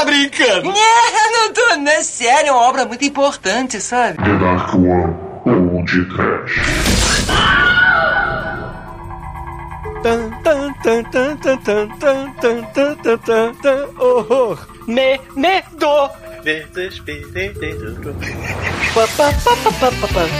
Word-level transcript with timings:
tá 0.00 0.04
brincando? 0.04 0.72
Não, 0.72 1.32
não 1.32 1.52
tô, 1.52 1.76
não. 1.76 1.92
É 1.92 2.02
sério, 2.02 2.48
é 2.48 2.52
uma 2.52 2.62
obra 2.62 2.84
muito 2.84 3.04
importante, 3.04 3.80
sabe? 3.80 4.16
The 4.16 4.38
Dark 4.38 4.74
One, 4.74 5.14
tan 5.44 6.08
Trash. 6.14 6.56
Horror! 13.98 14.66
Me, 14.86 15.20
medo! 15.36 16.10
Desesperei 16.42 17.52
dentro. 17.52 18.16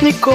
Nico! 0.03 0.33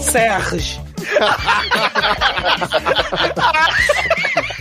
Serge. 0.00 0.80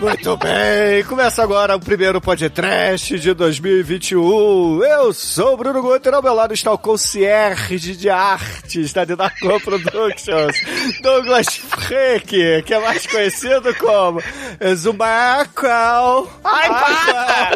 Muito 0.00 0.34
bem, 0.38 1.04
começa 1.04 1.42
agora 1.42 1.76
o 1.76 1.80
primeiro 1.80 2.22
podcast 2.22 3.18
de 3.18 3.34
2021. 3.34 4.82
Eu 4.82 5.12
sou 5.12 5.52
o 5.52 5.56
Bruno 5.58 5.82
Guter, 5.82 6.14
ao 6.14 6.22
meu 6.22 6.32
lado 6.32 6.54
está 6.54 6.72
o 6.72 6.78
concierge 6.78 7.94
de 7.94 8.08
artes 8.08 8.94
da 8.94 9.04
Dinacor 9.04 9.60
Productions, 9.60 10.56
Douglas 11.04 11.54
Freak, 11.54 12.62
que 12.62 12.74
é 12.74 12.80
mais 12.80 13.06
conhecido 13.06 13.74
como 13.74 14.22
Zumacal. 14.74 16.26
Ai, 16.44 16.68
para! 16.70 17.50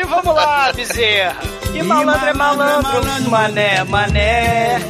e 0.00 0.04
vamos 0.04 0.34
lá, 0.34 0.72
Bezerra. 0.72 1.42
E 1.74 1.82
malandro 1.82 2.26
é 2.26 2.32
malandro, 2.32 3.30
mané, 3.30 3.84
mané. 3.84 4.80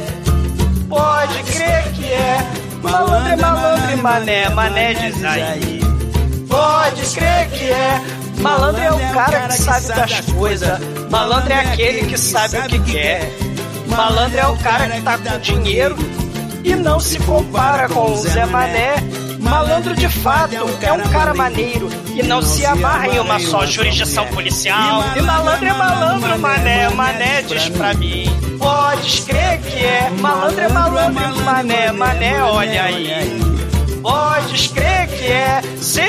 Pode 0.87 1.43
crer 1.43 1.91
que 1.91 2.05
é. 2.13 2.64
Malandro 2.89 3.31
é 3.31 3.35
malandro 3.35 3.91
e 3.91 3.95
mané, 3.95 4.49
mané 4.49 4.93
diz 4.93 5.23
aí. 5.23 5.81
Pode 6.47 7.01
crer 7.13 7.49
que 7.49 7.65
é. 7.65 8.01
Malandro 8.39 8.81
é 8.81 8.91
o 8.91 8.99
cara 9.13 9.47
que 9.47 9.53
sabe 9.53 9.87
das 9.87 10.19
coisas. 10.21 10.79
Malandro 11.09 11.51
é 11.51 11.59
aquele 11.59 12.05
que 12.05 12.17
sabe 12.17 12.57
o 12.57 12.63
que 12.63 12.79
quer. 12.79 13.31
Malandro 13.87 14.37
é 14.37 14.47
o 14.47 14.57
cara 14.57 14.89
que 14.89 15.01
tá 15.01 15.17
com 15.17 15.39
dinheiro 15.39 15.95
e 16.63 16.75
não 16.75 16.99
se 16.99 17.19
compara 17.19 17.89
com 17.89 18.11
o 18.11 18.17
Zé 18.17 18.45
Mané. 18.45 18.95
Malandro 19.39 19.95
de 19.95 20.09
fato 20.09 20.55
é 20.55 20.91
um 20.91 21.09
cara 21.09 21.33
maneiro 21.33 21.87
e 22.15 22.23
não 22.23 22.41
se 22.41 22.65
amarra 22.65 23.07
em 23.07 23.19
uma 23.19 23.39
só 23.39 23.65
jurisdição 23.65 24.25
policial. 24.27 25.03
E 25.15 25.21
malandro 25.21 25.67
é 25.67 25.73
malandro, 25.73 26.39
mané, 26.39 26.89
mané 26.89 27.41
diz 27.43 27.69
pra 27.69 27.93
mim. 27.93 28.25
Podes 28.57 29.19
crer 29.25 29.61
que 29.61 29.85
é. 29.85 30.09
Malandro 30.19 30.61
é 30.61 30.69
malandro, 30.69 31.43
mané, 31.43 31.91
mané, 31.91 32.43
olha 32.43 32.83
aí. 32.83 33.64
Podes 34.05 34.67
crer 34.67 35.07
que 35.07 35.31
é. 35.31 35.61
Sim, 35.77 36.01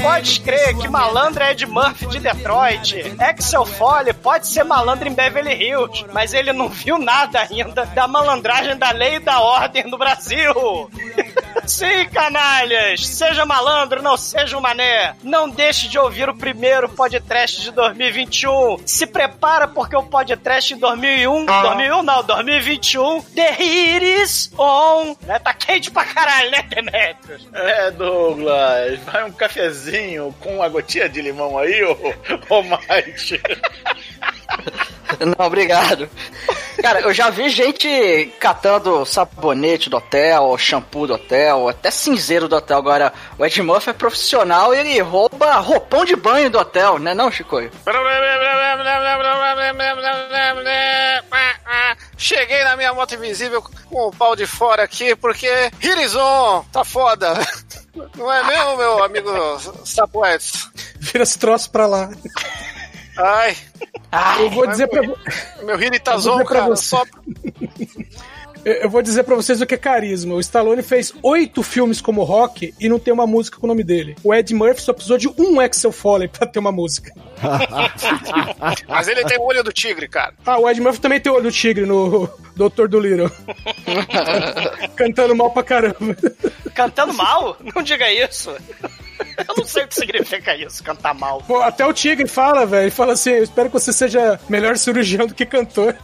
podes 0.00 0.38
crer 0.38 0.76
que 0.76 0.88
malandro 0.88 1.42
é 1.42 1.50
Ed 1.50 1.66
Murphy 1.66 2.06
de 2.06 2.20
Detroit. 2.20 2.94
Axel 3.18 3.66
Foley 3.66 4.12
pode 4.12 4.46
ser 4.46 4.62
malandro 4.62 5.08
em 5.08 5.12
Beverly 5.12 5.52
Hills, 5.52 6.06
mas 6.12 6.32
ele 6.32 6.52
não 6.52 6.68
viu 6.68 6.96
nada 6.96 7.40
ainda 7.40 7.84
da 7.86 8.06
malandragem 8.06 8.76
da 8.76 8.92
lei 8.92 9.16
e 9.16 9.18
da 9.18 9.40
ordem 9.40 9.82
no 9.90 9.98
Brasil. 9.98 10.88
Sim, 11.66 12.08
canalhas! 12.12 13.06
Seja 13.06 13.44
malandro, 13.44 14.00
não 14.00 14.16
seja 14.16 14.56
um 14.56 14.60
mané. 14.60 15.14
Não 15.22 15.50
deixe 15.50 15.88
de 15.88 15.98
ouvir 15.98 16.28
o 16.28 16.36
primeiro 16.36 16.88
podcast 16.88 17.60
de 17.60 17.70
2021. 17.72 18.78
Se 18.86 19.06
prepara 19.06 19.68
porque 19.68 19.96
o 19.96 20.02
podcast 20.04 20.72
em 20.72 20.78
2001, 20.78 21.44
2001 21.44 22.02
não, 22.02 22.22
2021, 22.22 23.22
The 23.22 23.56
Heat 23.60 24.22
is 24.22 24.50
on. 24.56 25.14
Né? 25.22 25.38
Tá 25.40 25.52
quente 25.52 25.90
pra 25.90 26.04
caralho, 26.04 26.50
né, 26.50 26.62
Demetrius? 27.08 27.48
É, 27.52 27.90
Douglas, 27.90 28.98
vai 29.00 29.24
um 29.24 29.32
cafezinho 29.32 30.34
com 30.40 30.56
uma 30.56 30.68
gotinha 30.68 31.08
de 31.08 31.22
limão 31.22 31.58
aí, 31.58 31.82
ô, 31.84 31.96
ô 32.50 32.62
Mike. 32.62 33.40
Não, 35.20 35.46
obrigado. 35.46 36.08
Cara, 36.80 37.00
eu 37.00 37.12
já 37.12 37.28
vi 37.30 37.48
gente 37.48 38.32
catando 38.38 39.04
sabonete 39.04 39.90
do 39.90 39.96
hotel, 39.96 40.56
shampoo 40.58 41.06
do 41.06 41.14
hotel, 41.14 41.68
até 41.68 41.90
cinzeiro 41.90 42.46
do 42.46 42.54
hotel. 42.54 42.78
Agora, 42.78 43.12
o 43.36 43.44
Ed 43.44 43.60
Murphy 43.62 43.90
é 43.90 43.92
profissional 43.92 44.72
e 44.74 44.78
ele 44.78 45.00
rouba 45.00 45.54
roupão 45.54 46.04
de 46.04 46.14
banho 46.14 46.50
do 46.50 46.58
hotel, 46.58 46.98
né 46.98 47.14
não, 47.14 47.32
Chico? 47.32 47.58
Cheguei 52.18 52.64
na 52.64 52.76
minha 52.76 52.92
moto 52.92 53.14
invisível 53.14 53.62
com 53.62 54.08
o 54.08 54.10
pau 54.10 54.34
de 54.34 54.44
fora 54.44 54.82
aqui, 54.82 55.14
porque 55.14 55.48
Hirizon 55.80 56.66
tá 56.72 56.84
foda. 56.84 57.32
Não 58.16 58.32
é 58.32 58.42
mesmo, 58.42 58.76
meu 58.76 59.04
amigo 59.04 59.30
Sapoetes? 59.84 60.68
Vira 60.98 61.22
esse 61.22 61.38
troço 61.38 61.70
pra 61.70 61.86
lá. 61.86 62.10
Ai. 63.16 63.56
eu 64.40 64.50
vou 64.50 64.66
dizer 64.66 64.88
pra 64.88 65.00
meu, 65.00 65.16
meu 65.62 65.80
Hiritazon, 65.80 66.44
pra 66.44 66.60
cara, 66.60 66.66
você. 66.66 66.84
só... 66.88 67.04
Eu 68.64 68.90
vou 68.90 69.02
dizer 69.02 69.24
pra 69.24 69.34
vocês 69.34 69.60
o 69.60 69.66
que 69.66 69.74
é 69.74 69.78
carisma. 69.78 70.34
O 70.34 70.40
Stallone 70.40 70.82
fez 70.82 71.12
oito 71.22 71.62
filmes 71.62 72.00
como 72.00 72.24
rock 72.24 72.74
e 72.78 72.88
não 72.88 72.98
tem 72.98 73.12
uma 73.12 73.26
música 73.26 73.58
com 73.58 73.66
o 73.66 73.68
nome 73.68 73.84
dele. 73.84 74.16
O 74.22 74.34
Ed 74.34 74.54
Murphy 74.54 74.82
só 74.82 74.92
precisou 74.92 75.18
de 75.18 75.28
um 75.38 75.60
Axel 75.60 75.92
Foley 75.92 76.28
pra 76.28 76.46
ter 76.46 76.58
uma 76.58 76.72
música. 76.72 77.12
Mas 78.88 79.08
ele 79.08 79.24
tem 79.24 79.38
o 79.38 79.42
olho 79.42 79.62
do 79.62 79.72
tigre, 79.72 80.08
cara. 80.08 80.34
Ah, 80.44 80.58
o 80.58 80.68
Ed 80.68 80.80
Murphy 80.80 81.00
também 81.00 81.20
tem 81.20 81.32
olho 81.32 81.44
do 81.44 81.52
tigre 81.52 81.86
no 81.86 82.28
Doutor 82.56 82.88
do 82.88 82.98
Little. 82.98 83.30
Cantando 84.96 85.34
mal 85.34 85.50
pra 85.50 85.62
caramba. 85.62 86.16
Cantando 86.74 87.14
mal? 87.14 87.56
Não 87.74 87.82
diga 87.82 88.10
isso. 88.12 88.50
Eu 89.48 89.54
não 89.56 89.64
sei 89.64 89.84
o 89.84 89.88
que 89.88 89.94
significa 89.94 90.54
isso, 90.56 90.82
cantar 90.82 91.14
mal. 91.14 91.42
Pô, 91.46 91.60
até 91.60 91.86
o 91.86 91.92
tigre 91.92 92.26
fala, 92.26 92.66
velho. 92.66 92.84
Ele 92.84 92.90
fala 92.90 93.12
assim: 93.12 93.30
Eu 93.30 93.44
espero 93.44 93.68
que 93.68 93.74
você 93.74 93.92
seja 93.92 94.38
melhor 94.48 94.76
cirurgião 94.76 95.26
do 95.26 95.34
que 95.34 95.46
cantor. 95.46 95.96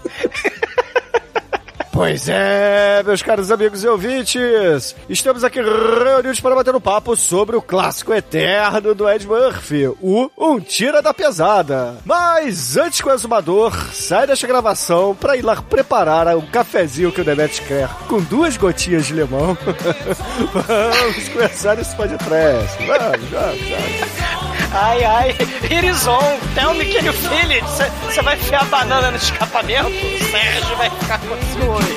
Pois 1.95 2.29
é, 2.29 3.05
meus 3.05 3.23
caros 3.23 3.53
amigos 3.53 3.85
e 3.85 3.87
ouvintes, 3.87 4.97
estamos 5.09 5.45
aqui 5.45 5.61
reunidos 5.63 6.41
para 6.41 6.57
bater 6.57 6.75
um 6.75 6.81
papo 6.81 7.15
sobre 7.15 7.55
o 7.55 7.63
clássico 7.63 8.13
eterno 8.13 8.97
do 8.97 9.09
Ed 9.09 9.25
Murphy, 9.25 9.87
o 10.03 10.29
Um 10.37 10.59
Tira 10.59 11.01
da 11.01 11.15
Pesada. 11.15 11.95
Mas 12.05 12.77
antes 12.77 13.01
que 13.01 13.09
o 13.09 13.13
exumador 13.13 13.73
sai 13.93 14.27
desta 14.27 14.45
gravação 14.45 15.15
para 15.15 15.37
ir 15.37 15.43
lá 15.43 15.55
preparar 15.63 16.37
um 16.37 16.45
cafezinho 16.45 17.13
que 17.13 17.21
o 17.21 17.25
Demet 17.25 17.63
quer 17.63 17.89
com 18.09 18.21
duas 18.21 18.57
gotinhas 18.57 19.07
de 19.07 19.13
limão, 19.13 19.57
vamos 20.53 21.29
começar 21.29 21.79
esse 21.79 21.95
podcast. 21.95 22.77
Vamos, 22.89 23.29
vamos, 23.31 23.61
vamos. 23.69 24.34
Ai, 24.77 25.05
ai, 25.05 25.31
Irizon, 25.71 26.37
tell 26.57 26.75
me 26.75 26.85
can 26.87 27.05
you 27.05 27.13
feel 27.13 27.49
it? 27.53 27.63
Você 27.63 28.21
vai 28.23 28.35
enfiar 28.35 28.63
a 28.63 28.65
banana 28.65 29.13
no 29.13 29.17
escapamento? 29.17 29.89
O 29.89 30.19
Sérgio 30.19 30.77
vai 30.77 30.91
ficar 30.91 31.21
com 31.21 31.41
ciúme. 31.43 31.95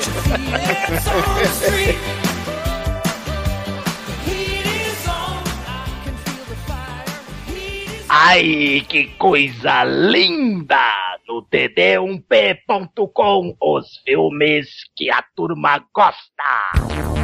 Ai, 8.08 8.86
que 8.88 9.06
coisa 9.18 9.82
linda! 9.82 10.78
No 11.26 11.42
td1p.com, 11.42 13.56
os 13.60 13.98
filmes 14.04 14.68
que 14.96 15.10
a 15.10 15.20
turma 15.34 15.84
gosta. 15.92 17.17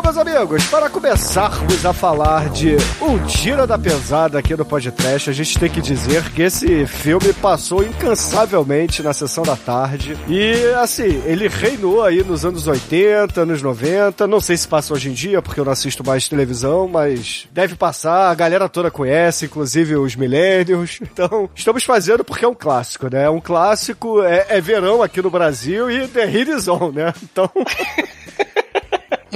Bom, 0.00 0.14
meus 0.14 0.16
amigos, 0.16 0.66
para 0.68 0.88
começarmos 0.88 1.84
a 1.84 1.92
falar 1.92 2.48
de 2.48 2.74
Um 3.02 3.18
Tira 3.26 3.66
da 3.66 3.78
Pesada 3.78 4.38
aqui 4.38 4.56
no 4.56 4.64
podcast, 4.64 5.28
a 5.28 5.32
gente 5.32 5.58
tem 5.58 5.68
que 5.68 5.82
dizer 5.82 6.30
que 6.30 6.40
esse 6.40 6.86
filme 6.86 7.34
passou 7.34 7.84
incansavelmente 7.84 9.02
na 9.02 9.12
sessão 9.12 9.44
da 9.44 9.56
tarde. 9.56 10.16
E, 10.26 10.54
assim, 10.80 11.22
ele 11.26 11.48
reinou 11.48 12.02
aí 12.02 12.24
nos 12.24 12.46
anos 12.46 12.66
80, 12.66 13.42
anos 13.42 13.60
90. 13.60 14.26
Não 14.26 14.40
sei 14.40 14.56
se 14.56 14.66
passa 14.66 14.94
hoje 14.94 15.10
em 15.10 15.12
dia, 15.12 15.42
porque 15.42 15.60
eu 15.60 15.66
não 15.66 15.72
assisto 15.72 16.02
mais 16.02 16.26
televisão, 16.26 16.88
mas 16.88 17.46
deve 17.52 17.74
passar. 17.74 18.30
A 18.30 18.34
galera 18.34 18.70
toda 18.70 18.90
conhece, 18.90 19.44
inclusive 19.44 19.96
os 19.96 20.16
millennials. 20.16 20.98
Então, 21.12 21.50
estamos 21.54 21.84
fazendo 21.84 22.24
porque 22.24 22.44
é 22.44 22.48
um 22.48 22.54
clássico, 22.54 23.08
né? 23.12 23.28
Um 23.28 23.40
clássico, 23.40 24.22
é, 24.22 24.46
é 24.48 24.60
verão 24.60 25.02
aqui 25.02 25.20
no 25.20 25.30
Brasil 25.30 25.90
e 25.90 26.08
The 26.08 26.24
Hit 26.24 26.50
né? 26.94 27.12
Então... 27.22 27.50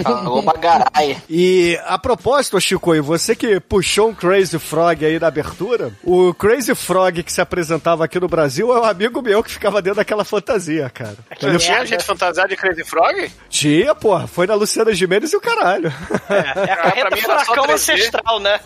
Alô, 0.05 0.43
bagarai. 0.43 1.17
E 1.29 1.79
a 1.87 1.99
propósito, 1.99 2.61
Chico, 2.61 2.95
e 2.95 3.01
você 3.01 3.37
que 3.37 3.61
puxou 3.61 4.09
um 4.09 4.15
Crazy 4.15 4.59
Frog 4.59 5.05
aí 5.05 5.19
na 5.19 5.27
abertura, 5.29 5.93
o 6.03 6.33
Crazy 6.35 6.75
Frog 6.75 7.23
que 7.23 7.33
se 7.33 7.41
apresentava 7.41 8.05
aqui 8.05 8.19
no 8.19 8.29
Brasil 8.29 8.73
é 8.75 8.81
um 8.81 8.85
amigo 8.85 9.23
meu 9.23 9.43
que 9.43 9.51
ficava 9.51 9.81
dentro 9.81 9.99
daquela 9.99 10.25
fantasia, 10.25 10.91
cara. 10.91 11.17
Não 11.43 11.59
tinha 11.59 11.85
gente 11.87 12.05
fantasiada 12.05 12.49
de 12.49 12.57
Crazy 12.57 12.85
Frog? 12.85 13.31
Tinha, 13.49 13.95
porra, 13.95 14.27
foi 14.27 14.47
na 14.47 14.55
Luciana 14.55 14.95
Gimenez 14.95 15.33
e 15.33 15.37
o 15.37 15.41
caralho. 15.41 15.93
É 16.29 16.73
a 16.73 16.77
pra 16.77 16.93
carreta 16.93 17.17
furacão 17.17 17.65
3D. 17.67 17.75
ancestral, 17.75 18.41
né? 18.41 18.61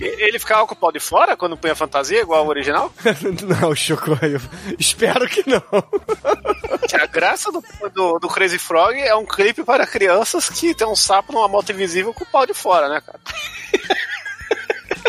Ele 0.00 0.38
ficava 0.38 0.66
com 0.66 0.74
o 0.74 0.76
pau 0.76 0.92
de 0.92 1.00
fora 1.00 1.36
quando 1.36 1.56
punha 1.56 1.74
fantasia, 1.74 2.20
igual 2.20 2.44
o 2.44 2.48
original? 2.48 2.92
não, 3.60 3.74
Chico, 3.74 4.10
eu 4.22 4.40
espero 4.78 5.28
que 5.28 5.42
não. 5.48 5.62
A 7.02 7.06
graça 7.06 7.50
do, 7.50 7.62
do, 7.92 8.18
do 8.20 8.28
Crazy 8.28 8.58
Frog 8.58 8.96
é 8.96 9.14
um 9.16 9.26
clipe 9.26 9.64
para 9.64 9.86
crianças 9.86 10.48
que 10.48 10.74
tem 10.74 10.86
um 10.86 10.94
sapo 10.96 11.32
numa 11.32 11.48
moto 11.48 11.70
invisível 11.72 12.14
com 12.14 12.22
o 12.24 12.26
pau 12.28 12.46
de 12.46 12.54
fora, 12.54 12.88
né, 12.88 13.00
cara? 13.00 13.18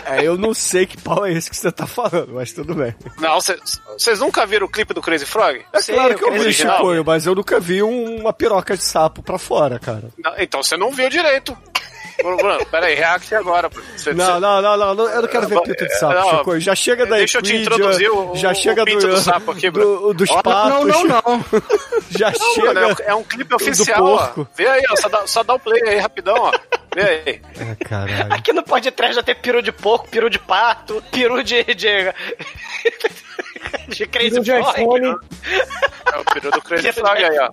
É, 0.06 0.26
eu 0.26 0.38
não 0.38 0.54
sei 0.56 0.88
que 0.88 1.00
pau 1.00 1.24
é 1.26 1.32
esse 1.34 1.50
que 1.52 1.56
você 1.58 1.72
tá 1.72 1.86
falando, 1.86 2.34
mas 2.34 2.52
tudo 2.52 2.74
bem. 2.74 2.96
Não, 3.20 3.38
vocês 3.40 4.20
nunca 4.20 4.44
viram 4.46 4.66
o 4.66 4.70
clipe 4.70 4.92
do 4.94 5.02
Crazy 5.04 5.26
Frog? 5.26 5.64
É 5.72 5.82
claro 5.94 6.16
que 6.16 6.24
eu 6.24 6.32
vi. 6.34 6.52
Chico, 6.52 7.04
mas 7.06 7.28
eu 7.28 7.36
nunca 7.36 7.60
vi 7.60 7.84
um- 7.84 8.22
uma 8.22 8.34
piroca 8.34 8.76
de 8.76 8.84
sapo 8.84 9.22
pra 9.22 9.38
fora, 9.38 9.78
cara. 9.78 10.10
Não, 10.18 10.34
então 10.40 10.64
você 10.64 10.76
não 10.76 10.92
viu 10.92 11.10
direito. 11.10 11.56
Bruno, 12.22 12.38
Bruno, 12.38 12.66
peraí, 12.66 12.96
react 12.96 13.34
agora. 13.36 13.70
Bruno. 13.70 13.88
Você- 13.96 14.14
Não, 14.14 14.26
você- 14.26 14.40
não, 14.40 14.62
não, 14.62 14.78
não, 14.78 14.96
não, 14.96 15.10
eu 15.10 15.22
não 15.22 15.30
quero 15.30 15.48
ver 15.48 15.62
pinto 15.62 15.86
de 15.88 15.96
sapo, 15.98 16.14
Não, 16.14 16.38
Chico. 16.38 16.60
Já 16.60 16.76
chega 16.76 17.06
da 17.06 17.18
deixa 17.18 17.38
eu 17.38 17.42
te 17.42 17.56
introduzir 17.56 18.10
o- 18.12 18.36
já 18.36 18.52
o- 18.52 18.56
chega 18.56 18.82
o 18.82 18.86
pinto 18.86 19.08
do, 19.08 19.16
do 19.16 19.22
sapo 19.22 19.52
aqui, 19.52 19.70
do, 19.70 20.14
dos 20.14 20.30
Ó, 20.30 20.42
patos. 20.42 20.70
não, 20.70 20.84
não, 20.86 21.04
não. 21.06 21.46
Já 22.10 22.32
Não, 22.32 22.54
chega. 22.56 22.68
mano, 22.74 22.80
é 22.80 22.88
um- 22.88 22.96
é 23.10 23.16
um 23.16 23.24
clipe 23.24 23.54
oficial, 23.56 24.04
ó. 24.04 24.18
porco. 24.18 24.48
Vê 24.56 24.68
aí, 24.68 24.84
ó, 24.90 24.96
só 24.96 25.08
dá, 25.10 25.28
só 25.28 25.44
dá 25.44 25.54
o 25.54 25.60
play 25.60 25.82
aí 25.88 25.98
rapidão, 26.00 26.36
ó. 26.38 26.52
Vê 26.96 27.02
aí. 27.02 27.42
É, 27.60 27.86
caralho. 27.86 28.34
Aqui 28.34 28.52
no 28.52 28.64
Pode 28.64 28.90
Trás 28.92 29.16
já 29.16 29.24
tem 29.24 29.36
peru 29.36 29.62
de 29.62 29.72
porco, 29.72 30.08
peru 30.10 30.30
de 30.30 30.40
pato, 30.40 31.04
peru 31.12 31.44
de. 31.44 31.64
de. 31.64 31.88
de 33.90 34.08
Crazy 34.08 34.44
Frog. 34.44 35.16
É 36.14 36.18
o 36.18 36.26
peru 36.34 36.52
do 36.52 36.62
Crazy 36.62 36.92
Frog 36.94 37.24
aí, 37.24 37.40
ó. 37.40 37.50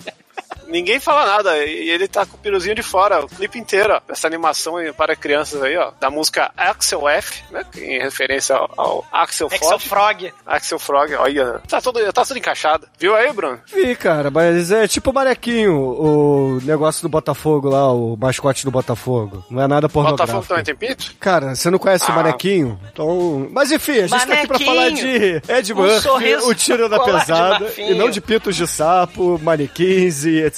Ninguém 0.67 0.99
fala 1.01 1.27
nada, 1.27 1.57
e 1.65 1.91
ele 1.91 2.09
tá 2.09 2.25
com 2.27 2.37
o 2.37 2.41
piruzinho 2.41 2.75
de 2.75 2.83
fora, 2.83 3.25
o 3.25 3.29
clipe 3.29 3.59
inteiro, 3.59 3.95
ó. 3.95 4.01
Essa 4.13 4.27
animação 4.27 4.75
para 4.97 5.15
crianças 5.17 5.63
aí, 5.63 5.77
ó. 5.77 5.93
Da 6.01 6.11
música 6.11 6.51
Axel 6.57 7.09
F, 7.09 7.43
né? 7.51 7.65
Em 7.77 7.99
referência 8.01 8.57
ao, 8.57 8.71
ao 8.77 9.05
Axel 9.13 9.47
Axel 9.47 9.79
Frog. 9.79 10.21
Frog. 10.27 10.35
Axel 10.47 10.79
Frog, 10.79 11.15
olha. 11.15 11.61
Tá 11.69 11.81
tudo, 11.81 12.01
tá 12.13 12.25
tudo 12.25 12.39
encaixado. 12.39 12.87
Viu 12.99 13.15
aí, 13.15 13.33
Bruno? 13.33 13.61
Vi, 13.73 13.95
cara, 13.97 14.31
mas 14.31 14.71
é 14.73 14.87
tipo 14.89 15.11
o 15.11 15.15
Manequinho, 15.15 15.75
o 15.77 16.61
negócio 16.63 17.03
do 17.03 17.09
Botafogo 17.09 17.69
lá, 17.69 17.93
o 17.93 18.17
mascote 18.17 18.65
do 18.65 18.71
Botafogo. 18.71 19.45
Não 19.51 19.63
é 19.63 19.67
nada 19.69 19.89
pornográfico. 19.89 20.27
Botafogo 20.39 20.47
também 20.49 20.65
tem 20.65 20.75
pinto? 20.89 21.15
Cara, 21.21 21.55
você 21.55 21.71
não 21.71 21.79
conhece 21.79 22.05
o 22.09 22.13
Ah. 22.13 22.17
Manequinho? 22.17 22.79
Então. 22.93 23.49
Mas 23.53 23.71
enfim, 23.71 24.01
a 24.01 24.07
gente 24.07 24.27
tá 24.27 24.33
aqui 24.35 24.47
pra 24.47 24.59
Manequinho. 24.59 24.67
falar 24.67 24.91
de 24.91 25.43
Ed 25.49 25.73
Um 25.73 25.77
Murphy, 25.77 26.35
o 26.49 26.55
tiro 26.55 26.89
da 26.89 27.01
pesada, 27.01 27.73
e 27.79 27.95
não 27.95 28.11
de 28.11 28.21
pintos 28.21 28.57
de 28.57 28.67
sapo, 28.67 29.39
manequins 29.43 30.25
e 30.25 30.43
etc. 30.43 30.56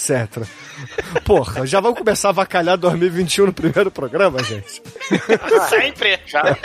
Porra, 1.24 1.66
já 1.66 1.80
vamos 1.80 1.98
começar 1.98 2.28
a 2.28 2.30
avacalhar 2.30 2.76
2021 2.76 3.46
no 3.46 3.52
primeiro 3.52 3.90
programa, 3.90 4.42
gente? 4.42 4.80
Sempre. 5.68 6.20
Já. 6.24 6.56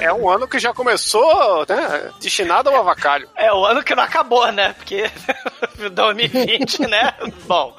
É 0.00 0.12
um 0.12 0.28
ano 0.28 0.48
que 0.48 0.58
já 0.58 0.74
começou, 0.74 1.64
né? 1.68 2.10
Destinado 2.20 2.68
ao 2.68 2.76
avacalho. 2.76 3.28
É 3.36 3.52
o 3.52 3.64
ano 3.64 3.82
que 3.82 3.94
não 3.94 4.02
acabou, 4.02 4.50
né? 4.50 4.72
Porque 4.72 5.08
2020, 5.92 6.80
né? 6.86 7.14
Bom. 7.46 7.76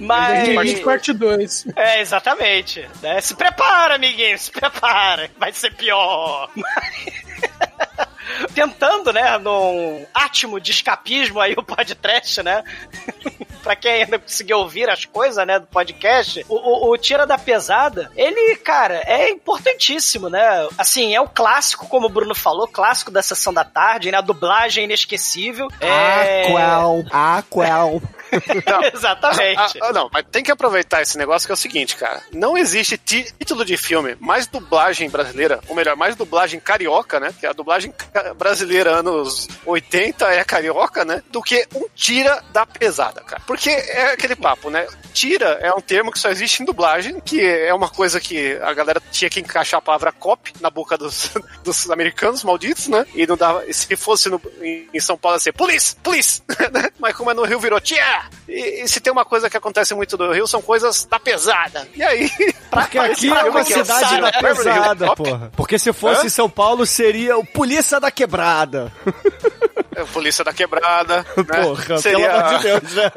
Mas. 0.00 0.44
2020 0.48 0.84
parte 0.84 1.12
2. 1.12 1.66
É, 1.76 2.00
exatamente. 2.00 2.88
Né? 3.02 3.20
Se 3.20 3.34
prepara, 3.34 3.94
amiguinho, 3.94 4.38
se 4.38 4.50
prepara. 4.50 5.30
Vai 5.38 5.52
ser 5.52 5.74
pior. 5.74 6.50
Tentando, 8.54 9.12
né, 9.12 9.38
num 9.38 10.06
átimo 10.14 10.60
de 10.60 10.70
escapismo 10.70 11.40
aí 11.40 11.54
o 11.56 11.62
podcast, 11.62 12.42
né? 12.42 12.62
Pra 13.60 13.76
quem 13.76 13.92
ainda 13.92 14.18
conseguiu 14.18 14.58
ouvir 14.58 14.88
as 14.88 15.04
coisas, 15.04 15.46
né, 15.46 15.58
do 15.58 15.66
podcast, 15.66 16.44
o, 16.48 16.54
o, 16.54 16.92
o 16.92 16.98
Tira 16.98 17.26
da 17.26 17.38
Pesada, 17.38 18.10
ele, 18.16 18.56
cara, 18.56 19.02
é 19.06 19.30
importantíssimo, 19.30 20.28
né? 20.28 20.68
Assim, 20.76 21.14
é 21.14 21.20
o 21.20 21.28
clássico, 21.28 21.86
como 21.86 22.06
o 22.06 22.10
Bruno 22.10 22.34
falou, 22.34 22.66
clássico 22.66 23.10
da 23.10 23.22
Sessão 23.22 23.52
da 23.52 23.64
Tarde, 23.64 24.10
né? 24.10 24.18
A 24.18 24.22
dublagem 24.22 24.84
inesquecível. 24.84 25.68
É... 25.80 26.42
Aquel, 27.12 28.02
Aquel. 28.32 28.82
Exatamente. 28.94 29.78
Ah, 29.80 29.88
ah, 29.88 29.92
não, 29.92 30.08
mas 30.12 30.24
tem 30.30 30.42
que 30.42 30.50
aproveitar 30.50 31.02
esse 31.02 31.16
negócio 31.18 31.46
que 31.46 31.52
é 31.52 31.54
o 31.54 31.56
seguinte, 31.56 31.96
cara. 31.96 32.22
Não 32.32 32.56
existe 32.56 32.96
título 32.98 33.64
de 33.64 33.76
filme 33.76 34.16
mais 34.20 34.46
dublagem 34.46 35.08
brasileira, 35.10 35.60
ou 35.68 35.74
melhor, 35.74 35.96
mais 35.96 36.16
dublagem 36.16 36.60
carioca, 36.60 37.18
né? 37.20 37.32
Que 37.38 37.46
a 37.46 37.52
dublagem 37.52 37.92
brasileira 38.36 38.90
anos 38.98 39.48
80 39.66 40.26
é 40.32 40.44
carioca, 40.44 41.04
né? 41.04 41.22
Do 41.30 41.42
que 41.42 41.66
um 41.74 41.86
tira 41.94 42.42
da 42.52 42.64
pesada, 42.66 43.20
cara. 43.22 43.42
Porque 43.46 43.70
é 43.70 44.12
aquele 44.12 44.36
papo, 44.36 44.70
né? 44.70 44.86
Tira 45.12 45.58
é 45.60 45.72
um 45.72 45.80
termo 45.80 46.12
que 46.12 46.18
só 46.18 46.28
existe 46.30 46.62
em 46.62 46.66
dublagem, 46.66 47.20
que 47.20 47.40
é 47.44 47.72
uma 47.74 47.88
coisa 47.88 48.20
que 48.20 48.56
a 48.62 48.72
galera 48.72 49.00
tinha 49.10 49.28
que 49.30 49.40
encaixar 49.40 49.78
a 49.78 49.82
palavra 49.82 50.12
cop 50.12 50.52
na 50.60 50.70
boca 50.70 50.96
dos, 50.96 51.30
dos 51.64 51.90
americanos 51.90 52.44
malditos, 52.44 52.88
né? 52.88 53.06
E 53.14 53.26
não 53.26 53.36
dava. 53.36 53.64
Se 53.72 53.96
fosse 53.96 54.28
no- 54.28 54.40
em, 54.62 55.00
São 55.00 55.16
Paulo, 55.16 55.36
ia 55.36 55.40
ser 55.40 55.52
police, 55.52 55.96
police? 55.96 56.42
Mas 56.98 57.14
como 57.16 57.30
é 57.30 57.34
no 57.34 57.44
Rio, 57.44 57.58
virou 57.60 57.80
tia! 57.80 58.19
E, 58.48 58.82
e 58.82 58.88
se 58.88 59.00
tem 59.00 59.12
uma 59.12 59.24
coisa 59.24 59.48
que 59.48 59.56
acontece 59.56 59.94
muito 59.94 60.16
no 60.16 60.32
Rio, 60.32 60.46
são 60.46 60.60
coisas 60.60 61.04
da 61.04 61.18
pesada. 61.18 61.88
E 61.94 62.02
aí, 62.02 62.30
Porque 62.70 62.98
aqui 62.98 63.28
é 63.28 63.44
uma 63.44 63.64
cidade 63.64 64.20
da 64.20 64.32
pesada, 64.32 65.14
porra. 65.14 65.52
Porque 65.56 65.78
se 65.78 65.92
fosse 65.92 66.26
Hã? 66.26 66.30
São 66.30 66.48
Paulo, 66.48 66.86
seria 66.86 67.36
o 67.36 67.44
Polícia 67.44 67.98
da 67.98 68.10
Quebrada. 68.10 68.92
É, 70.00 70.04
Polícia 70.12 70.44
da 70.44 70.52
Quebrada. 70.52 71.24
Né? 71.40 71.62
Porra, 71.62 71.98
Seria... 71.98 72.28
pelo 72.28 72.40
amor 72.40 72.58
de 72.58 72.64
Deus, 72.64 72.94
né? 72.94 73.10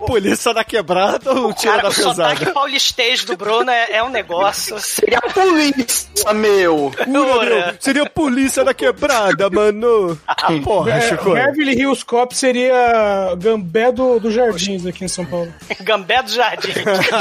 Polícia 0.06 0.52
da 0.54 0.64
Quebrada 0.64 1.32
ou 1.32 1.52
tira 1.54 1.72
Cara, 1.76 1.82
da 1.84 1.88
o 1.88 1.92
sotaque 1.92 2.38
pesada? 2.40 2.52
paulistês 2.52 3.24
do 3.24 3.36
Bruno 3.36 3.70
é, 3.70 3.92
é 3.92 4.02
um 4.02 4.08
negócio. 4.10 4.78
Seria 4.80 5.18
a 5.18 5.30
polícia, 5.32 6.32
meu. 6.34 6.86
Ura, 6.86 7.44
meu, 7.66 7.74
seria 7.78 8.06
Polícia 8.10 8.64
da 8.64 8.74
Quebrada, 8.74 9.48
mano. 9.50 10.18
Porra, 10.64 10.92
É, 10.92 11.00
Chico. 11.08 11.32
Beverly 11.32 11.78
Hills 11.80 12.04
Cop 12.04 12.34
seria 12.36 13.34
Gambé 13.38 13.92
do, 13.92 14.18
do 14.18 14.30
Jardins 14.30 14.84
aqui 14.86 15.04
em 15.04 15.08
São 15.08 15.24
Paulo. 15.24 15.52
Gambé 15.80 16.22
do 16.22 16.30
Jardim. 16.30 16.72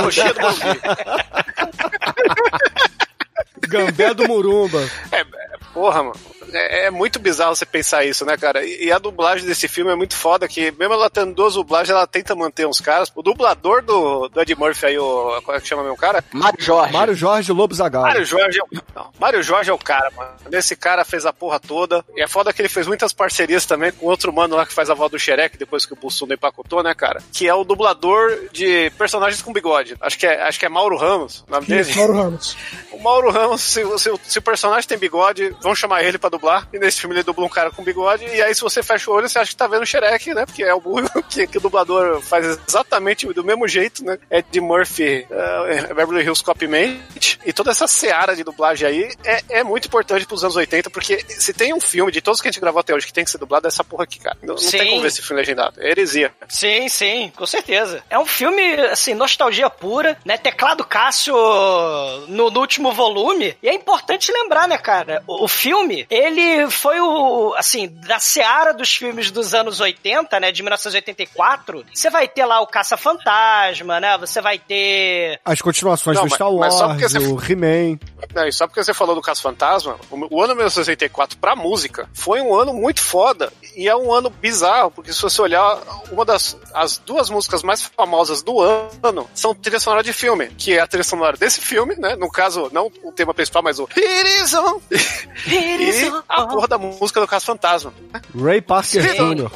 Coxinha 0.03 0.33
do 0.33 0.41
Morumbi. 0.41 0.79
Gambé 3.67 4.13
do 4.13 4.27
Murumba. 4.27 4.89
É, 5.11 5.23
porra, 5.73 6.03
mano. 6.03 6.19
É, 6.51 6.85
é 6.85 6.91
muito 6.91 7.19
bizarro 7.19 7.55
você 7.55 7.65
pensar 7.65 8.05
isso, 8.05 8.25
né, 8.25 8.37
cara? 8.37 8.63
E, 8.65 8.85
e 8.85 8.91
a 8.91 8.97
dublagem 8.97 9.45
desse 9.45 9.67
filme 9.67 9.91
é 9.91 9.95
muito 9.95 10.15
foda, 10.15 10.47
que 10.47 10.71
mesmo 10.71 10.93
ela 10.93 11.09
tendo 11.09 11.33
duas 11.33 11.53
dublagens, 11.53 11.89
ela 11.89 12.07
tenta 12.07 12.35
manter 12.35 12.67
uns 12.67 12.79
caras. 12.79 13.11
O 13.15 13.21
dublador 13.21 13.83
do, 13.83 14.27
do 14.29 14.41
Ed 14.41 14.55
Murphy 14.55 14.87
aí, 14.87 14.99
o. 14.99 15.41
Como 15.43 15.57
é 15.57 15.61
que 15.61 15.67
chama 15.67 15.83
meu 15.83 15.95
cara? 15.95 16.23
Mário 16.31 16.61
Jorge. 16.61 16.93
Mário 16.93 17.13
Jorge 17.13 17.51
Lobo 17.51 17.73
Zagal. 17.73 18.01
Mário 18.01 18.25
Jorge 18.25 18.59
é 18.59 18.63
o. 18.63 18.81
Não, 18.95 19.11
Mário 19.19 19.43
Jorge 19.43 19.69
é 19.69 19.73
o 19.73 19.77
cara, 19.77 20.11
mano. 20.15 20.31
Esse 20.51 20.75
cara 20.75 21.05
fez 21.05 21.25
a 21.25 21.33
porra 21.33 21.59
toda. 21.59 22.03
E 22.15 22.21
é 22.21 22.27
foda 22.27 22.51
que 22.51 22.61
ele 22.61 22.69
fez 22.69 22.87
muitas 22.87 23.13
parcerias 23.13 23.65
também 23.65 23.91
com 23.91 24.07
outro 24.07 24.33
mano 24.33 24.55
lá 24.55 24.65
que 24.65 24.73
faz 24.73 24.89
a 24.89 24.93
voz 24.93 25.11
do 25.11 25.19
Shrek, 25.19 25.57
depois 25.57 25.85
que 25.85 25.93
o 25.93 25.95
Bussunda 25.95 26.33
empacotou, 26.33 26.83
né, 26.83 26.93
cara? 26.93 27.21
Que 27.31 27.47
é 27.47 27.53
o 27.53 27.63
dublador 27.63 28.49
de 28.51 28.91
personagens 28.97 29.41
com 29.41 29.53
bigode. 29.53 29.95
Acho 30.01 30.17
que 30.17 30.25
é, 30.25 30.41
acho 30.43 30.59
que 30.59 30.65
é 30.65 30.69
Mauro 30.69 30.97
Ramos, 30.97 31.43
o 31.47 31.51
nome 31.51 31.67
dele. 31.67 31.93
Mauro 31.95 32.13
Ramos. 32.13 32.57
O 32.91 32.99
Mauro 32.99 33.31
Ramos, 33.31 33.61
se, 33.61 33.83
se, 33.97 34.11
se 34.23 34.39
o 34.39 34.41
personagem 34.41 34.87
tem 34.87 34.97
bigode, 34.97 35.55
vão 35.61 35.75
chamar 35.75 36.03
ele 36.03 36.17
pra 36.17 36.29
dublar. 36.29 36.67
E 36.73 36.79
nesse 36.79 37.01
filme 37.01 37.15
ele 37.15 37.23
dubla 37.23 37.45
um 37.45 37.49
cara 37.49 37.71
com 37.71 37.83
bigode. 37.83 38.25
E 38.25 38.41
aí, 38.41 38.53
se 38.53 38.61
você 38.61 38.81
fecha 38.83 39.09
o 39.09 39.13
olho, 39.13 39.27
você 39.27 39.39
acha 39.39 39.51
que 39.51 39.57
tá 39.57 39.67
vendo 39.67 39.83
o 39.83 39.85
Shrek, 39.85 40.33
né? 40.33 40.45
Porque 40.45 40.63
é 40.63 40.73
o 40.73 40.81
burro 40.81 41.09
que, 41.29 41.47
que 41.47 41.57
o 41.57 41.61
dublador 41.61 42.21
faz 42.21 42.59
exatamente 42.67 43.27
do 43.33 43.43
mesmo 43.43 43.67
jeito, 43.67 44.03
né? 44.03 44.17
Ed 44.29 44.59
Murphy, 44.61 45.25
uh, 45.29 45.93
Beverly 45.93 46.23
Hills 46.23 46.43
Cop 46.43 46.67
Mente. 46.67 47.39
E 47.45 47.53
toda 47.53 47.71
essa 47.71 47.87
seara 47.87 48.35
de 48.35 48.43
dublagem 48.43 48.87
aí 48.87 49.09
é, 49.23 49.59
é 49.59 49.63
muito 49.63 49.87
importante 49.87 50.25
pros 50.25 50.43
anos 50.43 50.55
80, 50.55 50.89
porque 50.89 51.23
se 51.27 51.53
tem 51.53 51.73
um 51.73 51.79
filme 51.79 52.11
de 52.11 52.21
todos 52.21 52.41
que 52.41 52.47
a 52.47 52.51
gente 52.51 52.61
gravou 52.61 52.79
até 52.79 52.93
hoje 52.93 53.05
que 53.05 53.13
tem 53.13 53.23
que 53.23 53.31
ser 53.31 53.37
dublado, 53.37 53.67
é 53.67 53.69
essa 53.69 53.83
porra 53.83 54.03
aqui, 54.03 54.19
cara. 54.19 54.37
Não, 54.41 54.55
não 54.55 54.71
tem 54.71 54.89
como 54.89 55.01
ver 55.01 55.07
esse 55.07 55.21
filme 55.21 55.41
legendado. 55.41 55.81
É 55.81 55.89
heresia. 55.89 56.33
Sim, 56.47 56.87
sim, 56.89 57.31
com 57.35 57.45
certeza. 57.45 58.03
É 58.09 58.17
um 58.17 58.25
filme, 58.25 58.73
assim, 58.91 59.13
nostalgia 59.13 59.69
pura, 59.69 60.17
né? 60.25 60.37
Teclado 60.37 60.83
Cássio 60.83 61.35
no, 62.27 62.49
no 62.49 62.59
último 62.59 62.91
volume. 62.93 63.57
E 63.61 63.69
é 63.69 63.73
importante 63.73 64.31
lembrar, 64.31 64.67
né, 64.67 64.77
cara? 64.77 65.23
O, 65.27 65.45
o 65.45 65.47
filme, 65.49 66.05
ele 66.09 66.69
foi 66.69 66.99
o, 67.01 67.53
assim, 67.57 67.87
da 68.07 68.19
seara 68.19 68.73
dos 68.73 68.93
filmes 68.95 69.31
dos 69.31 69.53
anos 69.53 69.79
80, 69.79 70.39
né, 70.39 70.51
de 70.51 70.61
1984, 70.63 71.85
você 71.93 72.09
vai 72.09 72.27
ter 72.27 72.45
lá 72.45 72.61
o 72.61 72.67
Caça-Fantasma, 72.67 73.99
né, 73.99 74.17
você 74.17 74.41
vai 74.41 74.57
ter... 74.59 75.39
As 75.43 75.61
continuações 75.61 76.15
Não, 76.17 76.23
do 76.25 76.29
mas- 76.29 76.35
Star 76.35 76.51
mas 76.53 76.73
só 76.75 76.87
porque 76.87 77.03
Wars, 77.03 77.13
você- 77.13 77.27
o 77.27 77.51
He-Man. 77.51 77.99
Não, 78.33 78.47
e 78.47 78.51
só 78.53 78.67
porque 78.67 78.83
você 78.83 78.93
falou 78.93 79.15
do 79.15 79.21
Caso 79.21 79.41
Fantasma, 79.41 79.97
o, 80.11 80.37
o 80.37 80.41
ano 80.43 80.53
1964 80.55 81.37
pra 81.37 81.55
música 81.55 82.07
foi 82.13 82.41
um 82.41 82.53
ano 82.55 82.73
muito 82.73 83.01
foda. 83.01 83.51
E 83.75 83.87
é 83.87 83.95
um 83.95 84.13
ano 84.13 84.29
bizarro, 84.29 84.91
porque 84.91 85.11
se 85.13 85.21
você 85.21 85.41
olhar, 85.41 85.79
uma 86.11 86.25
das 86.25 86.57
as 86.73 86.97
duas 86.97 87.29
músicas 87.29 87.63
mais 87.63 87.81
famosas 87.83 88.41
do 88.43 88.59
ano 88.61 89.29
são 89.33 89.55
trilha 89.55 89.79
sonora 89.79 90.03
de 90.03 90.11
filme, 90.11 90.47
que 90.57 90.73
é 90.73 90.81
a 90.81 90.87
trilha 90.87 91.03
sonora 91.03 91.37
desse 91.37 91.61
filme, 91.61 91.95
né? 91.95 92.15
No 92.15 92.29
caso, 92.29 92.69
não 92.73 92.91
o 93.03 93.11
tema 93.11 93.33
principal, 93.33 93.63
mas 93.63 93.79
o 93.79 93.87
It 93.95 94.43
is 94.43 94.53
on. 94.53 94.79
e 95.47 96.11
a 96.27 96.45
porra 96.45 96.67
da 96.67 96.77
música 96.77 97.19
do 97.19 97.27
Caso 97.27 97.45
Fantasma. 97.45 97.93
Ray 98.39 98.61
Parker 98.61 99.01
Jr. 99.01 99.49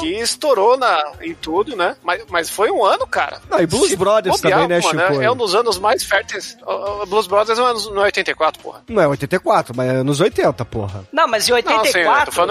Que 0.00 0.14
estourou 0.20 0.76
na, 0.76 1.12
em 1.20 1.34
tudo, 1.34 1.76
né? 1.76 1.96
Mas, 2.02 2.22
mas 2.28 2.50
foi 2.50 2.70
um 2.70 2.84
ano, 2.84 3.06
cara. 3.06 3.40
Não, 3.50 3.60
e 3.60 3.66
Blues 3.66 3.88
Se 3.90 3.96
Brothers 3.96 4.40
também, 4.40 4.68
né, 4.68 4.80
mano, 4.80 5.00
Chico? 5.08 5.22
É 5.22 5.30
um 5.30 5.36
dos 5.36 5.54
anos 5.54 5.78
mais 5.78 6.04
férteis. 6.04 6.56
O- 6.66 7.06
Blues 7.06 7.26
Brothers 7.26 7.58
é 7.58 7.62
anos- 7.62 7.90
não 7.90 8.02
é 8.02 8.06
84, 8.06 8.62
porra. 8.62 8.82
Não 8.88 9.02
é 9.02 9.06
84, 9.08 9.74
mas 9.76 9.90
é 9.90 10.02
nos 10.02 10.20
80, 10.20 10.64
porra. 10.64 11.04
Não, 11.12 11.26
mas 11.28 11.48
em 11.48 11.52
Não, 11.52 11.58
sim, 11.58 12.00
eu 12.00 12.08
84... 12.10 12.24
tô 12.26 12.32
falando 12.32 12.50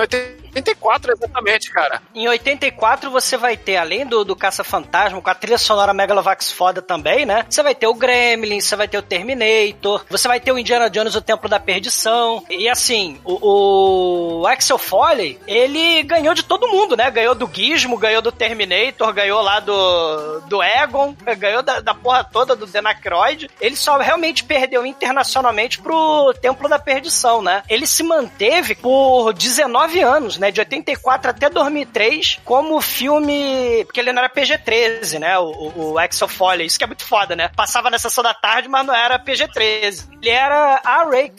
84 0.53 1.13
exatamente, 1.13 1.71
cara. 1.71 2.01
Em 2.13 2.27
84 2.27 3.09
você 3.09 3.37
vai 3.37 3.55
ter, 3.55 3.77
além 3.77 4.05
do, 4.05 4.23
do 4.25 4.35
Caça-Fantasma, 4.35 5.21
com 5.21 5.29
a 5.29 5.35
trilha 5.35 5.57
sonora 5.57 5.93
Megalovax 5.93 6.51
foda 6.51 6.81
também, 6.81 7.25
né? 7.25 7.45
Você 7.49 7.63
vai 7.63 7.73
ter 7.75 7.87
o 7.87 7.93
Gremlin, 7.93 8.59
você 8.59 8.75
vai 8.75 8.87
ter 8.87 8.97
o 8.97 9.01
Terminator, 9.01 10.03
você 10.09 10.27
vai 10.27 10.39
ter 10.39 10.51
o 10.51 10.57
Indiana 10.59 10.89
Jones, 10.89 11.15
o 11.15 11.21
Templo 11.21 11.49
da 11.51 11.59
Perdição. 11.59 12.43
E 12.49 12.67
assim, 12.67 13.19
o, 13.23 14.39
o 14.41 14.47
Axel 14.47 14.77
Foley, 14.77 15.39
ele 15.45 16.01
ganhou 16.03 16.33
de 16.33 16.43
todo 16.43 16.67
mundo, 16.67 16.97
né? 16.97 17.11
Ganhou 17.11 17.35
do 17.35 17.49
Gizmo, 17.51 17.97
ganhou 17.97 18.21
do 18.21 18.31
Terminator, 18.31 19.13
ganhou 19.13 19.41
lá 19.41 19.59
do, 19.59 20.39
do 20.47 20.63
Egon, 20.63 21.15
ganhou 21.37 21.61
da, 21.61 21.79
da 21.79 21.93
porra 21.93 22.23
toda 22.23 22.55
do 22.55 22.65
Denacroid. 22.65 23.49
Ele 23.59 23.75
só 23.75 23.97
realmente 23.97 24.43
perdeu 24.43 24.85
internacionalmente 24.85 25.79
pro 25.79 26.33
Templo 26.41 26.67
da 26.67 26.79
Perdição, 26.79 27.41
né? 27.41 27.63
Ele 27.69 27.85
se 27.85 28.03
manteve 28.03 28.75
por 28.75 29.33
19 29.33 29.99
anos, 30.01 30.37
né? 30.37 30.51
De 30.51 30.59
84 30.59 31.31
até 31.31 31.49
2003, 31.49 32.39
como 32.45 32.79
filme. 32.81 33.83
Porque 33.85 33.99
ele 33.99 34.13
não 34.13 34.23
era 34.23 34.29
PG-13, 34.29 35.19
né? 35.19 35.37
O, 35.37 35.73
o, 35.75 35.99
Axel 35.99 36.27
Foley. 36.27 36.65
Isso 36.65 36.77
que 36.77 36.83
é 36.83 36.87
muito 36.87 37.03
foda, 37.03 37.35
né? 37.35 37.49
Passava 37.55 37.89
na 37.89 37.99
sessão 37.99 38.23
da 38.23 38.33
tarde, 38.33 38.69
mas 38.69 38.85
não 38.85 38.95
era 38.95 39.19
PG-13. 39.19 40.07
Ele 40.21 40.29
era 40.29 40.79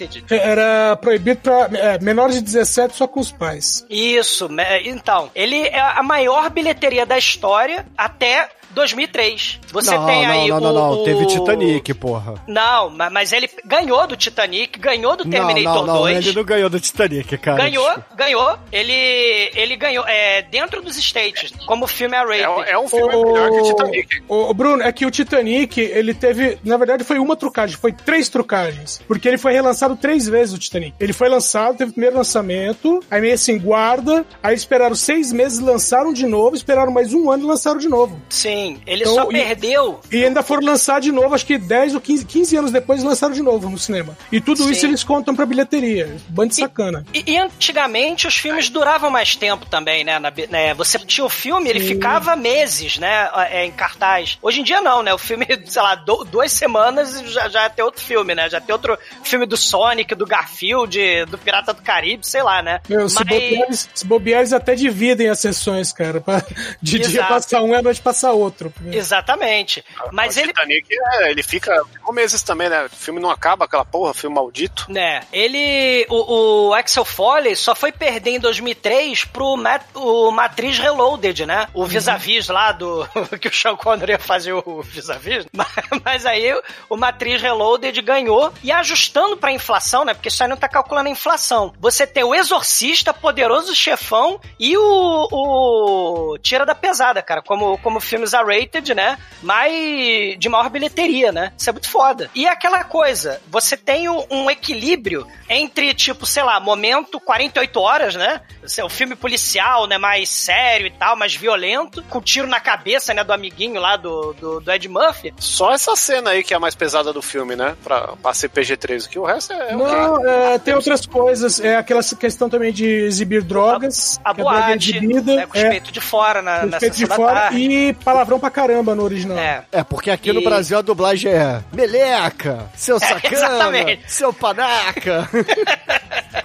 R-rated. 0.03 0.25
Era 0.31 0.97
proibido 0.97 1.41
pra 1.41 1.69
é, 1.73 1.99
menores 1.99 2.37
de 2.37 2.43
17 2.43 2.97
só 2.97 3.07
com 3.07 3.21
os 3.21 3.33
pais. 3.33 3.87
Isso, 3.89 4.49
então. 4.85 5.31
Ele 5.35 5.67
é 5.67 5.81
a 5.81 6.03
maior 6.03 6.51
bilheteria 6.51 7.07
da 7.07 7.19
história 7.19 7.87
até 7.97 8.49
2003. 8.75 9.61
Você 9.73 9.95
não, 9.95 10.07
tem 10.07 10.23
não, 10.27 10.33
aí 10.33 10.49
não, 10.49 10.57
o. 10.57 10.61
não, 10.61 10.73
não, 10.73 10.91
o- 10.93 11.05
teve 11.05 11.27
Titanic, 11.27 11.95
porra. 11.95 12.35
Não, 12.47 12.91
ma- 12.91 13.11
mas 13.11 13.33
ele 13.33 13.49
ganhou 13.65 14.07
do 14.07 14.17
Titanic, 14.17 14.79
ganhou 14.79 15.17
do 15.17 15.25
Não, 15.25 15.31
Terminator 15.31 15.87
não, 15.87 15.95
não, 15.95 16.03
2. 16.03 16.27
ele 16.27 16.37
não 16.37 16.45
ganhou 16.45 16.69
do 16.71 16.81
Titanic, 16.81 17.37
cara. 17.39 17.63
Ganhou, 17.65 17.85
desculpa. 17.87 18.15
ganhou. 18.17 18.59
Ele, 18.71 19.51
ele 19.55 19.77
ganhou 19.77 20.05
é, 20.07 20.43
dentro 20.43 20.83
dos 20.83 20.97
States, 20.97 21.53
como 21.67 21.87
filme 21.87 22.17
R-rated. 22.17 22.43
É, 22.43 22.49
um- 22.49 22.63
é 22.63 22.79
um 22.79 22.89
filme 22.89 23.17
melhor 23.17 23.51
que 23.51 23.59
o 23.59 23.63
Titanic. 23.65 24.23
O, 24.29 24.51
o 24.51 24.55
Bruno, 24.55 24.83
é 24.83 24.93
que 24.93 25.07
o 25.07 25.11
Titanic, 25.11 25.81
ele 25.81 26.15
teve, 26.15 26.59
na 26.65 26.77
verdade, 26.77 27.05
foi 27.05 27.19
uma 27.19 27.37
trucagem, 27.37 27.77
foi 27.77 27.93
três 27.93 28.29
trucagens. 28.29 29.01
Porque 29.07 29.29
ele 29.29 29.39
foi 29.39 29.53
relançado 29.53 29.97
três 29.97 30.27
vezes, 30.27 30.55
o 30.55 30.59
Titanic. 30.59 30.95
Ele 30.99 31.13
foi 31.13 31.29
lançado, 31.29 31.77
teve 31.77 31.91
o 31.91 31.95
primeiro 31.95 32.17
lançamento, 32.17 33.01
aí 33.11 33.21
meio 33.21 33.35
assim, 33.35 33.59
guarda, 33.59 34.25
aí 34.43 34.55
esperaram 34.55 34.95
seis 34.95 35.33
meses, 35.33 35.59
lançaram 35.61 36.13
de 36.13 36.27
novo, 36.27 36.57
esperaram 36.57 36.93
mais 36.93 37.13
um 37.15 37.31
ano 37.31 37.45
e 37.45 37.47
lançaram 37.47 37.79
de 37.79 37.89
novo. 37.89 38.21
Sim, 38.29 38.62
ele 38.87 39.03
Então, 39.03 39.15
só 39.15 39.29
e- 39.31 39.33
perdeu. 39.33 40.01
E 40.11 40.25
ainda 40.25 40.43
foram 40.43 40.65
lançar 40.67 41.01
de 41.01 41.11
novo, 41.13 41.35
acho 41.35 41.47
que 41.47 41.59
10 41.59 41.95
ou 41.95 42.01
15, 42.01 42.25
15 42.25 42.57
anos 42.57 42.71
depois 42.71 43.03
lançaram 43.03 43.35
de 43.35 43.43
novo 43.43 43.69
no 43.71 43.79
cinema. 43.79 44.17
E 44.31 44.41
tudo 44.41 44.63
Sim. 44.65 44.71
isso 44.71 44.87
eles 44.87 45.05
contam 45.05 45.35
pra 45.35 45.47
bilheteria. 45.47 46.17
Bando 46.29 46.51
de 46.51 46.57
sacana. 46.57 47.05
E, 47.13 47.33
e 47.33 47.39
antigamente 47.39 48.27
os 48.27 48.37
filmes 48.37 48.69
duravam 48.69 49.11
mais 49.11 49.37
tempo 49.37 49.67
também, 49.67 50.05
né? 50.05 50.19
Na 50.19 50.33
né? 50.51 50.75
Você 50.75 50.99
tinha 50.99 51.25
o 51.25 51.29
filme, 51.31 51.69
ele 51.69 51.81
ficava 51.81 52.35
meses, 52.37 52.99
né? 52.99 53.29
é, 53.51 53.67
em 53.67 53.71
cartaz. 53.73 54.39
Hoje 54.43 54.61
em 54.61 54.65
dia 54.65 54.81
não, 54.81 55.03
né? 55.03 55.13
O 55.15 55.19
filme, 55.19 55.47
sei 55.67 55.83
lá, 55.83 55.95
do- 55.95 56.25
duas 56.25 56.53
semanas 56.53 57.21
e 57.21 57.27
já, 57.29 57.49
já 57.49 57.71
tem 57.71 57.85
outro 57.85 58.01
filme, 58.03 58.35
né? 58.35 58.49
Já 58.51 58.61
tem 58.61 58.73
outro 58.73 58.99
filme 59.23 59.47
do 59.47 59.57
Sonic, 59.57 60.15
do 60.15 60.27
Garfield, 60.27 61.25
do 61.27 61.39
Pirata 61.39 61.73
do 61.73 61.83
Caribe, 61.83 62.27
sei 62.27 62.43
lá, 62.43 62.63
né? 62.63 62.81
Meu, 62.89 63.09
se, 63.09 63.19
bobear, 63.19 63.43
eles- 63.67 63.89
se 63.95 64.07
bobear, 64.07 64.41
eles 64.41 64.53
até 64.53 64.75
dividem 64.75 65.29
as 65.29 65.39
sessões, 65.39 65.93
cara. 65.93 66.21
Pra, 66.21 66.43
de 66.81 66.99
dia 66.99 67.07
Exato. 67.21 67.29
passar 67.35 67.63
um 67.63 67.73
e 67.73 67.77
à 67.77 67.83
noite 67.83 68.01
passar 68.01 68.33
outro. 68.33 68.52
Exatamente. 68.93 69.85
Mas 70.13 70.37
o 70.37 70.41
ele, 70.41 70.49
Titanic, 70.49 70.87
é, 70.91 71.31
ele 71.31 71.43
fica 71.43 71.83
ficou 71.93 72.15
meses 72.15 72.43
também, 72.43 72.69
né? 72.69 72.87
O 72.87 72.91
filme 72.91 73.21
não 73.21 73.31
acaba, 73.31 73.65
aquela 73.65 73.85
porra, 73.85 74.15
filme 74.15 74.37
maldito. 74.37 74.87
né, 74.89 75.23
ele, 75.33 76.07
o, 76.09 76.69
o 76.69 76.75
Axel 76.75 77.05
Foley 77.05 77.55
só 77.57 77.75
foi 77.75 77.93
perder 77.93 78.31
em 78.33 78.41
2003 78.41 79.25
pro 79.27 79.57
Mat, 79.57 79.83
o 79.95 80.31
Matriz 80.31 80.79
Reloaded, 80.79 81.47
né? 81.47 81.69
O 81.75 81.85
vis-a-vis 81.85 82.49
lá 82.49 82.73
do, 82.73 83.07
que 83.41 83.49
o 83.49 83.55
Sean 83.55 83.77
Connery 83.77 84.13
ia 84.13 84.19
fazer 84.19 84.53
o 84.53 84.83
vis-a-vis. 84.83 85.47
Mas, 85.53 85.69
mas 86.05 86.27
aí 86.27 86.53
o 86.89 86.97
Matriz 86.97 87.41
Reloaded 87.41 88.01
ganhou 88.03 88.53
e 88.63 88.73
ajustando 88.73 89.37
pra 89.37 89.53
inflação, 89.53 90.05
né? 90.05 90.15
Porque 90.15 90.29
isso 90.29 90.43
aí 90.43 90.49
não 90.49 90.57
tá 90.57 90.69
calculando 90.69 91.09
a 91.09 91.13
inflação. 91.13 91.73
Você 91.79 92.07
tem 92.07 92.25
o 92.25 92.35
Exorcista, 92.35 93.13
Poderoso 93.15 93.75
Chefão 93.75 94.41
e 94.59 94.77
o, 94.77 95.29
o 95.31 96.39
Tira 96.39 96.67
da 96.67 96.75
Pesada, 96.75 97.23
cara, 97.23 97.43
como, 97.43 97.79
como 97.79 98.01
filmes 98.01 98.35
R-rated, 98.43 98.95
né? 98.95 99.19
Mas 99.43 100.39
de 100.39 100.49
maior 100.49 100.69
bilheteria, 100.71 101.33
né? 101.33 101.53
Isso 101.57 101.69
é 101.69 101.73
muito 101.73 101.89
foda. 101.89 102.31
E 102.35 102.47
é 102.47 102.51
aquela 102.51 102.85
coisa, 102.85 103.41
você 103.49 103.77
tem 103.77 104.09
um, 104.09 104.25
um 104.31 104.51
equilíbrio 104.51 105.27
entre, 105.49 105.93
tipo, 105.95 106.25
sei 106.25 106.43
lá, 106.43 106.59
momento 106.61 107.21
48 107.21 107.81
horas, 107.81 108.15
né? 108.15 108.41
É 108.77 108.85
um 108.85 108.89
filme 108.89 109.15
policial, 109.15 109.87
né? 109.87 109.99
Mais 109.99 110.29
sério 110.29 110.87
e 110.87 110.91
tal, 110.91 111.17
mais 111.17 111.35
violento, 111.35 112.03
com 112.05 112.21
tiro 112.21 112.47
na 112.47 112.61
cabeça, 112.61 113.13
né? 113.13 113.23
Do 113.23 113.33
amiguinho 113.33 113.81
lá 113.81 113.97
do, 113.97 114.33
do, 114.35 114.61
do 114.61 114.73
Ed 114.73 114.89
Murphy. 114.89 115.35
Só 115.39 115.73
essa 115.73 115.95
cena 115.97 116.31
aí 116.31 116.43
que 116.43 116.55
é 116.55 116.57
a 116.57 116.61
mais 116.61 116.75
pesada 116.75 117.13
do 117.13 117.21
filme, 117.21 117.57
né? 117.57 117.77
Pra, 117.83 118.15
pra 118.23 118.33
ser 118.33 118.49
PG-13, 118.49 119.09
que 119.09 119.19
o 119.19 119.25
resto 119.25 119.53
é. 119.53 119.75
ok. 119.75 119.77
Não, 119.77 120.29
é, 120.29 120.59
tem 120.59 120.75
outras 120.75 121.05
coisas. 121.07 121.61
É 121.61 121.77
aquela 121.77 122.03
questão 122.03 122.49
também 122.49 122.73
de 122.73 122.87
exibir 122.87 123.43
drogas. 123.43 124.21
A 124.25 124.35
que 124.35 124.41
é 124.41 124.45
droga 124.45 124.61
boate, 124.61 124.91
exibida, 124.97 125.37
né? 125.37 125.47
Com 125.47 125.59
os 125.59 125.65
é, 125.65 125.81
de 125.81 126.01
fora 126.01 126.43
na, 126.43 126.67
na 126.67 126.79
de 126.79 126.87
sessão 126.87 127.09
da 127.09 127.17
fora 127.17 127.41
tarde. 127.41 127.61
e 127.61 127.93
palavrão 127.93 128.32
pra 128.39 128.51
caramba 128.51 128.95
no 128.95 129.03
original. 129.03 129.39
É. 129.39 129.63
É, 129.73 129.83
porque 129.85 130.11
aqui 130.11 130.33
no 130.33 130.41
E- 130.41 130.45
Brasil 130.45 130.79
a 130.79 130.83
dublagem 130.83 131.33
é 131.33 131.61
meleca, 131.73 132.67
seu 132.77 132.99
sacana, 132.99 133.35
exatamente. 133.37 134.03
seu 134.13 134.33
panaca. 134.33 135.29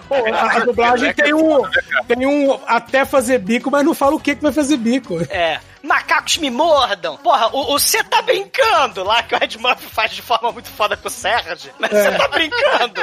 Pô, 0.07 0.15
a, 0.33 0.57
a 0.57 0.59
dublagem 0.59 1.13
tem 1.13 1.33
um, 1.33 1.61
tem 2.07 2.25
um 2.25 2.57
até 2.65 3.05
fazer 3.05 3.39
bico, 3.39 3.69
mas 3.69 3.85
não 3.85 3.93
fala 3.93 4.15
o 4.15 4.19
que, 4.19 4.35
que 4.35 4.41
vai 4.41 4.51
fazer 4.51 4.77
bico. 4.77 5.17
É. 5.29 5.59
Macacos 5.87 6.37
me 6.37 6.49
mordam. 6.49 7.17
Porra, 7.17 7.47
o 7.53 7.79
você 7.79 8.03
tá 8.03 8.21
brincando 8.21 9.03
lá 9.03 9.23
que 9.23 9.33
o 9.33 9.43
Ed 9.43 9.57
Murphy 9.57 9.87
faz 9.87 10.11
de 10.11 10.21
forma 10.21 10.51
muito 10.51 10.69
foda 10.69 10.97
com 10.97 11.07
o 11.07 11.11
Serge. 11.11 11.71
Mas 11.79 11.91
você 11.91 12.11
tá 12.11 12.27
brincando. 12.27 13.01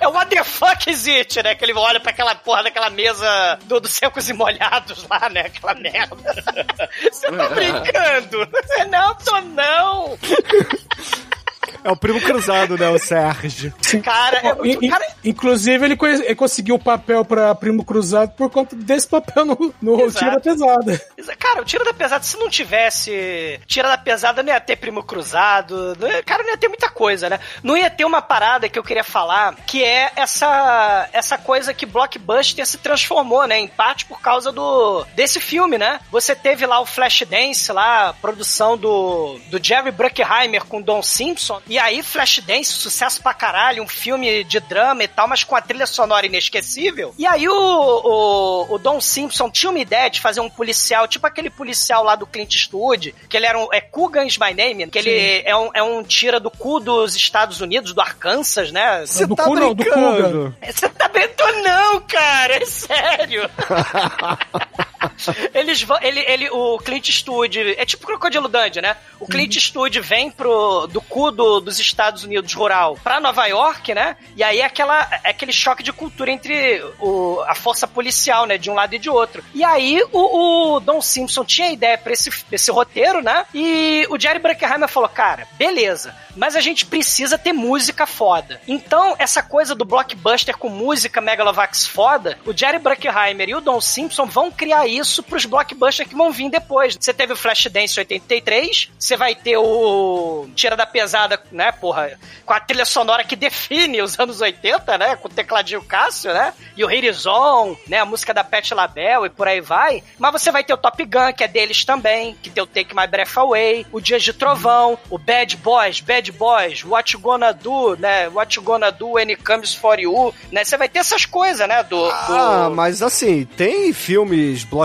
É 0.00 0.08
o 0.08 0.10
what 0.10 0.28
the 0.28 0.42
fuck 0.44 0.90
is 0.90 1.06
it, 1.06 1.42
né? 1.42 1.54
Que 1.54 1.64
ele 1.64 1.72
olha 1.74 2.00
pra 2.00 2.10
aquela 2.10 2.34
porra 2.34 2.64
daquela 2.64 2.90
mesa 2.90 3.58
do, 3.64 3.80
dos 3.80 3.92
secos 3.92 4.28
e 4.28 4.32
molhados 4.32 5.06
lá, 5.08 5.28
né? 5.28 5.42
Aquela 5.42 5.74
merda. 5.74 6.16
Você 7.10 7.30
tá 7.30 7.48
brincando? 7.48 8.48
Não, 8.90 9.14
tô 9.14 9.40
não. 9.40 10.18
É 11.84 11.90
o 11.90 11.96
primo 11.96 12.20
cruzado, 12.20 12.76
né, 12.78 12.88
o 12.88 12.98
Sérgio. 12.98 13.72
Cara, 14.02 14.38
é 14.38 14.54
muito. 14.54 14.84
in- 14.84 14.88
Cara, 14.90 15.06
inclusive, 15.24 15.84
ele, 15.84 15.98
ele 16.24 16.34
conseguiu 16.34 16.74
o 16.76 16.78
papel 16.78 17.24
pra 17.24 17.54
Primo 17.54 17.84
Cruzado 17.84 18.32
por 18.36 18.50
conta 18.50 18.74
desse 18.76 19.06
papel 19.08 19.44
no, 19.44 19.74
no 19.80 20.00
Exato. 20.02 20.18
Tira 20.24 20.40
Pesada. 20.40 21.02
Cara, 21.38 21.62
o 21.62 21.64
Tira 21.64 21.84
da 21.84 21.92
Pesada, 21.94 22.22
se 22.24 22.36
não 22.38 22.48
tivesse 22.48 23.60
Tira 23.66 23.88
da 23.88 23.98
Pesada, 23.98 24.42
não 24.42 24.52
ia 24.52 24.60
ter 24.60 24.76
Primo 24.76 25.02
Cruzado, 25.02 25.96
não 25.98 26.08
ia- 26.08 26.22
cara, 26.22 26.42
não 26.42 26.50
ia 26.50 26.56
ter 26.58 26.68
muita 26.68 26.88
coisa, 26.88 27.28
né? 27.28 27.40
Não 27.62 27.76
ia 27.76 27.90
ter 27.90 28.04
uma 28.04 28.22
parada 28.22 28.68
que 28.68 28.78
eu 28.78 28.82
queria 28.84 29.04
falar, 29.04 29.54
que 29.66 29.82
é 29.84 30.10
essa 30.16 31.08
essa 31.12 31.38
coisa 31.38 31.72
que 31.74 31.86
Blockbuster 31.86 32.66
se 32.66 32.78
transformou, 32.78 33.46
né? 33.46 33.58
Em 33.58 33.68
parte 33.68 34.04
por 34.04 34.20
causa 34.20 34.52
do 34.52 35.04
desse 35.14 35.40
filme, 35.40 35.78
né? 35.78 36.00
Você 36.10 36.34
teve 36.34 36.66
lá 36.66 36.80
o 36.80 36.86
Flashdance, 36.86 37.70
lá, 37.72 38.08
a 38.08 38.12
produção 38.14 38.76
do, 38.76 39.38
do 39.50 39.62
Jerry 39.62 39.90
Bruckheimer 39.90 40.64
com 40.64 40.80
Don 40.80 41.02
Simpson. 41.02 41.59
E 41.66 41.78
aí, 41.78 42.02
Flashdance, 42.02 42.72
sucesso 42.72 43.22
pra 43.22 43.34
caralho, 43.34 43.82
um 43.82 43.88
filme 43.88 44.44
de 44.44 44.60
drama 44.60 45.04
e 45.04 45.08
tal, 45.08 45.28
mas 45.28 45.44
com 45.44 45.56
a 45.56 45.60
trilha 45.60 45.86
sonora 45.86 46.26
inesquecível. 46.26 47.14
E 47.18 47.26
aí 47.26 47.48
o, 47.48 47.54
o, 47.54 48.74
o 48.74 48.78
Don 48.78 49.00
Simpson 49.00 49.50
tinha 49.50 49.70
uma 49.70 49.78
ideia 49.78 50.10
de 50.10 50.20
fazer 50.20 50.40
um 50.40 50.50
policial, 50.50 51.06
tipo 51.06 51.26
aquele 51.26 51.50
policial 51.50 52.02
lá 52.02 52.14
do 52.14 52.26
Clint 52.26 52.54
Eastwood, 52.54 53.14
que 53.28 53.36
ele 53.36 53.46
era 53.46 53.58
um. 53.58 53.68
É 53.72 53.80
Coogan's 53.80 54.36
My 54.36 54.54
Name, 54.54 54.88
que 54.88 54.98
ele 54.98 55.42
é 55.44 55.56
um, 55.56 55.70
é 55.74 55.82
um 55.82 56.02
tira 56.02 56.40
do 56.40 56.50
cu 56.50 56.80
dos 56.80 57.14
Estados 57.14 57.60
Unidos, 57.60 57.92
do 57.92 58.00
Arkansas, 58.00 58.72
né? 58.72 59.06
Você 59.06 59.26
do 59.26 59.36
tá 59.36 59.44
cu 59.44 59.54
não, 59.54 59.68
do 59.68 59.74
brincando. 59.74 60.54
Você 60.62 60.88
tá 60.88 61.08
brincando, 61.08 61.62
não, 61.62 62.00
cara, 62.00 62.56
é 62.56 62.66
sério. 62.66 63.50
Eles 65.54 65.82
vão. 65.82 65.98
Ele, 66.02 66.20
ele, 66.20 66.50
o 66.50 66.78
Clint 66.78 67.08
Eastwood. 67.08 67.74
É 67.78 67.84
tipo 67.84 68.06
Crocodilo 68.06 68.48
Dundee, 68.48 68.80
né? 68.80 68.96
O 69.18 69.26
Clint 69.26 69.54
Eastwood 69.56 69.98
vem 70.00 70.30
pro, 70.30 70.86
do 70.86 71.00
cu 71.00 71.30
do- 71.30 71.60
dos 71.60 71.78
Estados 71.78 72.24
Unidos 72.24 72.52
rural 72.54 72.98
pra 73.02 73.20
Nova 73.20 73.46
York, 73.46 73.94
né? 73.94 74.16
E 74.36 74.42
aí 74.42 74.60
é, 74.60 74.64
aquela, 74.64 75.00
é 75.24 75.30
aquele 75.30 75.52
choque 75.52 75.82
de 75.82 75.92
cultura 75.92 76.30
entre 76.30 76.82
o, 77.00 77.40
a 77.46 77.54
força 77.54 77.86
policial, 77.86 78.46
né? 78.46 78.58
De 78.58 78.70
um 78.70 78.74
lado 78.74 78.94
e 78.94 78.98
de 78.98 79.08
outro. 79.10 79.42
E 79.54 79.62
aí 79.64 80.02
o, 80.12 80.74
o 80.76 80.80
Don 80.80 81.00
Simpson 81.00 81.44
tinha 81.44 81.70
ideia 81.70 81.96
pra 81.98 82.12
esse, 82.12 82.30
esse 82.52 82.70
roteiro, 82.70 83.22
né? 83.22 83.44
E 83.54 84.06
o 84.10 84.18
Jerry 84.18 84.38
Bruckheimer 84.38 84.88
falou: 84.88 85.08
cara, 85.08 85.46
beleza, 85.58 86.14
mas 86.36 86.54
a 86.56 86.60
gente 86.60 86.86
precisa 86.86 87.38
ter 87.38 87.52
música 87.52 88.06
foda. 88.06 88.60
Então, 88.66 89.14
essa 89.18 89.42
coisa 89.42 89.74
do 89.74 89.84
blockbuster 89.84 90.56
com 90.56 90.68
música 90.68 91.20
Megalovax 91.20 91.86
foda, 91.86 92.38
o 92.46 92.56
Jerry 92.56 92.78
Bruckheimer 92.78 93.48
e 93.48 93.54
o 93.54 93.60
Don 93.60 93.80
Simpson 93.80 94.26
vão 94.26 94.50
criar 94.50 94.86
isso 94.90 95.22
pros 95.22 95.44
blockbusters 95.44 96.08
que 96.08 96.14
vão 96.14 96.30
vir 96.30 96.50
depois. 96.50 96.96
Você 96.98 97.14
teve 97.14 97.32
o 97.32 97.36
Flashdance 97.36 97.98
83, 97.98 98.90
você 98.98 99.16
vai 99.16 99.34
ter 99.34 99.56
o 99.56 100.48
Tira 100.54 100.76
da 100.76 100.86
Pesada, 100.86 101.40
né, 101.50 101.72
porra, 101.72 102.18
com 102.44 102.52
a 102.52 102.60
trilha 102.60 102.84
sonora 102.84 103.24
que 103.24 103.36
define 103.36 104.02
os 104.02 104.18
anos 104.18 104.40
80, 104.40 104.98
né, 104.98 105.16
com 105.16 105.28
o 105.28 105.30
tecladinho 105.30 105.82
Cássio, 105.82 106.32
né, 106.32 106.52
e 106.76 106.84
o 106.84 106.86
Horizon, 106.86 107.76
né, 107.88 107.98
a 107.98 108.04
música 108.04 108.34
da 108.34 108.44
Pet 108.44 108.74
LaBelle 108.74 109.26
e 109.26 109.30
por 109.30 109.46
aí 109.48 109.60
vai. 109.60 110.02
Mas 110.18 110.32
você 110.32 110.50
vai 110.50 110.64
ter 110.64 110.74
o 110.74 110.76
Top 110.76 111.02
Gun, 111.04 111.32
que 111.32 111.44
é 111.44 111.48
deles 111.48 111.84
também, 111.84 112.36
que 112.42 112.50
tem 112.50 112.62
o 112.62 112.66
Take 112.66 112.94
My 112.94 113.06
Breath 113.06 113.36
Away, 113.36 113.86
o 113.92 114.00
Dias 114.00 114.22
de 114.22 114.32
Trovão, 114.32 114.98
o 115.08 115.18
Bad 115.18 115.56
Boys, 115.58 116.00
Bad 116.00 116.32
Boys, 116.32 116.84
What 116.84 117.14
You 117.14 117.20
Gonna 117.20 117.52
Do, 117.52 117.96
né, 117.96 118.28
What 118.28 118.56
You 118.56 118.62
Gonna 118.62 118.90
Do 118.90 119.12
When 119.12 119.30
It 119.30 119.42
Comes 119.42 119.74
For 119.74 119.98
You, 119.98 120.34
né, 120.50 120.64
você 120.64 120.76
vai 120.76 120.88
ter 120.88 120.98
essas 120.98 121.24
coisas, 121.24 121.66
né, 121.68 121.82
do... 121.84 122.06
do... 122.06 122.10
Ah, 122.10 122.70
mas 122.74 123.02
assim, 123.02 123.44
tem 123.44 123.92
filmes 123.92 124.64
blockbusters 124.64 124.79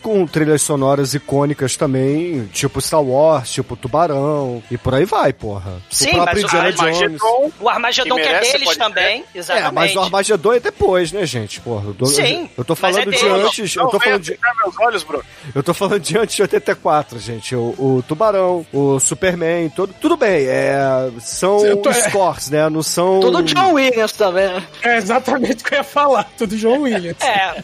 com 0.00 0.26
trilhas 0.26 0.62
sonoras 0.62 1.14
icônicas 1.14 1.76
também, 1.76 2.46
tipo 2.52 2.80
Star 2.80 3.02
Wars, 3.02 3.50
tipo 3.50 3.76
Tubarão, 3.76 4.62
e 4.70 4.76
por 4.78 4.94
aí 4.94 5.04
vai, 5.04 5.32
porra. 5.32 5.74
Sim, 5.90 6.10
o 6.10 6.22
próprio 6.24 6.42
mas 6.42 6.52
o. 6.52 6.56
Armagedon, 6.82 7.52
O 7.60 7.68
Armagedon 7.68 8.16
Que 8.16 8.22
que, 8.22 8.28
é 8.28 8.40
deles 8.40 8.76
também, 8.76 9.24
É, 9.34 9.38
exatamente. 9.38 9.72
mas 9.74 9.96
o 9.96 10.00
Armagedon 10.00 10.52
é 10.52 10.60
depois, 10.60 11.12
né, 11.12 11.24
gente? 11.26 11.60
Porra, 11.60 11.86
eu 11.88 11.94
tô, 11.94 12.06
Sim, 12.06 12.48
eu 12.56 12.64
tô 12.64 12.72
mas 12.74 12.80
falando 12.94 13.12
é 13.14 13.16
de 13.16 13.26
antes, 13.26 13.76
eu 13.76 13.82
Não 13.84 13.90
tô 13.90 13.98
venha 13.98 14.10
falando 14.10 14.22
de, 14.22 14.30
ficar 14.32 14.54
meus 14.56 14.78
olhos, 14.80 15.02
Bruno. 15.02 15.24
eu 15.54 15.62
tô 15.62 15.74
falando 15.74 16.00
de 16.00 16.18
antes 16.18 16.36
de 16.36 16.42
84, 16.42 17.18
gente. 17.18 17.54
O, 17.54 17.74
o 17.78 18.04
Tubarão, 18.06 18.66
o 18.72 18.98
Superman, 19.00 19.68
todo, 19.70 19.94
tudo 20.00 20.16
bem, 20.16 20.46
é, 20.46 21.10
são 21.20 21.64
Eu 21.64 21.76
tô- 21.78 21.92
scores, 21.92 22.50
né? 22.50 22.68
Não 22.68 22.82
são 22.82 23.20
Tudo 23.20 23.42
John 23.42 23.72
Williams 23.72 24.12
também. 24.12 24.46
né? 24.48 24.62
É 24.82 24.96
exatamente 24.98 25.62
o 25.62 25.66
que 25.66 25.74
eu 25.74 25.78
ia 25.78 25.84
falar, 25.84 26.28
tudo 26.36 26.56
João 26.56 26.82
Williams. 26.82 27.16
É, 27.20 27.62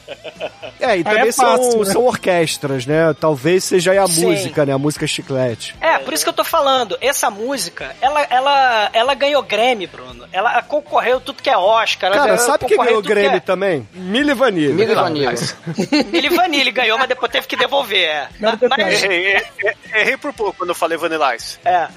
É, 0.81 0.97
e 0.99 1.05
também 1.05 1.29
é 1.29 1.33
são, 1.57 1.79
né? 1.81 1.85
são 1.93 2.05
orquestras, 2.05 2.87
né? 2.87 3.15
Talvez 3.19 3.65
seja 3.65 3.93
aí 3.93 3.99
a 3.99 4.07
Sim. 4.07 4.27
música, 4.27 4.65
né? 4.67 4.73
A 4.73 4.79
música 4.79 5.07
chiclete. 5.07 5.75
É, 5.81 5.99
por 5.99 6.13
isso 6.15 6.25
que 6.25 6.29
eu 6.31 6.35
tô 6.35 6.45
falando. 6.45 6.97
Essa 7.01 7.31
música, 7.31 7.95
ela, 8.01 8.23
ela, 8.31 8.91
ela 8.93 9.15
ganhou 9.15 9.43
Grammy, 9.43 9.87
Bruno. 9.87 10.25
Ela 10.33 10.63
concorreu 10.63 11.21
tudo 11.21 11.43
que 11.43 11.51
é 11.51 11.57
Oscar. 11.57 12.13
ela 12.13 12.21
Cara, 12.21 12.39
sabe 12.39 12.65
quem 12.67 12.77
ganhou 12.77 12.93
o 12.93 13.03
tudo 13.03 13.09
que 13.09 13.15
Grammy 13.15 13.37
é- 13.37 13.41
também? 13.41 13.89
Milli 13.93 14.35
Vanilli. 14.35 14.73
Milli 14.73 14.95
Vanilli. 14.95 15.35
Billy 16.11 16.29
Vanilli 16.35 16.71
ganhou, 16.71 16.99
mas 16.99 17.09
depois 17.09 17.31
teve 17.31 17.47
que 17.47 17.57
devolver. 17.57 18.03
É. 18.09 18.29
Mas, 18.41 19.03
Errei, 19.03 19.27
errei, 19.35 19.43
errei 19.95 20.17
por 20.17 20.33
pouco 20.33 20.55
quando 20.59 20.71
eu 20.71 20.75
falei 20.75 20.97
Vanilla 20.99 21.35
Ice. 21.37 21.59
é. 21.65 21.89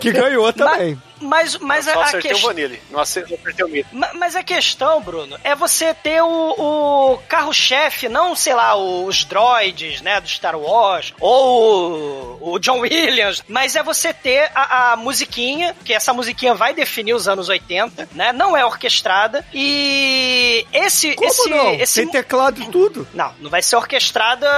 Que 0.00 0.12
ganhou 0.12 0.52
também. 0.52 0.94
Mas, 0.94 1.09
mas 1.20 1.86
Eu 1.86 1.92
só 1.92 2.00
a, 2.00 2.02
a 2.02 2.06
acertei 2.06 2.30
o 2.30 2.34
questão. 2.34 2.48
Vanille, 2.50 2.82
não 2.90 3.00
ace- 3.00 3.20
não 3.28 3.36
acertei 3.38 3.64
o 3.64 3.68
Milho. 3.68 3.86
Ma- 3.92 4.10
Mas 4.14 4.34
a 4.36 4.42
questão, 4.42 5.00
Bruno, 5.02 5.38
é 5.44 5.54
você 5.54 5.92
ter 5.94 6.22
o, 6.22 6.26
o 6.58 7.18
carro-chefe, 7.28 8.08
não, 8.08 8.34
sei 8.34 8.54
lá, 8.54 8.74
os 8.76 9.24
droids, 9.24 10.00
né, 10.00 10.20
do 10.20 10.28
Star 10.28 10.58
Wars, 10.58 11.12
ou 11.20 12.38
o, 12.40 12.52
o 12.54 12.58
John 12.58 12.80
Williams, 12.80 13.42
mas 13.48 13.76
é 13.76 13.82
você 13.82 14.12
ter 14.14 14.50
a, 14.54 14.92
a 14.92 14.96
musiquinha, 14.96 15.76
que 15.84 15.92
essa 15.92 16.12
musiquinha 16.12 16.54
vai 16.54 16.72
definir 16.74 17.14
os 17.14 17.28
anos 17.28 17.48
80, 17.48 18.08
né, 18.12 18.32
não 18.32 18.56
é 18.56 18.64
orquestrada, 18.64 19.44
e 19.52 20.66
esse... 20.72 21.14
Como 21.14 21.28
esse, 21.28 21.50
não? 21.50 21.74
esse 21.74 22.00
Tem 22.02 22.08
teclado 22.10 22.60
e 22.62 22.66
tudo. 22.68 23.06
Não, 23.14 23.34
não 23.40 23.50
vai 23.50 23.62
ser 23.62 23.76
orquestrada, 23.76 24.48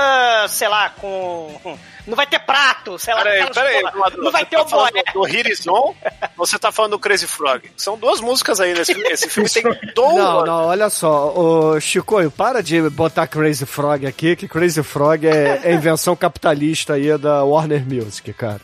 sei 0.49 0.69
lá, 0.69 0.91
com... 0.91 1.79
Não 2.07 2.17
vai 2.17 2.27
ter 2.27 2.39
prato, 2.41 2.99
sei 2.99 3.15
lá. 3.15 3.23
Peraí, 3.23 3.51
peraí, 3.53 3.83
não 4.19 4.31
vai 4.31 4.45
ter 4.45 4.57
tá 4.57 4.63
o 4.63 4.65
boné. 4.67 5.03
do 5.13 5.21
Horizon 5.21 5.73
ou 5.73 5.97
você 6.37 6.59
tá 6.59 6.73
falando 6.73 6.93
do 6.93 6.99
Crazy 6.99 7.27
Frog? 7.27 7.71
São 7.77 7.97
duas 7.97 8.21
músicas 8.21 8.61
aí 8.61 8.75
nesse 8.75 8.95
filme. 8.95 9.09
Esse 9.11 9.29
filme 9.29 9.49
tem 9.49 9.63
dois. 9.95 10.15
Não, 10.17 10.45
não, 10.45 10.67
olha 10.67 10.91
só. 10.91 11.33
Ô, 11.35 11.81
Chico, 11.81 12.31
para 12.31 12.63
de 12.63 12.81
botar 12.91 13.27
Crazy 13.27 13.67
Frog 13.67 14.07
aqui, 14.07 14.35
que 14.37 14.49
Crazy 14.49 14.83
Frog 14.83 15.27
é, 15.27 15.61
é 15.65 15.73
invenção 15.75 16.17
capitalista 16.17 16.95
aí 16.95 17.17
da 17.19 17.45
Warner 17.45 17.85
Music, 17.87 18.33
cara. 18.33 18.61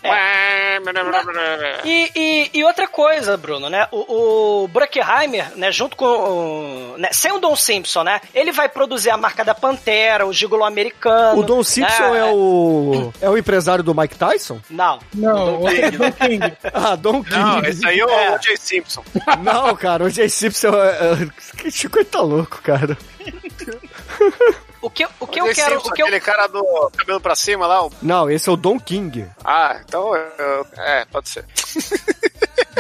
E, 1.85 2.11
e, 2.15 2.51
e 2.55 2.65
outra 2.65 2.87
coisa, 2.87 3.37
Bruno, 3.37 3.69
né? 3.69 3.87
O, 3.91 4.63
o 4.65 4.69
Bruckheimer, 4.69 5.57
né, 5.57 5.71
junto 5.73 5.97
com. 5.97 6.05
o- 6.07 6.95
né, 6.99 7.09
sem 7.13 7.33
o 7.33 7.39
Don 7.39 7.55
Simpson, 7.57 8.03
né? 8.05 8.21
Ele 8.35 8.53
vai 8.53 8.69
produzir 8.69 9.11
a 9.11 9.17
marca 9.17 9.45
da 9.45 9.55
Pantera, 9.55 10.27
o 10.27 10.33
Gigolo 10.33 10.65
americano. 10.65 11.41
O 11.41 11.43
Don 11.43 11.63
Simpson 11.63 12.11
né, 12.13 12.19
é 12.21 12.25
o. 12.25 13.13
É 13.21 13.28
o 13.31 13.39
empresário 13.39 13.83
do 13.85 13.95
Mike 13.95 14.17
Tyson? 14.17 14.61
Não. 14.71 14.99
Não, 15.15 15.63
o 15.63 15.69
é 15.69 15.91
Don 15.91 16.13
King. 16.13 16.53
Ah, 16.73 16.97
Don 16.97 17.23
King. 17.23 17.37
Não, 17.39 17.65
esse 17.65 17.87
aí 17.87 17.99
é 18.01 18.05
o 18.07 18.11
É. 18.11 18.39
Simpson. 18.57 19.03
Não, 19.43 19.75
cara, 19.77 20.05
o 20.05 20.11
Jay 20.11 20.29
Simpson 20.29 20.69
é. 20.75 20.89
é- 21.25 21.57
Que 21.57 21.71
Chico 21.71 22.05
tá 22.05 22.21
louco, 22.21 22.61
cara. 22.63 22.97
O 24.81 24.89
que, 24.89 25.05
o 25.19 25.27
que 25.27 25.43
O 25.43 25.49
eu 25.49 25.55
quero. 25.55 25.73
Simpson, 25.75 25.89
O 25.89 25.93
que 25.93 26.03
eu, 26.03 26.07
aquele 26.07 26.21
cara 26.21 26.47
do 26.47 26.91
cabelo 26.97 27.21
pra 27.21 27.35
cima 27.35 27.67
lá. 27.67 27.85
o- 27.85 27.91
Não, 28.01 28.31
esse 28.31 28.49
é 28.49 28.53
o 28.53 28.57
Don 28.57 28.79
King. 28.79 29.27
Ah, 29.45 29.81
então. 29.85 30.15
eu- 30.15 30.67
É, 30.77 31.05
pode 31.07 31.29
ser. 31.29 31.45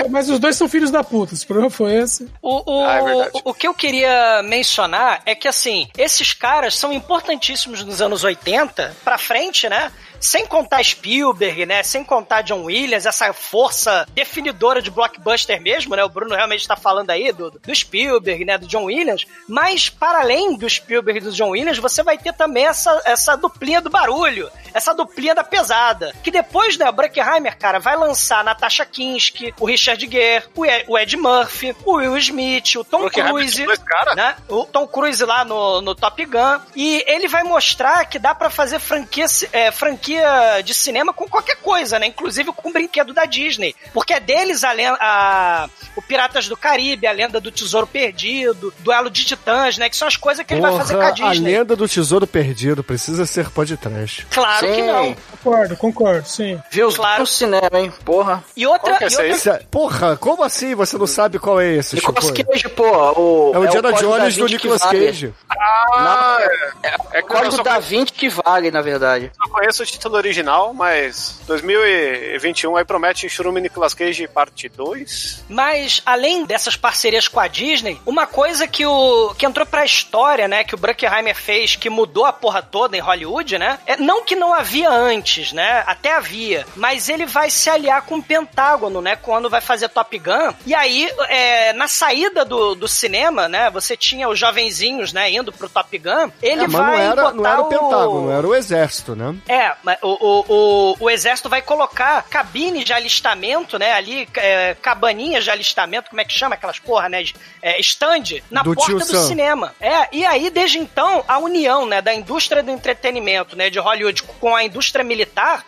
Mas 0.08 0.28
os 0.30 0.38
dois 0.38 0.54
são 0.56 0.68
filhos 0.68 0.92
da 0.92 1.02
puta, 1.02 1.34
esse 1.34 1.44
problema 1.44 1.68
foi 1.70 1.94
esse. 1.96 2.28
O, 2.40 2.72
o, 2.82 2.84
Ah, 2.86 2.94
é 2.94 3.02
verdade. 3.04 3.30
o 3.44 3.52
que 3.52 3.66
eu 3.66 3.74
queria 3.74 4.42
mencionar 4.44 5.22
é 5.26 5.34
que, 5.34 5.48
assim, 5.48 5.88
esses 5.98 6.32
caras 6.32 6.76
são 6.76 6.92
importantíssimos 6.92 7.82
nos 7.84 8.00
anos 8.00 8.22
80 8.22 8.94
pra 9.04 9.18
frente, 9.18 9.68
né? 9.68 9.90
Sem 10.20 10.46
contar 10.46 10.82
Spielberg, 10.82 11.64
né? 11.66 11.82
Sem 11.82 12.02
contar 12.02 12.42
John 12.42 12.64
Williams, 12.64 13.06
essa 13.06 13.32
força 13.32 14.06
definidora 14.14 14.82
de 14.82 14.90
blockbuster 14.90 15.60
mesmo, 15.60 15.94
né? 15.94 16.04
O 16.04 16.08
Bruno 16.08 16.34
realmente 16.34 16.60
está 16.60 16.76
falando 16.76 17.10
aí 17.10 17.32
do, 17.32 17.50
do 17.50 17.74
Spielberg, 17.74 18.44
né? 18.44 18.58
Do 18.58 18.66
John 18.66 18.84
Williams. 18.84 19.26
Mas, 19.48 19.88
para 19.88 20.20
além 20.20 20.56
do 20.56 20.68
Spielberg 20.68 21.20
e 21.20 21.24
do 21.24 21.32
John 21.32 21.50
Williams, 21.50 21.78
você 21.78 22.02
vai 22.02 22.18
ter 22.18 22.32
também 22.32 22.66
essa, 22.66 23.00
essa 23.04 23.36
duplinha 23.36 23.80
do 23.80 23.90
barulho, 23.90 24.50
essa 24.74 24.94
duplinha 24.94 25.34
da 25.34 25.44
pesada. 25.44 26.14
Que 26.22 26.30
depois, 26.30 26.76
né? 26.76 26.88
O 26.88 26.92
Bruckheimer, 26.92 27.56
cara, 27.58 27.78
vai 27.78 27.96
lançar 27.96 28.44
Natasha 28.44 28.84
Kinski, 28.84 29.54
o 29.58 29.66
Richard 29.66 30.08
Gere, 30.10 30.44
o 30.54 30.64
Ed, 30.64 30.84
o 30.88 30.98
Ed 30.98 31.16
Murphy, 31.16 31.74
o 31.84 31.94
Will 31.96 32.16
Smith, 32.18 32.76
o 32.76 32.84
Tom 32.84 33.08
Cruise, 33.08 33.64
dois 33.64 33.78
caras? 33.78 34.16
né? 34.16 34.36
O 34.48 34.64
Tom 34.64 34.86
Cruise 34.86 35.24
lá 35.24 35.44
no, 35.44 35.80
no 35.80 35.94
Top 35.94 36.24
Gun. 36.24 36.60
E 36.74 37.04
ele 37.06 37.28
vai 37.28 37.42
mostrar 37.42 38.04
que 38.06 38.18
dá 38.18 38.34
pra 38.34 38.50
fazer 38.50 38.78
franquia, 38.78 39.26
é, 39.52 39.70
franquia 39.70 40.60
de 40.64 40.74
cinema 40.74 41.12
com 41.12 41.28
qualquer 41.28 41.56
coisa, 41.56 41.98
né? 41.98 42.06
Inclusive 42.06 42.52
com 42.52 42.72
brinquedo 42.72 43.12
da 43.12 43.24
Disney. 43.24 43.74
Porque 43.92 44.12
é 44.12 44.20
deles 44.20 44.64
a, 44.64 44.72
a 45.00 45.68
o 45.96 46.02
Piratas 46.02 46.48
do 46.48 46.56
Caribe, 46.56 47.06
a 47.06 47.12
Lenda 47.12 47.40
do 47.40 47.50
Tesouro 47.50 47.86
Perdido, 47.86 48.72
Duelo 48.80 49.10
de 49.10 49.24
Titãs, 49.24 49.78
né? 49.78 49.88
Que 49.88 49.96
são 49.96 50.06
as 50.08 50.16
coisas 50.16 50.44
que 50.44 50.54
ele 50.54 50.60
vai 50.60 50.76
fazer 50.76 50.94
com 50.94 51.00
a 51.02 51.12
Porra, 51.12 51.28
a 51.28 51.32
Disney. 51.32 51.52
lenda 51.52 51.74
do 51.76 51.88
tesouro 51.88 52.26
perdido 52.26 52.84
precisa 52.84 53.26
ser 53.26 53.50
podcast. 53.50 54.26
Claro 54.30 54.57
que 54.66 54.74
Sim. 54.74 54.86
não. 54.86 55.16
Concordo, 55.48 55.76
concordo, 55.76 56.28
sim. 56.28 56.60
Viu 56.70 56.92
Claro. 56.92 57.20
no 57.20 57.26
cinema, 57.26 57.70
hein? 57.74 57.92
Porra. 58.04 58.44
E 58.56 58.66
outra, 58.66 58.80
Qual 58.94 58.98
que 58.98 59.04
é 59.04 59.08
e 59.28 59.32
outra 59.32 59.64
Porra, 59.70 60.16
como 60.16 60.42
assim 60.44 60.74
você 60.74 60.96
não 60.98 61.06
sabe 61.06 61.38
qual 61.38 61.60
é 61.60 61.74
esse, 61.74 61.96
Chico? 61.96 62.12
Nicolas 62.12 62.30
Cage, 62.30 62.68
pô. 62.68 62.84
O, 62.84 63.52
É 63.54 63.58
o 63.58 63.64
Indiana 63.64 63.90
Código 63.92 64.10
da 64.12 64.18
Jones 64.18 64.36
do 64.36 64.46
Nicolas 64.46 64.80
vale. 64.82 65.06
Cage. 65.06 65.34
Ah, 65.50 66.38
é, 66.82 66.88
É 66.88 67.18
é 67.18 67.20
o 67.20 67.26
Código 67.26 67.62
da 67.62 67.70
conheço, 67.72 67.88
Vinci 67.88 68.12
que 68.12 68.28
vale, 68.28 68.70
na 68.70 68.80
verdade. 68.82 69.30
só 69.42 69.50
conheço 69.50 69.82
o 69.82 69.86
título 69.86 70.16
original, 70.16 70.72
mas 70.74 71.40
2021 71.46 72.76
aí 72.76 72.84
promete 72.84 73.28
Churume 73.28 73.60
Nicolas 73.60 73.94
Cage 73.94 74.26
parte 74.28 74.68
2. 74.68 75.44
Mas, 75.48 76.02
além 76.04 76.44
dessas 76.44 76.76
parcerias 76.76 77.28
com 77.28 77.40
a 77.40 77.46
Disney, 77.48 78.00
uma 78.04 78.26
coisa 78.26 78.66
que 78.66 78.84
o 78.86 79.34
que 79.36 79.46
entrou 79.46 79.66
pra 79.66 79.84
história, 79.84 80.46
né, 80.48 80.64
que 80.64 80.74
o 80.74 80.78
Bruckheimer 80.78 81.34
fez, 81.34 81.76
que 81.76 81.88
mudou 81.90 82.24
a 82.26 82.32
porra 82.32 82.62
toda 82.62 82.96
em 82.96 83.00
Hollywood, 83.00 83.58
né, 83.58 83.78
é 83.86 83.96
não 83.96 84.24
que 84.24 84.34
não 84.36 84.52
havia 84.52 84.90
antes, 84.90 85.37
antes, 85.38 85.52
né? 85.52 85.84
Até 85.86 86.12
havia. 86.12 86.66
Mas 86.76 87.08
ele 87.08 87.24
vai 87.24 87.50
se 87.50 87.70
aliar 87.70 88.02
com 88.02 88.16
o 88.16 88.22
Pentágono, 88.22 89.00
né? 89.00 89.16
Quando 89.16 89.48
vai 89.48 89.60
fazer 89.60 89.88
Top 89.88 90.18
Gun. 90.18 90.54
E 90.66 90.74
aí, 90.74 91.10
é, 91.28 91.72
na 91.72 91.86
saída 91.86 92.44
do, 92.44 92.74
do 92.74 92.88
cinema, 92.88 93.48
né? 93.48 93.70
Você 93.70 93.96
tinha 93.96 94.28
os 94.28 94.38
jovenzinhos, 94.38 95.12
né? 95.12 95.30
Indo 95.30 95.52
pro 95.52 95.68
Top 95.68 95.96
Gun. 95.96 96.30
Ele 96.42 96.64
É, 96.64 96.68
mas 96.68 96.72
vai 96.72 96.96
não 96.96 97.12
era, 97.12 97.32
não 97.32 97.46
era 97.46 97.60
o 97.60 97.68
Pentágono, 97.68 98.30
era 98.30 98.46
o 98.46 98.54
Exército, 98.54 99.14
né? 99.14 99.36
é, 99.48 99.74
o, 100.02 100.08
o, 100.08 100.44
o, 100.48 100.96
o 101.00 101.10
exército 101.10 101.48
vai 101.48 101.62
colocar 101.62 102.22
cabines 102.22 102.84
de 102.84 102.92
alistamento, 102.92 103.78
né? 103.78 103.92
Ali, 103.92 104.28
é, 104.36 104.74
cabaninhas 104.74 105.44
de 105.44 105.50
alistamento, 105.50 106.10
como 106.10 106.20
é 106.20 106.24
que 106.24 106.32
chama 106.32 106.54
aquelas 106.54 106.78
porra, 106.78 107.08
né? 107.08 107.24
É, 107.62 107.80
stand, 107.80 108.42
na 108.50 108.62
Do 108.62 108.74
porta 108.74 108.92
do 108.94 109.04
Sam. 109.04 109.26
cinema. 109.26 109.74
É, 109.80 110.08
e 110.12 110.24
aí, 110.24 110.50
desde 110.50 110.78
então, 110.78 111.24
a 111.26 111.38
união, 111.38 111.86
né, 111.86 112.00
da 112.00 112.14
indústria 112.14 112.62
do 112.62 112.70
entretenimento, 112.70 113.56
né, 113.56 113.70
de 113.70 113.78
Hollywood 113.78 114.22
com 114.22 114.54
a 114.54 114.64
indústria 114.64 115.04
militar 115.04 115.17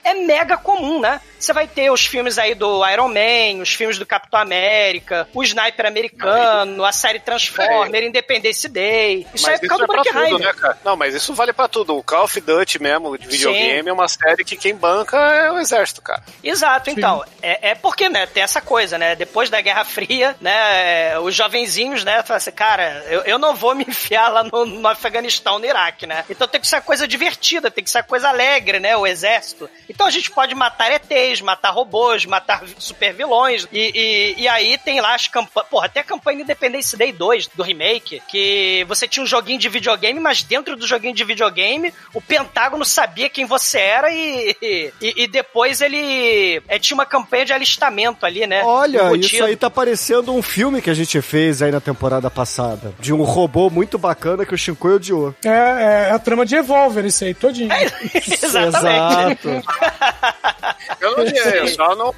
é 0.04 0.14
mega 0.14 0.56
comum, 0.56 1.00
né? 1.00 1.20
Você 1.38 1.54
vai 1.54 1.66
ter 1.66 1.90
os 1.90 2.04
filmes 2.04 2.38
aí 2.38 2.54
do 2.54 2.86
Iron 2.86 3.08
Man, 3.08 3.62
os 3.62 3.72
filmes 3.72 3.98
do 3.98 4.04
Capitão 4.04 4.38
América, 4.38 5.26
o 5.32 5.42
Sniper 5.42 5.86
americano, 5.86 6.84
a 6.84 6.92
série 6.92 7.18
Transformer, 7.18 8.04
Independence 8.04 8.68
Day. 8.68 9.26
Isso 9.34 9.48
aí 9.48 9.54
é 9.54 9.58
por 9.58 9.68
causa 9.68 9.84
é 9.84 9.86
do 9.86 9.92
Frank 10.04 10.30
tudo, 10.30 10.38
né, 10.38 10.52
cara? 10.52 10.78
Não, 10.84 10.96
mas 10.96 11.14
isso 11.14 11.32
vale 11.32 11.54
pra 11.54 11.66
tudo. 11.66 11.96
O 11.96 12.02
Call 12.02 12.24
of 12.24 12.38
Duty 12.38 12.82
mesmo, 12.82 13.16
de 13.16 13.26
videogame, 13.26 13.88
é 13.88 13.92
uma 13.92 14.06
série 14.06 14.44
que 14.44 14.54
quem 14.54 14.74
banca 14.74 15.16
é 15.16 15.50
o 15.50 15.58
exército, 15.58 16.02
cara. 16.02 16.22
Exato, 16.44 16.90
então. 16.90 17.24
É, 17.40 17.70
é 17.70 17.74
porque, 17.74 18.10
né, 18.10 18.26
tem 18.26 18.42
essa 18.42 18.60
coisa, 18.60 18.98
né? 18.98 19.16
Depois 19.16 19.48
da 19.48 19.62
Guerra 19.62 19.84
Fria, 19.84 20.36
né, 20.42 21.18
os 21.20 21.34
jovenzinhos, 21.34 22.04
né, 22.04 22.22
falam 22.22 22.36
assim, 22.36 22.52
cara, 22.52 23.02
eu, 23.08 23.22
eu 23.22 23.38
não 23.38 23.54
vou 23.54 23.74
me 23.74 23.84
enfiar 23.88 24.28
lá 24.28 24.44
no, 24.44 24.66
no 24.66 24.88
Afeganistão, 24.88 25.58
no 25.58 25.64
Iraque, 25.64 26.06
né? 26.06 26.24
Então 26.28 26.46
tem 26.46 26.60
que 26.60 26.68
ser 26.68 26.76
uma 26.76 26.82
coisa 26.82 27.08
divertida, 27.08 27.70
tem 27.70 27.82
que 27.82 27.90
ser 27.90 28.02
coisa 28.02 28.28
alegre, 28.28 28.78
né, 28.78 28.94
o 28.94 29.06
exército. 29.06 29.39
Então 29.88 30.07
a 30.07 30.11
gente 30.11 30.31
pode 30.31 30.55
matar 30.55 30.90
ETs, 30.92 31.40
matar 31.40 31.70
robôs, 31.70 32.24
matar 32.24 32.62
super 32.79 33.12
vilões, 33.14 33.66
e, 33.72 33.92
e, 33.94 34.42
e 34.42 34.48
aí 34.48 34.79
tem 34.79 35.00
lá 35.00 35.14
as 35.14 35.29
campanhas, 35.29 35.68
porra, 35.68 35.87
até 35.87 36.00
a 36.00 36.05
campanha 36.05 36.42
Independence 36.42 36.96
Day 36.96 37.12
2, 37.12 37.48
do 37.48 37.62
remake, 37.62 38.22
que 38.29 38.85
você 38.88 39.07
tinha 39.07 39.22
um 39.22 39.26
joguinho 39.26 39.59
de 39.59 39.68
videogame, 39.68 40.18
mas 40.20 40.42
dentro 40.42 40.76
do 40.76 40.87
joguinho 40.87 41.14
de 41.14 41.24
videogame, 41.24 41.92
o 42.14 42.20
Pentágono 42.20 42.85
sabia 42.85 43.29
quem 43.29 43.44
você 43.44 43.79
era 43.79 44.11
e, 44.12 44.57
e, 44.62 44.92
e 45.00 45.26
depois 45.29 45.81
ele 45.81 46.62
é, 46.68 46.79
tinha 46.79 46.94
uma 46.94 47.07
campanha 47.07 47.44
de 47.44 47.53
alistamento 47.53 48.24
ali, 48.24 48.46
né? 48.46 48.62
Olha, 48.64 49.05
embutido. 49.05 49.35
isso 49.35 49.44
aí 49.44 49.57
tá 49.57 49.70
parecendo 49.70 50.33
um 50.33 50.42
filme 50.42 50.83
que 50.83 50.90
a 50.90 50.94
gente 50.94 51.20
fez 51.20 51.62
aí 51.62 51.70
na 51.70 51.81
temporada 51.81 52.31
passada. 52.31 52.92
De 52.98 53.12
um 53.12 53.22
robô 53.22 53.70
muito 53.70 53.98
bacana 53.98 54.44
que 54.44 54.55
o 54.55 54.59
Shinkoi 54.59 54.94
odiou. 54.94 55.35
É, 55.44 56.09
é 56.09 56.11
a 56.11 56.18
trama 56.18 56.44
de 56.44 56.57
Evolver, 56.57 57.05
isso 57.05 57.24
aí, 57.24 57.35
todinho. 57.35 57.70
Exatamente. 58.14 59.29
Exato. 59.30 59.62
Eu, 61.00 61.16
não, 61.16 61.24
eu, 61.24 61.68
só 61.68 61.94
não, 61.96 62.14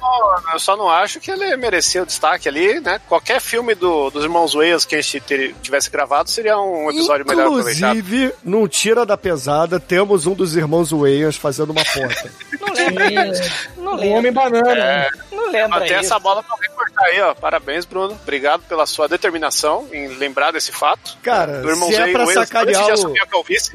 eu 0.51 0.59
só 0.59 0.75
não 0.75 0.89
acho 0.89 1.19
que 1.19 1.31
ele 1.31 1.55
merecia 1.55 2.03
o 2.03 2.05
destaque 2.05 2.49
ali, 2.49 2.79
né? 2.81 2.99
Qualquer 3.07 3.39
filme 3.39 3.73
do, 3.75 4.09
dos 4.09 4.23
irmãos 4.23 4.53
Wayans 4.53 4.83
que 4.83 4.95
a 4.95 5.01
gente 5.01 5.21
ter- 5.21 5.55
tivesse 5.61 5.89
gravado 5.89 6.29
seria 6.29 6.57
um 6.57 6.89
episódio 6.89 7.25
melhor 7.25 7.47
aproveitado. 7.47 7.97
Inclusive, 7.97 8.33
no 8.43 8.67
Tira 8.67 9.05
da 9.05 9.15
Pesada, 9.15 9.79
temos 9.79 10.25
um 10.25 10.33
dos 10.33 10.55
irmãos 10.55 10.91
Wayans 10.91 11.37
fazendo 11.37 11.69
uma 11.71 11.83
ponta. 11.85 12.31
Não 12.59 12.73
lembra 12.73 13.27
isso. 13.31 13.51
Não. 13.77 13.93
Homem 13.93 14.31
Banana. 14.33 14.71
É, 14.75 15.09
Não 15.31 15.51
lembra 15.51 15.77
Até 15.85 15.93
essa 15.95 16.17
bola 16.19 16.43
pra 16.43 16.55
recortar 16.61 17.05
aí, 17.05 17.21
ó. 17.21 17.33
Parabéns, 17.35 17.85
Bruno. 17.85 18.17
Obrigado 18.21 18.63
pela 18.63 18.85
sua 18.85 19.07
determinação 19.07 19.87
em 19.93 20.07
lembrar 20.15 20.51
desse 20.51 20.71
fato. 20.71 21.17
Cara, 21.21 21.61
Do 21.61 21.69
irmão 21.69 21.89
se 21.89 21.95
é 21.95 22.11
pra 22.11 22.25
Wayans, 22.25 22.49
sacanear 22.49 22.85
o-. 22.93 23.13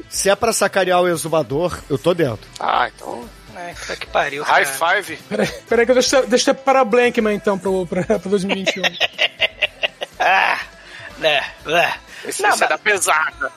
Se 0.09 0.29
é 0.29 0.35
pra 0.35 0.53
sacanear 0.53 1.01
o 1.01 1.07
exumador, 1.07 1.79
eu 1.89 1.97
tô 1.97 2.13
dentro. 2.13 2.47
Ah, 2.59 2.89
então. 2.93 3.28
É, 3.69 3.73
puta 3.73 3.95
que 3.95 4.07
pariu, 4.07 4.43
High 4.43 4.65
cara. 4.65 5.03
five. 5.03 5.17
Peraí, 5.29 5.47
peraí 5.67 5.85
que 5.85 5.91
eu 5.91 5.95
deixo, 5.95 6.21
deixo 6.27 6.55
para 6.55 6.83
Blankman, 6.83 7.35
então, 7.35 7.57
pro, 7.57 7.85
pra, 7.85 8.03
pra 8.03 8.17
2021. 8.17 8.83
Ah, 10.21 10.59
né, 11.17 11.41
né. 11.65 11.93
Esse, 12.27 12.41
Não, 12.41 12.49
esse 12.49 12.63
é 12.65 12.67
da 12.67 12.77
pesada. 12.77 13.49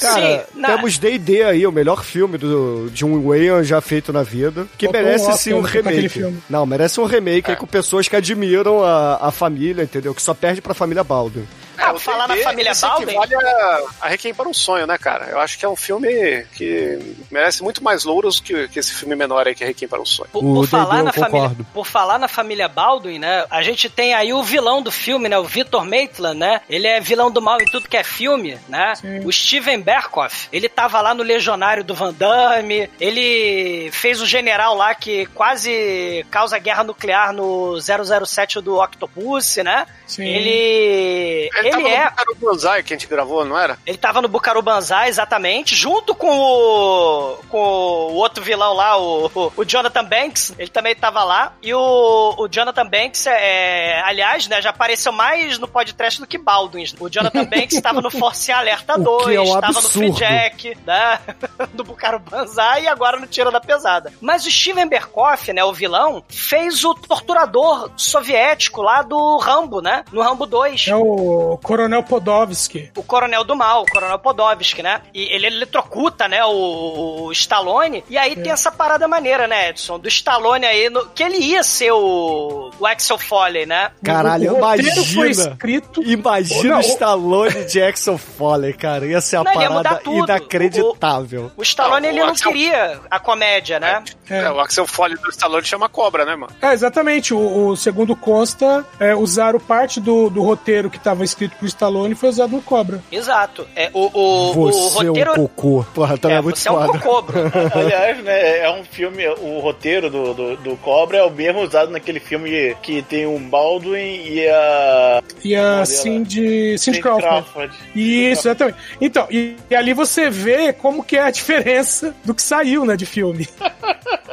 Cara, 0.00 0.46
Sim, 0.54 0.62
temos 0.64 0.98
D&D 0.98 1.42
aí, 1.42 1.66
o 1.66 1.72
melhor 1.72 2.04
filme 2.04 2.38
do, 2.38 2.88
de 2.92 3.04
um 3.04 3.20
Wayne 3.26 3.64
já 3.64 3.80
feito 3.80 4.12
na 4.12 4.22
vida, 4.22 4.68
que 4.78 4.86
Faltou 4.86 5.02
merece 5.02 5.28
um 5.28 5.36
sim 5.36 5.52
um 5.54 5.60
remake. 5.60 6.38
Não, 6.48 6.64
merece 6.64 7.00
um 7.00 7.04
remake 7.04 7.50
aí 7.50 7.56
com 7.56 7.66
pessoas 7.66 8.06
que 8.06 8.14
admiram 8.14 8.84
a, 8.84 9.26
a 9.28 9.30
família, 9.32 9.82
entendeu? 9.82 10.14
Que 10.14 10.22
só 10.22 10.32
perde 10.32 10.62
pra 10.62 10.72
família 10.74 11.02
Baldwin. 11.02 11.46
Ah, 11.78 11.92
o 11.92 11.98
falar 11.98 12.28
na 12.28 12.36
família 12.36 12.72
Baldwin? 12.74 13.14
equivale 13.14 13.34
a, 13.34 13.82
a 14.02 14.08
Requiem 14.08 14.34
para 14.34 14.48
um 14.48 14.54
Sonho, 14.54 14.86
né, 14.86 14.96
cara? 14.98 15.26
Eu 15.26 15.40
acho 15.40 15.58
que 15.58 15.64
é 15.64 15.68
um 15.68 15.76
filme 15.76 16.44
que 16.54 17.16
merece 17.30 17.62
muito 17.62 17.82
mais 17.82 18.04
louros 18.04 18.40
que, 18.40 18.68
que 18.68 18.78
esse 18.78 18.94
filme 18.94 19.14
menor 19.14 19.46
aí, 19.46 19.54
que 19.54 19.62
é 19.62 19.66
Requiem 19.66 19.88
para 19.88 20.00
um 20.00 20.06
Sonho. 20.06 20.28
Por, 20.30 20.42
por 20.42 20.66
falar 20.66 21.02
na 21.02 21.12
família, 21.12 21.56
por 21.72 21.86
falar 21.86 22.18
na 22.18 22.28
família 22.28 22.68
Baldwin, 22.68 23.18
né? 23.18 23.44
A 23.50 23.62
gente 23.62 23.88
tem 23.88 24.14
aí 24.14 24.32
o 24.32 24.42
vilão 24.42 24.82
do 24.82 24.90
filme, 24.90 25.28
né? 25.28 25.38
O 25.38 25.44
Victor 25.44 25.84
Maitland, 25.84 26.38
né? 26.38 26.60
Ele 26.68 26.86
é 26.86 27.00
vilão 27.00 27.30
do 27.30 27.42
mal 27.42 27.60
em 27.60 27.66
tudo 27.66 27.88
que 27.88 27.96
é 27.96 28.04
filme, 28.04 28.58
né? 28.68 28.94
O 29.24 29.32
Steven 29.32 29.80
Berkoff, 29.80 30.48
ele 30.52 30.68
tava 30.68 31.00
lá 31.00 31.14
no 31.14 31.22
Legionário 31.22 31.84
do 31.84 31.94
Van 31.94 32.12
Damme, 32.12 32.90
ele 33.00 33.90
fez 33.92 34.20
o 34.20 34.26
general 34.26 34.74
lá 34.74 34.94
que 34.94 35.26
quase 35.26 36.24
causa 36.30 36.58
guerra 36.58 36.84
nuclear 36.84 37.32
no 37.32 37.78
007 37.80 38.60
do 38.60 38.80
Octopus, 38.80 39.56
né? 39.56 39.86
Sim. 40.06 40.24
Ele 40.24 40.56
Ele, 40.56 41.50
ele, 41.68 41.82
tava 41.82 41.88
é 41.88 42.04
no 42.04 42.10
Bucaro 42.10 42.36
Banzai 42.40 42.82
que 42.82 42.92
a 42.92 42.96
gente 42.96 43.08
gravou, 43.08 43.44
não 43.44 43.58
era? 43.58 43.78
ele 43.86 43.98
tava 43.98 44.20
no 44.20 44.28
Bucaru 44.28 44.62
Banzai, 44.62 45.08
exatamente, 45.08 45.74
junto 45.74 46.14
com 46.14 46.28
o 46.28 47.36
com 47.48 47.58
o 47.58 48.14
outro 48.14 48.42
vilão 48.42 48.74
lá, 48.74 48.98
o, 48.98 49.30
o, 49.34 49.52
o 49.56 49.64
Jonathan 49.64 50.04
Banks, 50.04 50.52
ele 50.58 50.70
também 50.70 50.94
tava 50.94 51.22
lá. 51.24 51.52
E 51.62 51.72
o, 51.72 52.34
o 52.38 52.48
Jonathan 52.48 52.86
Banks, 52.86 53.26
é, 53.26 54.00
aliás, 54.04 54.46
né, 54.48 54.60
já 54.60 54.70
apareceu 54.70 55.12
mais 55.12 55.58
no 55.58 55.68
podcast 55.68 56.20
do 56.20 56.26
que 56.26 56.38
Baldwin. 56.38 56.84
O 56.98 57.08
Jonathan 57.08 57.44
Banks 57.46 57.80
tava 57.80 58.00
no 58.00 58.10
Force 58.10 58.50
Alerta 58.50 58.98
O 58.98 59.04
2, 59.04 59.24
que 59.26 59.34
é 59.34 59.40
um 59.40 59.60
tava 59.60 59.80
no 59.80 59.88
Free. 59.88 60.10
Jack, 60.10 60.76
né, 60.84 61.20
do 61.74 61.84
Bucaru 61.84 62.18
Banzai 62.18 62.84
e 62.84 62.88
agora 62.88 63.18
no 63.18 63.26
Tira 63.26 63.50
da 63.50 63.60
Pesada. 63.60 64.12
Mas 64.20 64.44
o 64.46 64.50
Steven 64.50 64.88
Berkoff, 64.88 65.52
né, 65.52 65.64
o 65.64 65.72
vilão, 65.72 66.24
fez 66.28 66.84
o 66.84 66.94
torturador 66.94 67.90
soviético 67.96 68.82
lá 68.82 69.02
do 69.02 69.38
Rambo, 69.38 69.80
né, 69.80 70.04
no 70.12 70.22
Rambo 70.22 70.46
2 70.46 70.88
É 70.88 70.96
o 70.96 71.55
Coronel 71.58 72.02
Podovsky. 72.02 72.90
o 72.96 73.02
coronel 73.02 73.44
do 73.44 73.54
mal, 73.56 73.82
o 73.82 73.86
coronel 73.86 74.18
Podovsky, 74.18 74.82
né? 74.82 75.00
E 75.14 75.22
ele 75.34 75.46
eletrocuta, 75.46 76.28
né, 76.28 76.44
o, 76.44 77.26
o 77.26 77.32
Stallone. 77.32 78.04
E 78.08 78.16
aí 78.18 78.34
tem 78.36 78.52
essa 78.52 78.70
parada 78.70 79.06
maneira, 79.08 79.46
né, 79.46 79.70
Edson? 79.70 79.98
Do 79.98 80.08
Stallone 80.08 80.64
aí, 80.66 80.88
no- 80.90 81.06
que 81.08 81.22
ele 81.22 81.38
ia 81.38 81.62
ser 81.62 81.92
o, 81.92 82.70
o 82.78 82.86
Axel 82.86 83.18
Foley, 83.18 83.66
né? 83.66 83.90
Caralho, 84.02 84.52
o 84.52 84.58
foi 84.58 85.30
imagina. 85.30 85.30
escrito. 85.52 86.02
Imagina 86.02 86.70
Não, 86.70 86.78
o 86.78 86.80
Stallone 86.80 87.64
de 87.64 87.72
Jackson 87.72 88.18
Foley, 88.18 88.72
cara. 88.72 89.06
Ia 89.06 89.20
ser 89.20 89.36
Não, 89.36 89.44
mudar 89.52 90.00
parada 90.00 90.10
inacreditável. 90.10 91.50
O 91.56 91.62
Stallone, 91.62 92.06
Não, 92.06 92.08
o 92.08 92.16
ele 92.16 92.20
não 92.24 92.32
Axel- 92.32 92.52
queria 92.52 93.00
a 93.10 93.18
comédia, 93.20 93.78
né? 93.80 94.02
É. 94.28 94.38
É, 94.44 94.50
o 94.50 94.58
Axel 94.60 94.86
Foley 94.86 95.16
do 95.18 95.28
Stallone 95.30 95.64
chama 95.64 95.88
Cobra, 95.88 96.24
né, 96.24 96.34
mano? 96.36 96.52
É, 96.60 96.72
exatamente. 96.72 97.32
O, 97.34 97.68
o 97.68 97.76
segundo 97.76 98.14
consta, 98.16 98.84
é, 98.98 99.14
usaram 99.14 99.60
parte 99.60 100.00
do, 100.00 100.28
do 100.30 100.42
roteiro 100.42 100.90
que 100.90 100.96
estava 100.96 101.24
escrito 101.24 101.45
pro 101.54 101.66
Stallone 101.66 102.14
foi 102.14 102.28
usado 102.28 102.52
no 102.52 102.62
Cobra. 102.62 103.02
Exato. 103.10 103.66
É, 103.74 103.90
o, 103.92 104.10
o, 104.12 104.50
o 104.50 104.72
Você 104.72 105.06
roteiro... 105.06 105.30
é 105.30 105.32
um 105.32 105.36
cocô. 105.36 105.86
Porra, 105.94 106.18
também 106.18 106.36
é, 106.36 106.40
é, 106.40 106.42
muito 106.42 106.58
você 106.58 106.68
é 106.68 106.72
um 106.72 106.86
foda. 106.86 106.98
cocô. 106.98 107.32
Aliás, 107.78 108.22
né, 108.22 108.58
é 108.58 108.70
um 108.70 108.84
filme, 108.84 109.26
o 109.28 109.60
roteiro 109.60 110.10
do, 110.10 110.34
do, 110.34 110.56
do 110.56 110.76
Cobra 110.78 111.18
é 111.18 111.22
o 111.22 111.30
mesmo 111.30 111.60
usado 111.60 111.90
naquele 111.90 112.20
filme 112.20 112.76
que 112.82 113.02
tem 113.02 113.26
o 113.26 113.38
Baldwin 113.38 114.22
e 114.24 114.48
a 114.48 115.22
E 115.44 115.54
a 115.54 115.84
Cindy, 115.84 116.78
Cindy 116.78 117.00
Crawford. 117.00 117.72
Isso, 117.94 118.48
exatamente. 118.48 118.78
Então, 119.00 119.26
e, 119.30 119.56
e 119.70 119.74
ali 119.74 119.92
você 119.92 120.30
vê 120.30 120.72
como 120.72 121.04
que 121.04 121.16
é 121.16 121.22
a 121.22 121.30
diferença 121.30 122.14
do 122.24 122.34
que 122.34 122.42
saiu, 122.42 122.84
né, 122.84 122.96
de 122.96 123.06
filme. 123.06 123.48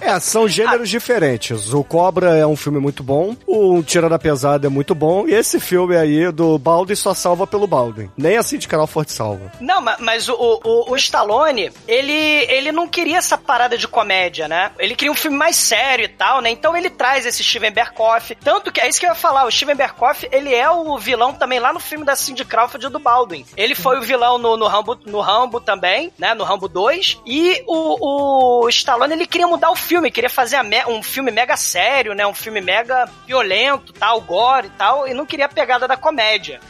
É, 0.00 0.18
são 0.18 0.48
gêneros 0.48 0.88
diferentes. 0.88 1.72
O 1.72 1.84
Cobra 1.84 2.36
é 2.36 2.44
um 2.44 2.56
filme 2.56 2.80
muito 2.80 3.04
bom, 3.04 3.36
o 3.46 3.82
Tira 3.84 4.08
da 4.08 4.18
Pesada 4.18 4.66
é 4.66 4.70
muito 4.70 4.94
bom, 4.96 5.28
e 5.28 5.32
esse 5.32 5.60
filme 5.60 5.96
aí 5.96 6.21
do 6.30 6.58
Baldwin 6.58 6.94
só 6.94 7.14
salva 7.14 7.46
pelo 7.46 7.66
Baldwin. 7.66 8.10
Nem 8.16 8.36
assim 8.36 8.58
de 8.58 8.68
Crawford 8.68 9.10
salva. 9.10 9.50
Não, 9.60 9.80
ma- 9.80 9.96
mas 9.98 10.28
o, 10.28 10.34
o, 10.34 10.92
o 10.92 10.96
Stallone, 10.96 11.72
ele, 11.88 12.12
ele 12.12 12.70
não 12.70 12.86
queria 12.86 13.18
essa 13.18 13.36
parada 13.36 13.76
de 13.76 13.88
comédia, 13.88 14.46
né? 14.46 14.70
Ele 14.78 14.94
queria 14.94 15.10
um 15.10 15.16
filme 15.16 15.36
mais 15.36 15.56
sério 15.56 16.04
e 16.04 16.08
tal, 16.08 16.40
né? 16.40 16.50
Então 16.50 16.76
ele 16.76 16.90
traz 16.90 17.26
esse 17.26 17.42
Steven 17.42 17.72
Berkoff. 17.72 18.34
Tanto 18.36 18.70
que, 18.70 18.80
é 18.80 18.88
isso 18.88 19.00
que 19.00 19.06
eu 19.06 19.10
ia 19.10 19.14
falar, 19.14 19.44
o 19.44 19.50
Steven 19.50 19.74
Berkoff, 19.74 20.28
ele 20.30 20.54
é 20.54 20.70
o 20.70 20.96
vilão 20.98 21.32
também 21.34 21.58
lá 21.58 21.72
no 21.72 21.80
filme 21.80 22.04
da 22.04 22.14
Cindy 22.14 22.44
Crawford 22.44 22.88
do 22.88 22.98
Baldwin. 22.98 23.44
Ele 23.56 23.74
foi 23.74 23.98
o 23.98 24.02
vilão 24.02 24.38
no, 24.38 24.56
no, 24.56 24.66
Rambo, 24.68 24.96
no 25.06 25.20
Rambo 25.20 25.60
também, 25.60 26.12
né? 26.18 26.34
No 26.34 26.44
Rambo 26.44 26.68
2. 26.68 27.20
E 27.26 27.64
o, 27.66 28.62
o 28.64 28.68
Stallone, 28.68 29.14
ele 29.14 29.26
queria 29.26 29.46
mudar 29.48 29.70
o 29.70 29.76
filme 29.76 30.12
queria 30.12 30.30
fazer 30.30 30.60
um 30.86 31.02
filme 31.02 31.30
mega 31.30 31.56
sério, 31.56 32.14
né? 32.14 32.26
Um 32.26 32.34
filme 32.34 32.60
mega 32.60 33.08
violento, 33.26 33.92
tal, 33.92 34.20
gore 34.20 34.66
e 34.66 34.70
tal, 34.70 35.08
e 35.08 35.14
não 35.14 35.26
queria 35.26 35.46
a 35.46 35.48
pegada 35.48 35.88
da 35.88 35.96
comédia. 35.96 36.11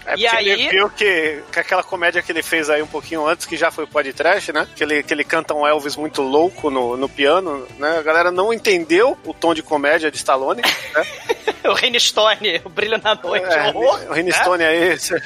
É 0.07 0.17
e 0.17 0.27
aí. 0.27 0.49
ele 0.49 0.69
viu 0.69 0.91
que, 0.91 1.43
que 1.51 1.59
aquela 1.59 1.83
comédia 1.83 2.23
que 2.23 2.33
ele 2.33 2.43
fez 2.43 2.71
aí 2.71 2.83
um 2.83 2.87
pouquinho 2.87 3.27
antes, 3.27 3.47
que 3.47 3.57
já 3.57 3.71
foi 3.71 3.87
podcast, 3.87 4.53
né? 4.53 4.67
Que 4.75 4.85
ele, 4.85 5.03
que 5.03 5.13
ele 5.13 5.25
canta 5.25 5.55
um 5.55 5.67
Elvis 5.67 5.97
muito 5.97 6.23
louco 6.23 6.71
no, 6.71 6.97
no 6.97 7.09
piano, 7.09 7.67
né? 7.79 7.99
A 7.99 8.03
galera 8.03 8.31
não 8.31 8.53
entendeu 8.53 9.17
o 9.25 9.35
tom 9.35 9.55
de 9.55 9.63
comédia 9.63 10.11
de 10.11 10.17
Stallone, 10.17 10.63
né? 10.63 11.07
o 11.69 11.73
Rene 11.75 11.99
Stone, 12.01 12.61
o 12.65 12.69
brilho 12.69 13.01
na 13.03 13.15
noite, 13.15 13.47
É, 13.47 13.69
horror. 13.69 14.01
o 14.11 14.13
Rini 14.13 14.31
né? 14.31 14.37
Stone 14.37 14.65
aí. 14.65 14.99
cê- 14.99 15.21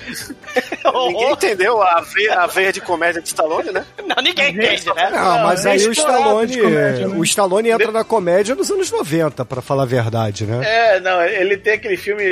Ninguém 1.06 1.32
entendeu 1.32 1.82
a 1.82 2.00
veia, 2.00 2.34
a 2.40 2.46
veia 2.46 2.72
de 2.72 2.80
comédia 2.80 3.20
de 3.20 3.28
Stallone, 3.28 3.70
né? 3.72 3.84
Não, 4.04 4.22
ninguém 4.22 4.50
entende, 4.52 4.86
né? 4.94 5.10
Não, 5.10 5.42
mas 5.44 5.66
é 5.66 5.70
aí 5.72 5.86
o 5.88 5.92
Stallone, 5.92 6.56
comédia, 6.60 7.08
né? 7.08 7.16
o 7.16 7.24
Stallone 7.24 7.70
entra 7.70 7.92
na 7.92 8.04
comédia 8.04 8.54
nos 8.54 8.70
anos 8.70 8.90
90, 8.90 9.44
pra 9.44 9.60
falar 9.60 9.82
a 9.82 9.86
verdade, 9.86 10.46
né? 10.46 10.60
É, 10.64 11.00
não, 11.00 11.22
ele 11.24 11.56
tem 11.56 11.74
aquele 11.74 11.96
filme 11.96 12.22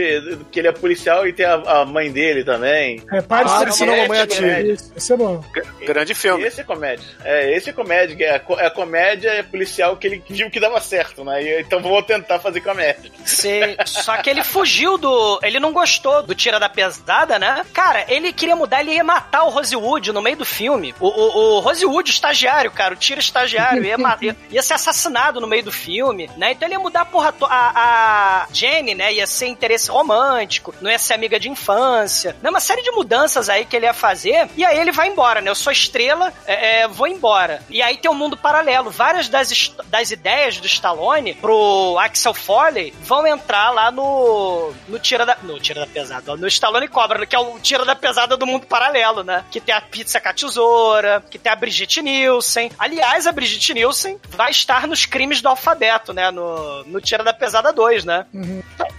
que 0.51 0.59
ele 0.61 0.69
é 0.69 0.73
policial 0.73 1.27
e 1.27 1.33
tem 1.33 1.47
a, 1.47 1.55
a 1.55 1.85
mãe 1.85 2.11
dele 2.11 2.45
também. 2.45 3.03
É, 3.12 3.21
pai 3.21 3.45
de 3.45 3.51
Ah, 3.51 3.59
Sexy 3.61 3.85
não, 3.87 3.95
Ed, 3.95 4.03
mamãe 4.03 4.21
atira. 4.21 4.61
Isso, 4.62 4.93
Esse 4.97 5.12
é 5.12 5.17
bom. 5.17 5.45
Grande 5.85 6.14
filme. 6.14 6.45
Esse 6.45 6.61
é 6.61 6.64
comédia. 6.64 7.05
É, 7.25 7.57
esse 7.57 7.71
é 7.71 7.73
comédia. 7.73 8.17
que 8.17 8.25
É 8.25 8.35
a, 8.37 8.40
co- 8.40 8.59
é 8.59 8.67
a 8.67 8.71
comédia 8.71 9.45
policial 9.51 9.97
que 9.97 10.07
ele 10.07 10.23
viu 10.29 10.51
que 10.51 10.61
dava 10.61 10.81
certo, 10.81 11.25
né? 11.25 11.43
E, 11.43 11.61
então 11.61 11.81
vou 11.81 12.03
tentar 12.03 12.38
fazer 12.38 12.61
comédia. 12.61 13.11
Sim, 13.25 13.61
só 14.03 14.17
que 14.19 14.29
ele 14.31 14.43
fugiu 14.43 14.99
do. 14.99 15.39
Ele 15.43 15.61
não 15.61 15.73
gostou 15.73 16.23
do 16.23 16.35
Tira 16.35 16.59
da 16.59 16.69
Pesada, 16.69 17.39
né? 17.39 17.65
Cara, 17.73 18.05
ele 18.09 18.33
queria 18.33 18.57
mudar, 18.57 18.81
ele 18.81 18.93
ia 18.95 19.05
matar 19.05 19.45
o 19.45 19.51
Rosewood 19.51 20.13
no 20.13 20.21
meio 20.23 20.37
do 20.37 20.45
filme. 20.45 20.95
O, 21.01 21.07
o, 21.09 21.57
o 21.57 21.61
Rosewood, 21.61 22.11
o 22.11 22.13
estagiário, 22.13 22.71
cara, 22.71 22.95
o 22.95 22.97
Tira 22.97 23.21
estagiário, 23.21 23.85
ia, 23.85 23.97
ia, 24.21 24.37
ia 24.51 24.63
ser 24.63 24.75
assassinado 24.75 25.41
no 25.41 25.47
meio 25.47 25.65
do 25.65 25.73
filme, 25.73 26.31
né? 26.37 26.53
Então 26.53 26.67
ele 26.67 26.75
ia 26.75 26.81
mudar 26.81 27.03
a 27.03 27.05
porra 27.05 27.33
to- 27.33 27.47
a, 27.47 27.73
a 27.75 28.47
Jenny, 28.53 28.95
né? 28.95 29.13
Ia 29.15 29.27
ser 29.27 29.47
interesse 29.47 29.91
romântico, 29.91 30.75
não 30.81 30.91
ia 30.91 30.99
ser 30.99 31.15
amiga 31.15 31.39
de 31.39 31.49
infância, 31.49 32.37
né? 32.43 32.51
Uma 32.51 32.61
série 32.61 32.83
de 32.83 32.91
mudanças 32.91 33.49
aí 33.49 33.65
que 33.65 33.77
ele 33.77 33.87
ia 33.87 33.95
fazer, 33.95 34.49
e 34.57 34.65
aí 34.65 34.79
ele 34.79 34.93
vai 34.93 35.09
embora, 35.09 35.41
né? 35.41 35.51
Eu 35.51 35.55
sou 35.55 35.73
estrela, 35.73 36.33
é, 36.47 36.81
é, 36.83 36.89
vou 36.89 37.07
embora. 37.07 37.63
E 37.71 37.83
aí 37.83 37.97
tem 37.97 38.11
um 38.11 38.15
mundo 38.15 38.37
paralelo. 38.37 38.91
Várias 38.91 39.29
das, 39.29 39.73
das 39.87 40.11
ideias 40.11 40.59
do 40.59 40.67
Stallone 40.67 41.35
pro 41.35 41.97
Axel 42.01 42.35
Foley 42.35 42.95
vão 43.03 43.27
entrar 43.27 43.71
lá 43.71 43.84
no. 43.90 44.73
no 44.88 44.99
Tira 44.99 45.25
da. 45.27 45.37
No 45.42 45.59
Tira 45.61 45.81
da 45.81 45.87
Pesada, 45.87 46.37
no 46.37 46.47
Stallone 46.49 46.88
Cobra, 46.88 47.27
que 47.27 47.35
é 47.35 47.38
o 47.38 47.59
Tira 47.61 47.85
da 47.85 47.94
Pesada 47.94 48.37
do 48.37 48.47
mundo 48.47 48.66
paralelo, 48.66 49.23
né? 49.23 49.44
Que 49.51 49.61
tem 49.61 49.75
a 49.75 49.81
pizza 49.81 50.20
com 50.20 50.29
a 50.29 50.33
tesoura, 50.35 51.23
que 51.31 51.38
tem 51.38 51.51
a 51.53 51.57
Brigitte 51.57 52.03
Nielsen. 52.03 52.70
Aliás, 52.79 53.27
a 53.27 53.33
Brigitte 53.33 53.75
Nielsen 53.75 54.18
vai 54.31 54.51
estar 54.51 54.87
nos 54.87 55.07
crimes 55.07 55.40
do 55.40 55.49
alfabeto, 55.49 56.12
né? 56.12 56.31
No, 56.31 56.85
no 56.85 57.01
Tira 57.01 57.23
da 57.25 57.33
Pesada 57.35 57.73
2, 57.73 58.05
né? 58.05 58.27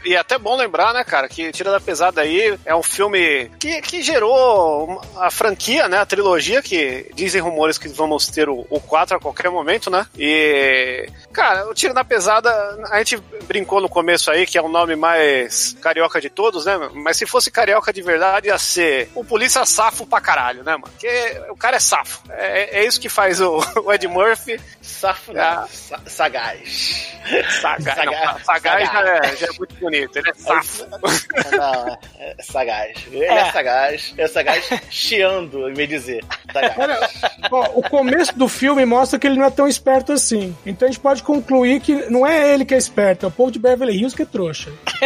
E 0.03 0.13
é 0.13 0.17
até 0.17 0.37
bom 0.37 0.55
lembrar, 0.55 0.93
né, 0.93 1.03
cara, 1.03 1.27
que 1.27 1.51
Tira 1.51 1.71
da 1.71 1.79
Pesada 1.79 2.21
aí 2.21 2.57
é 2.65 2.75
um 2.75 2.83
filme 2.83 3.49
que, 3.59 3.81
que 3.81 4.01
gerou 4.03 4.85
uma- 4.85 5.25
a 5.25 5.31
franquia, 5.31 5.87
né, 5.87 5.97
a 5.97 6.05
trilogia, 6.05 6.61
que 6.61 7.09
dizem 7.13 7.41
rumores 7.41 7.77
que 7.77 7.87
vamos 7.87 8.27
ter 8.27 8.47
o, 8.49 8.65
o 8.69 8.79
4 8.79 9.17
a 9.17 9.19
qualquer 9.19 9.49
momento, 9.49 9.89
né? 9.89 10.05
E, 10.17 11.09
cara, 11.33 11.67
o 11.69 11.73
Tira 11.73 11.93
da 11.93 12.03
Pesada, 12.03 12.49
a 12.91 12.97
gente 12.99 13.17
brincou 13.47 13.81
no 13.81 13.89
começo 13.89 14.29
aí 14.29 14.45
que 14.45 14.57
é 14.57 14.61
o 14.61 14.69
nome 14.75 14.95
mais 14.95 15.75
carioca 15.81 16.19
de 16.19 16.29
todos, 16.29 16.65
né? 16.65 16.77
Mas 16.93 17.17
se 17.17 17.25
fosse 17.25 17.49
carioca 17.49 17.93
de 17.93 18.01
verdade, 18.01 18.47
ia 18.47 18.57
ser 18.57 19.09
o 19.15 19.23
polícia 19.23 19.65
safo 19.65 20.05
pra 20.05 20.19
caralho, 20.19 20.63
né, 20.63 20.73
mano? 20.73 20.83
Porque 20.91 21.07
o 21.49 21.55
cara 21.55 21.77
é 21.77 21.79
safo. 21.79 22.21
É, 22.29 22.79
é 22.81 22.85
isso 22.85 22.99
que 22.99 23.07
faz 23.09 23.39
o, 23.39 23.59
o 23.85 23.93
Ed 23.93 24.07
Murphy. 24.07 24.59
Safo, 24.81 25.31
não. 25.33 25.41
Ah. 25.41 25.67
Sa- 25.69 26.01
sagaz. 26.07 27.07
Sagaz, 27.61 27.97
não, 28.05 28.13
Sagaz. 28.13 28.45
sagaz 28.45 28.89
já, 28.91 29.01
é, 29.01 29.35
já 29.35 29.47
é 29.47 29.51
muito 29.57 29.75
bonito. 29.75 30.17
Ele 30.17 30.29
é 30.29 30.33
safo. 30.33 30.85
Não, 31.55 31.97
é 32.19 32.35
sagaz. 32.43 32.97
Ele 33.11 33.23
é, 33.23 33.33
É. 33.33 33.51
sagaz. 33.51 34.13
É 34.17 34.27
sagaz 34.27 34.69
chiando, 34.89 35.71
de 35.73 35.87
dizer. 35.87 36.23
Sagaz. 36.51 36.77
Olha, 36.77 37.09
ó, 37.51 37.69
o 37.75 37.81
começo 37.89 38.37
do 38.37 38.47
filme 38.47 38.85
mostra 38.85 39.17
que 39.19 39.27
ele 39.27 39.37
não 39.37 39.45
é 39.45 39.49
tão 39.49 39.67
esperto 39.67 40.11
assim. 40.13 40.55
Então 40.65 40.87
a 40.87 40.91
gente 40.91 40.99
pode 41.01 41.23
concluir 41.23 41.79
que 41.81 41.93
não 42.09 42.25
é 42.25 42.53
ele 42.53 42.65
que 42.65 42.73
é 42.73 42.77
esperto, 42.77 43.25
é 43.25 43.29
o 43.29 43.31
povo 43.31 43.51
de 43.51 43.59
Beverly 43.59 43.93
Hills 43.97 44.15
que 44.15 44.23
é 44.23 44.25
trouxa. 44.25 44.64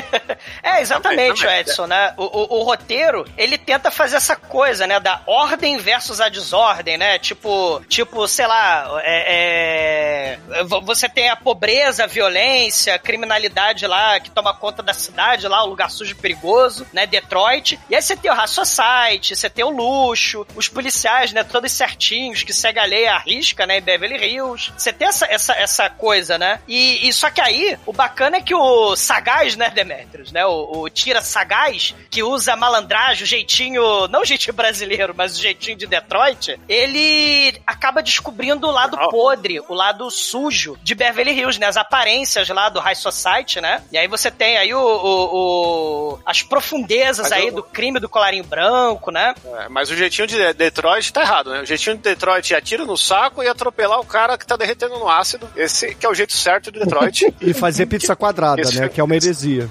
É, 0.64 0.82
exatamente, 0.82 1.42
também. 1.42 1.60
Edson, 1.60 1.88
né? 1.88 2.14
O, 2.18 2.24
o, 2.24 2.60
o 2.60 2.64
roteiro, 2.64 3.26
ele 3.38 3.58
tenta 3.58 3.92
fazer 3.92 4.16
essa 4.18 4.36
coisa, 4.36 4.86
né? 4.88 5.00
Da 5.00 5.22
ordem 5.26 5.78
versus 5.78 6.22
a 6.22 6.30
desordem, 6.30 6.98
né? 6.98 7.20
Tipo, 7.20 7.82
tipo, 7.88 8.28
sei 8.28 8.48
lá, 8.48 9.00
é, 9.04 10.38
é, 10.52 10.64
vo- 10.64 10.82
você 10.82 11.10
tem 11.10 11.30
a 11.30 11.36
pobreza, 11.36 12.04
a 12.04 12.08
violência, 12.08 12.96
a 12.96 13.00
criminalidade 13.00 13.86
lá 13.88 14.20
que 14.20 14.30
toma 14.30 14.54
conta 14.54 14.82
da 14.82 14.94
cidade 14.94 15.48
lá, 15.48 15.64
o 15.64 15.68
lugar 15.68 15.90
sujo 15.90 16.12
e 16.12 16.16
perigoso, 16.16 16.86
né? 16.94 17.06
Detroit. 17.06 17.80
E 17.90 17.96
aí 17.96 18.02
você 18.02 18.16
tem 18.16 18.32
o 18.32 18.34
High 18.36 18.48
Society, 18.48 19.36
você 19.36 19.50
tem 19.50 19.66
o 19.66 19.70
luxo, 19.70 20.46
os 20.56 20.68
policiais, 20.70 21.34
né? 21.34 21.44
Todos 21.44 21.72
certinhos, 21.72 22.44
que 22.44 22.54
segue 22.54 22.80
a 22.80 22.86
lei 22.86 23.08
à 23.08 23.18
risca, 23.18 23.66
né? 23.66 23.78
Em 23.80 23.82
Beverly 23.82 24.18
Hills. 24.26 24.72
Você 24.78 24.94
tem 24.94 25.08
essa, 25.08 25.26
essa, 25.26 25.54
essa 25.54 25.90
coisa, 25.90 26.38
né? 26.38 26.60
E, 26.68 27.08
e 27.08 27.14
só 27.14 27.30
que 27.30 27.42
aí, 27.42 27.78
o 27.86 27.92
bacana 27.94 28.38
é 28.38 28.42
que 28.42 28.56
o 28.56 28.96
sagaz, 29.40 29.56
né, 29.56 29.70
Demetrius, 29.70 30.32
né? 30.32 30.46
O, 30.46 30.82
o 30.82 30.90
tira 30.90 31.22
sagaz, 31.22 31.96
que 32.10 32.22
usa 32.24 32.56
malandragem, 32.56 33.24
o 33.24 33.28
jeitinho, 33.28 34.08
não 34.08 34.22
o 34.22 34.26
jeitinho 34.26 34.54
brasileiro, 34.54 35.14
mas 35.16 35.38
o 35.38 35.42
jeitinho 35.42 35.78
de 35.78 35.88
Detroit, 35.88 36.60
ele 36.68 37.60
acaba 37.66 38.02
descobrindo 38.02 38.68
o 38.68 38.72
lado 38.72 38.98
podre, 39.10 39.60
o 39.68 39.74
lado 39.74 40.10
sujo 40.12 40.78
de 40.84 40.94
Beverly 40.96 41.32
Hills, 41.32 41.60
né? 41.60 41.68
As 41.68 41.78
aparências 41.78 42.48
lá 42.50 42.70
do 42.70 42.80
High 42.80 42.96
Society, 42.96 43.62
né? 43.62 43.82
E 43.92 43.98
aí 43.98 44.08
você 44.08 44.30
tem 44.32 44.58
aí 44.58 44.74
o, 44.74 44.80
o- 44.80 46.14
o- 46.14 46.20
as 46.26 46.42
profundezas 46.44 47.24
Mas 47.30 47.32
aí 47.32 47.48
eu- 47.48 47.54
do 47.56 47.64
crime 47.64 48.00
do 48.00 48.10
colarinho 48.10 48.44
branco, 48.44 49.12
né? 49.12 49.34
É, 49.60 49.70
mas 49.70 49.90
o 49.90 49.96
jeitinho 49.96 50.28
de 50.28 50.54
Detroit 50.54 51.12
tá 51.14 51.22
errado, 51.22 51.52
né? 51.52 51.62
O 51.62 51.66
jeitinho 51.66 51.96
de 51.96 52.02
Detroit 52.04 52.54
é 52.54 52.58
atira 52.58 52.86
no 52.86 52.98
saco 52.98 53.42
e 53.44 53.48
atropelar 53.48 54.00
o 54.00 54.06
cara 54.06 54.38
que 54.38 54.46
tá 54.46 54.56
derretendo 54.56 54.98
no 55.00 55.08
ácido. 55.10 55.50
Esse 55.56 55.96
que 55.96 56.06
é 56.06 56.10
o 56.10 56.14
jeito 56.14 56.34
certo 56.34 56.72
de 56.72 56.80
Detroit. 56.80 57.34
E 57.42 57.54
fazer 57.54 57.86
pizza 57.86 58.16
quadrada, 58.16 58.62
Isso. 58.62 58.80
né? 58.80 58.90
Que 58.90 59.00
é 59.00 59.04
uma 59.04 59.16
heresia. 59.16 59.29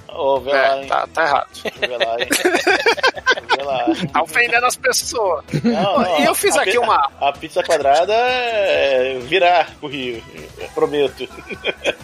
Ô, 0.09 0.41
vê 0.41 0.53
lá, 0.53 0.77
é, 0.77 0.81
hein? 0.83 0.87
tá, 0.89 1.07
tá 1.13 1.23
errado. 1.25 1.49
Vê 1.81 1.97
lá, 1.97 2.21
hein? 2.21 2.29
Vê 3.57 3.63
lá. 3.63 3.87
Tá 4.13 4.23
ofendendo 4.23 4.67
as 4.67 4.77
pessoas. 4.77 5.45
Não, 5.65 5.99
não, 6.01 6.21
E 6.21 6.25
eu 6.25 6.35
fiz 6.35 6.57
aqui 6.57 6.73
pi- 6.73 6.79
uma- 6.79 7.11
A 7.21 7.33
pizza 7.33 7.63
quadrada 7.63 8.13
é 8.15 9.19
virar 9.23 9.71
pro 9.81 9.89
Rio. 9.89 10.23
eu 10.59 10.69
Prometo. 10.75 11.29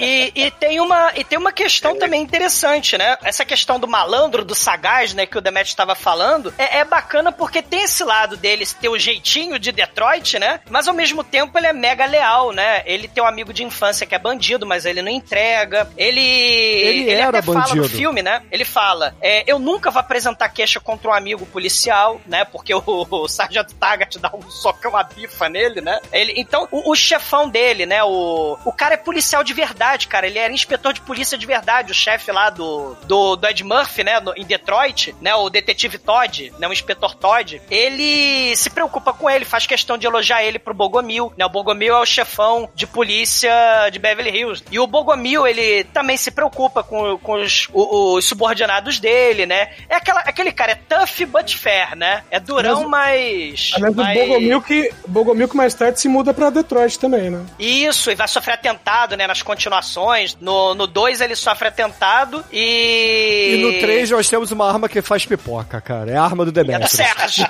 E, 0.00 0.32
e 0.34 0.50
tem 0.52 0.80
uma, 0.80 1.12
e 1.14 1.22
tem 1.24 1.38
uma 1.38 1.52
questão 1.52 1.96
também 1.98 2.20
interessante, 2.22 2.96
né? 2.98 3.16
Essa 3.22 3.44
questão 3.44 3.78
do 3.78 3.86
malandro, 3.86 4.44
do 4.44 4.54
sagaz, 4.54 5.14
né, 5.14 5.26
que 5.26 5.38
o 5.38 5.40
Demet 5.40 5.68
estava 5.68 5.94
falando, 5.94 6.52
é, 6.58 6.78
é 6.78 6.84
bacana 6.84 7.30
porque 7.30 7.62
tem 7.62 7.82
esse 7.82 8.02
lado 8.02 8.36
dele 8.36 8.64
ter 8.80 8.88
o 8.88 8.98
jeitinho 8.98 9.58
de 9.58 9.70
Detroit, 9.70 10.38
né? 10.38 10.60
Mas 10.68 10.88
ao 10.88 10.94
mesmo 10.94 11.22
tempo 11.22 11.56
ele 11.58 11.66
é 11.66 11.72
mega 11.72 12.06
leal, 12.06 12.52
né? 12.52 12.82
Ele 12.86 13.06
tem 13.06 13.22
um 13.22 13.26
amigo 13.26 13.52
de 13.52 13.62
infância 13.62 14.06
que 14.06 14.14
é 14.14 14.18
bandido, 14.18 14.66
mas 14.66 14.84
ele 14.84 15.02
não 15.02 15.10
entrega. 15.10 15.88
Ele. 15.96 16.20
Ele 16.20 17.10
era 17.12 17.40
fala 17.44 17.74
no 17.74 17.88
filme, 17.98 18.22
né? 18.22 18.42
Ele 18.50 18.64
fala: 18.64 19.14
é, 19.20 19.44
eu 19.46 19.58
nunca 19.58 19.90
vou 19.90 20.00
apresentar 20.00 20.48
queixa 20.48 20.80
contra 20.80 21.10
um 21.10 21.14
amigo 21.14 21.44
policial, 21.46 22.20
né? 22.26 22.44
Porque 22.44 22.74
o, 22.74 22.82
o 22.86 23.28
Sargento 23.28 23.74
Taggart 23.74 24.16
dá 24.18 24.30
um 24.34 24.50
socão, 24.50 24.92
uma 24.92 25.02
bifa 25.02 25.48
nele, 25.48 25.80
né? 25.80 25.98
Ele, 26.12 26.32
então, 26.36 26.66
o, 26.70 26.90
o 26.90 26.94
chefão 26.94 27.48
dele, 27.48 27.86
né? 27.86 28.02
O, 28.04 28.58
o 28.64 28.72
cara 28.72 28.94
é 28.94 28.96
policial 28.98 29.42
de 29.44 29.52
verdade, 29.52 30.06
cara. 30.08 30.26
Ele 30.26 30.38
era 30.38 30.52
inspetor 30.52 30.92
de 30.92 31.00
polícia 31.00 31.36
de 31.36 31.46
verdade, 31.46 31.90
o 31.92 31.94
chefe 31.94 32.30
lá 32.32 32.50
do, 32.50 32.94
do, 33.04 33.36
do 33.36 33.46
Ed 33.46 33.62
Murphy, 33.64 34.04
né? 34.04 34.20
no- 34.20 34.34
em 34.36 34.44
Detroit, 34.44 35.14
né? 35.20 35.34
O 35.34 35.50
detetive 35.50 35.98
Todd, 35.98 36.52
né? 36.58 36.68
O 36.68 36.72
inspetor 36.72 37.14
Todd. 37.14 37.60
Ele 37.70 38.54
se 38.56 38.70
preocupa 38.70 39.12
com 39.12 39.28
ele, 39.28 39.44
faz 39.44 39.66
questão 39.66 39.98
de 39.98 40.06
elogiar 40.06 40.42
ele 40.44 40.58
pro 40.58 40.74
Bogomil, 40.74 41.32
né? 41.36 41.44
O 41.44 41.48
Bogomil 41.50 41.94
é 41.94 42.00
o 42.00 42.06
chefão 42.06 42.68
de 42.74 42.86
polícia 42.86 43.52
de 43.90 43.98
Beverly 43.98 44.30
Hills. 44.30 44.64
E 44.70 44.78
o 44.78 44.86
Bogomil, 44.86 45.46
ele 45.46 45.84
também 45.84 46.16
se 46.16 46.30
preocupa 46.30 46.82
com, 46.82 47.18
com 47.18 47.33
os, 47.34 47.68
o- 47.72 48.14
os 48.16 48.24
subordinados 48.24 48.98
dele, 48.98 49.46
né? 49.46 49.70
É 49.88 49.96
aquela, 49.96 50.20
aquele 50.20 50.52
cara, 50.52 50.72
é 50.72 50.74
tough 50.74 51.26
but 51.28 51.54
fair, 51.56 51.96
né? 51.96 52.22
É 52.30 52.38
durão, 52.40 52.88
mas... 52.88 53.72
Aliás, 53.74 53.94
o 53.94 53.96
mas- 53.96 54.18
Bogomilk, 54.18 54.90
Bogomilk 55.06 55.56
mais 55.56 55.74
tarde 55.74 56.00
se 56.00 56.08
muda 56.08 56.32
pra 56.34 56.50
Detroit 56.50 56.98
também, 56.98 57.30
né? 57.30 57.44
Isso, 57.58 58.10
e 58.10 58.14
vai 58.14 58.28
sofrer 58.28 58.54
atentado, 58.54 59.16
né, 59.16 59.26
nas 59.26 59.42
continuações. 59.42 60.36
No 60.40 60.74
2 60.86 61.20
ele 61.20 61.36
sofre 61.36 61.68
atentado 61.68 62.44
e... 62.52 63.54
E 63.58 63.62
no 63.62 63.80
3 63.80 64.10
nós 64.10 64.28
temos 64.28 64.50
uma 64.52 64.68
arma 64.68 64.88
que 64.88 65.00
faz 65.02 65.24
pipoca, 65.26 65.80
cara. 65.80 66.10
É 66.10 66.16
a 66.16 66.22
arma 66.22 66.44
do 66.44 66.50
É 66.50 66.52
do 66.52 66.64
Demetrius. 66.64 66.90
Sérgio. 67.04 67.46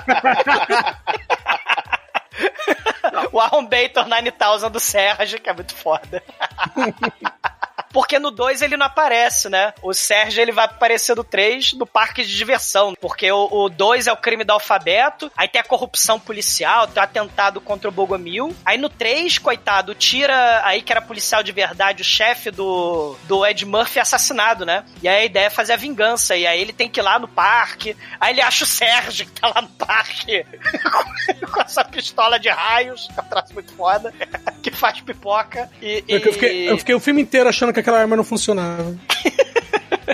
o 3.31 3.39
Arrombator 3.39 4.07
9000 4.07 4.69
do 4.69 4.79
Sérgio, 4.79 5.39
que 5.39 5.49
é 5.49 5.53
muito 5.53 5.73
foda. 5.75 6.23
porque 7.95 8.19
no 8.19 8.29
2 8.29 8.61
ele 8.61 8.75
não 8.75 8.87
aparece, 8.87 9.47
né? 9.47 9.73
O 9.81 9.93
Sérgio 9.93 10.41
ele 10.41 10.51
vai 10.51 10.65
aparecer 10.65 11.15
no 11.15 11.23
3 11.23 11.71
no 11.75 11.87
parque 11.87 12.25
de 12.25 12.35
diversão, 12.35 12.93
porque 12.99 13.31
o 13.31 13.69
2 13.69 14.07
é 14.07 14.11
o 14.11 14.17
crime 14.17 14.43
do 14.43 14.51
alfabeto, 14.51 15.31
aí 15.33 15.47
tem 15.47 15.61
a 15.61 15.63
corrupção 15.63 16.19
policial, 16.19 16.87
tem 16.87 16.99
o 16.99 17.05
atentado 17.05 17.61
contra 17.61 17.87
o 17.87 17.93
Bogomil. 17.93 18.53
Aí 18.65 18.77
no 18.77 18.89
3, 18.89 19.37
coitado, 19.37 19.95
tira 19.95 20.61
aí 20.65 20.81
que 20.81 20.91
era 20.91 21.01
policial 21.01 21.41
de 21.41 21.53
verdade, 21.53 22.01
o 22.01 22.05
chefe 22.05 22.51
do, 22.51 23.15
do 23.29 23.45
Ed 23.45 23.65
Murphy 23.65 23.99
é 23.99 24.01
assassinado, 24.01 24.65
né? 24.65 24.83
E 25.01 25.07
aí 25.07 25.21
a 25.21 25.25
ideia 25.25 25.45
é 25.45 25.49
fazer 25.49 25.71
a 25.71 25.77
vingança, 25.77 26.35
e 26.35 26.45
aí 26.45 26.59
ele 26.59 26.73
tem 26.73 26.89
que 26.89 26.99
ir 26.99 27.03
lá 27.03 27.17
no 27.17 27.29
parque, 27.29 27.95
aí 28.19 28.33
ele 28.33 28.41
acha 28.41 28.65
o 28.65 28.67
Sérgio 28.67 29.25
que 29.25 29.39
tá 29.39 29.47
lá 29.55 29.61
no 29.61 29.69
parque 29.69 30.45
com 31.49 31.61
essa 31.61 31.85
pistola 31.85 32.37
de 32.37 32.49
raios, 32.49 33.07
traço 33.29 33.53
muito 33.53 33.71
foda, 33.71 34.13
que 34.61 34.69
faz 34.69 34.99
pipoca. 34.99 35.69
E, 35.81 36.03
Eu, 36.09 36.33
fiquei, 36.33 36.69
eu 36.69 36.77
fiquei 36.77 36.95
o 36.95 36.99
filme 36.99 37.21
inteiro 37.21 37.47
achando 37.47 37.71
que 37.71 37.84
aquela 37.85 37.99
arma 37.99 38.15
não 38.15 38.23
funcionava. 38.23 38.95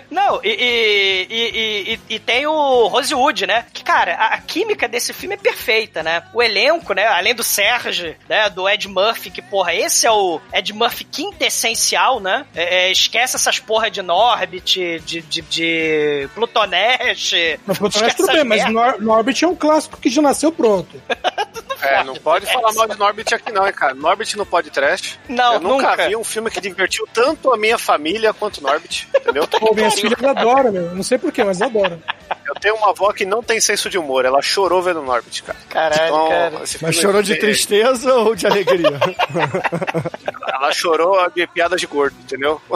Não, 0.09 0.39
e, 0.43 1.27
e, 1.29 1.93
e, 2.09 2.15
e, 2.15 2.19
tem 2.19 2.45
o 2.45 2.87
Rosewood, 2.87 3.47
né? 3.47 3.65
Que, 3.73 3.83
cara, 3.83 4.13
a, 4.13 4.37
química 4.39 4.87
desse 4.87 5.13
filme 5.13 5.35
é 5.35 5.37
perfeita, 5.37 6.03
né? 6.03 6.23
O 6.33 6.41
elenco, 6.41 6.93
né? 6.93 7.07
Além 7.07 7.33
do 7.33 7.43
Serge, 7.43 8.15
né? 8.29 8.49
Do 8.49 8.69
Ed 8.69 8.87
Murphy, 8.87 9.29
que, 9.29 9.41
porra, 9.41 9.73
esse 9.73 10.05
é 10.05 10.11
o 10.11 10.39
Ed 10.53 10.71
Murphy 10.73 11.03
quintessencial, 11.05 12.19
né? 12.19 12.45
É, 12.55 12.87
é, 12.87 12.91
esquece 12.91 13.35
essas 13.35 13.59
porra 13.59 13.89
de 13.89 14.01
Norbit, 14.01 15.01
de, 15.05 15.21
de, 15.21 15.41
de 15.41 16.29
Plutoneste. 16.35 17.59
Não, 17.65 17.75
Plutoneste 17.75 18.17
tudo 18.17 18.33
bem, 18.33 18.43
mas 18.43 18.69
Nor 18.69 19.01
Norbit 19.01 19.43
é 19.43 19.47
um 19.47 19.55
clássico 19.55 19.97
que 19.97 20.09
já 20.09 20.21
nasceu 20.21 20.51
pronto. 20.51 21.01
É, 21.81 22.03
não 22.03 22.15
pode 22.15 22.45
falar 22.51 22.73
mal 22.73 22.87
de 22.87 22.97
Norbit 22.97 23.33
aqui 23.33 23.51
não, 23.51 23.65
hein, 23.65 23.73
cara. 23.73 23.93
Norbit 23.93 24.37
não 24.37 24.45
pode 24.45 24.69
trash. 24.69 25.19
Não, 25.27 25.53
Eu 25.55 25.59
nunca, 25.59 25.91
nunca. 25.91 26.07
vi 26.07 26.15
um 26.15 26.23
filme 26.23 26.49
que 26.49 26.61
divertiu 26.61 27.07
tanto 27.13 27.51
a 27.53 27.57
minha 27.57 27.77
família 27.77 28.33
quanto 28.33 28.61
Norbit, 28.61 29.07
entendeu? 29.15 29.47
Pô, 29.47 29.73
minhas 29.73 29.99
filhas 29.99 30.23
adoram, 30.23 30.71
meu. 30.71 30.95
Não 30.95 31.03
sei 31.03 31.17
porquê, 31.17 31.43
mas 31.43 31.61
adoram. 31.61 32.01
Eu 32.45 32.55
tenho 32.55 32.75
uma 32.75 32.89
avó 32.89 33.11
que 33.11 33.25
não 33.25 33.41
tem 33.43 33.59
senso 33.59 33.89
de 33.89 33.97
humor. 33.97 34.25
Ela 34.25 34.41
chorou 34.41 34.81
vendo 34.81 35.01
Norbit, 35.01 35.43
cara. 35.43 35.59
Caralho, 35.69 36.05
Então, 36.07 36.29
cara. 36.29 36.61
Mas 36.81 36.95
chorou 36.95 37.21
de 37.21 37.33
é- 37.33 37.37
tristeza 37.37 38.13
ou 38.15 38.35
de 38.35 38.47
alegria? 38.47 38.91
Ela 40.53 40.71
chorou 40.73 41.29
de 41.31 41.47
piada 41.47 41.75
de 41.75 41.85
gordo, 41.87 42.15
entendeu? 42.21 42.61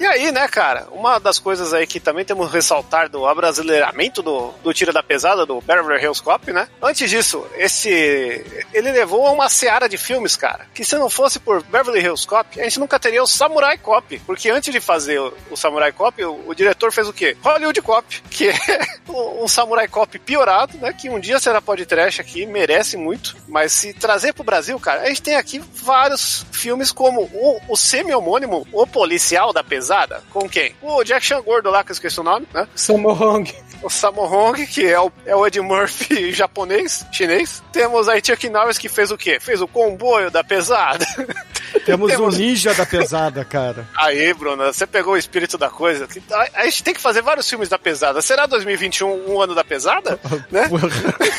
E 0.00 0.04
aí, 0.06 0.32
né, 0.32 0.48
cara, 0.48 0.88
uma 0.90 1.20
das 1.20 1.38
coisas 1.38 1.72
aí 1.72 1.86
que 1.86 2.00
também 2.00 2.24
temos 2.24 2.48
que 2.48 2.54
ressaltar 2.54 3.08
do 3.08 3.24
abrasileiramento 3.24 4.20
do, 4.20 4.52
do 4.60 4.74
Tira 4.74 4.92
da 4.92 5.00
Pesada, 5.00 5.46
do 5.46 5.60
Beverly 5.60 6.02
Hills 6.02 6.20
Cop, 6.20 6.52
né? 6.52 6.66
Antes 6.82 7.08
disso, 7.08 7.46
esse... 7.56 8.44
Ele 8.74 8.90
levou 8.90 9.24
a 9.24 9.30
uma 9.30 9.48
seara 9.48 9.88
de 9.88 9.96
filmes, 9.96 10.34
cara, 10.34 10.66
que 10.74 10.84
se 10.84 10.96
não 10.96 11.08
fosse 11.08 11.38
por 11.38 11.62
Beverly 11.62 12.00
Hills 12.00 12.26
Cop, 12.26 12.60
a 12.60 12.64
gente 12.64 12.80
nunca 12.80 12.98
teria 12.98 13.22
o 13.22 13.28
Samurai 13.28 13.78
Cop, 13.78 14.18
porque 14.26 14.50
antes 14.50 14.72
de 14.74 14.80
fazer 14.80 15.20
o, 15.20 15.32
o 15.52 15.56
Samurai 15.56 15.92
Cop, 15.92 16.20
o, 16.24 16.48
o 16.48 16.52
diretor 16.54 16.90
fez 16.90 17.06
o 17.06 17.12
quê? 17.12 17.36
Hollywood 17.40 17.80
Cop, 17.80 18.01
que 18.30 18.48
é 18.48 18.54
um, 19.08 19.46
Samurai 19.48 19.88
Cop 19.88 20.18
piorado, 20.18 20.76
né, 20.78 20.92
que 20.92 21.08
um 21.08 21.20
dia 21.20 21.38
será 21.38 21.60
podcast 21.60 22.20
aqui, 22.20 22.46
merece 22.46 22.96
muito, 22.96 23.36
mas 23.48 23.72
se 23.72 23.92
trazer 23.92 24.32
pro 24.32 24.44
Brasil, 24.44 24.78
cara, 24.80 25.02
a 25.02 25.08
gente 25.08 25.22
tem 25.22 25.36
aqui 25.36 25.58
vários 25.74 26.44
filmes 26.52 26.92
como 26.92 27.22
o, 27.22 27.60
o 27.68 27.76
semi-homônimo 27.76 28.66
O 28.72 28.86
Policial 28.86 29.52
da 29.52 29.62
Pesada, 29.62 30.22
com 30.30 30.48
quem? 30.48 30.74
O 30.82 31.02
Jack 31.04 31.24
Chan 31.24 31.42
Gordo 31.42 31.70
lá, 31.70 31.84
que 31.84 31.90
eu 31.90 31.94
esqueci 31.94 32.20
o 32.20 32.24
nome, 32.24 32.46
né? 32.52 32.66
Sammo 32.74 33.10
Hong. 33.10 33.52
O 33.82 33.90
Sammo 33.90 34.22
Hong, 34.22 34.64
que 34.66 34.86
é 34.86 35.00
o, 35.00 35.10
é 35.26 35.34
o 35.34 35.46
Ed 35.46 35.60
Murphy 35.60 36.30
japonês, 36.32 37.04
chinês. 37.12 37.62
Temos 37.72 38.08
aí 38.08 38.22
Chuck 38.24 38.48
Norris, 38.48 38.78
que 38.78 38.88
fez 38.88 39.10
o 39.10 39.18
quê? 39.18 39.38
Fez 39.40 39.60
o 39.60 39.66
comboio 39.68 40.30
da 40.30 40.44
pesada. 40.44 41.04
Temos 41.84 42.12
o 42.12 42.16
Temos- 42.16 42.38
ninja 42.38 42.74
da 42.74 42.86
pesada, 42.86 43.44
cara. 43.44 43.88
Aí, 43.96 44.32
Bruna, 44.34 44.72
você 44.72 44.86
pegou 44.86 45.14
o 45.14 45.16
espírito 45.16 45.58
da 45.58 45.68
coisa. 45.68 46.06
A, 46.30 46.60
a 46.60 46.64
gente 46.66 46.84
tem 46.84 46.94
que 46.94 47.00
fazer 47.00 47.22
vários 47.22 47.48
filmes 47.48 47.68
da 47.68 47.78
pesada. 47.78 47.91
Será 48.22 48.46
2021 48.46 49.30
um 49.30 49.40
ano 49.40 49.54
da 49.54 49.64
pesada? 49.64 50.18
né? 50.50 50.68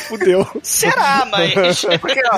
Fudeu. 0.08 0.46
Será, 0.62 1.26
mas. 1.30 1.84
Porque, 2.00 2.20
ó, 2.32 2.36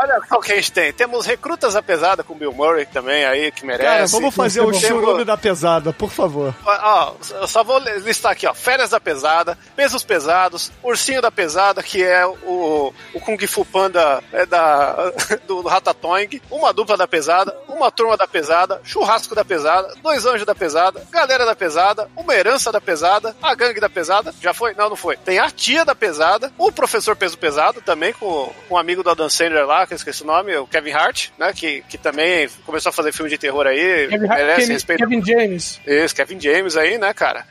olha 0.00 0.20
só 0.28 0.36
o 0.36 0.40
que 0.40 0.52
a 0.52 0.56
gente 0.56 0.72
tem. 0.72 0.92
Temos 0.92 1.26
Recrutas 1.26 1.74
da 1.74 1.82
Pesada 1.82 2.22
com 2.22 2.34
Bill 2.34 2.52
Murray 2.52 2.86
também 2.86 3.24
aí, 3.24 3.50
que 3.50 3.64
merece. 3.66 3.84
Cara, 3.84 4.06
vamos 4.06 4.34
fazer 4.34 4.60
o 4.60 4.66
Temos- 4.66 4.80
churume 4.80 5.24
da 5.24 5.36
pesada, 5.36 5.92
por 5.92 6.10
favor. 6.10 6.54
Ó, 6.64 7.12
eu 7.40 7.46
só 7.48 7.62
vou 7.64 7.78
listar 7.78 8.32
aqui, 8.32 8.46
ó. 8.46 8.54
Férias 8.54 8.90
da 8.90 9.00
Pesada, 9.00 9.58
Pesos 9.74 10.04
Pesados, 10.04 10.70
Ursinho 10.82 11.20
da 11.20 11.30
Pesada, 11.30 11.82
que 11.82 12.02
é 12.02 12.26
o, 12.26 12.92
o 13.14 13.20
Kung 13.20 13.38
Fu 13.46 13.64
Panda 13.64 14.22
é 14.32 14.46
da, 14.46 15.12
do, 15.46 15.62
do 15.62 15.68
Ratatouille, 15.68 16.42
Uma 16.50 16.72
Dupla 16.72 16.96
da 16.96 17.06
Pesada, 17.08 17.56
Uma 17.68 17.90
Turma 17.90 18.16
da 18.16 18.26
Pesada, 18.26 18.80
Churrasco 18.84 19.34
da 19.34 19.44
Pesada, 19.44 19.94
Dois 20.02 20.24
Anjos 20.24 20.46
da 20.46 20.54
Pesada, 20.54 21.02
Galera 21.10 21.44
da 21.44 21.54
Pesada, 21.56 22.08
Uma 22.16 22.34
Herança 22.34 22.70
da 22.70 22.80
Pesada, 22.80 23.17
A 23.42 23.54
Gangue 23.54 23.80
da 23.80 23.88
Pesada, 23.88 24.34
já 24.40 24.52
foi? 24.54 24.74
Não, 24.74 24.88
não 24.88 24.96
foi. 24.96 25.16
Tem 25.16 25.38
A 25.38 25.50
Tia 25.50 25.84
da 25.84 25.94
Pesada, 25.94 26.52
o 26.58 26.70
Professor 26.72 27.14
Peso 27.16 27.36
Pesado, 27.38 27.80
também 27.80 28.12
com, 28.12 28.52
com 28.68 28.74
um 28.74 28.78
amigo 28.78 29.02
do 29.02 29.10
Adam 29.10 29.28
Sandler 29.28 29.66
lá, 29.66 29.86
que 29.86 29.92
eu 29.94 29.96
esqueci 29.96 30.22
o 30.22 30.26
nome, 30.26 30.56
o 30.56 30.66
Kevin 30.66 30.92
Hart, 30.92 31.28
né, 31.38 31.52
que, 31.54 31.82
que 31.88 31.98
também 31.98 32.48
começou 32.64 32.90
a 32.90 32.92
fazer 32.92 33.12
filme 33.12 33.30
de 33.30 33.38
terror 33.38 33.66
aí, 33.66 34.08
Kevin, 34.08 34.28
merece 34.28 34.60
Kevin- 34.60 34.72
respeito. 34.72 34.98
Kevin 35.00 35.24
James. 35.24 35.80
Isso, 35.86 36.14
Kevin 36.14 36.40
James 36.40 36.76
aí, 36.76 36.98
né, 36.98 37.12
cara? 37.14 37.46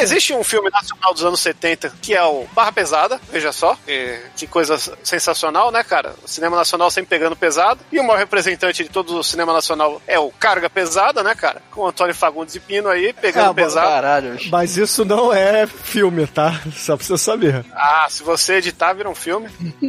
Existe 0.00 0.32
um 0.32 0.42
filme 0.42 0.70
nacional 0.70 1.12
dos 1.12 1.22
anos 1.24 1.40
70 1.40 1.92
que 2.00 2.14
é 2.14 2.22
o 2.24 2.46
Barra 2.54 2.72
Pesada, 2.72 3.20
veja 3.30 3.52
só. 3.52 3.76
E 3.86 4.18
que 4.34 4.46
coisa 4.46 4.78
sensacional, 5.04 5.70
né, 5.70 5.82
cara? 5.84 6.14
O 6.24 6.28
cinema 6.28 6.56
nacional 6.56 6.90
sempre 6.90 7.10
pegando 7.10 7.36
pesado. 7.36 7.80
E 7.92 7.98
o 8.00 8.02
maior 8.04 8.18
representante 8.18 8.82
de 8.82 8.88
todo 8.88 9.18
o 9.18 9.22
cinema 9.22 9.52
nacional 9.52 10.00
é 10.06 10.18
o 10.18 10.30
Carga 10.30 10.70
Pesada, 10.70 11.22
né, 11.22 11.34
cara? 11.34 11.60
Com 11.70 11.82
o 11.82 11.86
Antônio 11.88 12.14
Fagundes 12.14 12.54
e 12.54 12.60
Pino 12.60 12.88
aí, 12.88 13.12
pegando 13.12 13.50
Ah, 13.50 13.54
pesado. 13.54 13.88
Caralho. 13.88 14.38
Mas 14.50 14.76
isso 14.78 15.04
não 15.08 15.32
é 15.32 15.66
filme, 15.66 16.26
tá? 16.26 16.60
Só 16.76 16.96
pra 16.96 17.04
você 17.04 17.16
saber. 17.18 17.64
Ah, 17.72 18.06
se 18.10 18.22
você 18.22 18.54
editar, 18.56 18.92
vira 18.92 19.08
um 19.08 19.14
filme. 19.14 19.48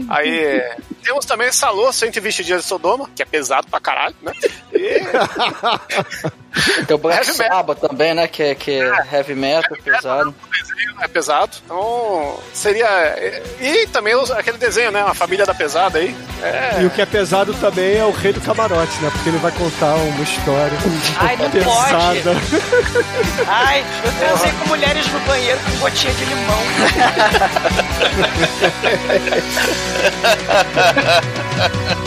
Aí 0.10 0.64
temos 1.04 1.26
também 1.26 1.52
Salô, 1.52 1.92
120 1.92 2.44
Dias 2.44 2.62
de 2.64 2.68
Sodoma, 2.68 3.10
que 3.14 3.22
é 3.22 3.26
pesado 3.26 3.68
pra 3.68 3.80
caralho, 3.80 4.16
né? 4.22 4.32
E 4.74 5.02
Tem 6.88 6.96
o 6.96 7.00
Black 7.00 7.28
Heavy 7.28 7.38
metal. 7.40 7.58
Sabbath 7.58 7.80
também, 7.80 8.14
né? 8.14 8.28
Que, 8.28 8.44
é- 8.44 8.56
que 8.56 8.72
é 8.72 9.08
heavy 9.14 9.36
metal, 9.36 9.78
pesado. 9.84 10.30
o 10.30 10.34
desenho 10.52 10.96
é 11.02 11.08
pesado. 11.08 11.52
Então, 11.64 12.38
seria. 12.54 12.88
E 13.60 13.88
também 13.88 14.14
aquele 14.38 14.58
desenho, 14.58 14.92
né? 14.92 15.04
Uma 15.04 15.14
família 15.14 15.46
da 15.46 15.54
pesada 15.54 16.00
aí. 16.00 16.16
É. 16.42 16.82
E 16.82 16.86
o 16.86 16.90
que 16.90 17.02
é 17.02 17.06
pesado 17.06 17.54
também 17.56 17.98
é 17.98 18.06
o 18.06 18.12
rei 18.12 18.32
do 18.34 18.42
camarote, 18.42 18.98
né? 19.02 19.10
Porque 19.12 19.30
ele 19.30 19.38
vai 19.38 19.52
contar 19.52 19.94
uma 19.96 20.24
história 20.24 20.78
Ai, 21.20 21.36
não 21.38 21.50
pesada. 21.52 22.32
Ai, 23.48 23.86
eu 24.04 24.12
transei 24.14 24.52
com 24.54 24.66
mulheres 24.68 25.06
no 25.08 25.20
banheiro 25.22 25.60
com 25.72 25.78
gotinha 25.80 26.14
de 26.14 26.26
limão. 26.26 26.60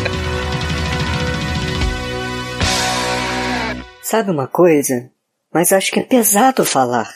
Sabe 4.03 4.31
uma 4.33 4.49
coisa? 4.49 5.11
Mas 5.55 5.73
acho 5.73 5.93
que 5.93 6.01
é 6.01 6.03
pesado 6.03 6.65
falar. 6.65 7.07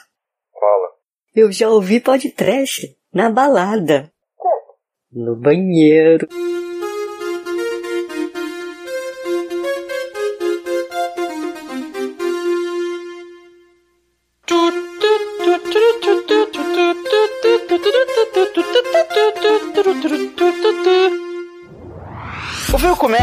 Fala. 0.53 0.89
Eu 1.35 1.51
já 1.51 1.69
ouvi 1.69 1.99
podcast 1.99 2.97
na 3.13 3.29
balada. 3.29 4.13
No 5.13 5.35
banheiro. 5.35 6.29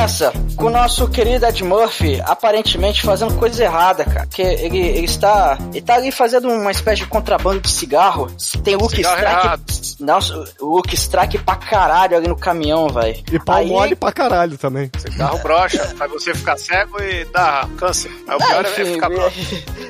Começa 0.03 0.33
com 0.57 0.65
o 0.65 0.69
nosso 0.69 1.07
querido 1.07 1.45
Ed 1.45 1.63
Murphy 1.63 2.21
aparentemente 2.25 3.01
fazendo 3.01 3.35
coisa 3.35 3.63
errada, 3.63 4.03
cara. 4.03 4.25
Que 4.27 4.41
ele, 4.41 4.77
ele 4.77 5.05
está. 5.05 5.57
Ele 5.71 5.81
tá 5.81 5.95
ali 5.95 6.11
fazendo 6.11 6.49
uma 6.49 6.71
espécie 6.71 7.03
de 7.03 7.07
contrabando 7.07 7.61
de 7.61 7.69
cigarro. 7.71 8.29
Tem 8.65 8.75
Luke 8.75 8.97
Cigarro 8.97 9.15
Strike. 9.15 9.45
errado. 9.45 9.63
Nossa, 10.01 10.43
o 10.59 10.75
Luke 10.75 10.93
Strike 10.93 11.37
pra 11.37 11.55
caralho 11.55 12.17
ali 12.17 12.27
no 12.27 12.35
caminhão, 12.35 12.89
velho. 12.89 13.23
E 13.31 13.39
pau 13.39 13.55
Aí- 13.55 13.67
mole 13.69 13.95
pra 13.95 14.11
caralho 14.11 14.57
também. 14.57 14.91
Cigarro 14.97 15.39
brocha, 15.39 15.79
faz 15.97 16.11
você 16.11 16.33
ficar 16.35 16.57
cego 16.57 17.01
e 17.01 17.23
dá 17.25 17.65
câncer. 17.77 18.11
Aí 18.27 18.35
o 18.35 18.39
pior 18.39 18.65
é 18.65 18.69
enfim, 18.69 18.93
ficar 18.95 19.09
broxa. 19.09 19.39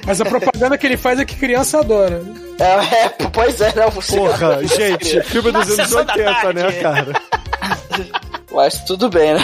Mas 0.05 0.21
a 0.21 0.25
propaganda 0.25 0.77
que 0.77 0.85
ele 0.85 0.97
faz 0.97 1.19
é 1.19 1.25
que 1.25 1.35
criança 1.35 1.79
adora. 1.79 2.21
É, 2.59 3.05
é, 3.05 3.09
pois 3.33 3.59
é, 3.59 3.73
né? 3.73 3.89
Você 3.89 4.15
Porra, 4.15 4.59
gente, 4.67 5.23
filme 5.23 5.51
dos 5.51 5.63
anos 5.63 5.75
sessão 5.75 6.05
da 6.05 6.13
80, 6.13 6.53
né, 6.53 6.71
cara? 6.73 7.13
Mas 8.51 8.83
tudo 8.83 9.09
bem, 9.09 9.33
né? 9.33 9.43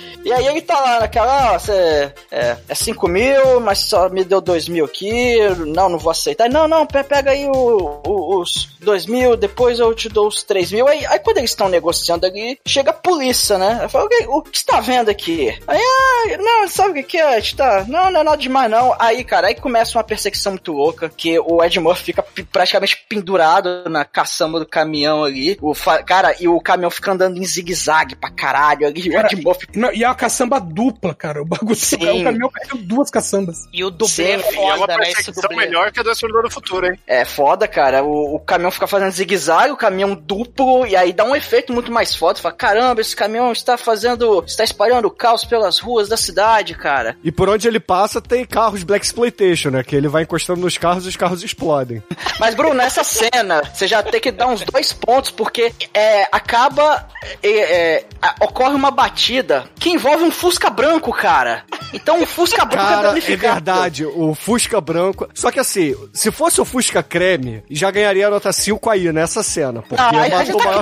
E 0.23 0.31
aí 0.31 0.45
ele 0.45 0.61
tá 0.61 0.79
lá 0.79 0.99
naquela, 0.99 1.53
ó, 1.55 1.59
você 1.59 2.13
é, 2.31 2.55
é 2.69 2.75
5 2.75 3.07
mil, 3.07 3.59
mas 3.59 3.79
só 3.79 4.07
me 4.09 4.23
deu 4.23 4.39
2 4.39 4.67
mil 4.69 4.85
aqui, 4.85 5.39
não, 5.67 5.89
não 5.89 5.97
vou 5.97 6.11
aceitar. 6.11 6.49
Não, 6.49 6.67
não, 6.67 6.85
pe- 6.85 7.03
pega 7.03 7.31
aí 7.31 7.47
o- 7.47 8.01
o- 8.05 8.39
os 8.39 8.69
2 8.79 9.05
mil, 9.07 9.35
depois 9.35 9.79
eu 9.79 9.93
te 9.95 10.07
dou 10.09 10.27
os 10.27 10.43
3 10.43 10.71
mil. 10.71 10.87
Aí, 10.87 11.05
aí 11.05 11.19
quando 11.19 11.37
eles 11.39 11.49
estão 11.51 11.67
negociando 11.69 12.25
ali, 12.25 12.59
chega 12.67 12.91
a 12.91 12.93
polícia, 12.93 13.57
né? 13.57 13.79
Eu 13.83 13.89
falo, 13.89 14.05
o 14.05 14.09
que, 14.09 14.25
o 14.27 14.41
que 14.43 14.59
você 14.59 14.65
tá 14.65 14.79
vendo 14.79 15.09
aqui? 15.09 15.57
Aí, 15.67 15.79
ah, 15.81 16.37
não, 16.37 16.67
sabe 16.67 16.99
o 17.01 17.03
que 17.03 17.17
é? 17.17 17.37
A 17.37 17.41
tá, 17.55 17.85
não, 17.87 18.11
não 18.11 18.21
é 18.21 18.23
nada 18.23 18.37
demais 18.37 18.69
não. 18.69 18.95
Aí, 18.99 19.23
cara, 19.23 19.47
aí 19.47 19.55
começa 19.55 19.97
uma 19.97 20.03
perseguição 20.03 20.51
muito 20.53 20.71
louca, 20.71 21.09
que 21.09 21.39
o 21.39 21.63
Ed 21.63 21.79
Murphy 21.79 22.03
fica 22.05 22.23
praticamente 22.51 23.05
pendurado 23.09 23.89
na 23.89 24.05
caçamba 24.05 24.59
do 24.59 24.65
caminhão 24.67 25.23
ali. 25.23 25.57
O 25.61 25.73
cara, 26.05 26.35
e 26.39 26.47
o 26.47 26.59
caminhão 26.61 26.91
fica 26.91 27.11
andando 27.11 27.37
em 27.37 27.45
zigue-zague 27.45 28.15
pra 28.15 28.29
caralho 28.29 28.85
ali. 28.87 29.09
O 29.09 29.17
Ed 29.19 29.35
Murphy 29.43 29.67
Não, 29.75 29.91
e 29.91 30.03
é 30.03 30.10
uma 30.11 30.15
caçamba 30.15 30.59
dupla, 30.59 31.15
cara. 31.15 31.41
O 31.41 31.45
bagulho 31.45 31.75
Sim. 31.75 31.95
o 31.95 32.23
caminhão 32.23 32.49
caiu 32.49 32.83
duas 32.83 33.09
caçambas. 33.09 33.67
E 33.73 33.83
o 33.83 33.89
dublê 33.89 34.07
Sim, 34.07 34.23
é 34.23 34.53
E 34.53 34.55
é 34.55 34.73
uma 34.73 34.77
foda, 34.77 34.97
né? 34.97 35.55
Melhor 35.55 35.91
que 35.91 35.99
a 35.99 36.03
do 36.03 36.11
Exterminador 36.11 36.49
do 36.49 36.53
Futuro, 36.53 36.85
hein? 36.85 36.99
É 37.07 37.25
foda, 37.25 37.67
cara. 37.67 38.03
O, 38.03 38.35
o 38.35 38.39
caminhão 38.39 38.71
fica 38.71 38.87
fazendo 38.87 39.11
zigue-zague, 39.11 39.71
o 39.71 39.77
caminhão 39.77 40.13
duplo, 40.13 40.85
e 40.85 40.95
aí 40.95 41.13
dá 41.13 41.23
um 41.23 41.35
efeito 41.35 41.73
muito 41.73 41.91
mais 41.91 42.15
foda. 42.15 42.35
Você 42.35 42.41
fala, 42.41 42.55
caramba, 42.55 43.01
esse 43.01 43.15
caminhão 43.15 43.51
está 43.51 43.77
fazendo. 43.77 44.43
está 44.45 44.63
espalhando 44.63 45.09
caos 45.09 45.45
pelas 45.45 45.79
ruas 45.79 46.09
da 46.09 46.17
cidade, 46.17 46.75
cara. 46.75 47.15
E 47.23 47.31
por 47.31 47.49
onde 47.49 47.67
ele 47.67 47.79
passa 47.79 48.21
tem 48.21 48.45
carros 48.45 48.83
Black 48.83 49.05
Exploitation, 49.05 49.69
né? 49.69 49.83
Que 49.83 49.95
ele 49.95 50.07
vai 50.07 50.23
encostando 50.23 50.61
nos 50.61 50.77
carros 50.77 51.05
e 51.05 51.09
os 51.09 51.15
carros 51.15 51.43
explodem. 51.43 52.03
Mas, 52.39 52.55
Bruno, 52.55 52.73
nessa 52.73 53.03
cena, 53.03 53.61
você 53.73 53.87
já 53.87 54.03
tem 54.03 54.19
que 54.19 54.31
dar 54.31 54.47
uns 54.47 54.61
dois 54.63 54.91
pontos, 54.91 55.31
porque 55.31 55.71
é, 55.93 56.27
acaba. 56.31 57.07
é, 57.41 57.49
é, 57.49 58.05
ocorre 58.39 58.75
uma 58.75 58.91
batida 58.91 59.65
que 59.79 59.89
envolve 60.01 60.23
um 60.23 60.31
Fusca 60.31 60.69
branco, 60.69 61.11
cara. 61.13 61.63
Então 61.93 62.19
um 62.21 62.25
Fusca 62.25 62.65
branco 62.65 62.83
é 62.83 62.89
Cara, 62.91 62.99
é 63.01 63.09
danificado. 63.09 63.53
verdade, 63.53 64.05
o 64.05 64.33
Fusca 64.33 64.81
branco. 64.81 65.27
Só 65.33 65.51
que 65.51 65.59
assim, 65.59 65.95
se 66.13 66.31
fosse 66.31 66.59
o 66.59 66.65
Fusca 66.65 67.03
creme, 67.03 67.63
já 67.69 67.91
ganharia 67.91 68.29
nota 68.29 68.51
5 68.51 68.89
aí 68.89 69.11
nessa 69.11 69.43
cena. 69.43 69.81
Porque 69.81 70.01
Ah, 70.01 70.11
matou 70.11 70.45
você 70.45 70.53
o 70.53 70.57
tá 70.57 70.65
maior. 70.65 70.81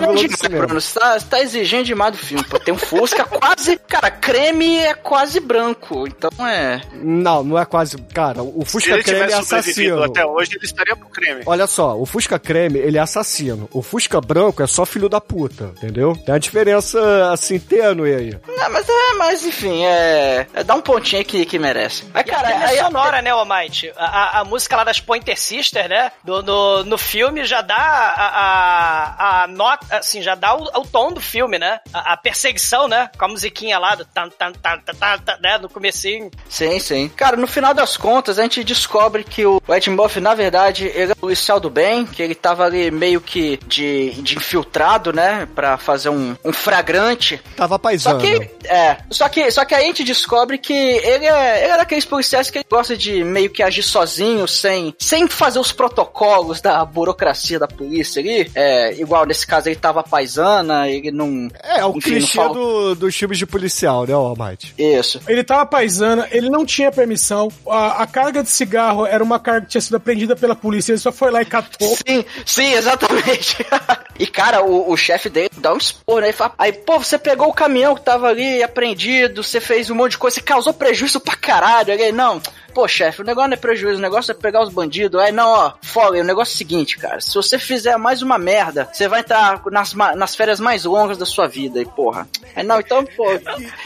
Bruno. 0.50 0.80
Você 0.82 1.00
tá, 1.00 1.20
você 1.20 1.26
tá 1.26 1.42
exigindo 1.42 1.84
demais 1.86 2.12
do 2.14 2.18
filme. 2.18 2.44
Pô, 2.46 2.60
tem 2.60 2.74
um 2.74 2.78
Fusca 2.78 3.26
quase. 3.26 3.78
Cara, 3.88 4.10
creme 4.12 4.78
é 4.78 4.94
quase 4.94 5.40
branco. 5.40 6.08
Então 6.08 6.30
é. 6.48 6.82
Não, 6.94 7.44
não 7.44 7.60
é 7.60 7.66
quase. 7.66 7.98
Cara, 8.14 8.42
o 8.44 8.64
Se 8.66 8.72
Fusca 8.72 8.94
ele 8.94 9.04
creme 9.04 9.32
é 9.32 9.36
assassino. 9.36 10.04
até 10.04 10.26
hoje, 10.26 10.52
ele 10.56 10.66
estaria 10.66 10.96
pro 10.96 11.10
creme. 11.10 11.42
Olha 11.46 11.68
só, 11.68 11.98
o 12.00 12.06
Fusca 12.06 12.40
creme, 12.40 12.80
ele 12.80 12.98
é 12.98 13.02
assassino. 13.02 13.68
O 13.74 13.82
Fusca 13.82 14.22
branco 14.22 14.62
é 14.64 14.68
só 14.68 14.86
filho 14.86 15.10
da 15.10 15.20
puta, 15.20 15.72
entendeu? 15.78 16.16
Tem 16.26 16.34
uma 16.34 16.40
diferença, 16.40 17.32
assim, 17.32 17.60
tênue 17.60 18.14
aí. 18.14 18.38
Não, 18.48 18.70
mas 18.72 18.88
é, 18.88 19.09
mas 19.18 19.46
enfim, 19.46 19.86
é. 19.86 20.48
é 20.54 20.64
dá 20.64 20.76
um 20.76 20.82
pontinho 20.82 21.20
aí 21.20 21.26
que, 21.26 21.46
que 21.46 21.60
merece. 21.60 22.06
Mas, 22.14 22.26
E 22.26 22.30
a 22.30 22.34
cara, 22.34 22.50
trilha 22.50 22.68
aí, 22.68 22.78
sonora, 22.78 23.22
né, 23.22 23.32
Almighty? 23.32 23.92
A, 23.98 24.06
a, 24.06 24.40
a 24.40 24.44
música 24.44 24.76
lá 24.76 24.84
das 24.84 25.00
Pointer 25.00 25.40
Sisters, 25.40 25.90
né? 25.90 26.12
Do, 26.24 26.44
no, 26.44 26.84
no 26.84 26.98
filme 26.98 27.46
já 27.46 27.62
dá 27.62 27.76
a, 27.76 28.28
a, 28.28 29.44
a 29.44 29.48
nota, 29.48 29.98
assim, 29.98 30.22
já 30.22 30.36
dá 30.36 30.56
o, 30.56 30.64
o 30.64 30.86
tom 30.86 31.12
do 31.12 31.22
filme, 31.22 31.58
né? 31.58 31.80
A, 31.94 32.14
a 32.14 32.18
perseguição, 32.18 32.88
né? 32.88 33.10
Com 33.18 33.26
a 33.26 33.28
musiquinha 33.28 33.78
lá 33.80 33.96
do 33.96 34.06
tan, 34.06 34.30
tan, 34.30 34.52
tan, 34.52 34.80
tan, 34.80 34.94
tan, 34.94 35.18
tan, 35.20 35.38
né? 35.42 35.58
No 35.58 35.70
comecinho. 35.70 36.30
Sim, 36.48 36.80
sim. 36.80 37.10
Cara, 37.10 37.36
no 37.38 37.48
final 37.48 37.74
das 37.74 37.98
contas, 37.98 38.40
a 38.40 38.44
gente 38.44 38.64
descobre 38.64 39.24
que 39.24 39.46
o 39.46 39.62
Ed 39.70 39.90
Murphy, 39.90 40.20
na 40.20 40.34
verdade, 40.34 40.86
ele 40.94 41.12
é 41.12 41.16
policial 41.16 41.60
do 41.60 41.70
bem, 41.70 42.06
que 42.06 42.22
ele 42.22 42.36
tava 42.36 42.66
ali 42.66 42.92
meio 42.92 43.22
que 43.22 43.58
de, 43.68 44.12
de 44.22 44.38
infiltrado, 44.38 45.12
né? 45.14 45.48
Pra 45.56 45.78
fazer 45.78 46.10
um, 46.10 46.36
um 46.44 46.54
flagrante. 46.54 47.42
Tava 47.56 47.76
Só 47.76 47.80
paisano. 47.80 48.20
que, 48.20 48.50
é, 48.66 48.98
só 49.10 49.28
que, 49.30 49.50
só 49.52 49.66
que 49.66 49.74
aí 49.76 49.84
a 49.84 49.88
gente 49.88 50.04
descobre 50.04 50.58
que 50.58 50.74
ele 50.74 51.26
é, 51.26 51.64
ele 51.64 51.74
é 51.74 51.78
daqueles 51.78 52.06
policiais 52.06 52.50
que 52.50 52.60
ele 52.60 52.66
gosta 52.70 52.96
de 52.96 53.24
meio 53.24 53.50
que 53.50 53.64
agir 53.64 53.84
sozinho, 53.84 54.48
sem, 54.48 54.94
sem 54.98 55.28
fazer 55.28 55.60
os 55.60 55.72
protocolos 55.72 56.62
da 56.62 56.84
burocracia 56.86 57.60
da 57.60 57.68
polícia 57.68 58.22
ali. 58.22 58.50
É, 58.56 58.94
igual 59.00 59.26
nesse 59.26 59.46
caso 59.46 59.70
ele 59.70 59.76
tava 59.76 60.04
paisana, 60.04 60.88
ele 60.88 61.12
não. 61.12 61.50
É, 61.64 61.84
o 61.86 61.90
enfim, 61.98 62.12
clichê 62.12 62.38
fala- 62.38 62.54
do, 62.54 62.96
dos 62.96 63.16
filmes 63.16 63.38
de 63.38 63.46
policial, 63.46 64.06
né, 64.06 64.14
Almighty? 64.14 64.74
Isso. 64.78 65.22
Ele 65.28 65.44
tava 65.44 65.66
paisana, 65.66 66.28
ele 66.32 66.50
não 66.50 66.66
tinha 66.66 66.92
permissão. 66.92 67.50
A, 67.68 68.04
a 68.04 68.08
carga 68.08 68.44
de 68.44 68.50
cigarro 68.50 69.06
era 69.06 69.24
uma 69.24 69.40
carga 69.40 69.62
que 69.66 69.72
tinha 69.72 69.82
sido 69.82 69.98
apreendida 69.98 70.36
pela 70.36 70.56
polícia, 70.56 70.92
ele 70.92 71.00
só 71.00 71.12
foi 71.12 71.32
lá 71.32 71.42
e 71.42 71.46
catou. 71.46 71.96
Sim, 72.08 72.24
sim, 72.46 72.74
exatamente. 72.74 73.58
e 74.20 74.28
cara, 74.28 74.64
o, 74.64 74.92
o 74.92 74.98
chefe 74.98 75.30
dele 75.30 75.50
dá 75.58 75.74
um 75.74 75.78
expor, 75.78 76.22
né? 76.22 76.32
Fala, 76.32 76.54
aí, 76.58 76.72
pô, 76.72 76.98
você 76.98 77.18
pegou 77.18 77.48
o 77.48 77.54
caminhão 77.54 77.96
que 77.96 78.02
tava 78.02 78.28
ali 78.28 78.64
você 79.44 79.60
fez 79.60 79.90
um 79.90 79.96
monte 79.96 80.12
de 80.12 80.18
coisa, 80.18 80.36
você 80.36 80.42
causou 80.42 80.74
prejuízo 80.74 81.20
pra 81.20 81.36
caralho. 81.36 81.94
Aí, 81.94 82.12
não, 82.12 82.42
pô, 82.80 82.88
chefe, 82.88 83.22
o 83.22 83.26
negócio 83.26 83.50
não 83.50 83.56
é 83.56 83.60
prejuízo, 83.60 84.00
o 84.00 84.02
negócio 84.02 84.32
é 84.32 84.34
pegar 84.34 84.62
os 84.64 84.70
bandidos. 84.70 85.20
Aí, 85.20 85.34
não, 85.34 85.50
ó, 85.50 85.74
folga, 85.82 86.22
o 86.22 86.24
negócio 86.24 86.54
é 86.54 86.56
o 86.56 86.58
seguinte, 86.58 86.98
cara, 86.98 87.20
se 87.20 87.34
você 87.36 87.60
fizer 87.60 87.98
mais 87.98 88.22
uma 88.22 88.38
merda, 88.38 88.88
você 88.94 89.06
vai 89.06 89.20
entrar 89.20 89.62
nas, 89.70 89.94
ma- 89.94 90.16
nas 90.16 90.34
férias 90.34 90.62
mais 90.62 90.86
longas 90.86 91.18
da 91.18 91.26
sua 91.26 91.46
vida, 91.46 91.82
e 91.82 91.86
porra. 91.86 92.26
Aí, 92.56 92.64
não, 92.64 92.80
então, 92.80 93.04
pô. 93.18 93.26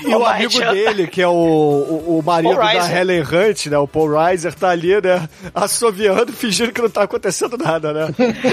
E 0.04 0.14
o 0.14 0.26
amigo 0.26 0.60
dele, 0.60 1.08
que 1.08 1.22
é 1.22 1.28
o, 1.28 1.32
o, 1.32 2.20
o 2.20 2.24
marido 2.24 2.56
Paul 2.56 2.64
da 2.64 2.72
Reiser. 2.72 2.98
Helen 2.98 3.22
Hunt, 3.22 3.66
né? 3.68 3.78
O 3.78 3.88
Paul 3.88 4.12
Reiser, 4.12 4.54
tá 4.54 4.70
ali, 4.70 5.02
né? 5.02 5.28
Assoviando, 5.56 6.32
fingindo 6.34 6.72
que 6.72 6.82
não 6.82 6.90
tá 6.90 7.04
acontecendo 7.04 7.58
nada, 7.58 7.94
né? 7.94 8.08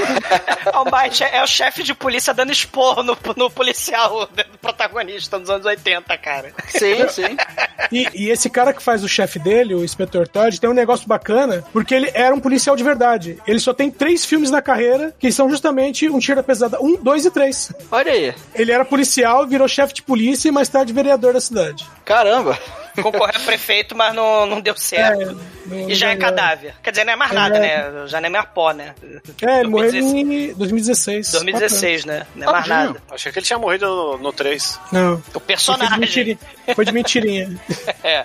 Almighty 0.72 1.24
é, 1.24 1.36
é 1.36 1.42
o 1.42 1.46
chefe 1.46 1.82
de 1.82 1.92
polícia 1.94 2.32
dando 2.32 2.52
esporro 2.52 3.02
no, 3.02 3.16
no 3.36 3.50
policial 3.50 4.26
do 4.26 4.58
protagonista 4.60 5.38
nos 5.38 5.50
anos 5.50 5.66
80, 5.66 6.16
cara. 6.18 6.52
Sim, 6.68 7.08
sim. 7.08 7.36
E, 7.90 8.08
e 8.14 8.30
esse 8.30 8.48
cara 8.48 8.72
que 8.72 8.82
faz 8.82 9.02
o 9.02 9.08
chefe 9.08 9.38
dele, 9.38 9.74
o 9.74 9.84
Inspetor 9.84 10.28
Todd, 10.32 10.60
tem 10.60 10.70
um 10.70 10.74
negócio 10.74 11.06
bacana, 11.06 11.64
porque 11.72 11.94
ele 11.94 12.10
era 12.14 12.34
um 12.34 12.40
policial 12.40 12.76
de 12.76 12.84
verdade. 12.84 13.38
Ele 13.46 13.58
só 13.58 13.72
tem 13.72 13.90
três 13.90 14.24
filmes 14.24 14.50
na 14.50 14.62
carreira, 14.62 15.14
que 15.18 15.30
são 15.32 15.48
justamente 15.50 16.08
Um 16.08 16.18
Tiro 16.18 16.36
da 16.36 16.42
Pesada 16.42 16.78
1, 16.80 17.02
2 17.02 17.24
e 17.26 17.30
3. 17.30 17.72
Olha 17.90 18.12
aí. 18.12 18.34
Ele 18.54 18.72
era 18.72 18.84
policial, 18.84 19.46
virou 19.46 19.68
chefe 19.68 19.94
de 19.94 20.02
polícia 20.02 20.48
e 20.48 20.52
mais 20.52 20.68
tarde 20.68 20.92
vereador 20.92 21.32
da 21.32 21.40
cidade. 21.40 21.86
Caramba. 22.04 22.58
Concorreu 23.02 23.36
a 23.36 23.40
prefeito, 23.40 23.96
mas 23.96 24.14
não, 24.14 24.46
não 24.46 24.60
deu 24.60 24.76
certo. 24.76 25.30
É, 25.30 25.34
e 25.88 25.94
já 25.94 26.10
é 26.10 26.16
cadáver. 26.16 26.74
Quer 26.82 26.90
dizer, 26.90 27.04
não 27.04 27.12
é 27.12 27.16
mais 27.16 27.32
nada, 27.32 27.56
É. 27.58 27.90
né? 27.90 28.06
Já 28.06 28.20
não 28.20 28.26
é 28.26 28.30
mais 28.30 28.44
pó, 28.54 28.72
né? 28.72 28.94
É, 29.42 29.60
ele 29.60 29.68
morreu 29.68 29.90
2016. 29.92 30.50
em 30.50 30.54
2016. 30.54 31.32
2016, 31.32 32.04
né? 32.04 32.26
Não 32.34 32.48
é 32.48 32.52
mais 32.52 32.66
nada. 32.66 33.02
Achei 33.10 33.30
que 33.32 33.38
ele 33.38 33.46
tinha 33.46 33.58
morrido 33.58 33.86
no, 33.86 34.18
no 34.18 34.32
3. 34.32 34.80
Não. 34.92 35.14
O 35.14 35.18
Foi 35.18 35.40
de 35.40 35.46
personagem. 35.46 36.38
Foi 36.74 36.84
de 36.84 36.92
mentirinha. 36.92 37.50
É. 38.02 38.24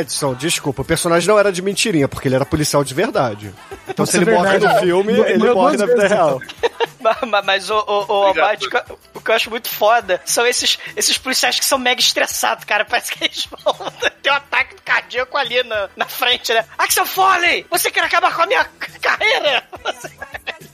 Edson, 0.00 0.34
desculpa, 0.34 0.82
o 0.82 0.84
personagem 0.84 1.26
não 1.28 1.38
era 1.38 1.50
de 1.50 1.62
mentirinha, 1.62 2.06
porque 2.06 2.28
ele 2.28 2.34
era 2.34 2.44
policial 2.44 2.84
de 2.84 2.92
verdade. 2.92 3.52
Então 3.88 4.04
se 4.04 4.16
ele 4.18 4.30
é 4.30 4.34
morre 4.34 4.58
no 4.58 4.78
filme, 4.78 5.12
ele 5.14 5.52
morre 5.52 5.76
na 5.76 5.86
vida 5.86 6.06
real. 6.06 6.40
Mas, 7.00 7.44
mas- 7.46 7.70
o, 7.70 7.74
o, 7.78 7.78
o, 7.78 8.28
Obrigado. 8.28 8.44
Almighty, 8.50 8.66
o 8.66 8.70
que 8.70 8.76
eu- 8.76 8.98
o 9.14 9.20
que 9.22 9.30
eu 9.30 9.34
acho 9.34 9.48
muito 9.48 9.68
foda 9.70 10.20
são 10.26 10.46
esses, 10.46 10.78
esses 10.94 11.16
policiais 11.16 11.58
que 11.58 11.64
são 11.64 11.78
mega 11.78 11.98
estressados, 11.98 12.64
cara. 12.64 12.84
Parece 12.84 13.12
que 13.12 13.24
eles 13.24 13.48
vão 13.64 13.74
ter 14.22 14.30
um 14.30 14.34
ataque 14.34 14.74
cardíaco 14.84 15.34
ali 15.38 15.62
na, 15.62 15.88
na 15.96 16.04
frente, 16.04 16.49
né? 16.54 16.64
Axel 16.78 17.06
Foley! 17.06 17.66
Você 17.70 17.90
quer 17.90 18.04
acabar 18.04 18.34
com 18.34 18.42
a 18.42 18.46
minha 18.46 18.64
carreira? 19.00 19.62
Você... 19.84 20.10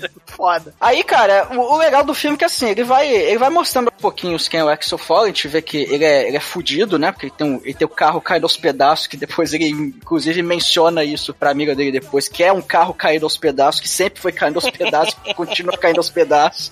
Tipo, 0.00 0.20
foda. 0.26 0.74
Aí, 0.80 1.02
cara, 1.02 1.48
o, 1.52 1.74
o 1.74 1.76
legal 1.78 2.04
do 2.04 2.14
filme 2.14 2.36
é 2.36 2.38
que 2.38 2.44
assim, 2.44 2.70
ele 2.70 2.84
vai, 2.84 3.08
ele 3.08 3.38
vai 3.38 3.50
mostrando 3.50 3.88
um 3.88 4.00
pouquinho 4.00 4.36
quem 4.48 4.60
é 4.60 4.64
o 4.64 4.68
Axel 4.68 4.98
Foley, 4.98 5.24
a 5.24 5.26
gente 5.28 5.48
vê 5.48 5.62
que 5.62 5.78
ele 5.78 6.04
é, 6.04 6.26
ele 6.28 6.36
é 6.36 6.40
fudido, 6.40 6.98
né? 6.98 7.12
Porque 7.12 7.26
ele 7.26 7.34
tem, 7.36 7.46
um, 7.46 7.60
ele 7.64 7.74
tem 7.74 7.86
o 7.86 7.88
carro 7.88 8.20
caído 8.20 8.44
aos 8.46 8.56
pedaços, 8.56 9.06
que 9.06 9.16
depois 9.16 9.52
ele, 9.54 9.68
inclusive, 9.68 10.42
menciona 10.42 11.04
isso 11.04 11.32
pra 11.32 11.50
amiga 11.50 11.74
dele 11.74 11.92
depois, 11.92 12.28
que 12.28 12.42
é 12.42 12.52
um 12.52 12.60
carro 12.62 12.92
caído 12.92 13.24
aos 13.26 13.36
pedaços, 13.36 13.80
que 13.80 13.88
sempre 13.88 14.20
foi 14.20 14.32
caindo 14.32 14.56
aos 14.56 14.68
pedaços, 14.70 15.14
que 15.22 15.32
continua 15.34 15.76
caindo 15.78 15.98
aos 15.98 16.10
pedaços. 16.10 16.70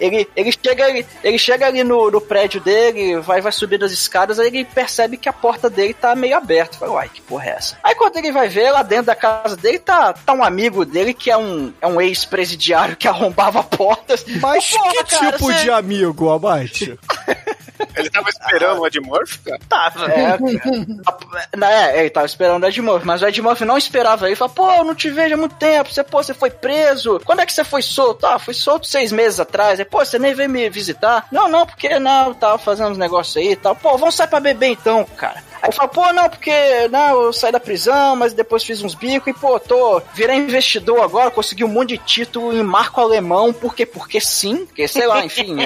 Ele, 0.00 0.28
ele 0.34 0.52
chega, 0.52 0.84
ali- 0.86 1.06
ele 1.22 1.38
chega 1.38 1.66
ali 1.66 1.84
no, 1.84 2.10
no 2.10 2.20
prédio 2.20 2.60
dele, 2.60 3.18
vai, 3.20 3.40
vai 3.40 3.52
subindo 3.52 3.84
as 3.84 3.92
escadas, 3.92 4.38
aí 4.38 4.46
ele 4.48 4.64
percebe 4.64 5.16
que 5.16 5.28
a 5.28 5.32
porta 5.32 5.68
dele 5.68 5.94
tá 5.94 6.14
meio 6.14 6.36
aberta. 6.36 6.78
Fala, 6.78 6.92
uai, 6.92 7.08
que 7.08 7.20
porra 7.20 7.46
é 7.46 7.50
essa? 7.50 7.78
Aí 7.82 7.94
quando 7.94 8.16
ele 8.16 8.32
vai 8.32 8.48
ver, 8.48 8.70
lá 8.70 8.82
dentro 8.82 9.06
da 9.06 9.14
casa 9.16 9.56
dele, 9.56 9.78
tá, 9.78 10.12
tá 10.12 10.32
um 10.32 10.44
amigo 10.44 10.84
dele 10.84 11.12
que 11.14 11.30
é 11.30 11.36
um, 11.36 11.72
é 11.80 11.86
um 11.86 12.00
ex-presidiário 12.12 12.96
que 12.96 13.08
arrombava 13.08 13.62
portas. 13.62 14.24
Mas 14.40 14.70
Porra, 14.70 14.90
que 14.92 15.04
cara, 15.04 15.32
tipo 15.32 15.44
você- 15.46 15.62
de 15.64 15.70
amigo, 15.70 16.28
Almighty? 16.28 16.98
Ele 17.96 18.10
tava 18.10 18.28
esperando 18.28 18.80
o 18.80 18.86
Ed 18.86 19.00
Murphy, 19.00 19.38
cara? 19.38 19.60
Tava. 19.68 20.04
É, 20.06 20.38
cara. 20.38 21.70
é, 21.70 22.00
ele 22.00 22.10
tava 22.10 22.26
esperando 22.26 22.64
o 22.64 22.66
Ed 22.66 22.80
Murphy, 22.80 23.06
mas 23.06 23.22
o 23.22 23.26
Ed 23.26 23.42
Murphy 23.42 23.64
não 23.64 23.78
esperava 23.78 24.26
ele. 24.26 24.36
Falou, 24.36 24.54
pô, 24.54 24.72
eu 24.72 24.84
não 24.84 24.94
te 24.94 25.10
vejo 25.10 25.34
há 25.34 25.38
muito 25.38 25.54
tempo. 25.56 25.92
Você, 25.92 26.02
pô, 26.02 26.22
você 26.22 26.34
foi 26.34 26.50
preso. 26.50 27.20
Quando 27.24 27.40
é 27.40 27.46
que 27.46 27.52
você 27.52 27.64
foi 27.64 27.82
solto? 27.82 28.26
Ah, 28.26 28.38
fui 28.38 28.54
solto 28.54 28.86
seis 28.86 29.12
meses 29.12 29.40
atrás. 29.40 29.78
Aí, 29.78 29.84
pô, 29.84 30.04
você 30.04 30.18
nem 30.18 30.34
veio 30.34 30.50
me 30.50 30.68
visitar? 30.70 31.26
Não, 31.30 31.48
não, 31.48 31.66
porque 31.66 31.98
não, 31.98 32.28
eu 32.28 32.34
tava 32.34 32.58
fazendo 32.58 32.90
uns 32.90 32.98
negócios 32.98 33.36
aí 33.36 33.52
e 33.52 33.56
tal. 33.56 33.74
Pô, 33.74 33.96
vamos 33.96 34.14
sair 34.14 34.28
pra 34.28 34.40
beber 34.40 34.68
então, 34.68 35.04
cara. 35.16 35.42
Aí 35.62 35.70
fala, 35.70 35.88
pô, 35.88 36.12
não, 36.12 36.28
porque 36.28 36.88
não, 36.90 37.22
eu 37.22 37.32
saí 37.32 37.52
da 37.52 37.60
prisão, 37.60 38.16
mas 38.16 38.32
depois 38.32 38.64
fiz 38.64 38.82
uns 38.82 38.96
bicos 38.96 39.28
e, 39.28 39.32
pô, 39.32 39.60
tô 39.60 40.02
virei 40.12 40.36
investidor 40.36 41.00
agora, 41.00 41.30
consegui 41.30 41.62
um 41.62 41.68
monte 41.68 41.90
de 41.90 41.98
título 41.98 42.52
em 42.52 42.64
marco 42.64 43.00
alemão, 43.00 43.52
por 43.52 43.72
quê? 43.72 43.86
Porque 43.86 44.20
sim, 44.20 44.66
porque 44.66 44.88
sei 44.88 45.06
lá, 45.06 45.24
enfim, 45.24 45.56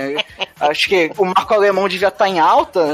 acho 0.60 0.86
que 0.86 1.10
o 1.16 1.24
marco 1.24 1.54
alemão 1.54 1.88
devia 1.88 2.10
estar 2.16 2.28
em 2.28 2.38
alta 2.40 2.84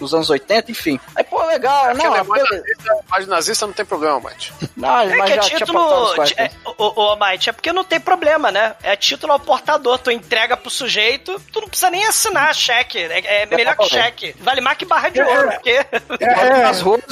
nos 0.00 0.12
anos 0.12 0.28
80, 0.28 0.70
enfim. 0.70 1.00
Aí, 1.14 1.24
pô, 1.24 1.42
legal, 1.46 1.86
Porque 1.86 2.02
não, 2.02 2.12
alemão 2.14 2.36
é 2.36 2.42
beleza. 2.42 2.56
nazista, 2.66 3.04
mas 3.08 3.26
nazista 3.26 3.66
não 3.66 3.72
tem 3.72 3.84
problema, 3.84 4.20
mate. 4.20 4.52
Não, 4.76 5.00
É 5.00 5.16
mas 5.16 5.24
que 5.26 5.32
é 5.32 5.34
já 5.36 5.42
tinha 5.42 5.58
título. 5.60 6.22
É, 6.36 6.50
ô, 6.78 7.12
ô, 7.12 7.16
Might, 7.16 7.48
é 7.48 7.52
porque 7.52 7.72
não 7.72 7.84
tem 7.84 8.00
problema, 8.00 8.50
né? 8.50 8.74
É 8.82 8.96
título 8.96 9.32
ao 9.32 9.40
portador. 9.40 9.98
Tu 9.98 10.10
entrega 10.10 10.56
pro 10.56 10.70
sujeito, 10.70 11.40
tu 11.52 11.60
não 11.60 11.68
precisa 11.68 11.90
nem 11.90 12.04
assinar 12.06 12.54
cheque. 12.54 12.98
É, 12.98 13.42
é 13.42 13.46
melhor 13.46 13.76
que 13.76 13.88
cheque. 13.88 14.34
Vale 14.40 14.60
mais 14.60 14.76
que 14.76 14.84
barra 14.84 15.08
de 15.08 15.20
ouro, 15.20 15.50
porque. 15.52 15.70
É, 15.70 16.00
Bota 16.00 16.46
é, 16.46 16.62
nas 16.62 16.80
ruas 16.80 17.02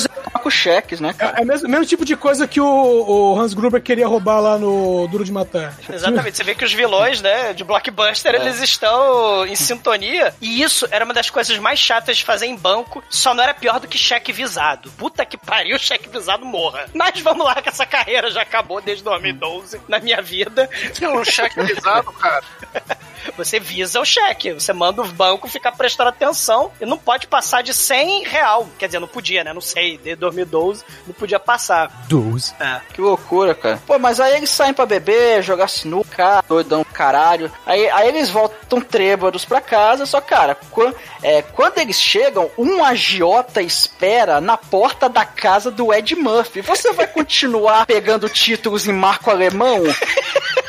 com 0.42 0.50
cheques, 0.50 1.00
né? 1.00 1.14
é, 1.18 1.40
é 1.40 1.42
o 1.42 1.46
mesmo, 1.46 1.68
mesmo 1.68 1.86
tipo 1.86 2.04
de 2.04 2.14
coisa 2.16 2.46
que 2.46 2.60
o, 2.60 2.66
o 2.66 3.40
Hans 3.40 3.54
Gruber 3.54 3.80
queria 3.80 4.06
roubar 4.06 4.40
lá 4.40 4.58
no 4.58 5.06
Duro 5.08 5.24
de 5.24 5.32
Matar. 5.32 5.74
Exatamente, 5.90 6.36
você 6.36 6.44
vê 6.44 6.54
que 6.54 6.64
os 6.64 6.72
vilões, 6.72 7.22
né, 7.22 7.52
de 7.54 7.64
blockbuster, 7.64 8.34
eles 8.34 8.60
estão 8.60 9.46
em 9.46 9.56
sintonia. 9.56 10.34
E 10.40 10.62
isso 10.62 10.86
era 10.90 11.04
uma 11.04 11.14
das 11.14 11.30
coisas 11.30 11.43
mais 11.58 11.78
chatas 11.78 12.16
de 12.18 12.24
fazer 12.24 12.46
em 12.46 12.56
banco, 12.56 13.02
só 13.08 13.34
não 13.34 13.42
era 13.42 13.54
pior 13.54 13.80
do 13.80 13.88
que 13.88 13.98
cheque 13.98 14.32
visado. 14.32 14.90
Puta 14.92 15.24
que 15.24 15.36
pariu, 15.36 15.78
cheque 15.80 16.08
visado 16.08 16.44
morra. 16.44 16.86
Mas 16.94 17.20
vamos 17.20 17.44
lá, 17.44 17.60
que 17.60 17.68
essa 17.68 17.86
carreira 17.86 18.30
já 18.30 18.42
acabou 18.42 18.80
desde 18.80 19.04
2012 19.04 19.80
na 19.88 19.98
minha 19.98 20.20
vida. 20.20 20.68
Um 21.02 21.24
cheque 21.24 21.62
visado, 21.62 22.12
cara. 22.12 22.44
Você 23.36 23.58
visa 23.58 24.00
o 24.00 24.04
cheque, 24.04 24.52
você 24.52 24.72
manda 24.72 25.02
o 25.02 25.06
banco 25.08 25.48
ficar 25.48 25.72
prestando 25.72 26.10
atenção 26.10 26.70
e 26.80 26.86
não 26.86 26.96
pode 26.98 27.26
passar 27.26 27.62
de 27.62 27.74
100 27.74 28.24
real. 28.24 28.68
Quer 28.78 28.86
dizer, 28.86 28.98
não 29.00 29.08
podia, 29.08 29.42
né? 29.44 29.52
Não 29.52 29.60
sei, 29.60 29.98
desde 29.98 30.20
2012 30.20 30.84
não 31.06 31.14
podia 31.14 31.38
passar. 31.40 31.90
12. 32.08 32.54
É. 32.60 32.80
Que 32.92 33.00
loucura, 33.00 33.54
cara. 33.54 33.80
Pô, 33.86 33.98
mas 33.98 34.20
aí 34.20 34.36
eles 34.36 34.50
saem 34.50 34.72
pra 34.74 34.86
beber, 34.86 35.42
jogar 35.42 35.68
sinuca, 35.68 36.42
doidão 36.48 36.84
caralho. 36.84 37.50
Aí, 37.66 37.88
aí 37.90 38.08
eles 38.08 38.30
voltam 38.30 38.80
trêbados 38.80 39.44
pra 39.44 39.60
casa, 39.60 40.06
só, 40.06 40.20
cara, 40.20 40.54
quan- 40.70 40.92
é, 41.22 41.42
quando 41.42 41.78
eles 41.78 42.00
chegam, 42.00 42.50
um 42.56 42.84
agiota 42.84 43.60
espera 43.62 44.40
na 44.40 44.56
porta 44.56 45.08
da 45.08 45.24
casa 45.24 45.70
do 45.70 45.92
Ed 45.92 46.14
Murphy. 46.14 46.60
Você 46.60 46.92
vai 46.92 47.06
continuar 47.06 47.86
pegando 47.86 48.28
títulos 48.28 48.86
em 48.86 48.92
marco 48.92 49.30
alemão? 49.30 49.82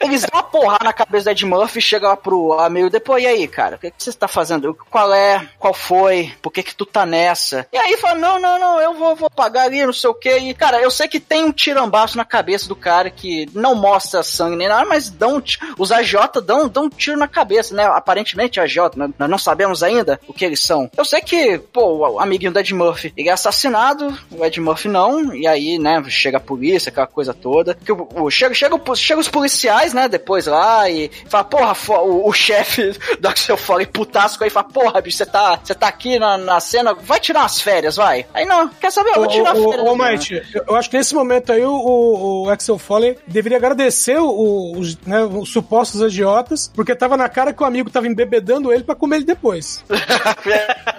Eles 0.00 0.22
dão 0.22 0.30
uma 0.32 0.42
porrada 0.42 0.84
na 0.84 0.92
cabeça 0.92 1.24
do 1.24 1.30
Ed 1.30 1.46
Murphy 1.46 1.80
chega 1.80 2.08
lá 2.08 2.16
pro 2.16 2.52
amigo 2.54 2.90
depois, 2.90 3.22
e 3.22 3.26
aí, 3.26 3.48
cara, 3.48 3.76
o 3.76 3.78
que, 3.78 3.90
que 3.90 4.02
você 4.02 4.10
está 4.10 4.28
fazendo? 4.28 4.76
Qual 4.90 5.12
é? 5.12 5.48
Qual 5.58 5.74
foi? 5.74 6.32
Por 6.40 6.50
que 6.52 6.62
que 6.62 6.74
tu 6.74 6.86
tá 6.86 7.04
nessa? 7.04 7.66
E 7.72 7.76
aí 7.76 7.96
fala, 7.96 8.14
não, 8.14 8.38
não, 8.38 8.58
não, 8.58 8.80
eu 8.80 8.94
vou, 8.94 9.16
vou 9.16 9.30
pagar 9.30 9.64
ali, 9.64 9.84
não 9.84 9.92
sei 9.92 10.10
o 10.10 10.14
que. 10.14 10.36
E, 10.36 10.54
cara, 10.54 10.80
eu 10.80 10.90
sei 10.90 11.08
que 11.08 11.20
tem 11.20 11.44
um 11.44 11.52
tirambaço 11.52 12.16
na 12.16 12.24
cabeça 12.24 12.68
do 12.68 12.76
cara 12.76 13.10
que 13.10 13.48
não 13.52 13.74
mostra 13.74 14.22
sangue 14.22 14.56
nem 14.56 14.68
nada, 14.68 14.84
mas 14.84 15.10
dão, 15.10 15.42
os 15.78 15.92
AJ 15.92 16.14
dão, 16.44 16.68
dão 16.68 16.84
um 16.84 16.88
tiro 16.88 17.16
na 17.16 17.28
cabeça, 17.28 17.74
né? 17.74 17.84
Aparentemente 17.84 18.60
AJ, 18.60 18.76
né? 18.96 19.08
nós 19.18 19.30
não 19.30 19.38
sabemos 19.38 19.82
ainda 19.82 20.20
o 20.26 20.32
que 20.32 20.44
eles 20.44 20.60
são. 20.60 20.90
Eu 20.96 21.04
sei 21.04 21.20
que, 21.20 21.58
pô, 21.58 22.12
o 22.12 22.20
amiguinho 22.20 22.52
do 22.52 22.58
Ed 22.58 22.74
Murphy, 22.74 23.12
ele 23.16 23.28
é 23.28 23.32
assassinado, 23.32 24.16
o 24.30 24.44
Ed 24.44 24.60
Murphy 24.60 24.88
não, 24.88 25.34
e 25.34 25.46
aí, 25.46 25.78
né, 25.78 26.02
chega 26.08 26.38
a 26.38 26.40
polícia, 26.40 26.90
aquela 26.90 27.06
coisa 27.06 27.34
toda. 27.34 27.74
Que 27.74 27.92
o, 27.92 28.30
chega, 28.30 28.54
chega, 28.54 28.78
chega 28.94 29.20
os 29.20 29.28
policiais, 29.28 29.87
né, 29.94 30.08
depois 30.08 30.46
lá, 30.46 30.88
e 30.90 31.10
fala, 31.28 31.44
porra, 31.44 31.76
o, 32.02 32.28
o 32.28 32.32
chefe 32.32 32.92
do 33.20 33.28
Axel 33.28 33.56
Foley 33.56 33.86
putasco 33.86 34.44
aí 34.44 34.50
fala, 34.50 34.68
porra, 34.68 35.00
bicho, 35.00 35.18
você 35.18 35.26
tá, 35.26 35.58
você 35.62 35.74
tá 35.74 35.88
aqui 35.88 36.18
na, 36.18 36.36
na 36.38 36.60
cena, 36.60 36.94
vai 36.94 37.20
tirar 37.20 37.40
umas 37.40 37.60
férias, 37.60 37.96
vai. 37.96 38.26
Aí 38.34 38.44
não, 38.44 38.68
quer 38.68 38.90
saber, 38.92 39.10
eu 39.10 39.14
vou 39.16 39.28
tirar 39.28 39.54
ô, 39.56 39.70
férias. 39.70 39.88
ô, 39.88 39.96
né? 39.96 40.10
Mike, 40.12 40.42
eu- 40.54 40.64
eu 40.68 40.76
acho 40.76 40.90
que 40.90 40.96
nesse 40.96 41.14
momento 41.14 41.52
aí 41.52 41.62
o, 41.64 41.70
o, 41.72 42.44
o 42.46 42.50
Axel 42.50 42.78
Foley 42.78 43.18
deveria 43.26 43.58
agradecer 43.58 44.18
o- 44.18 44.72
os, 44.76 44.98
né, 45.06 45.24
os 45.24 45.50
supostos 45.52 46.02
agiotas, 46.02 46.70
porque 46.74 46.94
tava 46.94 47.16
na 47.16 47.28
cara 47.28 47.52
que 47.52 47.62
o 47.62 47.66
amigo 47.66 47.90
tava 47.90 48.06
embebedando 48.06 48.72
ele 48.72 48.84
pra 48.84 48.94
comer 48.94 49.16
ele 49.16 49.24
depois. 49.24 49.84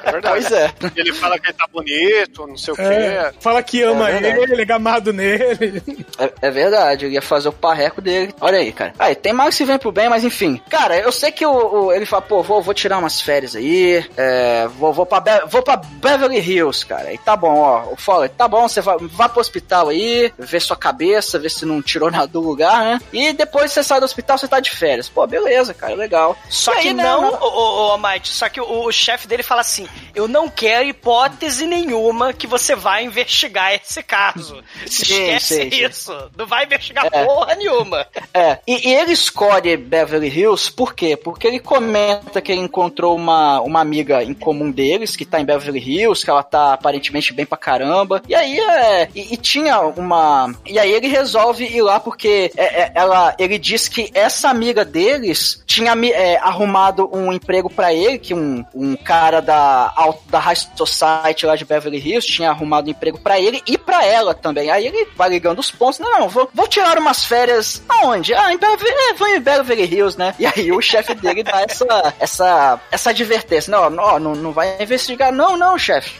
É 0.03 0.11
verdade. 0.11 0.27
Pois 0.41 0.51
é. 0.51 0.71
Ele 0.95 1.13
fala 1.13 1.37
que 1.39 1.47
ele 1.47 1.53
tá 1.53 1.65
bonito, 1.71 2.47
não 2.47 2.57
sei 2.57 2.73
o 2.73 2.81
É, 2.81 3.31
quê. 3.31 3.37
fala 3.39 3.61
que 3.61 3.81
ama 3.81 4.09
É 4.09 4.19
verdade. 4.19 4.51
ele, 4.53 4.61
é 4.61 4.65
gamado 4.65 5.13
nele. 5.13 5.83
É, 6.17 6.47
é 6.47 6.51
verdade, 6.51 7.05
eu 7.05 7.11
ia 7.11 7.21
fazer 7.21 7.49
o 7.49 7.53
parreco 7.53 8.01
dele. 8.01 8.33
Olha 8.41 8.57
aí, 8.59 8.71
cara. 8.79 8.93
Aí, 8.97 9.13
tem 9.15 9.33
mais 9.33 9.49
que 9.49 9.55
se 9.57 9.65
vem 9.65 9.77
pro 9.77 9.91
bem, 9.91 10.07
mas 10.09 10.23
enfim. 10.23 10.61
Cara, 10.69 10.97
eu 10.97 11.11
sei 11.11 11.31
que 11.31 11.45
o, 11.45 11.51
o- 11.87 11.93
ele 11.93 12.05
fala, 12.05 12.21
pô, 12.21 12.41
vou, 12.41 12.61
vou 12.61 12.73
tirar 12.73 12.97
umas 12.97 13.19
férias 13.21 13.55
aí. 13.55 14.03
É, 14.15 14.67
vou, 14.67 14.93
vou, 14.93 15.05
pra 15.05 15.19
Be- 15.19 15.45
vou 15.47 15.61
pra 15.61 15.75
Beverly 15.75 16.39
Hills, 16.39 16.85
cara. 16.85 17.11
E 17.13 17.17
tá 17.17 17.35
bom, 17.35 17.57
ó. 17.59 17.91
O 17.91 17.95
Fowler, 17.97 18.29
tá 18.29 18.47
bom, 18.47 18.67
você 18.67 18.79
vai, 18.81 18.95
vá 19.01 19.27
pro 19.27 19.41
hospital 19.41 19.89
aí, 19.89 20.31
vê 20.37 20.59
sua 20.59 20.77
cabeça, 20.77 21.37
vê 21.37 21.49
se 21.49 21.65
não 21.65 21.81
tirou 21.81 22.09
nada 22.11 22.27
do 22.27 22.39
lugar, 22.39 22.83
né? 22.85 23.01
E 23.11 23.33
depois 23.33 23.71
você 23.71 23.83
sai 23.83 23.99
do 23.99 24.05
hospital, 24.05 24.37
você 24.37 24.47
tá 24.47 24.59
de 24.59 24.71
férias. 24.71 25.09
Pô, 25.09 25.25
beleza, 25.27 25.73
cara, 25.73 25.93
legal. 25.95 26.37
Só 26.49 26.71
aí, 26.73 26.81
que 26.83 26.93
né, 26.93 27.03
não, 27.03 27.31
né? 27.31 27.37
ô, 27.41 27.93
ô, 27.93 27.97
Might, 27.97 28.27
só 28.29 28.47
que 28.47 28.61
o, 28.61 28.85
o 28.85 28.91
chefe 28.91 29.27
dele 29.27 29.43
fala 29.43 29.61
assim: 29.61 29.87
eu 30.15 30.27
não 30.27 30.47
quero 30.49 30.87
hipótese 30.87 31.65
nenhuma 31.65 32.31
que 32.33 32.47
você 32.47 32.75
vai 32.75 33.03
investigar 33.03 33.73
esse 33.73 34.01
caso. 34.03 34.63
Sim, 34.85 34.85
Esquece 34.85 35.55
sim, 35.63 35.71
sim. 35.71 35.85
isso. 35.85 36.31
Não 36.37 36.45
vai 36.45 36.65
investigar 36.65 37.07
É. 37.11 37.25
porra 37.25 37.55
nenhuma. 37.55 38.07
É, 38.33 38.59
e, 38.69 38.87
e 38.87 38.93
ele 38.93 39.13
escolhe 39.13 39.75
Beverly 39.75 40.27
Hills 40.27 40.71
por 40.71 40.93
quê? 40.93 41.17
Porque 41.17 41.47
ele 41.47 41.59
comenta 41.59 42.39
que 42.39 42.51
ele 42.51 42.61
encontrou 42.61 43.15
uma, 43.15 43.59
uma 43.61 43.81
amiga 43.81 44.23
em 44.23 44.35
comum 44.35 44.69
deles, 44.69 45.15
que 45.15 45.25
tá 45.25 45.41
em 45.41 45.45
Beverly 45.45 45.79
Hills, 45.79 46.23
que 46.23 46.29
ela 46.29 46.43
tá 46.43 46.73
aparentemente 46.73 47.33
bem 47.33 47.47
pra 47.47 47.57
caramba. 47.57 48.21
E 48.29 48.35
aí 48.35 48.59
é. 48.59 49.09
E, 49.15 49.33
e 49.33 49.37
tinha 49.37 49.79
uma. 49.81 50.53
E 50.67 50.77
aí 50.77 50.91
ele 50.91 51.07
resolve 51.07 51.65
ir 51.65 51.81
lá 51.81 51.99
porque 51.99 52.51
é, 52.55 52.83
é, 52.83 52.91
ela, 52.93 53.33
ele 53.39 53.57
diz 53.57 53.87
que 53.87 54.11
essa 54.13 54.49
amiga 54.49 54.85
deles 54.85 55.63
tinha 55.65 55.93
é, 56.13 56.37
arrumado 56.37 57.09
um 57.11 57.33
emprego 57.33 57.71
pra 57.71 57.91
ele, 57.91 58.19
que 58.19 58.35
um, 58.35 58.63
um 58.75 58.95
cara 58.95 59.41
da, 59.41 59.91
da 60.27 60.37
High 60.37 60.57
Society 60.75 61.47
lá 61.47 61.55
de 61.55 61.65
Beverly 61.65 61.97
Hills 61.97 62.27
tinha 62.27 62.51
arrumado 62.51 62.87
um 62.87 62.91
emprego 62.91 63.19
pra 63.19 63.39
ele 63.39 63.63
e 63.65 63.79
pra 63.79 64.05
ela 64.05 64.35
também. 64.35 64.69
Aí 64.69 64.85
ele 64.85 65.07
vai 65.15 65.29
ligando 65.29 65.57
os 65.57 65.71
pontos. 65.71 65.97
Não, 65.97 66.19
não, 66.19 66.29
vou, 66.29 66.47
vou 66.53 66.67
tirar 66.67 66.99
umas 66.99 67.25
férias. 67.25 67.81
Aonde? 67.89 68.35
Ah, 68.35 68.58
Beverly, 68.59 68.91
é, 68.91 69.37
em 69.37 69.39
Beverly 69.39 69.83
Hills, 69.83 70.17
né? 70.17 70.35
E 70.37 70.45
aí 70.45 70.71
o 70.71 70.81
chefe 70.81 71.15
dele 71.15 71.43
dá 71.43 71.61
essa, 71.61 72.13
essa, 72.19 72.81
essa 72.91 73.09
advertência. 73.09 73.71
Não, 73.71 73.89
não, 73.89 74.19
não, 74.19 74.35
não 74.35 74.51
vai 74.51 74.81
investigar. 74.81 75.31
Não, 75.31 75.57
não, 75.57 75.77
chefe. 75.77 76.11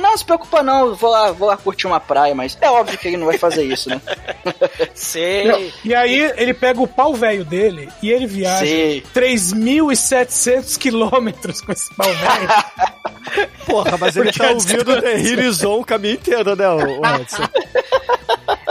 Não 0.00 0.16
se 0.16 0.24
preocupa 0.24 0.62
não. 0.62 0.94
Vou 0.94 1.10
lá, 1.10 1.32
vou 1.32 1.48
lá 1.48 1.56
curtir 1.56 1.86
uma 1.86 2.00
praia, 2.00 2.34
mas 2.34 2.56
é 2.60 2.70
óbvio 2.70 2.98
que 2.98 3.08
ele 3.08 3.16
não 3.16 3.26
vai 3.26 3.38
fazer 3.38 3.64
isso, 3.64 3.88
né? 3.88 4.00
Sei. 4.94 5.72
E 5.84 5.94
aí 5.94 6.32
ele 6.36 6.54
pega 6.54 6.80
o 6.80 6.86
pau 6.86 7.14
velho 7.14 7.44
dele 7.44 7.88
e 8.02 8.10
ele 8.10 8.26
viaja 8.26 8.64
Sei. 8.64 9.02
3.700 9.14 10.78
quilômetros 10.78 11.60
com 11.60 11.72
esse 11.72 11.94
pau 11.94 12.08
velho. 12.08 13.02
Porra, 13.66 13.96
mas 13.98 14.16
ele 14.16 14.26
Porque 14.26 14.38
tá 14.38 14.48
a 14.48 14.52
ouvindo 14.52 15.00
The 15.00 15.18
Hirizon 15.18 15.80
o 15.80 15.84
caminho 15.84 16.14
inteiro, 16.14 16.56
né, 16.56 16.68
o, 16.68 17.00
o 17.00 17.06
Edson? 17.20 17.42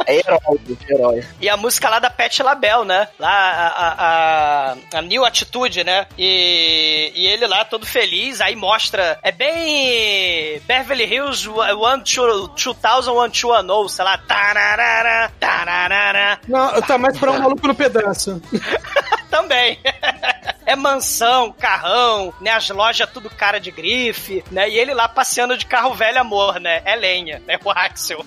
É 0.06 0.18
herói, 0.18 0.78
herói. 0.90 1.24
E 1.40 1.50
a 1.50 1.56
música 1.58 1.90
lá 1.90 2.00
da 2.00 2.10
Pet 2.10 2.42
Label, 2.44 2.84
né? 2.84 3.01
Lá, 3.20 3.30
a, 3.30 3.68
a, 3.68 4.74
a, 4.94 4.98
a 4.98 5.02
New 5.02 5.26
Attitude, 5.26 5.84
né? 5.84 6.08
E, 6.18 7.12
e 7.16 7.28
ele 7.28 7.48
lá 7.48 7.66
todo 7.66 7.86
feliz, 7.86 8.42
aí 8.42 8.56
mostra. 8.56 9.20
É 9.22 9.32
bem. 9.32 10.62
Beverly 10.68 11.06
Hills 11.06 11.50
2001 13.06 13.88
sei 13.88 14.06
lá. 14.06 14.18
Tararara, 14.18 15.32
tararara. 15.40 16.40
Não, 16.48 16.82
tá 16.82 16.98
mais 16.98 17.18
pra 17.18 17.32
um 17.32 17.40
maluco 17.40 17.68
no 17.68 17.76
pedaço. 17.76 18.42
Também. 19.30 19.80
É 20.66 20.76
mansão, 20.76 21.52
carrão, 21.52 22.34
né? 22.40 22.52
As 22.52 22.70
lojas 22.70 23.10
tudo 23.10 23.30
cara 23.30 23.60
de 23.60 23.72
grife, 23.72 24.44
né? 24.52 24.70
E 24.70 24.78
ele 24.78 24.94
lá 24.94 25.08
passeando 25.08 25.58
de 25.58 25.66
carro 25.66 25.94
velho 25.94 26.20
amor, 26.20 26.60
né? 26.60 26.82
É 26.86 26.96
lenha, 26.96 27.42
né? 27.48 27.60
O 27.64 27.70
Axel. 27.70 28.26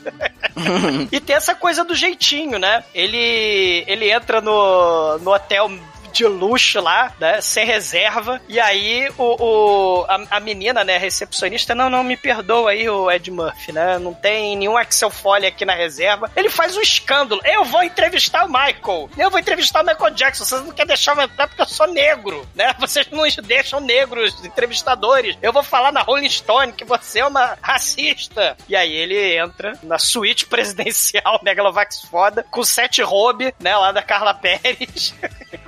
e 1.10 1.20
tem 1.20 1.36
essa 1.36 1.54
coisa 1.54 1.84
do 1.84 1.94
jeitinho, 1.94 2.58
né? 2.58 2.84
Ele, 2.94 3.84
ele 3.86 4.10
entra 4.10 4.40
no, 4.40 5.18
no 5.18 5.32
hotel 5.32 5.70
de 6.14 6.26
luxo 6.26 6.80
lá, 6.80 7.12
né? 7.18 7.40
Sem 7.40 7.66
reserva. 7.66 8.40
E 8.48 8.60
aí 8.60 9.10
o, 9.18 9.36
o 9.42 10.04
a, 10.08 10.36
a 10.36 10.40
menina, 10.40 10.84
né, 10.84 10.96
a 10.96 10.98
recepcionista, 10.98 11.74
não, 11.74 11.90
não, 11.90 12.04
me 12.04 12.16
perdoa 12.16 12.70
aí, 12.70 12.88
o 12.88 13.10
Ed 13.10 13.30
Murphy, 13.30 13.72
né? 13.72 13.98
Não 13.98 14.14
tem 14.14 14.56
nenhum 14.56 14.76
Axel 14.76 15.10
Foley 15.10 15.48
aqui 15.48 15.64
na 15.64 15.74
reserva. 15.74 16.30
Ele 16.36 16.48
faz 16.48 16.76
um 16.76 16.80
escândalo. 16.80 17.40
Eu 17.44 17.64
vou 17.64 17.82
entrevistar 17.82 18.44
o 18.44 18.48
Michael. 18.48 19.10
Eu 19.18 19.30
vou 19.30 19.40
entrevistar 19.40 19.82
o 19.82 19.86
Michael 19.86 20.14
Jackson. 20.14 20.44
Vocês 20.44 20.62
não 20.62 20.72
querem 20.72 20.88
deixar 20.88 21.16
eu 21.16 21.22
entrar 21.22 21.48
porque 21.48 21.62
eu 21.62 21.66
sou 21.66 21.86
negro, 21.86 22.46
né? 22.54 22.74
Vocês 22.78 23.08
não 23.10 23.24
deixam 23.42 23.80
negros 23.80 24.44
entrevistadores. 24.44 25.36
Eu 25.42 25.52
vou 25.52 25.62
falar 25.62 25.92
na 25.92 26.02
Rolling 26.02 26.28
Stone 26.28 26.72
que 26.72 26.84
você 26.84 27.20
é 27.20 27.26
uma 27.26 27.56
racista. 27.60 28.56
E 28.68 28.76
aí 28.76 28.92
ele 28.92 29.36
entra 29.36 29.78
na 29.82 29.98
suíte 29.98 30.46
presidencial 30.54 31.40
Megalovax 31.42 32.02
foda, 32.02 32.44
com 32.50 32.62
sete 32.62 33.02
robe, 33.02 33.54
né, 33.58 33.76
lá 33.76 33.92
da 33.92 34.02
Carla 34.02 34.34
Pérez. 34.34 35.14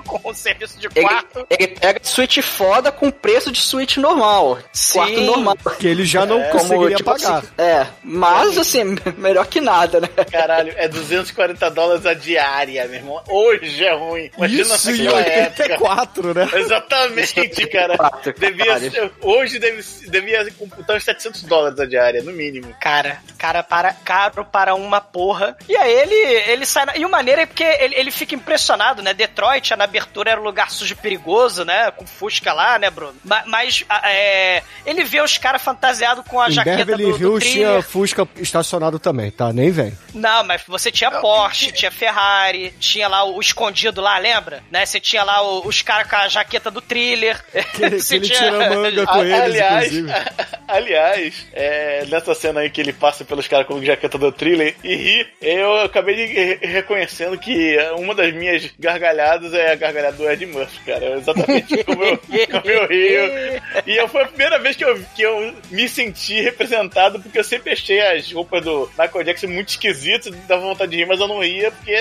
Com 0.07 0.21
o 0.31 0.35
serviço 0.35 0.79
de 0.79 0.87
Ele, 0.95 1.07
quarto. 1.07 1.47
ele 1.51 1.69
pega 1.69 2.01
suíte 2.03 2.41
foda 2.43 2.91
com 2.93 3.11
preço 3.11 3.51
de 3.53 3.61
suíte 3.61 3.99
normal. 4.01 4.59
Sim. 4.73 4.95
Quarto 4.99 5.21
normal. 5.21 5.57
Que 5.79 5.87
ele 5.89 6.05
já 6.05 6.25
não 6.25 6.43
conseguiria 6.51 6.97
tipo 6.97 7.11
pagar. 7.11 7.39
assim, 7.39 7.49
é, 7.59 7.87
mas 8.03 8.57
assim, 8.59 8.97
melhor 9.19 9.47
que 9.47 9.61
nada, 9.61 10.01
né? 10.01 10.09
Caralho, 10.31 10.73
é 10.77 10.89
240 10.89 11.71
dólares 11.71 12.07
a 12.07 12.15
diária, 12.15 12.85
meu 12.87 12.95
irmão. 12.97 13.23
Hoje 13.29 13.85
é 13.85 13.95
ruim. 13.95 14.31
Imagina 14.37 14.63
Isso 14.75 14.91
em 14.91 15.03
naquela 15.05 15.21
época. 15.21 15.63
84, 15.63 16.35
né? 16.35 16.49
Exatamente, 16.55 17.67
cara. 17.69 17.97
Devia 18.39 18.79
ser- 18.91 19.13
hoje 19.21 19.59
deve, 19.59 19.83
devia 20.09 20.51
computar 20.53 20.97
uns 20.97 21.05
700 21.05 21.43
dólares 21.45 21.79
a 21.81 21.87
diária, 21.87 22.23
no 22.23 22.33
mínimo. 22.33 22.75
Cara, 22.81 23.19
cara 23.39 23.63
para, 23.63 23.93
caro 23.93 24.45
para 24.45 24.75
uma 24.75 25.01
porra. 25.01 25.57
E 25.69 25.77
aí 25.77 25.93
ele, 25.93 26.15
ele 26.51 26.67
sai. 26.67 26.87
na- 26.87 26.97
E 26.97 27.05
o 27.05 27.09
maneiro 27.11 27.41
é 27.43 27.47
porque 27.47 27.65
ele, 27.65 27.95
ele 27.95 28.11
fica 28.11 28.35
impressionado, 28.35 29.03
né? 29.03 29.13
Detroit, 29.15 29.71
na 29.77 29.87
abertura, 29.97 30.31
era 30.33 30.41
um 30.41 30.45
lugar 30.45 30.71
sujo 30.71 30.93
e 30.93 30.97
perigoso, 30.97 31.65
né? 31.65 31.91
Com 31.91 32.07
Fusca 32.07 32.53
lá, 32.53 32.79
né, 32.79 32.91
Bruno? 32.91 33.15
Ma- 33.25 33.43
Mas, 33.47 33.85
a- 33.89 34.11
é, 34.11 34.63
ele 34.85 35.05
vê 35.05 35.21
os 35.23 35.39
caras 35.39 35.63
fantasiados 35.63 36.25
com 36.27 36.41
a 36.41 36.49
Em 36.49 36.53
jaqueta 36.53 36.77
Beverly 36.85 37.05
do, 37.05 37.19
do 37.19 37.25
Hills 37.25 37.53
tinha 37.53 37.83
Fusca 37.83 38.29
estacionado 38.37 38.99
também, 38.99 39.31
tá? 39.31 39.53
Nem 39.53 39.71
vem. 39.71 39.97
Não, 40.15 40.45
mas 40.45 40.63
você 40.67 40.91
tinha 40.91 41.11
Porsche, 41.11 41.73
tinha 41.73 41.91
Ferrari, 41.91 42.73
tinha 42.79 43.09
lá 43.09 43.25
o, 43.25 43.37
o 43.37 43.41
escondido 43.41 44.01
lá, 44.01 44.19
lembra? 44.19 44.63
Né? 44.71 44.85
Você 44.85 45.01
tinha 45.01 45.23
lá 45.25 45.41
o- 45.43 45.67
os 45.67 45.83
caras 45.83 46.09
com 46.09 46.17
a 46.17 46.29
jaqueta 46.29 46.71
do 46.71 46.81
thriller. 46.81 47.43
Que 47.75 47.83
ele, 47.85 47.97
que 47.97 48.03
Você 48.03 48.17
ele 48.17 48.27
tinha- 48.27 48.39
tira 48.39 48.71
manga 48.75 49.07
com 49.07 49.13
A- 49.21 49.25
eles, 49.25 49.41
aliás, 49.41 49.93
inclusive. 49.93 50.13
aliás 50.69 51.47
é, 51.53 52.05
nessa 52.09 52.35
cena 52.35 52.61
aí 52.61 52.71
que 52.71 52.81
ele 52.81 52.93
passa 52.93 53.25
pelos 53.25 53.47
caras 53.49 53.67
com 53.67 53.83
jaqueta 53.83 54.19
do 54.19 54.33
thriller 54.33 54.75
e 54.83 54.95
ri, 54.95 55.27
eu 55.41 55.81
acabei 55.83 56.15
de 56.17 56.27
re- 56.27 56.59
reconhecendo 56.63 57.39
que 57.39 57.77
uma 57.99 58.15
das 58.15 58.33
minhas 58.35 58.71
gargalhadas 58.79 59.53
é 59.55 59.73
a 59.73 59.77
gargalhada 59.87 60.17
do 60.17 60.31
Ed 60.31 60.47
Murphy, 60.47 60.79
cara. 60.85 61.17
Exatamente 61.19 61.83
como 61.85 62.05
eu, 62.05 62.19
como 62.19 62.71
eu 62.71 62.87
rio. 62.89 63.63
E 63.87 63.97
eu, 63.97 64.09
foi 64.09 64.23
a 64.23 64.27
primeira 64.29 64.59
vez 64.59 64.77
que 64.77 64.85
eu, 64.85 64.99
que 65.15 65.23
eu 65.23 65.55
me 65.71 65.89
senti 65.89 66.41
representado, 66.41 67.21
porque 67.21 67.39
eu 67.39 67.45
sempre 67.45 67.73
achei 67.73 68.01
as 68.01 68.31
roupas 68.33 68.63
do 68.65 68.91
Michael 68.99 69.25
Jackson 69.25 69.47
muito 69.49 69.69
esquisitas, 69.71 70.35
dava 70.47 70.63
vontade 70.63 70.91
de 70.93 70.99
rir, 70.99 71.07
mas 71.07 71.21
eu 71.21 71.29
não 71.29 71.41
ria 71.41 71.71
porque 71.71 71.93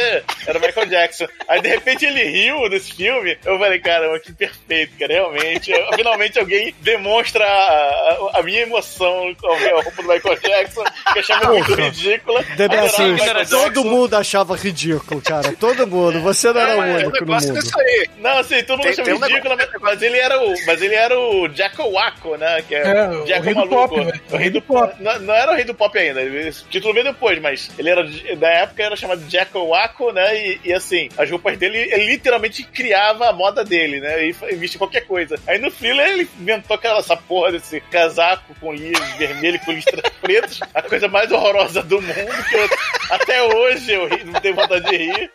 era 0.48 0.58
o 0.58 0.62
Michael 0.62 0.88
Jackson. 0.88 1.26
Aí 1.48 1.62
de 1.62 1.68
repente 1.70 2.06
ele 2.06 2.24
riu 2.24 2.68
nesse 2.70 2.94
filme, 2.94 3.38
eu 3.46 3.58
falei, 3.60 3.80
caramba, 3.80 4.20
que 4.20 4.32
perfeito, 4.34 4.94
cara, 4.98 5.14
realmente. 5.14 5.72
Finalmente 5.96 6.40
alguém 6.40 6.74
demonstra 6.82 7.44
a, 7.46 7.50
a- 7.50 8.40
a 8.40 8.44
minha 8.44 8.62
emoção 8.62 9.36
ver 9.60 9.72
a 9.74 9.82
roupa 9.82 10.02
do 10.02 10.08
Michael 10.08 10.40
Jackson, 10.42 10.84
que 10.84 11.20
eu 11.20 11.22
achava 11.22 11.54
muito 11.54 11.74
ridícula. 11.76 12.44
Deve 12.58 12.76
assim, 12.78 13.16
todo 13.50 13.84
mundo 13.86 14.16
achava 14.16 14.56
ridículo, 14.56 15.22
cara. 15.22 15.54
Todo 15.60 15.86
mundo. 15.88 16.20
Você 16.22 16.52
não 16.52 16.62
era 16.62 16.72
É, 16.72 16.76
o 16.76 17.08
único 17.10 17.26
no 17.26 17.32
mundo. 17.34 17.60
Disso 17.84 18.00
aí. 18.02 18.10
Não, 18.20 18.38
assim, 18.38 18.64
todo 18.64 18.78
mundo 18.78 18.84
Tem- 18.84 18.92
achava 18.92 19.06
tem 19.10 19.14
um 19.18 19.26
ridículo, 19.28 19.56
mas, 19.58 19.70
mas 19.82 20.02
ele 20.02 20.18
era 20.18 20.40
o, 20.42 20.54
mas 20.66 20.82
ele 20.82 20.96
era 20.96 21.20
o 21.20 21.50
Jacko 21.54 21.92
Waco, 21.92 22.38
né? 22.38 22.62
Que 22.68 22.76
é, 22.76 22.82
É, 22.82 23.08
o 23.10 23.26
Jacko 23.28 23.44
rei 23.46 23.54
do 23.54 23.60
maluco. 23.60 23.76
pop, 23.76 23.96
velho. 24.06 24.22
o 24.32 24.38
rei 24.38 24.50
do 24.50 24.62
pop. 24.62 24.96
Não, 25.00 25.20
não 25.20 25.34
era 25.34 25.52
o 25.52 25.56
rei 25.56 25.64
do 25.66 25.74
pop 25.76 25.98
ainda, 25.98 26.22
esse 26.24 26.64
título 26.66 26.94
veio 26.94 27.06
depois, 27.06 27.40
mas 27.40 27.70
ele 27.78 27.90
era, 27.90 28.04
da 28.38 28.50
época 28.50 28.84
era 28.84 28.96
chamado 28.96 29.30
Jacko 29.30 29.68
Waco, 29.70 30.12
né? 30.12 30.36
E, 30.38 30.60
e, 30.66 30.74
assim, 30.74 31.10
as 31.18 31.30
roupas 31.30 31.58
dele, 31.58 31.78
ele 31.78 32.06
literalmente 32.06 32.64
criava 32.64 33.30
a 33.30 33.34
moda 33.34 33.64
dele, 33.64 34.00
né? 34.00 34.26
E, 34.28 34.36
e 34.52 34.56
vestia 34.56 34.78
qualquer 34.80 35.02
coisa. 35.06 35.38
Aí 35.48 35.58
no 35.60 35.72
thriller 35.72 36.08
ele 36.08 36.30
inventou 36.40 36.76
aquela 36.76 37.00
essa 37.00 37.16
porra 37.18 37.52
desse 37.52 37.80
casaco 37.82 38.56
com 38.60 38.74
linhas 38.74 39.00
vermelhas 39.18 39.64
com 39.64 39.72
listras 39.72 40.02
pretas, 40.22 40.60
a 40.74 40.82
coisa 40.82 41.08
mais 41.08 41.32
horrorosa 41.32 41.84
do 41.84 42.02
mundo, 42.02 42.44
que 42.50 42.56
eu, 42.56 42.70
até 43.12 43.44
hoje 43.44 43.92
eu 43.94 44.08
ri- 44.08 44.24
não 44.24 44.40
tenho 44.40 44.56
vontade 44.56 44.86
de 44.90 44.98
rir. 44.98 45.32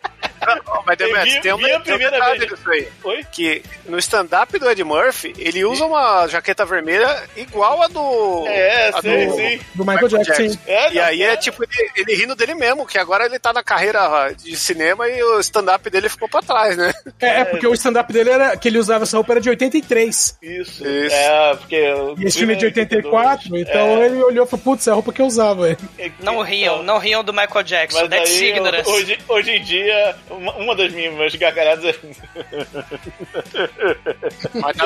Não, 0.46 0.82
mas 0.86 0.96
Demetrius, 0.96 1.34
vi- 1.34 1.40
tem 1.40 1.52
um, 1.52 1.56
vi 1.58 1.64
a 1.64 1.68
tem 1.68 1.78
um 1.78 1.82
primeira 1.82 2.10
detalhe 2.12 2.38
vez. 2.38 2.50
disso 2.52 2.70
aí. 2.70 2.88
Oi? 3.04 3.24
Que 3.30 3.62
no 3.86 3.98
stand-up 3.98 4.58
do 4.58 4.70
Ed 4.70 4.82
Murphy, 4.84 5.34
ele 5.38 5.64
usa 5.64 5.84
uma 5.84 6.26
jaqueta 6.28 6.64
vermelha 6.64 7.22
igual 7.36 7.82
a 7.82 7.88
do. 7.88 8.46
É, 8.48 8.88
a 8.88 9.02
sim, 9.02 9.26
do- 9.26 9.36
sim. 9.36 9.60
Do 9.74 9.84
Michael 9.84 10.08
Jackson. 10.08 10.34
sim. 10.48 10.58
É, 10.66 10.90
E 10.92 10.94
não, 10.94 11.04
aí 11.04 11.22
é 11.22 11.36
tipo 11.36 11.62
ele, 11.62 11.90
ele 11.96 12.14
rindo 12.14 12.34
dele 12.34 12.54
mesmo, 12.54 12.86
que 12.86 12.98
agora 12.98 13.26
ele 13.26 13.38
tá 13.38 13.52
na 13.52 13.62
carreira 13.62 14.32
de 14.36 14.56
cinema 14.56 15.08
e 15.08 15.22
o 15.22 15.40
stand-up 15.40 15.88
dele 15.90 16.08
ficou 16.08 16.28
pra 16.28 16.40
trás, 16.42 16.76
né? 16.76 16.92
É, 17.20 17.40
é 17.40 17.44
porque 17.44 17.66
o 17.66 17.74
stand-up 17.74 18.12
dele 18.12 18.30
era 18.30 18.56
que 18.56 18.68
ele 18.68 18.78
usava 18.78 19.04
essa 19.04 19.16
roupa 19.16 19.32
era 19.34 19.40
de 19.40 19.50
83. 19.50 20.38
Isso. 20.42 20.86
Isso. 20.86 21.14
É, 21.14 21.54
porque. 21.56 21.94
E 22.18 22.24
esse 22.24 22.38
filme 22.38 22.54
é 22.54 22.56
de 22.56 22.64
84, 22.66 23.56
então 23.56 23.80
É. 24.02 24.06
ele 24.06 24.22
olhou 24.22 24.44
e 24.46 24.48
falou, 24.48 24.64
putz, 24.64 24.86
é 24.86 24.90
a 24.90 24.94
roupa 24.94 25.12
que 25.12 25.20
eu 25.20 25.26
usava. 25.26 25.76
Não 26.20 26.40
riam, 26.42 26.82
não 26.82 26.98
riam 26.98 27.22
do 27.22 27.32
Michael 27.32 27.62
Jackson. 27.62 28.00
Mas 28.00 28.08
That's 28.10 28.30
aí, 28.30 28.50
ignorance. 28.50 28.90
hoje, 28.90 29.18
hoje 29.28 29.50
em 29.50 29.62
dia, 29.62 30.16
uma, 30.30 30.54
uma 30.56 30.74
das 30.76 30.92
minhas 30.92 31.34
gargalhadas 31.34 31.84
é. 31.84 31.94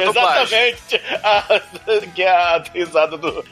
Exatamente. 0.03 1.01
A, 1.23 1.61
que 2.15 2.23
é 2.23 2.29
a 2.31 2.63
risada 2.75 3.17
do. 3.17 3.45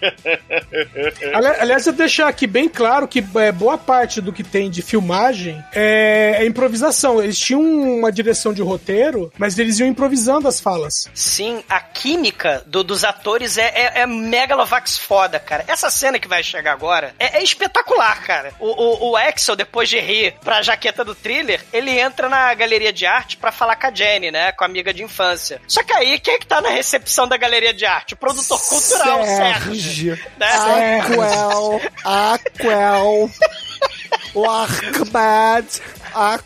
Ali- 1.34 1.46
Aliás, 1.60 1.86
eu 1.86 1.92
deixar 1.92 2.28
aqui 2.28 2.46
bem 2.46 2.68
claro 2.68 3.06
que 3.08 3.24
é, 3.36 3.52
boa 3.52 3.76
parte 3.78 4.20
do 4.20 4.32
que 4.32 4.42
tem 4.42 4.70
de 4.70 4.82
filmagem 4.82 5.62
é, 5.74 6.36
é 6.40 6.46
improvisação. 6.46 7.22
Eles 7.22 7.38
tinham 7.38 7.60
uma 7.62 8.10
direção 8.12 8.52
de 8.52 8.62
roteiro, 8.62 9.32
mas 9.38 9.58
eles 9.58 9.78
iam 9.78 9.88
improvisando 9.88 10.48
as 10.48 10.60
falas. 10.60 11.08
Sim, 11.14 11.62
a 11.68 11.80
química 11.80 12.62
do- 12.66 12.84
dos 12.84 13.04
atores 13.04 13.58
é, 13.58 13.66
é, 13.74 14.00
é 14.02 14.06
megalovax 14.06 14.98
foda, 14.98 15.38
cara. 15.38 15.64
Essa 15.66 15.90
cena 15.90 16.18
que 16.18 16.28
vai 16.28 16.42
chegar 16.42 16.72
agora 16.72 17.14
é, 17.18 17.38
é 17.38 17.42
espetacular, 17.42 18.22
cara. 18.22 18.52
O, 18.58 18.66
o, 19.08 19.10
o 19.10 19.16
Axel, 19.16 19.56
depois 19.56 19.88
de 19.88 19.98
rir 19.98 20.34
pra 20.42 20.62
jaqueta 20.62 21.04
do 21.04 21.14
thriller, 21.14 21.60
ele 21.72 21.81
entra 21.90 22.28
na 22.28 22.52
galeria 22.54 22.92
de 22.92 23.04
arte 23.04 23.36
pra 23.36 23.52
falar 23.52 23.76
com 23.76 23.86
a 23.86 23.94
Jenny, 23.94 24.30
né? 24.30 24.52
Com 24.52 24.64
a 24.64 24.66
amiga 24.66 24.92
de 24.92 25.02
infância. 25.02 25.60
Só 25.66 25.82
que 25.82 25.92
aí, 25.92 26.18
quem 26.18 26.34
é 26.34 26.38
que 26.38 26.46
tá 26.46 26.60
na 26.60 26.70
recepção 26.70 27.26
da 27.26 27.36
galeria 27.36 27.74
de 27.74 27.84
arte? 27.84 28.14
O 28.14 28.16
produtor 28.16 28.60
cultural, 28.60 29.24
Sérgio. 29.24 30.18
Né? 30.36 31.00
Aquel, 31.00 31.80
Aquel, 32.04 33.30
o 34.34 34.50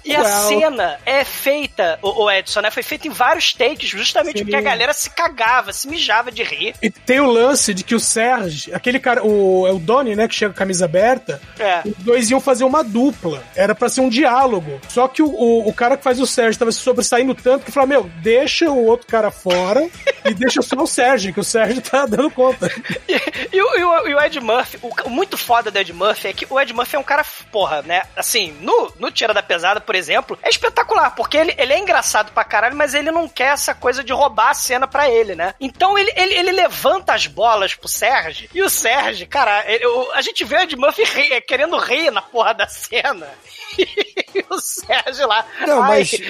E 0.05 0.15
a 0.15 0.25
cena 0.25 0.99
é 1.05 1.25
feita, 1.25 1.99
o, 2.03 2.25
o 2.25 2.31
Edson, 2.31 2.61
né? 2.61 2.71
Foi 2.71 2.83
feita 2.83 3.07
em 3.07 3.11
vários 3.11 3.53
takes, 3.53 3.89
justamente 3.89 4.39
Sim. 4.39 4.45
porque 4.45 4.57
a 4.57 4.61
galera 4.61 4.93
se 4.93 5.11
cagava, 5.11 5.73
se 5.73 5.89
mijava 5.89 6.31
de 6.31 6.43
rir. 6.43 6.75
E 6.83 6.91
tem 6.91 7.21
o 7.21 7.27
lance 7.31 7.73
de 7.75 7.83
que 7.85 7.95
o 7.95 8.01
Serge, 8.01 8.73
aquele 8.75 8.99
cara, 8.99 9.25
o, 9.25 9.67
é 9.67 9.73
o 9.73 9.79
Donnie, 9.79 10.17
né, 10.17 10.29
que 10.29 10.35
chega 10.35 10.53
com 10.53 10.57
a 10.57 10.59
camisa 10.59 10.85
aberta, 10.85 11.41
É. 11.59 11.83
os 11.87 11.95
dois 12.05 12.31
iam 12.31 12.41
fazer 12.41 12.65
uma 12.65 12.83
dupla. 12.83 13.43
Era 13.55 13.75
pra 13.75 13.89
ser 13.89 14.01
um 14.01 14.09
diálogo. 14.09 14.81
Só 14.89 15.09
que 15.09 15.23
o, 15.23 15.27
o, 15.29 15.69
o 15.69 15.73
cara 15.73 15.97
que 15.97 16.03
faz 16.05 16.21
o 16.21 16.27
Sérgio 16.27 16.59
tava 16.59 16.73
se 16.73 16.79
sobressaindo 16.81 17.35
tanto 17.35 17.65
que 17.65 17.71
falou: 17.73 17.89
Meu, 17.89 18.05
deixa 18.23 18.71
o 18.71 18.85
outro 18.87 19.07
cara 19.07 19.31
fora 19.31 19.89
e 20.25 20.35
deixa 20.35 20.63
só 20.63 20.77
o 20.77 20.87
Sérgio, 20.87 21.33
que 21.33 21.41
o 21.41 21.45
Sérgio 21.45 21.81
tá 21.83 22.07
dando 22.07 22.31
conta. 22.31 22.71
E, 23.09 23.57
e 23.57 23.63
o, 23.63 23.77
e 23.79 23.85
o- 23.85 24.09
e 24.09 24.15
o 24.15 24.21
Ed 24.21 24.41
Murphy, 24.41 24.79
o, 24.83 24.91
o 25.05 25.11
muito 25.11 25.37
foda 25.39 25.71
do 25.71 25.79
Ed 25.79 25.93
Murphy 25.93 26.29
é 26.29 26.33
que 26.33 26.47
o 26.51 26.61
Ed 26.61 26.73
Murphy 26.73 26.97
é 26.97 26.99
um 26.99 27.03
cara, 27.03 27.25
porra, 27.53 27.83
né? 27.83 28.03
Assim, 28.17 28.53
no, 28.61 28.93
no 28.99 29.11
Tira 29.11 29.33
da 29.33 29.43
Pesada, 29.43 29.56
por 29.81 29.95
exemplo, 29.95 30.39
é 30.43 30.49
espetacular, 30.49 31.11
porque 31.15 31.37
ele, 31.37 31.55
ele 31.59 31.73
é 31.73 31.79
engraçado 31.79 32.33
pra 32.33 32.45
caralho, 32.45 32.77
mas 32.77 32.95
ele 32.95 33.11
não 33.11 33.29
quer 33.29 33.53
essa 33.53 33.75
coisa 33.75 34.03
de 34.05 34.13
roubar 34.13 34.51
a 34.51 34.55
cena 34.55 34.87
pra 34.87 35.09
ele, 35.11 35.35
né? 35.35 35.55
Então 35.61 35.97
ele, 35.99 36.13
ele, 36.17 36.35
ele 36.35 36.53
levanta 36.53 37.15
as 37.15 37.27
bolas 37.27 37.75
pro 37.75 37.89
Sérgio, 37.89 38.49
e 38.55 38.63
o 38.63 38.69
Sérgio, 38.71 39.27
cara, 39.29 39.65
ele- 39.71 39.87
o- 39.87 40.13
a 40.13 40.21
gente 40.23 40.45
vê 40.45 40.57
o 40.57 40.61
Ed 40.61 40.77
Murphy 40.77 41.05
ri- 41.05 41.41
querendo 41.43 41.77
rir 41.79 42.11
na 42.11 42.23
porra 42.23 42.53
da 42.55 42.67
cena. 42.69 43.29
E 44.35 44.45
o 44.51 44.59
Sérgio 44.61 45.27
lá. 45.27 45.45
Não, 45.67 45.83
ai, 45.83 45.99
mas- 45.99 46.21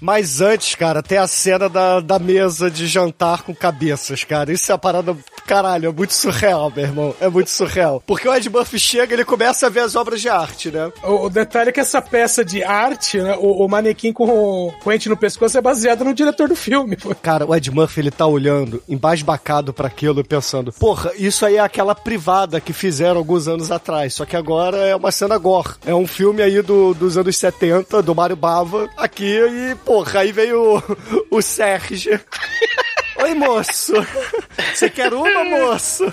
Mas 0.00 0.40
antes, 0.40 0.74
cara, 0.74 1.02
tem 1.02 1.18
a 1.18 1.26
cena 1.26 1.68
da, 1.68 2.00
da 2.00 2.18
mesa 2.18 2.70
de 2.70 2.86
jantar 2.86 3.42
com 3.42 3.54
cabeças, 3.54 4.24
cara. 4.24 4.52
Isso 4.52 4.70
é 4.72 4.74
a 4.74 4.78
parada. 4.78 5.16
Caralho, 5.48 5.88
é 5.88 5.92
muito 5.92 6.12
surreal, 6.12 6.70
meu 6.76 6.84
irmão. 6.84 7.14
É 7.18 7.26
muito 7.26 7.48
surreal. 7.48 8.02
Porque 8.06 8.28
o 8.28 8.34
Ed 8.34 8.50
Murphy 8.50 8.78
chega 8.78 9.14
ele 9.14 9.24
começa 9.24 9.66
a 9.66 9.70
ver 9.70 9.80
as 9.80 9.96
obras 9.96 10.20
de 10.20 10.28
arte, 10.28 10.70
né? 10.70 10.92
O, 11.02 11.24
o 11.24 11.30
detalhe 11.30 11.70
é 11.70 11.72
que 11.72 11.80
essa 11.80 12.02
peça 12.02 12.44
de 12.44 12.62
arte, 12.62 13.18
né, 13.18 13.34
o, 13.38 13.64
o 13.64 13.66
manequim 13.66 14.12
com 14.12 14.28
o 14.28 14.72
coente 14.82 15.08
no 15.08 15.16
pescoço 15.16 15.56
é 15.56 15.62
baseado 15.62 16.04
no 16.04 16.12
diretor 16.12 16.48
do 16.48 16.54
filme. 16.54 16.96
pô. 16.96 17.14
Cara, 17.14 17.46
o 17.46 17.56
Ed 17.56 17.70
Murphy, 17.70 18.00
ele 18.00 18.10
tá 18.10 18.26
olhando, 18.26 18.82
embasbacado 18.86 19.72
pra 19.72 19.88
aquilo 19.88 20.20
e 20.20 20.24
pensando, 20.24 20.70
porra, 20.70 21.12
isso 21.16 21.46
aí 21.46 21.56
é 21.56 21.60
aquela 21.60 21.94
privada 21.94 22.60
que 22.60 22.74
fizeram 22.74 23.16
alguns 23.16 23.48
anos 23.48 23.70
atrás, 23.70 24.12
só 24.12 24.26
que 24.26 24.36
agora 24.36 24.76
é 24.76 24.94
uma 24.94 25.10
cena 25.10 25.38
gore. 25.38 25.76
É 25.86 25.94
um 25.94 26.06
filme 26.06 26.42
aí 26.42 26.60
do, 26.60 26.92
dos 26.92 27.16
anos 27.16 27.34
70, 27.38 28.02
do 28.02 28.14
Mário 28.14 28.36
Bava, 28.36 28.90
aqui, 28.98 29.24
e, 29.24 29.74
porra, 29.76 30.20
aí 30.20 30.30
veio 30.30 30.76
o, 31.30 31.38
o 31.38 31.40
Sérgio. 31.40 32.20
Oi, 33.22 33.34
moço. 33.34 33.92
Você 34.74 34.88
quer 34.90 35.12
uma, 35.12 35.42
moço? 35.44 36.12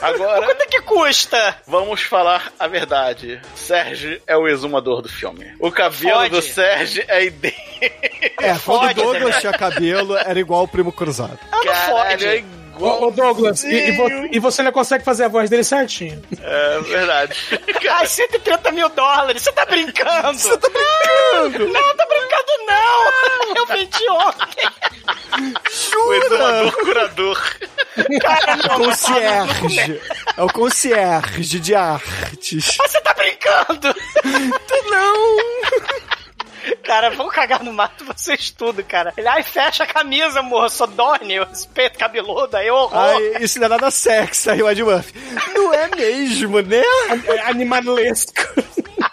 Agora, 0.00 0.46
Quanto 0.46 0.62
é 0.62 0.66
que 0.66 0.80
custa? 0.82 1.56
vamos 1.66 2.02
falar 2.02 2.52
a 2.58 2.66
verdade. 2.66 3.40
Sérgio 3.54 4.20
é 4.26 4.36
o 4.36 4.48
exumador 4.48 5.02
do 5.02 5.08
filme. 5.08 5.54
O 5.60 5.70
cabelo 5.70 6.20
Fode. 6.20 6.30
do 6.30 6.42
Sérgio 6.42 7.04
é 7.08 7.24
idêntico. 7.24 7.58
É, 8.40 8.48
quando 8.50 8.58
Fode, 8.60 8.94
Douglas 8.94 9.34
né? 9.34 9.40
tinha 9.40 9.52
cabelo, 9.52 10.16
era 10.16 10.38
igual 10.40 10.64
o 10.64 10.68
Primo 10.68 10.92
Cruzado. 10.92 11.38
Ah, 11.52 11.56
não 11.56 11.64
Caralho, 11.64 12.26
é 12.26 12.44
Ô, 12.80 13.06
ô, 13.06 13.10
Douglas, 13.10 13.64
e, 13.64 13.74
e 13.88 13.92
vo- 13.96 14.08
e 14.30 14.38
você 14.38 14.62
não 14.62 14.70
consegue 14.70 15.02
fazer 15.04 15.24
a 15.24 15.28
voz 15.28 15.50
dele 15.50 15.64
certinho. 15.64 16.22
É 16.40 16.78
verdade. 16.82 17.36
Ai, 17.90 18.06
130 18.06 18.70
mil 18.70 18.88
dólares, 18.90 19.42
você 19.42 19.50
tá 19.50 19.66
brincando? 19.66 20.38
Você 20.38 20.56
tá 20.56 20.68
brincando? 20.68 21.72
Não, 21.72 21.96
tá 21.96 22.06
brincando 22.06 22.28
brincando, 22.28 22.66
não! 22.66 23.56
Eu 23.56 23.66
menti 23.66 24.08
ontem. 24.10 24.68
O 26.08 26.14
exumador 26.14 26.72
curador. 26.72 27.56
Cara, 28.20 28.56
não, 28.56 28.76
Concierge. 28.76 30.00
É 30.36 30.42
o 30.42 30.52
concierge 30.52 31.58
de 31.58 31.74
artes. 31.74 32.76
Você 32.76 33.00
tá 33.00 33.12
brincando? 33.12 33.94
Não! 34.88 35.36
Cara, 36.84 37.10
vão 37.10 37.28
cagar 37.28 37.62
no 37.62 37.72
mato 37.72 38.04
vocês 38.04 38.50
tudo, 38.50 38.82
cara. 38.84 39.12
Ele, 39.16 39.26
ai, 39.26 39.42
fecha 39.42 39.84
a 39.84 39.86
camisa, 39.86 40.42
morro, 40.42 40.68
sou 40.68 40.86
Dorne, 40.86 41.36
esse 41.52 41.66
peito 41.68 41.98
cabeludo, 41.98 42.56
aí 42.56 42.70
horror. 42.70 42.96
Ai, 42.98 43.42
isso 43.42 43.58
não 43.58 43.66
é 43.66 43.68
nada 43.68 43.90
sexy, 43.90 44.50
aí 44.50 44.62
o 44.62 44.70
Ed 44.70 44.82
Murphy. 44.82 45.12
Não 45.54 45.74
é 45.74 45.88
mesmo, 45.94 46.60
né? 46.60 46.82
É 47.26 47.40
animalesco. 47.50 48.32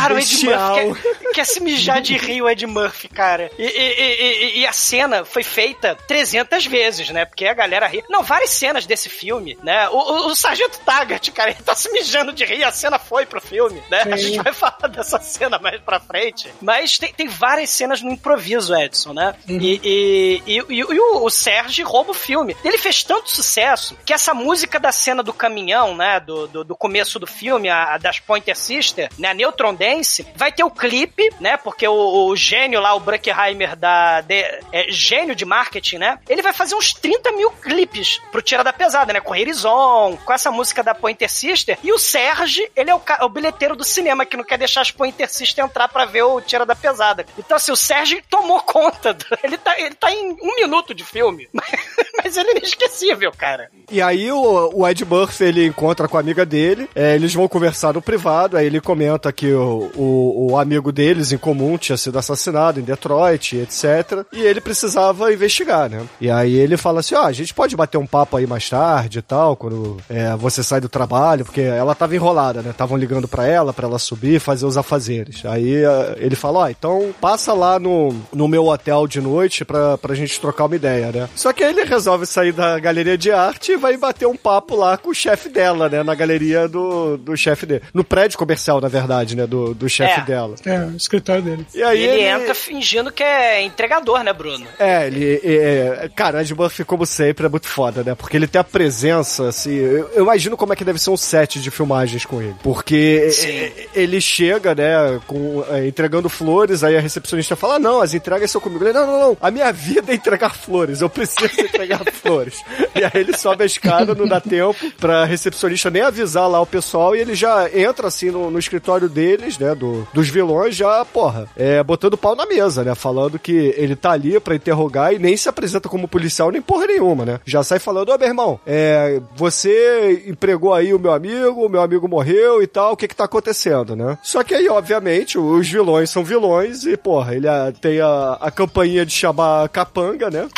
Cara, 0.00 0.14
é 0.14 0.16
o 0.16 0.18
Ed. 0.20 0.44
Murphy 0.44 1.02
quer, 1.24 1.32
quer 1.32 1.44
se 1.44 1.60
mijar 1.60 2.00
de 2.00 2.16
rir, 2.16 2.42
o 2.42 2.48
Ed 2.48 2.66
Murphy, 2.66 3.08
cara. 3.08 3.50
E, 3.58 3.62
e- 3.62 4.56
e- 4.56 4.60
e- 4.60 4.66
a 4.66 4.72
cena 4.72 5.24
foi 5.24 5.42
feita 5.42 5.96
300 6.08 6.66
vezes, 6.66 7.10
né? 7.10 7.24
Porque 7.24 7.46
a 7.46 7.54
galera 7.54 7.86
ri. 7.86 8.02
Não, 8.08 8.22
várias 8.22 8.50
cenas 8.50 8.86
desse 8.86 9.08
filme, 9.08 9.56
né? 9.62 9.88
O, 9.90 9.96
o, 9.96 10.26
o 10.28 10.34
Sargento 10.36 10.78
Taggart, 10.80 11.30
cara, 11.32 11.50
ele 11.50 11.62
tá 11.62 11.74
se 11.74 11.90
mijando 11.92 12.32
de 12.32 12.44
rir, 12.44 12.64
a 12.64 12.70
cena 12.72 12.98
foi 12.98 13.26
pro 13.26 13.40
filme, 13.40 13.82
né? 13.90 14.02
A 14.10 14.16
Sim. 14.16 14.28
gente 14.28 14.42
vai 14.42 14.52
falar 14.52 14.88
dessa 14.88 15.18
cena 15.20 15.58
mais 15.58 15.80
pra 15.80 16.00
frente. 16.00 16.48
Mas 16.60 16.98
tem, 16.98 17.12
tem 17.12 17.28
várias 17.28 17.70
cenas 17.70 18.00
no 18.02 18.10
improviso, 18.10 18.74
Edson, 18.74 19.12
né? 19.12 19.34
E, 19.48 19.80
e, 19.84 20.42
e, 20.46 20.58
e- 20.58 20.64
e 20.94 21.00
o, 21.00 21.24
o 21.24 21.30
Sérgio 21.30 21.86
rouba 21.86 22.10
o 22.12 22.14
filme. 22.14 22.56
Ele 22.64 22.78
fez 22.78 23.02
tanto 23.02 23.30
sucesso 23.30 23.96
que 24.04 24.12
essa 24.12 24.32
música 24.34 24.78
da 24.80 24.92
cena 24.92 25.22
do 25.22 25.32
caminhão, 25.32 25.96
né? 25.96 26.20
Do, 26.20 26.46
do, 26.48 26.64
do 26.64 26.76
começo 26.76 27.18
do 27.18 27.26
filme, 27.26 27.68
a, 27.68 27.94
a 27.94 27.98
das 27.98 28.18
Pointer 28.20 28.56
Sister, 28.56 29.08
né? 29.18 29.28
A 29.28 29.34
Neutron 29.34 29.74
Dance, 29.84 30.26
vai 30.36 30.50
ter 30.50 30.64
o 30.64 30.70
clipe, 30.70 31.28
né? 31.40 31.56
Porque 31.56 31.86
o, 31.86 32.26
o 32.28 32.36
gênio 32.36 32.80
lá, 32.80 32.94
o 32.94 33.00
Bruckheimer 33.00 33.76
da. 33.76 34.20
de- 34.22 34.34
é, 34.72 34.86
gênio 34.88 35.34
de 35.34 35.44
marketing, 35.44 35.98
né? 35.98 36.18
Ele 36.28 36.42
vai 36.42 36.52
fazer 36.52 36.74
uns 36.74 36.92
30 36.92 37.32
mil 37.32 37.50
clipes 37.50 38.20
pro 38.32 38.40
Tira 38.42 38.64
da 38.64 38.72
Pesada, 38.72 39.12
né? 39.12 39.20
Com 39.20 39.32
Horizon, 39.32 40.18
com 40.24 40.32
essa 40.32 40.50
música 40.50 40.82
da 40.82 40.94
Pointer 40.94 41.30
Sister. 41.30 41.78
E 41.82 41.92
o 41.92 41.98
Serge, 41.98 42.68
ele 42.74 42.90
é 42.90 42.94
o, 42.94 43.00
o 43.22 43.28
bilheteiro 43.28 43.76
do 43.76 43.84
cinema 43.84 44.24
que 44.24 44.36
não 44.36 44.44
quer 44.44 44.58
deixar 44.58 44.80
as 44.80 44.90
Pointer 44.90 45.28
Sister 45.30 45.64
entrar 45.64 45.88
pra 45.88 46.04
ver 46.04 46.22
o 46.22 46.40
Tira 46.40 46.64
da 46.66 46.74
Pesada. 46.74 47.26
Então, 47.38 47.56
assim, 47.56 47.72
o 47.72 47.76
Serge 47.76 48.22
tomou 48.30 48.60
conta. 48.64 49.12
do- 49.14 49.24
ele, 49.42 49.58
tá, 49.58 49.78
ele 49.78 49.94
tá 49.94 50.10
em 50.12 50.32
um 50.40 50.54
minuto 50.56 50.94
de 50.94 51.04
filme. 51.04 51.48
Mas 52.22 52.36
ele 52.36 52.50
é 52.50 52.58
inesquecível, 52.58 53.32
cara. 53.36 53.70
E 53.90 54.00
aí 54.00 54.30
o, 54.32 54.70
o 54.74 54.88
Ed 54.88 55.04
Murphy, 55.04 55.44
ele 55.44 55.66
encontra 55.66 56.08
com 56.08 56.16
a 56.16 56.20
amiga 56.20 56.46
dele, 56.46 56.88
é, 56.94 57.14
eles 57.14 57.34
vão 57.34 57.46
conversar 57.48 57.92
no 57.92 58.00
privado, 58.02 58.56
aí 58.56 58.66
ele 58.66 58.80
comenta 58.80 59.32
que 59.32 59.52
o, 59.52 59.73
o, 59.96 60.50
o 60.50 60.58
amigo 60.58 60.92
deles 60.92 61.32
em 61.32 61.38
comum 61.38 61.76
tinha 61.76 61.96
sido 61.96 62.18
assassinado 62.18 62.80
em 62.80 62.82
Detroit, 62.82 63.56
etc. 63.56 64.24
E 64.32 64.40
ele 64.40 64.60
precisava 64.60 65.32
investigar, 65.32 65.88
né? 65.88 66.02
E 66.20 66.30
aí 66.30 66.54
ele 66.54 66.76
fala 66.76 67.00
assim, 67.00 67.14
ó, 67.14 67.24
a 67.24 67.32
gente 67.32 67.54
pode 67.54 67.76
bater 67.76 67.98
um 67.98 68.06
papo 68.06 68.36
aí 68.36 68.46
mais 68.46 68.68
tarde 68.68 69.18
e 69.18 69.22
tal, 69.22 69.56
quando 69.56 69.96
é, 70.08 70.34
você 70.36 70.62
sai 70.62 70.80
do 70.80 70.88
trabalho, 70.88 71.44
porque 71.44 71.60
ela 71.60 71.94
tava 71.94 72.14
enrolada, 72.14 72.62
né? 72.62 72.70
Estavam 72.70 72.96
ligando 72.96 73.28
pra 73.28 73.46
ela, 73.46 73.72
pra 73.72 73.86
ela 73.86 73.98
subir 73.98 74.40
fazer 74.40 74.66
os 74.66 74.76
afazeres. 74.76 75.44
Aí 75.44 75.84
é, 75.84 76.16
ele 76.18 76.36
fala, 76.36 76.60
ó, 76.60 76.68
então 76.68 77.14
passa 77.20 77.52
lá 77.52 77.78
no, 77.78 78.14
no 78.32 78.48
meu 78.48 78.66
hotel 78.66 79.06
de 79.06 79.20
noite 79.20 79.64
pra, 79.64 79.96
pra 79.98 80.14
gente 80.14 80.40
trocar 80.40 80.66
uma 80.66 80.76
ideia, 80.76 81.10
né? 81.12 81.28
Só 81.34 81.52
que 81.52 81.62
aí 81.62 81.70
ele 81.70 81.84
resolve 81.84 82.26
sair 82.26 82.52
da 82.52 82.78
galeria 82.78 83.16
de 83.16 83.30
arte 83.30 83.72
e 83.72 83.76
vai 83.76 83.96
bater 83.96 84.26
um 84.26 84.36
papo 84.36 84.76
lá 84.76 84.96
com 84.96 85.10
o 85.10 85.14
chefe 85.14 85.48
dela, 85.48 85.88
né? 85.88 86.02
Na 86.02 86.14
galeria 86.14 86.68
do, 86.68 87.16
do 87.16 87.36
chefe 87.36 87.64
dele. 87.66 87.82
No 87.92 88.04
prédio 88.04 88.38
comercial, 88.38 88.80
na 88.80 88.88
verdade, 88.88 89.36
né? 89.36 89.46
Do, 89.46 89.63
do 89.72 89.88
chefe 89.88 90.20
É. 90.20 90.24
dela. 90.24 90.54
É, 90.66 90.78
o 90.80 90.96
escritório 90.96 91.42
dele. 91.42 91.66
E 91.74 91.82
aí 91.82 92.02
ele, 92.02 92.12
ele, 92.20 92.22
entra 92.24 92.54
fingindo 92.54 93.12
que 93.12 93.22
é 93.22 93.62
entregador, 93.62 94.22
né, 94.22 94.32
Bruno? 94.32 94.66
É, 94.78 95.06
ele. 95.06 95.40
É, 95.44 96.10
cara, 96.14 96.42
Ed 96.42 96.54
Murphy, 96.54 96.84
como 96.84 97.06
sempre, 97.06 97.46
é 97.46 97.48
muito 97.48 97.68
foda, 97.68 98.02
né? 98.02 98.14
Porque 98.14 98.36
ele 98.36 98.46
tem 98.46 98.60
a 98.60 98.64
presença, 98.64 99.48
assim. 99.48 99.74
Eu, 99.74 100.10
eu 100.14 100.22
imagino 100.24 100.56
como 100.56 100.72
é 100.72 100.76
que 100.76 100.84
deve 100.84 100.98
ser 100.98 101.10
um 101.10 101.16
set 101.16 101.60
de 101.60 101.70
filmagens 101.70 102.24
com 102.24 102.42
ele. 102.42 102.56
Porque 102.62 103.30
Sim. 103.30 103.70
ele 103.94 104.20
chega, 104.20 104.74
né, 104.74 105.20
com, 105.26 105.64
é, 105.70 105.86
entregando 105.86 106.28
flores, 106.28 106.82
aí 106.82 106.96
a 106.96 107.00
recepcionista 107.00 107.54
fala: 107.56 107.76
"Ah, 107.76 107.78
não, 107.78 108.00
as 108.00 108.14
entregas 108.14 108.50
são 108.50 108.60
comigo. 108.60 108.84
Ele, 108.84 108.92
não, 108.92 109.06
não, 109.06 109.20
não. 109.20 109.36
A 109.40 109.50
minha 109.50 109.72
vida 109.72 110.12
é 110.12 110.14
entregar 110.14 110.54
flores. 110.54 111.00
Eu 111.00 111.08
preciso 111.08 111.46
entregar 111.60 112.00
flores. 112.12 112.60
E 112.94 113.04
aí 113.04 113.10
ele 113.14 113.36
sobe 113.36 113.62
a 113.62 113.66
escada, 113.66 114.14
não 114.14 114.26
dá 114.26 114.40
tempo 114.40 114.74
pra 114.98 115.24
recepcionista 115.24 115.90
nem 115.90 116.02
avisar 116.02 116.48
lá 116.48 116.60
o 116.60 116.66
pessoal 116.66 117.14
e 117.14 117.20
ele 117.20 117.34
já 117.34 117.68
entra 117.72 118.08
assim 118.08 118.30
no, 118.30 118.50
no 118.50 118.58
escritório 118.58 119.08
deles, 119.44 119.58
né? 119.58 119.74
Do, 119.74 120.06
dos 120.12 120.28
vilões, 120.28 120.74
já, 120.74 121.04
porra, 121.04 121.46
é, 121.56 121.82
botando 121.82 122.16
pau 122.16 122.34
na 122.34 122.46
mesa, 122.46 122.82
né? 122.82 122.94
Falando 122.94 123.38
que 123.38 123.74
ele 123.76 123.94
tá 123.94 124.12
ali 124.12 124.38
pra 124.40 124.54
interrogar 124.54 125.12
e 125.12 125.18
nem 125.18 125.36
se 125.36 125.48
apresenta 125.48 125.88
como 125.88 126.08
policial 126.08 126.50
nem 126.50 126.62
porra 126.62 126.86
nenhuma, 126.86 127.24
né? 127.24 127.40
Já 127.44 127.62
sai 127.62 127.78
falando, 127.78 128.10
ô 128.10 128.18
meu 128.18 128.28
irmão, 128.28 128.60
é, 128.66 129.20
você 129.36 130.24
empregou 130.26 130.72
aí 130.72 130.94
o 130.94 130.98
meu 130.98 131.12
amigo, 131.12 131.66
o 131.66 131.68
meu 131.68 131.82
amigo 131.82 132.08
morreu 132.08 132.62
e 132.62 132.66
tal, 132.66 132.92
o 132.92 132.96
que 132.96 133.08
que 133.08 133.16
tá 133.16 133.24
acontecendo, 133.24 133.94
né? 133.94 134.18
Só 134.22 134.42
que 134.42 134.54
aí, 134.54 134.68
obviamente, 134.68 135.38
os 135.38 135.68
vilões 135.68 136.10
são 136.10 136.24
vilões 136.24 136.84
e, 136.84 136.96
porra, 136.96 137.34
ele 137.34 137.48
ah, 137.48 137.72
tem 137.80 138.00
a, 138.00 138.38
a 138.40 138.50
campainha 138.50 139.04
de 139.04 139.12
chamar 139.12 139.68
capanga, 139.68 140.30
né? 140.30 140.48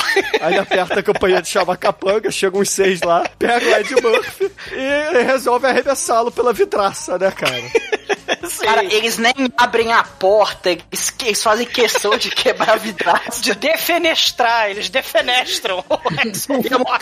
Aí 0.41 0.53
ele 0.53 0.61
aperta 0.61 1.01
a 1.01 1.03
campainha 1.03 1.43
de 1.43 1.49
chamar 1.49 1.77
capanga, 1.77 2.31
chegam 2.31 2.61
uns 2.61 2.71
seis 2.71 3.01
lá, 3.03 3.29
pega 3.39 3.67
o 3.67 3.75
Ed 3.77 3.95
Murphy 4.03 4.51
e 4.73 5.25
resolve 5.25 5.67
arremessá-lo 5.67 6.31
pela 6.31 6.53
vidraça, 6.53 7.19
né, 7.19 7.31
cara? 7.31 7.57
Cara, 8.63 8.85
eles 8.85 9.19
nem 9.19 9.33
abrem 9.57 9.93
a 9.93 10.03
porta, 10.03 10.71
eles, 10.71 11.15
eles 11.25 11.43
fazem 11.43 11.67
questão 11.67 12.17
de 12.17 12.31
quebrar 12.31 12.79
vidraça. 12.79 13.41
De 13.41 13.55
defenestrar, 13.55 14.71
eles 14.71 14.89
defenestram 14.89 15.85
o 15.89 15.97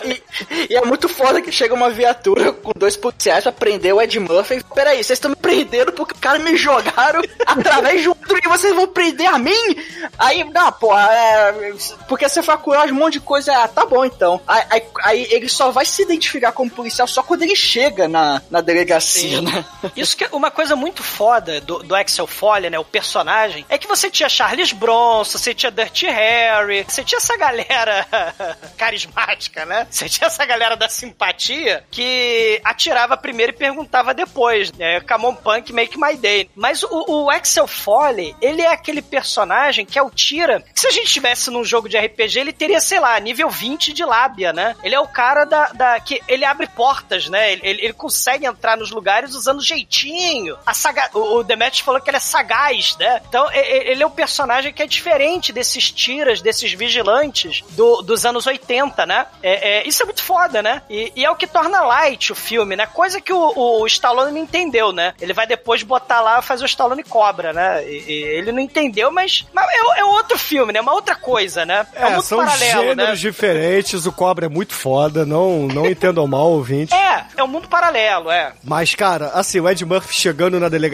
E 0.05 0.11
é, 0.11 0.67
e- 0.71 0.77
é 0.77 0.85
muito 0.85 1.09
foda 1.09 1.41
que 1.41 1.51
chega 1.53 1.75
uma 1.75 1.91
viatura 1.91 2.53
com 2.53 2.73
dois 2.77 2.97
policiais 2.97 3.43
pra 3.45 3.53
prender 3.53 3.95
o 3.95 4.01
Ed 4.01 4.19
Murphy. 4.21 4.63
Peraí, 4.75 4.97
vocês 5.03 5.17
estão 5.17 5.31
me 5.31 5.37
prendendo 5.37 5.93
porque 5.93 6.15
os 6.15 6.21
caras 6.21 6.43
me 6.43 6.57
jogaram 6.57 7.23
através 7.47 8.03
de 8.03 8.09
um 8.09 8.13
outro 8.13 8.39
e 8.43 8.49
vocês 8.49 8.75
vão 8.75 8.87
prender 8.89 9.27
a 9.27 9.39
mim? 9.39 9.77
Aí, 10.19 10.45
não, 10.45 10.73
porra, 10.73 11.09
é, 11.13 11.75
porque 12.09 12.29
você 12.29 12.43
foi 12.43 12.57
curar 12.59 12.91
um 12.91 12.95
monte 12.95 13.15
de 13.15 13.21
coisa. 13.21 13.53
Ah, 13.57 13.69
tá 13.69 13.85
bom 13.87 14.05
então. 14.05 14.41
Aí, 14.47 14.63
aí, 14.71 14.83
aí 15.03 15.27
ele 15.31 15.49
só 15.49 15.71
vai 15.71 15.85
se 15.85 16.03
identificar 16.03 16.53
como 16.53 16.71
policial 16.71 17.07
só 17.07 17.23
quando 17.23 17.43
ele 17.43 17.57
chega 17.57 18.09
na, 18.09 18.41
na 18.51 18.61
delegacia, 18.61 19.41
né? 19.41 19.65
Isso 19.97 20.17
que 20.17 20.25
é 20.25 20.29
uma 20.33 20.51
coisa 20.51 20.75
muito 20.77 21.03
foda 21.15 21.61
do, 21.61 21.79
do 21.79 21.95
Axel 21.95 22.27
Foley, 22.27 22.71
né? 22.71 22.79
O 22.79 22.85
personagem, 22.85 23.65
é 23.69 23.79
que 23.79 23.87
você 23.87 24.11
tinha 24.11 24.29
Charles 24.29 24.73
Bronson, 24.73 25.39
você 25.39 25.55
tinha 25.55 25.71
Dirty 25.71 26.07
Harry, 26.07 26.85
você 26.87 27.05
tinha 27.05 27.19
essa 27.19 27.37
galera 27.37 28.07
carismática, 28.77 29.65
né? 29.65 29.87
Você 29.89 30.09
tinha 30.09 30.27
essa 30.27 30.45
galera 30.45 30.77
da 30.77 30.89
simpatia 30.89 31.85
que 31.91 32.61
atirava 32.65 33.17
primeiro 33.17 33.53
e 33.53 33.57
perguntava 33.57 34.13
depois, 34.13 34.73
né? 34.73 35.01
Come 35.01 35.27
on 35.27 35.35
Punk, 35.35 35.73
make 35.73 35.99
my 35.99 36.17
day. 36.17 36.51
Mas 36.55 36.83
o, 36.83 37.05
o 37.09 37.31
Axel 37.31 37.67
Foley, 37.67 38.35
ele 38.41 38.63
é 38.63 38.73
aquele 38.73 39.01
personagem 39.01 39.87
que 39.87 39.99
é 39.99 40.03
o 40.03 40.11
tira, 40.11 40.61
que 40.61 40.81
se 40.81 40.89
a 40.89 40.91
gente 40.91 41.13
tivesse 41.13 41.51
num 41.51 41.65
jogo 41.65 41.89
de 41.89 41.97
RPG, 41.97 42.41
ele 42.41 42.53
teria, 42.53 42.81
sei 42.81 42.99
lá, 42.99 43.19
nível 43.21 43.49
20 43.49 43.93
de 43.93 44.05
lábia, 44.05 44.53
né? 44.53 44.75
Ele 44.83 44.95
é 44.95 45.01
o 45.01 45.07
cara 45.07 45.45
da, 45.45 45.67
da 45.69 46.01
que 46.01 46.21
ele 46.27 46.45
abre 46.45 46.67
portas, 46.67 47.29
né? 47.29 47.53
Ele, 47.53 47.61
ele, 47.65 47.85
ele 47.85 47.93
consegue 47.93 48.47
entrar 48.47 48.77
nos 48.77 48.91
lugares 48.91 49.35
usando 49.35 49.63
jeitinho. 49.63 50.57
A 50.67 50.75
saga, 50.75 51.04
o, 51.13 51.39
o 51.39 51.43
Demetrius 51.45 51.81
falou 51.81 52.01
que 52.01 52.09
ele 52.11 52.17
é 52.17 52.21
sagaz, 52.21 52.97
né? 52.99 53.21
Então 53.29 53.51
ele 53.53 54.03
é 54.03 54.07
um 54.07 54.11
personagem 54.11 54.73
que 54.73 54.83
é 54.83 54.87
diferente 54.87 55.53
desses 55.53 55.91
tiras, 55.91 56.41
desses 56.41 56.73
vigilantes 56.73 57.63
do- 57.71 58.03
dos 58.03 58.25
anos 58.25 58.47
80, 58.47 59.05
né? 59.07 59.27
É, 59.43 59.79
é, 59.81 59.89
isso 59.89 60.03
é 60.03 60.07
muito 60.07 60.23
foda, 60.23 60.63
né? 60.63 60.83
E, 60.89 61.13
e 61.17 61.25
é 61.25 61.31
o 61.31 61.37
que 61.37 61.47
torna 61.47 61.81
light 61.83 62.33
o 62.33 62.35
filme, 62.35 62.77
né? 62.77 62.87
Coisa 62.87 63.21
que 63.21 63.33
o, 63.33 63.53
o 63.81 63.87
Stallone 63.87 64.33
não 64.33 64.39
entendeu, 64.39 64.93
né? 64.93 65.15
Ele 65.21 65.33
vai 65.33 65.47
depois 65.47 65.83
botar 65.83 66.21
lá 66.21 66.41
fazer 66.43 66.65
o 66.65 66.67
Stallone 66.67 67.03
cobra, 67.03 67.53
né? 67.53 67.85
E, 67.89 68.05
e 68.09 68.13
ele 68.39 68.53
não 68.53 68.61
entendeu, 68.61 69.11
mas, 69.11 69.45
mas 69.53 69.67
é, 69.69 70.01
é 70.01 70.05
outro 70.05 70.39
filme, 70.39 70.73
né? 70.73 70.81
Uma 70.81 70.95
outra 70.95 71.15
coisa, 71.15 71.65
né? 71.65 71.87
É, 71.95 72.07
um 72.07 72.19
É, 72.19 72.21
são 72.21 72.39
paralelo, 72.39 72.83
gêneros 72.83 72.97
né? 73.09 73.15
diferentes, 73.31 74.07
o 74.07 74.13
Cobra 74.13 74.47
é 74.47 74.49
muito 74.49 74.75
foda, 74.75 75.25
não, 75.27 75.67
não 75.67 75.87
entendam 75.87 76.27
mal, 76.27 76.51
ouvinte. 76.51 76.95
É, 76.95 77.25
é 77.37 77.43
um 77.45 77.49
mundo 77.49 77.69
paralelo, 77.69 78.31
é. 78.31 78.53
Mas, 78.63 78.95
cara, 78.95 79.29
assim, 79.35 79.61
o 79.61 79.69
Ed 79.69 79.85
Murphy 79.85 80.15
chegando 80.15 80.59
na 80.61 80.69
delegacia 80.69 80.94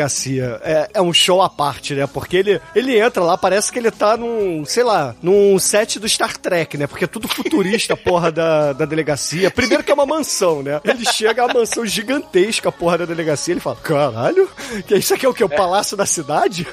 é, 0.63 0.91
é 0.95 1.03
um 1.03 1.13
show 1.13 1.43
à 1.43 1.49
parte, 1.49 1.95
né? 1.95 2.07
Porque 2.07 2.37
ele, 2.37 2.61
ele 2.75 2.99
entra 2.99 3.23
lá, 3.23 3.37
parece 3.37 3.73
que 3.73 3.79
ele 3.79 3.91
tá 3.91 4.17
num, 4.17 4.65
sei 4.65 4.83
lá, 4.83 5.15
num 5.23 5.59
set 5.59 5.99
do 5.99 6.09
Star 6.09 6.37
Trek, 6.37 6.77
né? 6.79 6.87
Porque 6.87 7.05
é 7.05 7.09
tudo 7.09 7.29
futurista, 7.29 7.97
porra, 7.97 8.31
da, 8.31 8.73
da 8.73 8.85
delegacia. 8.85 9.51
Primeiro 9.51 9.83
que 9.83 9.91
é 9.91 9.95
uma 9.95 10.07
mansão, 10.07 10.63
né? 10.63 10.81
Ele 10.85 11.05
chega 11.05 11.45
a 11.45 11.53
mansão 11.53 11.85
gigantesca, 11.85 12.71
porra, 12.71 12.99
da 12.99 13.05
delegacia. 13.05 13.53
Ele 13.53 13.61
fala, 13.61 13.77
caralho, 13.77 14.49
que 14.87 14.95
isso 14.97 15.15
aqui 15.15 15.27
é 15.27 15.29
o 15.29 15.35
quê? 15.35 15.45
O 15.45 15.49
palácio 15.49 15.97
da 15.97 16.07
cidade? 16.07 16.67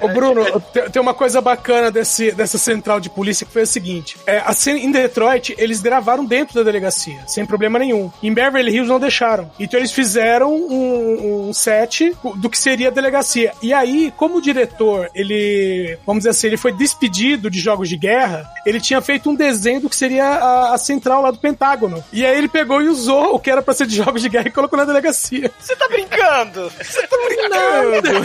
Ô, 0.00 0.08
Bruno, 0.08 0.44
tem, 0.92 1.02
uma 1.02 1.14
coisa 1.14 1.40
bacana 1.40 1.90
desse, 1.90 2.32
dessa 2.32 2.58
central 2.58 3.00
de 3.00 3.10
polícia 3.10 3.44
que 3.44 3.52
foi 3.52 3.62
o 3.62 3.66
seguinte: 3.66 4.16
é, 4.26 4.42
em 4.70 4.90
Detroit, 4.90 5.54
eles 5.58 5.80
gravaram 5.80 6.24
dentro 6.24 6.54
da 6.54 6.62
delegacia, 6.62 7.20
sem 7.26 7.44
problema 7.44 7.78
nenhum. 7.78 8.10
Em 8.22 8.32
Beverly 8.32 8.72
Hills 8.72 8.88
não 8.88 9.00
deixaram. 9.00 9.50
Então 9.58 9.78
eles 9.78 9.92
fizeram 9.92 10.54
um, 10.54 11.48
um 11.48 11.52
set 11.52 12.16
do 12.36 12.50
que 12.50 12.58
seria 12.58 12.88
a 12.88 12.92
delegacia. 12.92 13.52
E 13.62 13.72
aí, 13.72 14.12
como 14.16 14.38
o 14.38 14.42
diretor, 14.42 15.08
ele, 15.14 15.98
vamos 16.06 16.20
dizer 16.20 16.30
assim, 16.30 16.46
ele 16.48 16.56
foi 16.56 16.72
despedido 16.72 17.50
de 17.50 17.60
jogos 17.60 17.88
de 17.88 17.96
guerra, 17.96 18.48
ele 18.64 18.80
tinha 18.80 19.00
feito 19.00 19.30
um 19.30 19.34
desenho 19.34 19.80
do 19.80 19.88
que 19.88 19.96
seria 19.96 20.24
a, 20.24 20.74
a 20.74 20.78
central 20.78 21.22
lá 21.22 21.30
do 21.30 21.38
Pentágono. 21.38 22.02
E 22.12 22.24
aí 22.24 22.36
ele 22.36 22.48
pegou 22.48 22.82
e 22.82 22.88
usou 22.88 23.34
o 23.34 23.38
que 23.38 23.50
era 23.50 23.62
pra 23.62 23.74
ser 23.74 23.86
de 23.86 23.96
jogos 23.96 24.22
de 24.22 24.28
guerra 24.28 24.48
e 24.48 24.52
colocou 24.52 24.78
na 24.78 24.84
delegacia. 24.84 25.50
Você 25.58 25.76
tá 25.76 25.88
brincando? 25.88 26.70
Você 26.70 27.06
tá 27.06 27.16
brincando? 27.26 28.12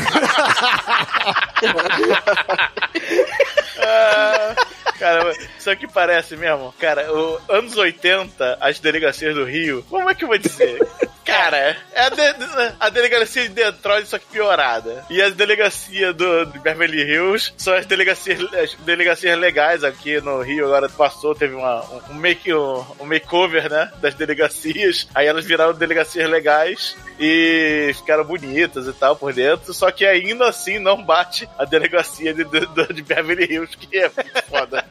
Ah, 3.79 4.55
cara, 4.97 5.31
isso 5.57 5.69
aqui 5.69 5.87
parece 5.87 6.35
mesmo. 6.35 6.73
Cara, 6.79 7.11
o, 7.13 7.39
anos 7.49 7.75
80, 7.75 8.57
as 8.59 8.79
delegacias 8.79 9.35
do 9.35 9.43
Rio, 9.45 9.83
como 9.89 10.09
é 10.09 10.15
que 10.15 10.23
eu 10.23 10.27
vou 10.27 10.37
dizer? 10.37 10.79
Cara, 11.23 11.75
é 11.91 12.01
a, 12.03 12.09
de- 12.09 12.73
a 12.79 12.89
delegacia 12.89 13.43
de 13.43 13.49
Detroit, 13.49 14.07
só 14.07 14.17
que 14.17 14.25
piorada. 14.27 15.03
E 15.09 15.21
as 15.21 15.33
delegacias 15.33 16.15
do, 16.15 16.45
de 16.45 16.57
Beverly 16.59 17.01
Hills 17.01 17.53
são 17.57 17.73
as 17.73 17.85
delegacias, 17.85 18.41
as 18.53 18.73
delegacias 18.85 19.37
legais 19.37 19.83
aqui 19.83 20.21
no 20.21 20.41
Rio. 20.41 20.65
Agora 20.65 20.87
passou, 20.87 21.35
teve 21.35 21.53
uma, 21.53 21.83
um, 22.09 22.13
make, 22.13 22.53
um, 22.53 22.85
um 23.01 23.05
makeover, 23.05 23.69
né? 23.69 23.91
Das 23.99 24.13
delegacias. 24.13 25.09
Aí 25.13 25.27
elas 25.27 25.43
viraram 25.43 25.73
delegacias 25.73 26.29
legais 26.29 26.95
e 27.19 27.91
ficaram 27.95 28.23
bonitas 28.23 28.87
e 28.87 28.93
tal 28.93 29.17
por 29.17 29.33
dentro. 29.33 29.73
Só 29.73 29.91
que 29.91 30.05
ainda 30.05 30.47
assim 30.47 30.79
não 30.79 31.03
bate 31.03 31.47
a 31.57 31.65
delegacia 31.65 32.33
de, 32.33 32.45
de, 32.45 32.93
de 32.93 33.01
Beverly 33.01 33.51
Hills, 33.53 33.75
que 33.75 33.97
é 33.97 34.09
foda. 34.47 34.85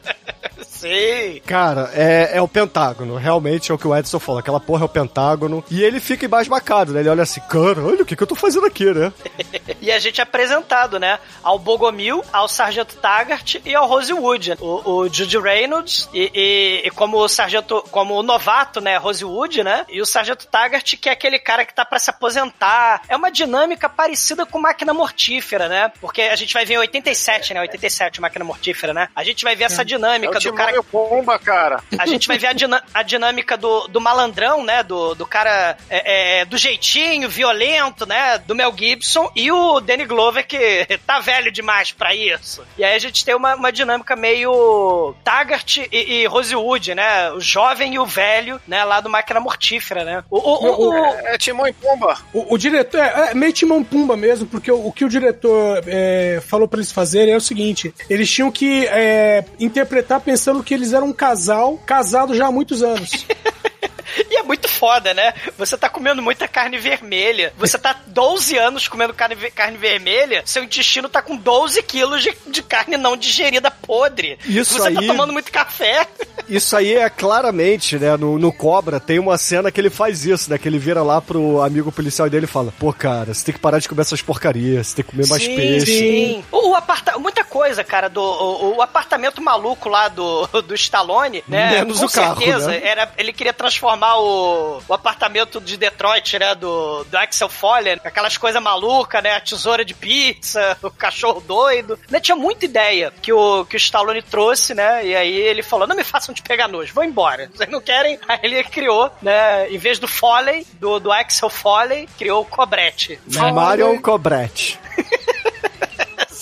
Sei. 0.61 1.39
Cara, 1.45 1.89
é, 1.93 2.31
é 2.37 2.41
o 2.41 2.47
Pentágono. 2.47 3.15
Realmente 3.15 3.71
é 3.71 3.75
o 3.75 3.77
que 3.79 3.87
o 3.87 3.95
Edson 3.95 4.19
falou. 4.19 4.39
Aquela 4.39 4.59
porra 4.59 4.83
é 4.83 4.85
o 4.85 4.89
Pentágono. 4.89 5.63
E 5.71 5.81
ele 5.83 5.99
fica 5.99 6.25
embasbacado, 6.25 6.93
né? 6.93 6.99
Ele 6.99 7.09
olha 7.09 7.23
assim, 7.23 7.41
cara, 7.41 7.81
olha 7.83 8.03
o 8.03 8.05
que, 8.05 8.15
que 8.15 8.21
eu 8.21 8.27
tô 8.27 8.35
fazendo 8.35 8.65
aqui, 8.65 8.85
né? 8.93 9.11
E 9.79 9.91
a 9.91 9.99
gente 9.99 10.19
é 10.19 10.23
apresentado, 10.23 10.99
né? 10.99 11.17
Ao 11.41 11.57
Bogomil, 11.57 12.21
ao 12.33 12.47
Sargento 12.49 12.95
Taggart 12.97 13.55
e 13.63 13.73
ao 13.73 13.87
Rosewood. 13.87 14.55
O, 14.59 15.01
o 15.03 15.09
Judy 15.09 15.37
Reynolds 15.37 16.09
e, 16.13 16.29
e- 16.33 16.81
e 16.87 16.91
como 16.91 17.17
o 17.17 17.27
sargento, 17.29 17.81
como 17.89 18.15
o 18.15 18.23
novato, 18.23 18.81
né? 18.81 18.97
Rosewood, 18.97 19.63
né? 19.63 19.85
E 19.87 20.01
o 20.01 20.05
Sargento 20.05 20.45
Taggart, 20.47 20.95
que 20.99 21.07
é 21.07 21.11
aquele 21.13 21.39
cara 21.39 21.63
que 21.65 21.73
tá 21.73 21.85
pra 21.85 21.99
se 21.99 22.09
aposentar. 22.09 23.01
É 23.07 23.15
uma 23.15 23.31
dinâmica 23.31 23.87
parecida 23.87 24.45
com 24.45 24.59
Máquina 24.59 24.93
Mortífera, 24.93 25.69
né? 25.69 25.91
Porque 26.01 26.23
a 26.23 26.35
gente 26.35 26.53
vai 26.53 26.65
ver 26.65 26.73
em 26.73 26.79
87, 26.79 27.53
né? 27.53 27.61
87, 27.61 28.19
Máquina 28.19 28.43
Mortífera, 28.43 28.93
né? 28.93 29.07
A 29.15 29.23
gente 29.23 29.43
vai 29.43 29.55
ver 29.55 29.65
essa 29.65 29.85
dinâmica 29.87 30.31
o 30.31 30.33
do 30.35 30.39
Timão 30.39 30.57
cara 30.57 30.75
e 30.75 30.79
o 30.79 30.83
Pomba, 30.83 31.39
cara. 31.39 31.81
a 31.97 32.05
gente 32.05 32.27
vai 32.27 32.37
ver 32.37 32.47
a, 32.47 32.83
a 32.93 33.01
dinâmica 33.03 33.57
do, 33.57 33.87
do 33.87 33.99
malandrão, 33.99 34.63
né? 34.63 34.83
Do, 34.83 35.15
do 35.15 35.25
cara 35.25 35.75
é, 35.89 36.41
é, 36.41 36.45
do 36.45 36.57
jeitinho, 36.57 37.27
violento, 37.29 38.05
né? 38.05 38.37
Do 38.37 38.53
Mel 38.53 38.73
Gibson 38.77 39.31
e 39.35 39.51
o 39.51 39.79
Danny 39.79 40.05
Glover 40.05 40.45
que 40.45 40.85
tá 41.07 41.19
velho 41.19 41.51
demais 41.51 41.91
pra 41.91 42.13
isso. 42.13 42.63
E 42.77 42.83
aí 42.83 42.93
a 42.95 42.99
gente 42.99 43.23
tem 43.25 43.33
uma, 43.35 43.55
uma 43.55 43.71
dinâmica 43.71 44.15
meio 44.15 45.15
Taggart 45.23 45.77
e, 45.77 45.87
e 45.91 46.25
Rosewood, 46.27 46.93
né? 46.95 47.31
O 47.31 47.39
jovem 47.39 47.93
e 47.95 47.99
o 47.99 48.05
velho, 48.05 48.59
né? 48.67 48.83
Lá 48.83 48.99
do 49.01 49.09
Máquina 49.09 49.39
Mortífera, 49.39 50.03
né? 50.03 50.23
O, 50.29 50.37
o- 50.37 50.65
o- 50.65 50.89
o- 50.89 50.93
É 51.25 51.37
Timão 51.37 51.67
e 51.67 51.73
Pomba. 51.73 52.17
O, 52.33 52.53
o 52.53 52.57
diretor, 52.57 52.99
é, 52.99 53.31
é 53.31 53.33
meio 53.33 53.53
Timão 53.53 53.83
Pumba 53.83 54.15
mesmo, 54.17 54.45
porque 54.47 54.71
o, 54.71 54.87
o 54.87 54.91
que 54.91 55.05
o 55.05 55.09
diretor 55.09 55.81
é, 55.87 56.41
falou 56.45 56.67
pra 56.67 56.79
eles 56.79 56.91
fazerem 56.91 57.33
é 57.33 57.37
o 57.37 57.41
seguinte: 57.41 57.93
eles 58.09 58.29
tinham 58.29 58.51
que 58.51 58.85
é, 58.87 59.43
interpretar 59.77 60.19
pensando 60.19 60.63
que 60.63 60.73
eles 60.73 60.91
eram 60.91 61.07
um 61.07 61.13
casal 61.13 61.77
casado 61.85 62.33
já 62.35 62.47
há 62.47 62.51
muitos 62.51 62.81
anos. 62.81 63.27
E 64.29 64.37
é 64.37 64.43
muito 64.43 64.67
foda, 64.67 65.13
né? 65.13 65.33
Você 65.57 65.77
tá 65.77 65.89
comendo 65.89 66.21
muita 66.21 66.47
carne 66.47 66.77
vermelha. 66.77 67.53
Você 67.57 67.77
tá 67.77 67.95
12 68.07 68.57
anos 68.57 68.87
comendo 68.87 69.13
carne, 69.13 69.35
carne 69.51 69.77
vermelha, 69.77 70.41
seu 70.45 70.63
intestino 70.63 71.09
tá 71.09 71.21
com 71.21 71.35
12 71.35 71.81
quilos 71.83 72.21
de, 72.23 72.35
de 72.47 72.61
carne 72.63 72.97
não 72.97 73.15
digerida 73.17 73.69
podre. 73.71 74.37
Isso 74.45 74.73
Você 74.77 74.91
tá 74.93 74.99
aí- 74.99 75.07
tomando 75.07 75.33
muito 75.33 75.51
café. 75.51 76.07
Isso 76.49 76.75
aí 76.77 76.95
é 76.95 77.09
claramente, 77.09 77.97
né? 77.97 78.15
No, 78.15 78.37
no 78.39 78.53
Cobra 78.53 78.99
tem 78.99 79.19
uma 79.19 79.37
cena 79.37 79.71
que 79.71 79.79
ele 79.81 79.89
faz 79.89 80.25
isso, 80.25 80.49
né? 80.49 80.57
Que 80.57 80.67
ele 80.67 80.79
vira 80.79 81.03
lá 81.03 81.19
pro 81.21 81.61
amigo 81.61 81.91
policial 81.91 82.29
dele 82.29 82.45
e 82.45 82.47
fala: 82.47 82.73
Pô, 82.79 82.93
cara, 82.93 83.33
você 83.33 83.43
tem 83.45 83.53
que 83.53 83.59
parar 83.59 83.79
de 83.79 83.89
comer 83.89 84.01
essas 84.01 84.21
porcarias, 84.21 84.87
você 84.87 84.95
tem 84.97 85.05
que 85.05 85.11
comer 85.11 85.27
mais 85.27 85.43
sim, 85.43 85.55
peixe. 85.55 85.85
Sim. 85.85 86.43
O, 86.51 86.69
o 86.69 86.75
aparta 86.75 87.17
muita 87.19 87.43
coisa, 87.43 87.83
cara, 87.83 88.07
do 88.09 88.21
o, 88.21 88.77
o 88.77 88.81
apartamento 88.81 89.41
maluco 89.41 89.89
lá 89.89 90.07
do, 90.07 90.47
do 90.61 90.73
Stallone, 90.75 91.43
né? 91.47 91.71
Menos 91.71 91.99
Com 91.99 92.05
o 92.05 92.09
carro, 92.09 92.37
certeza, 92.37 92.67
né? 92.69 92.81
era, 92.83 93.11
ele 93.17 93.33
queria 93.33 93.53
transformar 93.53 93.96
o, 93.99 94.81
o 94.87 94.93
apartamento 94.93 95.59
de 95.59 95.77
Detroit, 95.77 96.37
né? 96.37 96.55
Do, 96.55 97.03
do 97.05 97.17
Axel 97.17 97.49
Foley, 97.49 97.99
aquelas 98.03 98.37
coisas 98.37 98.61
malucas, 98.61 99.23
né? 99.23 99.35
A 99.35 99.41
tesoura 99.41 99.83
de 99.83 99.93
pizza, 99.93 100.77
o 100.83 100.91
cachorro 100.91 101.41
doido. 101.41 101.99
Né? 102.09 102.19
Tinha 102.19 102.35
muita 102.35 102.65
ideia 102.65 103.11
que 103.21 103.33
o, 103.33 103.65
que 103.65 103.75
o 103.75 103.77
Stallone 103.77 104.21
trouxe, 104.21 104.73
né? 104.73 105.05
E 105.05 105.15
aí 105.15 105.35
ele 105.35 105.63
falou: 105.63 105.87
não 105.87 105.95
me 105.95 106.03
façam 106.03 106.33
de 106.33 106.41
pegar 106.41 106.67
nojo, 106.67 106.93
vou 106.93 107.03
embora. 107.03 107.49
Vocês 107.53 107.69
não 107.69 107.81
querem? 107.81 108.19
Aí 108.27 108.39
ele 108.43 108.63
criou, 108.63 109.11
né? 109.21 109.69
Em 109.69 109.77
vez 109.77 109.99
do 109.99 110.07
Foley, 110.07 110.65
do, 110.73 110.99
do 110.99 111.11
Axel 111.11 111.49
Foley, 111.49 112.07
criou 112.17 112.41
o 112.41 112.45
Cobrete. 112.45 113.19
Marion 113.53 113.99
Cobretti. 113.99 114.79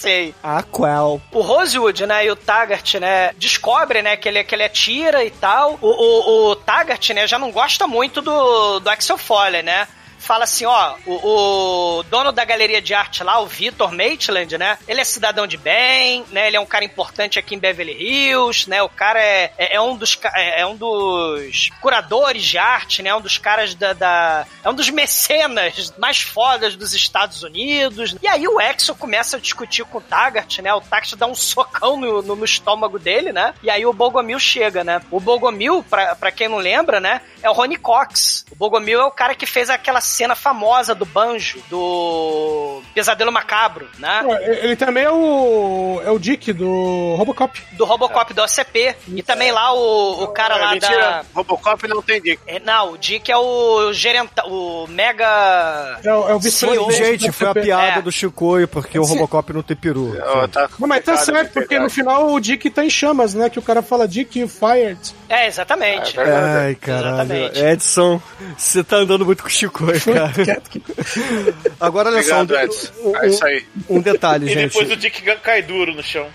Sei. 0.06 0.36
Aquel. 0.44 1.20
O 1.32 1.42
Rosewood, 1.42 2.06
né, 2.06 2.28
e 2.28 2.30
o 2.30 2.36
Taggart, 2.36 2.94
né, 2.96 3.34
descobre, 3.40 4.04
né, 4.04 4.16
que 4.16 4.30
ele, 4.30 4.44
que 4.44 4.54
ele 4.54 4.64
atira 4.64 5.26
e 5.26 5.32
tal. 5.32 5.80
O, 5.82 5.88
o, 5.88 6.52
o 6.52 6.56
Taggart, 6.56 7.10
né, 7.10 7.26
já 7.26 7.40
não 7.40 7.52
gosta 7.52 7.88
muito 7.88 8.22
do, 8.22 8.80
do 8.80 8.88
Axel 8.88 9.18
Foley, 9.18 9.64
né? 9.64 9.88
Fala 10.26 10.44
assim, 10.46 10.66
ó, 10.66 10.96
o, 11.06 12.00
o 12.00 12.04
dono 12.04 12.32
da 12.32 12.44
galeria 12.44 12.82
de 12.82 12.96
arte 12.96 13.24
lá, 13.24 13.40
o 13.40 13.46
Victor 13.46 13.92
Maitland, 13.92 14.58
né? 14.58 14.78
Ele 14.88 15.00
é 15.00 15.04
cidadão 15.04 15.46
de 15.46 15.56
bem, 15.56 16.26
né? 16.32 16.48
Ele 16.48 16.58
é 16.58 16.60
um 16.60 16.66
cara 16.66 16.84
importante 16.84 17.38
aqui 17.38 17.54
em 17.54 17.60
Beverly 17.60 17.94
Hills, 17.94 18.68
né? 18.68 18.82
O 18.82 18.90
cara 18.90 19.22
é, 19.22 19.52
é, 19.56 19.76
é 19.76 19.82
um 19.82 19.96
dos 19.96 20.18
é, 20.36 20.62
é 20.62 20.66
um 20.66 20.76
dos 20.76 21.70
curadores 21.80 22.44
de 22.44 22.58
arte, 22.58 23.04
né? 23.04 23.14
Um 23.14 23.22
dos 23.22 23.38
caras 23.38 23.76
da, 23.76 23.94
da- 23.94 24.48
é 24.64 24.70
um 24.70 24.74
dos 24.74 24.90
mecenas 24.90 25.94
mais 25.98 26.20
fodas 26.22 26.76
dos 26.76 26.94
Estados 26.94 27.44
Unidos. 27.44 28.16
E 28.22 28.28
aí 28.28 28.48
o 28.48 28.60
Axel 28.60 28.96
começa 28.96 29.38
a 29.38 29.40
discutir 29.40 29.84
com 29.86 30.00
o 30.00 30.02
Taggart, 30.02 30.58
né? 30.60 30.74
O 30.74 30.82
Taggart 30.82 31.14
dá 31.16 31.28
um 31.28 31.36
socão 31.36 31.98
no, 32.00 32.22
no, 32.24 32.36
no 32.36 32.46
estômago 32.46 32.98
dele, 32.98 33.32
né? 33.32 33.54
E 33.62 33.70
aí 33.70 33.86
o 33.86 33.94
Bogomil 33.94 34.40
chega, 34.40 34.84
né? 34.84 35.02
O 35.12 35.20
Bogomil, 35.20 35.84
pra, 35.88 36.16
pra 36.16 36.32
quem 36.32 36.48
não 36.48 36.58
lembra, 36.58 37.00
né? 37.00 37.22
É 37.44 37.50
o 37.50 37.54
Ronnie 37.54 37.78
Cox. 37.78 38.44
O 38.52 38.56
Bogomil 38.56 39.00
é 39.02 39.06
o 39.06 39.12
cara 39.12 39.36
que 39.36 39.46
fez 39.46 39.70
aquela 39.70 40.02
cena 40.16 40.36
famosa 40.36 40.96
do 40.96 41.06
banjo, 41.06 41.60
do 41.70 42.82
Pesadelo 42.94 43.32
Macabro, 43.32 43.88
né? 44.00 44.22
Pô, 44.24 44.36
Ele 44.36 44.76
também 44.76 45.04
é 45.04 45.12
o, 45.12 46.02
é 46.06 46.10
o 46.12 46.18
Dick 46.20 46.54
do 46.54 47.16
Robocop. 47.18 47.62
Do 47.74 47.86
Robocop 47.86 48.34
do 48.34 48.42
OCP. 48.42 48.96
E 49.10 49.22
também 49.22 49.52
lá 49.52 49.74
o, 49.74 50.24
o 50.24 50.28
cara 50.30 50.56
É, 50.58 50.62
lá 50.62 50.72
mentira, 50.72 50.98
da. 50.98 51.26
Robocop 51.34 51.88
não 51.88 52.02
tem 52.02 52.22
dica. 52.22 52.42
É, 52.48 52.60
não, 52.60 52.94
o 52.94 52.98
Dick 52.98 53.32
é 53.32 53.38
o 53.38 53.92
gerenta, 53.94 54.46
o 54.48 54.88
mega. 54.88 56.00
É, 56.04 56.14
o- 56.14 56.30
é 56.30 56.40
vice-presidente. 56.40 56.96
Gente, 56.98 57.32
foi 57.32 57.48
a 57.48 57.54
piada 57.54 58.00
É. 58.00 58.02
do 58.02 58.12
Chicoio, 58.12 58.68
porque 58.68 58.98
o. 58.98 59.04
Robocop 59.04 59.52
não 59.54 59.62
tem 59.64 59.76
peru. 59.78 60.16
Tá 60.52 60.70
Não, 60.80 60.88
mas 60.88 61.04
tá 61.04 61.18
certo, 61.18 61.48
de 61.48 61.54
porque 61.54 61.78
no 61.80 61.90
final 61.90 62.32
o 62.32 62.40
Dick 62.40 62.70
tá 62.70 62.84
em 62.84 62.90
chamas, 62.90 63.34
né? 63.34 63.50
Que 63.50 63.60
o 63.60 63.62
cara 63.62 63.82
fala 63.82 64.08
Dick 64.08 64.48
fired. 64.48 65.00
É, 65.30 65.48
exatamente. 65.48 66.20
Ai, 66.20 66.76
caralho. 66.76 67.16
Exatamente. 67.16 67.60
Edson, 67.60 68.22
você 68.58 68.84
tá 68.84 68.98
andando 68.98 69.26
muito 69.26 69.42
com 69.44 69.50
o 69.50 69.52
Chicoio, 69.52 69.95
cara. 70.00 70.62
Agora, 71.80 72.10
olha 72.10 72.24
só, 72.24 72.38
um, 72.38 72.42
Obrigado, 72.42 72.66
Edson. 72.66 72.92
um- 73.04 73.18
É 73.18 73.28
isso 73.28 73.46
aí. 73.46 73.64
um 73.90 74.00
detalhe, 74.02 74.46
E 74.46 74.50
gente. 74.54 74.74
depois 74.74 74.92
o 74.92 74.96
Dick 74.96 75.22
cai 75.42 75.62
duro 75.62 75.94
no 75.94 76.04
chão. 76.04 76.28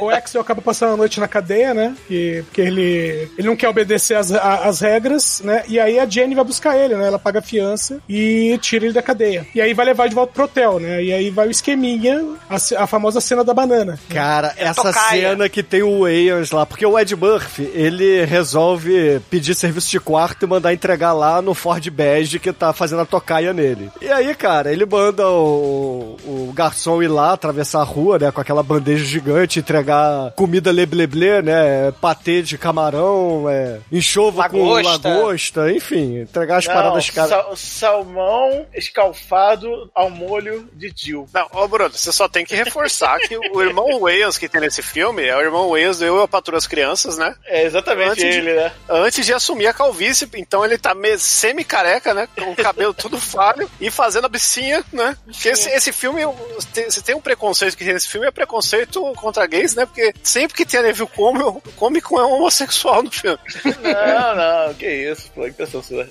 o, 0.00 0.04
o 0.06 0.10
Axel 0.10 0.40
acaba 0.40 0.60
passando 0.62 0.94
a 0.94 0.96
noite 0.96 1.20
na 1.20 1.28
cadeia, 1.28 1.74
né? 1.74 1.94
E, 2.10 2.42
porque 2.46 2.60
ele, 2.60 3.28
ele 3.38 3.48
não 3.48 3.56
quer 3.56 3.68
obedecer 3.68 4.16
as, 4.16 4.32
a- 4.32 4.66
as 4.68 4.80
regras, 4.80 5.40
né? 5.44 5.64
E 5.68 5.78
aí 5.78 5.98
a 5.98 6.06
Jenny 6.06 6.34
vai 6.34 6.44
buscar 6.44 6.76
ele, 6.76 6.94
né? 6.96 7.06
Ela 7.06 7.18
paga 7.18 7.38
a 7.40 7.42
fiança 7.42 8.00
e 8.08 8.58
tira 8.60 8.84
ele 8.84 8.94
da 8.94 9.02
cadeia. 9.02 9.46
E 9.54 9.60
aí 9.60 9.72
vai 9.74 9.86
levar 9.86 10.08
de 10.08 10.14
volta 10.14 10.32
pro 10.32 10.44
hotel, 10.44 10.78
né? 10.80 11.02
E 11.02 11.12
aí 11.12 11.30
vai 11.30 11.48
o 11.48 11.50
esqueminha, 11.50 12.24
a, 12.48 12.56
a 12.82 12.86
famosa 12.86 13.20
cena 13.20 13.44
da 13.44 13.54
banana. 13.54 13.98
Cara, 14.08 14.54
essa 14.56 14.82
tocaia. 14.82 15.30
cena 15.30 15.48
que 15.48 15.62
tem 15.62 15.82
o 15.82 16.00
Wayans 16.02 16.50
lá, 16.50 16.64
porque 16.66 16.84
o 16.86 16.98
Ed 16.98 17.14
Murphy, 17.16 17.70
ele 17.74 18.24
resolve 18.24 19.20
pedir 19.30 19.54
serviço 19.54 19.90
de 19.90 20.00
quarto 20.00 20.44
e 20.44 20.48
mandar 20.48 20.72
entregar 20.72 21.12
lá 21.12 21.40
no 21.42 21.54
Ford 21.54 21.86
Bege 21.90 22.38
que 22.38 22.52
tá 22.56 22.72
fazendo 22.72 23.02
a 23.02 23.06
tocaia 23.06 23.52
nele. 23.52 23.90
E 24.00 24.10
aí, 24.10 24.34
cara, 24.34 24.72
ele 24.72 24.84
manda 24.86 25.28
o, 25.28 26.16
o, 26.24 26.52
garçom 26.54 27.02
ir 27.02 27.08
lá, 27.08 27.32
atravessar 27.32 27.80
a 27.80 27.84
rua, 27.84 28.18
né, 28.18 28.30
com 28.30 28.40
aquela 28.40 28.62
bandeja 28.62 29.04
gigante, 29.04 29.58
entregar 29.58 30.32
comida 30.32 30.70
lebleble, 30.72 31.42
né, 31.42 31.92
patê 32.00 32.42
de 32.42 32.56
camarão, 32.58 33.46
é, 33.48 33.78
enxovo 33.92 34.42
com 34.48 34.72
Lagosta. 34.72 35.08
lagosta, 35.08 35.72
enfim, 35.72 36.20
entregar 36.20 36.56
as 36.58 36.66
Não, 36.66 36.74
paradas 36.74 37.10
caras. 37.10 37.30
sal- 37.30 37.56
salmão 37.56 38.66
escalfado 38.74 39.90
ao 39.94 40.10
molho 40.10 40.68
de 40.72 40.92
Jill. 40.94 41.28
Não, 41.32 41.46
ô 41.52 41.68
Bruno, 41.68 41.90
você 41.92 42.10
só 42.12 42.28
tem 42.28 42.44
que 42.44 42.54
reforçar 42.54 43.18
que 43.20 43.36
o 43.36 43.62
irmão 43.62 44.00
Wales 44.00 44.38
que 44.38 44.48
tem 44.48 44.60
nesse 44.60 44.82
filme 44.82 45.22
é 45.24 45.36
o 45.36 45.40
irmão 45.40 45.68
Wales 45.70 45.98
do 45.98 46.04
Eu, 46.04 46.16
Eu 46.16 46.28
Patrulho 46.28 46.56
as 46.58 46.66
Crianças, 46.66 47.16
né? 47.18 47.34
É 47.46 47.64
exatamente 47.64 48.10
Antes 48.10 48.22
de- 48.22 48.38
ele, 48.38 48.54
né? 48.54 48.72
Antes 48.88 49.24
de 49.26 49.32
assumir 49.32 49.66
a 49.66 49.72
calvície, 49.72 50.28
então 50.36 50.64
ele 50.64 50.78
tá 50.78 50.94
semi-careca, 51.18 52.14
né? 52.14 52.28
Com 52.46 52.52
o 52.52 52.56
cabelo 52.64 52.94
tudo 52.94 53.18
falho 53.20 53.68
e 53.80 53.90
fazendo 53.90 54.24
a 54.26 54.28
bicinha, 54.28 54.84
né? 54.92 55.16
Porque 55.24 55.48
esse, 55.48 55.68
esse 55.70 55.92
filme, 55.92 56.22
eu- 56.22 56.36
tem- 56.72 56.88
você 56.90 57.00
tem 57.02 57.14
um 57.14 57.20
preconceito 57.20 57.76
que 57.76 57.84
tem 57.84 57.92
nesse 57.94 58.08
filme, 58.08 58.26
é 58.26 58.30
preconceito 58.30 59.00
contra 59.14 59.46
gays, 59.46 59.74
né? 59.74 59.84
Porque 59.86 60.14
sempre 60.22 60.56
que 60.56 60.64
tem 60.64 60.80
a 60.80 60.82
Neville 60.84 61.08
Cômico, 61.08 61.62
cômico 61.76 62.18
é 62.20 62.24
um 62.24 62.34
homossexual 62.34 63.02
no 63.02 63.10
filme. 63.10 63.38
Não, 63.64 64.34
não, 64.66 64.74
que 64.74 64.86
isso, 64.88 65.30
pô, 65.34 65.42
que 65.44 65.52
pessoa 65.52 65.82
sua. 65.82 66.06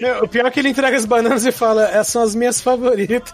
Meu, 0.00 0.24
o 0.24 0.28
pior 0.28 0.46
é 0.46 0.50
que 0.50 0.60
ele 0.60 0.68
entrega 0.68 0.96
as 0.96 1.04
bananas 1.06 1.44
e 1.46 1.52
fala, 1.52 1.84
essas 1.88 2.08
são 2.08 2.22
as 2.22 2.34
minhas 2.34 2.60
favoritas. 2.60 3.32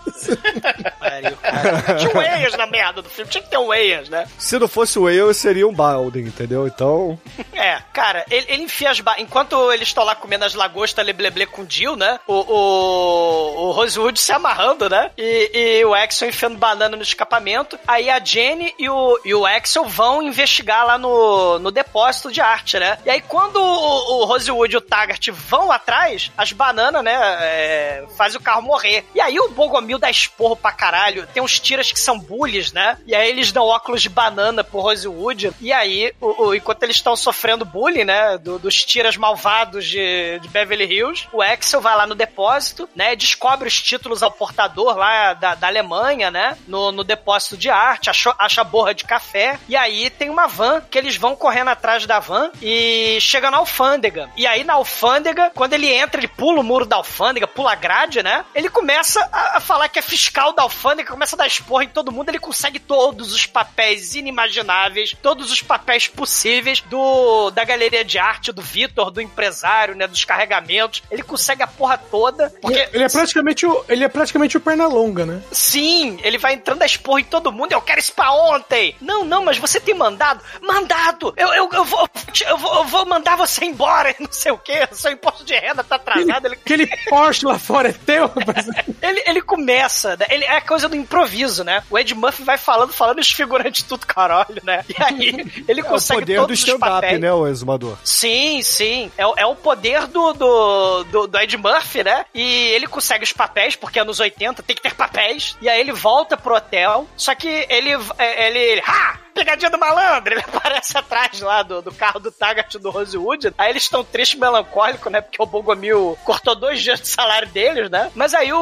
Pariu, 0.98 1.36
cara. 1.36 1.96
Tinha 1.96 2.10
o 2.14 2.18
Weyers 2.18 2.56
na 2.56 2.66
merda 2.66 3.02
do 3.02 3.08
filme, 3.08 3.30
tinha 3.30 3.42
que 3.42 3.50
ter 3.50 3.56
o 3.58 3.66
Weyers, 3.68 4.08
né? 4.08 4.26
Se 4.38 4.58
não 4.58 4.68
fosse 4.68 4.98
o 4.98 5.08
eu, 5.08 5.32
seria 5.32 5.66
um 5.66 5.72
Balden, 5.72 6.26
entendeu? 6.26 6.66
Então, 6.66 7.18
É, 7.52 7.78
cara, 7.92 8.24
ele, 8.30 8.46
ele 8.48 8.62
enfia 8.64 8.90
as 8.90 9.00
ba... 9.00 9.16
Enquanto 9.18 9.72
eles 9.72 9.88
estão 9.88 10.04
lá 10.04 10.14
comendo 10.14 10.44
as 10.44 10.54
lagostas 10.54 11.04
lebleble 11.04 11.46
com 11.46 11.62
o 11.62 11.66
Jill, 11.88 11.96
né? 11.96 12.18
O, 12.26 12.34
o, 12.34 13.66
o 13.68 13.70
Rosewood 13.72 14.18
se 14.20 14.32
amarrando, 14.32 14.88
né? 14.88 15.10
E, 15.16 15.50
e 15.80 15.84
o 15.84 15.94
Axel 15.94 16.28
enfiando 16.28 16.58
banana 16.58 16.96
no 16.96 17.02
escapamento. 17.02 17.78
Aí 17.86 18.10
a 18.10 18.22
Jenny 18.22 18.74
e 18.78 18.88
o, 18.88 19.18
e 19.24 19.34
o 19.34 19.46
Axel 19.46 19.84
vão 19.84 20.22
investigar 20.22 20.86
lá 20.86 20.98
no, 20.98 21.58
no 21.58 21.70
depósito 21.70 22.30
de 22.30 22.40
arte, 22.40 22.78
né? 22.78 22.98
E 23.06 23.10
aí 23.10 23.20
quando 23.20 23.56
o, 23.56 24.20
o 24.20 24.24
Rosewood 24.24 24.74
e 24.74 24.76
o 24.76 24.80
Taggart 24.80 25.28
vão 25.30 25.70
atrás, 25.72 26.30
as 26.36 26.52
bananas, 26.52 27.02
né? 27.02 27.14
É, 27.40 28.04
faz 28.16 28.34
o 28.34 28.40
carro 28.40 28.62
morrer. 28.62 29.04
E 29.14 29.20
aí 29.20 29.38
o 29.38 29.48
Bogomil 29.48 29.98
dá 29.98 30.10
esporro 30.10 30.56
pra 30.56 30.72
caralho. 30.72 31.26
Tem 31.32 31.42
uns 31.42 31.58
tiras 31.58 31.90
que 31.92 31.98
são 32.00 32.18
bullies, 32.18 32.72
né? 32.72 32.98
E 33.06 33.14
aí 33.14 33.28
eles 33.28 33.52
dão 33.52 33.64
óculos 33.64 34.02
de 34.02 34.08
banana 34.08 34.62
pro 34.62 34.80
Rosewood. 34.80 35.52
E 35.60 35.72
aí, 35.72 36.12
o, 36.20 36.46
o- 36.48 36.54
enquanto 36.54 36.82
eles 36.82 36.96
estão 36.96 37.16
sofrendo 37.16 37.64
bullying, 37.64 38.04
né? 38.04 38.36
do- 38.38 38.58
dos 38.58 38.84
tiras 38.84 39.16
malvados 39.16 39.86
de, 39.86 40.38
de 40.40 40.48
Beverly 40.48 40.84
Hills, 40.84 41.26
o 41.32 41.40
Axel 41.42 41.77
vai 41.80 41.96
lá 41.96 42.06
no 42.06 42.14
depósito, 42.14 42.88
né? 42.94 43.14
Descobre 43.16 43.68
os 43.68 43.80
títulos 43.80 44.22
ao 44.22 44.30
portador 44.30 44.96
lá 44.96 45.34
da, 45.34 45.54
da 45.54 45.66
Alemanha, 45.66 46.30
né? 46.30 46.56
No, 46.66 46.92
no 46.92 47.04
depósito 47.04 47.56
de 47.56 47.70
arte, 47.70 48.10
achou, 48.10 48.34
acha 48.38 48.64
borra 48.64 48.94
de 48.94 49.04
café. 49.04 49.58
E 49.68 49.76
aí 49.76 50.10
tem 50.10 50.30
uma 50.30 50.46
van 50.46 50.80
que 50.80 50.98
eles 50.98 51.16
vão 51.16 51.36
correndo 51.36 51.68
atrás 51.68 52.06
da 52.06 52.18
van 52.18 52.50
e 52.60 53.18
chega 53.20 53.50
na 53.50 53.58
alfândega. 53.58 54.30
E 54.36 54.46
aí 54.46 54.64
na 54.64 54.74
alfândega, 54.74 55.50
quando 55.54 55.72
ele 55.72 55.92
entra, 55.92 56.20
ele 56.20 56.28
pula 56.28 56.60
o 56.60 56.64
muro 56.64 56.86
da 56.86 56.96
alfândega, 56.96 57.46
pula 57.46 57.72
a 57.72 57.76
grade, 57.76 58.22
né? 58.22 58.44
Ele 58.54 58.68
começa 58.68 59.20
a, 59.32 59.56
a 59.56 59.60
falar 59.60 59.88
que 59.88 59.98
é 59.98 60.02
fiscal 60.02 60.52
da 60.52 60.62
alfândega, 60.62 61.10
começa 61.10 61.36
a 61.36 61.38
dar 61.38 61.46
esporra 61.46 61.84
em 61.84 61.88
todo 61.88 62.12
mundo, 62.12 62.28
ele 62.28 62.38
consegue 62.38 62.78
todos 62.78 63.32
os 63.32 63.46
papéis 63.46 64.14
inimagináveis, 64.14 65.14
todos 65.22 65.50
os 65.50 65.62
papéis 65.62 66.08
possíveis 66.08 66.80
do 66.80 67.50
da 67.50 67.64
galeria 67.64 68.04
de 68.04 68.18
arte, 68.18 68.52
do 68.52 68.62
Vitor, 68.62 69.10
do 69.10 69.20
empresário, 69.20 69.94
né? 69.94 70.06
Dos 70.06 70.24
carregamentos. 70.24 71.02
Ele 71.10 71.22
consegue 71.22 71.62
a 71.62 71.66
porra 71.68 71.98
toda. 72.10 72.50
Porque 72.60 72.88
Ele 72.92 73.04
é 73.04 73.08
praticamente 73.08 73.66
o, 73.66 73.84
ele 73.88 74.04
é 74.04 74.08
praticamente 74.08 74.56
o 74.56 74.60
Pernalonga, 74.60 75.24
né? 75.26 75.42
Sim, 75.52 76.18
ele 76.22 76.38
vai 76.38 76.54
entrando 76.54 76.82
a 76.82 76.86
expor 76.86 77.18
em 77.20 77.24
todo 77.24 77.52
mundo. 77.52 77.72
Eu 77.72 77.80
quero 77.82 78.00
isso 78.00 78.12
pra 78.12 78.32
ontem. 78.32 78.94
Não, 79.00 79.24
não, 79.24 79.44
mas 79.44 79.58
você 79.58 79.80
tem 79.80 79.94
mandado? 79.94 80.42
Mandado! 80.62 81.32
Eu, 81.36 81.48
eu, 81.54 81.68
eu, 81.72 81.84
vou, 81.84 82.08
eu, 82.46 82.56
vou, 82.58 82.74
eu 82.76 82.84
vou 82.84 83.06
mandar 83.06 83.36
você 83.36 83.64
embora, 83.64 84.14
não 84.20 84.30
sei 84.30 84.52
o 84.52 84.58
quê. 84.58 84.88
Seu 84.92 85.12
imposto 85.12 85.44
de 85.44 85.54
renda 85.54 85.82
tá 85.84 85.96
atrasado. 85.96 86.46
Ele, 86.46 86.54
Aquele 86.54 86.86
Porsche 87.08 87.46
lá 87.46 87.58
fora 87.58 87.88
é 87.88 87.92
teu, 87.92 88.30
ele, 89.02 89.22
ele 89.26 89.42
começa, 89.42 90.16
né? 90.16 90.26
Ele, 90.30 90.44
é 90.44 90.56
a 90.56 90.60
coisa 90.60 90.88
do 90.88 90.96
improviso, 90.96 91.64
né? 91.64 91.82
O 91.90 91.98
Ed 91.98 92.14
Murphy 92.14 92.42
vai 92.42 92.58
falando, 92.58 92.92
falando 92.92 93.18
os 93.18 93.30
figurantes 93.30 93.82
tudo 93.82 94.06
caralho, 94.06 94.60
né? 94.62 94.84
E 94.88 95.02
aí 95.02 95.64
ele 95.68 95.80
é 95.80 95.84
o 95.84 95.86
consegue 95.86 96.20
poder 96.20 96.34
do 96.36 96.40
todos 96.42 96.58
os 96.62 96.66
stand-up, 96.66 97.18
né, 97.18 97.32
o 97.32 97.46
exumador? 97.46 97.96
Sim, 98.04 98.62
sim. 98.62 99.10
É, 99.16 99.26
o- 99.26 99.34
é 99.36 99.46
o 99.46 99.54
poder 99.54 100.06
do, 100.06 100.32
do, 100.32 101.04
do, 101.04 101.26
do 101.26 101.38
Ed 101.38 101.56
Murphy, 101.58 102.02
né? 102.04 102.24
E 102.34 102.68
ele 102.68 102.86
consegue 102.86 103.24
os 103.24 103.32
papéis, 103.32 103.76
porque 103.76 103.98
anos 103.98 104.20
80 104.20 104.62
tem 104.62 104.74
que 104.76 104.82
ter 104.82 104.94
papéis. 104.94 105.56
E 105.60 105.68
aí 105.68 105.80
ele 105.80 105.92
volta 105.92 106.36
pro 106.36 106.54
hotel. 106.54 107.06
Só 107.16 107.34
que 107.34 107.48
ele. 107.68 107.90
é, 108.18 108.48
Ele. 108.48 108.58
ele 108.58 108.82
ha! 108.86 109.18
Pegadinha 109.38 109.70
do 109.70 109.78
malandro! 109.78 110.34
Ele 110.34 110.42
aparece 110.46 110.98
atrás 110.98 111.40
lá 111.40 111.62
do, 111.62 111.80
do 111.80 111.92
carro 111.92 112.18
do 112.18 112.32
Taggart 112.32 112.74
do 112.74 112.90
Rosewood. 112.90 113.54
Aí 113.56 113.70
eles 113.70 113.84
estão 113.84 114.02
tristes 114.02 114.38
melancólicos, 114.38 115.12
né? 115.12 115.20
Porque 115.20 115.40
o 115.40 115.46
Bogomil 115.46 116.18
cortou 116.24 116.56
dois 116.56 116.82
dias 116.82 117.00
de 117.00 117.06
salário 117.06 117.46
deles, 117.48 117.88
né? 117.88 118.10
Mas 118.16 118.34
aí 118.34 118.52
o, 118.52 118.58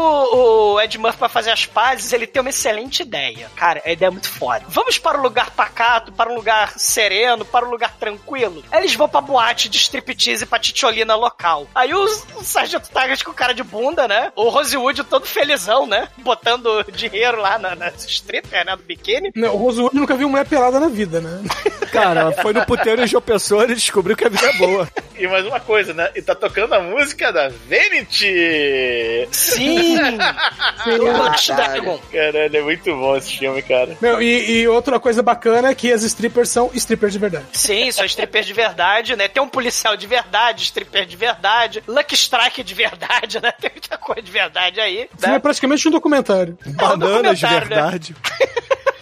o 0.74 0.80
Ed 0.80 0.98
Murphy, 0.98 1.18
pra 1.18 1.30
fazer 1.30 1.50
as 1.50 1.64
pazes, 1.64 2.12
ele 2.12 2.26
tem 2.26 2.42
uma 2.42 2.50
excelente 2.50 3.00
ideia. 3.00 3.50
Cara, 3.56 3.80
a 3.86 3.90
ideia 3.90 4.08
é 4.08 4.10
muito 4.10 4.28
foda. 4.28 4.66
Vamos 4.68 4.98
para 4.98 5.18
um 5.18 5.22
lugar 5.22 5.50
pacato, 5.52 6.12
para 6.12 6.30
um 6.30 6.34
lugar 6.34 6.78
sereno, 6.78 7.44
para 7.44 7.64
um 7.64 7.70
lugar 7.70 7.94
tranquilo. 7.98 8.62
Aí 8.70 8.80
eles 8.80 8.94
vão 8.94 9.08
pra 9.08 9.22
boate 9.22 9.70
de 9.70 9.78
striptease 9.78 10.44
pra 10.44 10.58
titiolina 10.58 11.14
local. 11.14 11.66
Aí 11.74 11.94
o, 11.94 12.04
o 12.04 12.44
Sargento 12.44 12.90
Taggart 12.90 13.22
com 13.24 13.32
cara 13.32 13.54
de 13.54 13.62
bunda, 13.62 14.06
né? 14.06 14.30
O 14.36 14.50
Rosewood 14.50 15.04
todo 15.04 15.24
felizão, 15.24 15.86
né? 15.86 16.08
Botando 16.18 16.84
dinheiro 16.92 17.40
lá 17.40 17.58
na, 17.58 17.74
nas 17.74 18.04
strippers, 18.04 18.66
né? 18.66 18.76
Do 18.76 18.82
biquíni. 18.82 19.32
Não, 19.34 19.54
o 19.54 19.56
Rosewood 19.56 19.96
nunca 19.96 20.14
viu 20.14 20.28
mulher 20.28 20.46
pelada 20.46 20.65
na 20.70 20.88
vida, 20.88 21.20
né? 21.20 21.42
Cara, 21.92 22.32
foi 22.32 22.52
no 22.52 22.64
puteiro 22.66 23.02
em 23.02 23.06
João 23.06 23.22
Pessoa 23.22 23.64
e 23.64 23.74
descobriu 23.74 24.16
que 24.16 24.26
a 24.26 24.28
vida 24.28 24.46
é 24.46 24.52
boa. 24.58 24.88
E 25.18 25.26
mais 25.26 25.46
uma 25.46 25.58
coisa, 25.60 25.94
né? 25.94 26.10
E 26.14 26.20
tá 26.20 26.34
tocando 26.34 26.74
a 26.74 26.80
música 26.80 27.32
da 27.32 27.48
Vanity! 27.48 29.26
Sim! 29.30 29.96
Dragon. 31.56 31.98
Caralho, 32.12 32.56
é 32.56 32.60
muito 32.60 32.94
bom 32.94 33.16
esse 33.16 33.38
filme, 33.38 33.62
cara. 33.62 33.96
Meu, 34.00 34.20
e, 34.20 34.60
e 34.60 34.68
outra 34.68 35.00
coisa 35.00 35.22
bacana 35.22 35.68
é 35.70 35.74
que 35.74 35.92
as 35.92 36.02
strippers 36.02 36.48
são 36.48 36.70
strippers 36.74 37.12
de 37.12 37.18
verdade. 37.18 37.46
Sim, 37.52 37.90
são 37.92 38.04
strippers 38.04 38.46
de 38.46 38.52
verdade, 38.52 39.16
né? 39.16 39.28
Tem 39.28 39.42
um 39.42 39.48
policial 39.48 39.96
de 39.96 40.06
verdade, 40.06 40.62
stripper 40.64 41.06
de 41.06 41.16
verdade, 41.16 41.82
Lucky 41.86 42.14
Strike 42.14 42.62
de 42.62 42.74
verdade, 42.74 43.40
né? 43.40 43.52
Tem 43.60 43.70
muita 43.70 43.96
coisa 43.96 44.22
de 44.22 44.30
verdade 44.30 44.80
aí. 44.80 45.08
Filme 45.16 45.32
Né? 45.32 45.36
é 45.36 45.38
praticamente 45.38 45.88
um 45.88 45.90
documentário. 45.90 46.58
Bananas 46.66 47.38
de 47.38 47.46
documentário, 47.46 47.68
né? 47.68 47.76
verdade. 47.76 48.16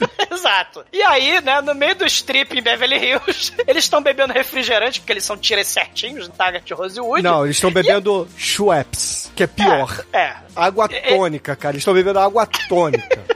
Exato. 0.30 0.84
E 0.92 1.02
aí, 1.02 1.40
né, 1.40 1.60
no 1.60 1.74
meio 1.74 1.94
do 1.94 2.06
strip 2.06 2.56
em 2.56 2.62
Beverly 2.62 2.96
Hills, 2.96 3.52
eles 3.66 3.84
estão 3.84 4.02
bebendo 4.02 4.32
refrigerante, 4.32 5.00
porque 5.00 5.12
eles 5.12 5.24
são 5.24 5.36
tiras 5.36 5.66
certinhos, 5.66 6.28
no 6.28 6.34
Taggart 6.34 6.68
e 6.68 6.74
Rosewood. 6.74 7.22
Não, 7.22 7.44
eles 7.44 7.56
estão 7.56 7.70
bebendo 7.70 8.28
Schweppes, 8.36 9.30
que 9.34 9.42
é 9.42 9.46
pior. 9.46 10.04
É. 10.12 10.34
Água 10.54 10.88
tônica, 10.88 11.56
cara. 11.56 11.74
Eles 11.74 11.82
estão 11.82 11.94
bebendo 11.94 12.18
água 12.18 12.46
tônica. 12.68 13.24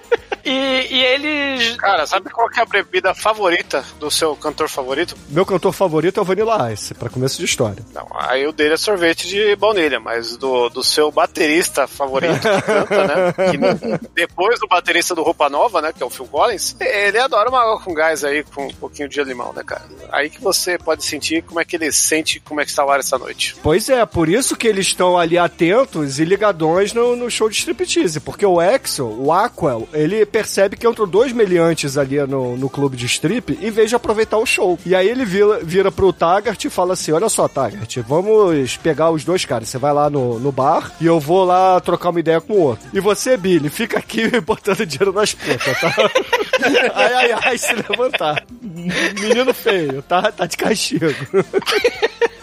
E, 0.49 0.95
e 0.95 1.05
eles. 1.05 1.77
Cara, 1.77 2.07
sabe 2.07 2.31
qual 2.31 2.49
que 2.49 2.59
é 2.59 2.63
a 2.63 2.67
bebida 2.67 3.15
favorita 3.15 3.85
do 4.01 4.11
seu 4.11 4.35
cantor 4.35 4.69
favorito? 4.69 5.15
Meu 5.29 5.45
cantor 5.45 5.73
favorito 5.73 6.19
é 6.19 6.23
o 6.23 6.25
Vanilla 6.25 6.73
Ice, 6.73 6.95
pra 6.95 7.11
começo 7.11 7.37
de 7.37 7.45
história. 7.45 7.85
Não, 7.95 8.09
aí 8.15 8.47
o 8.47 8.53
dele 8.53 8.75
é 8.75 8.77
sorvete 8.79 9.29
de 9.29 9.55
baunilha, 9.57 10.01
mas 10.01 10.39
do, 10.39 10.71
do 10.71 10.83
seu 10.83 11.11
baterista 11.13 11.87
favorito 11.87 12.41
que 12.41 12.63
canta, 12.63 13.07
né? 13.07 13.35
Que 13.49 14.09
depois 14.15 14.59
do 14.59 14.67
baterista 14.67 15.15
do 15.15 15.23
Roupa 15.23 15.51
Nova, 15.51 15.83
né? 15.83 15.93
Que 15.93 16.03
é 16.03 16.07
o 16.07 16.11
Phil 16.11 16.27
Collins, 16.27 16.77
ele 16.81 17.19
adora 17.19 17.51
uma 17.51 17.61
água 17.61 17.81
com 17.81 17.93
gás 17.93 18.25
aí, 18.25 18.43
com 18.43 18.67
um 18.67 18.75
pouquinho 18.75 19.09
de 19.09 19.23
limão, 19.23 19.53
né, 19.53 19.63
cara? 19.63 19.85
Aí 20.11 20.31
que 20.31 20.41
você 20.41 20.79
pode 20.79 21.05
sentir 21.05 21.43
como 21.43 21.61
é 21.61 21.65
que 21.65 21.77
ele 21.77 21.93
sente 21.93 22.41
como 22.41 22.61
é 22.61 22.65
que 22.65 22.71
está 22.71 22.85
o 22.85 22.91
ar 22.91 23.01
essa 23.01 23.19
noite. 23.19 23.55
Pois 23.63 23.89
é, 23.91 24.05
por 24.07 24.29
isso 24.29 24.57
que 24.57 24.67
eles 24.67 24.87
estão 24.87 25.19
ali 25.19 25.37
atentos 25.37 26.19
e 26.19 26.25
ligadões 26.25 26.93
no, 26.93 27.15
no 27.15 27.31
show 27.31 27.51
de 27.51 27.57
striptease. 27.57 28.21
Porque 28.21 28.47
o 28.47 28.59
Axel, 28.61 29.15
o 29.19 29.33
Aquel, 29.33 29.89
ele 29.93 30.25
percebe 30.39 30.77
que 30.77 30.87
entram 30.87 31.09
dois 31.09 31.33
meliantes 31.33 31.99
ali 31.99 32.17
no, 32.25 32.57
no 32.57 32.71
clube 32.71 32.97
de 32.97 33.07
strip 33.07 33.59
em 33.61 33.73
vez 33.73 33.91
de 33.91 33.97
aproveitar 33.97 34.39
o 34.39 34.47
show. 34.47 34.79
E 34.87 34.95
aí 34.95 35.09
ele 35.09 35.25
vira, 35.25 35.59
vira 35.65 35.91
pro 35.91 36.13
Taggart 36.13 36.65
e 36.65 36.71
fala 36.71 36.93
assim: 36.93 37.11
Olha 37.11 37.29
só, 37.29 37.49
Taggart, 37.49 37.97
vamos 38.07 38.77
pegar 38.77 39.11
os 39.11 39.25
dois 39.25 39.45
caras. 39.45 39.69
Você 39.69 39.79
vai 39.79 39.93
lá 39.93 40.09
no, 40.09 40.39
no 40.39 40.53
bar 40.53 40.93
e 41.01 41.07
eu 41.07 41.19
vou 41.19 41.45
lá 41.45 41.81
trocar 41.81 42.11
uma 42.11 42.21
ideia 42.21 42.41
com 42.41 42.53
o 42.53 42.61
outro. 42.61 42.89
E 42.95 43.01
você, 43.01 43.37
Billy, 43.37 43.69
fica 43.69 43.99
aqui 43.99 44.29
botando 44.41 44.87
dinheiro 44.87 45.13
nas 45.13 45.35
putas, 45.35 45.81
tá? 45.81 45.93
ai, 46.95 47.15
ai, 47.15 47.33
ai, 47.33 47.59
se 47.59 47.75
levantar. 47.75 48.45
Menino 48.63 49.53
feio, 49.53 50.03
tá, 50.03 50.31
tá 50.31 50.47
de 50.47 50.57
castigo. 50.57 51.07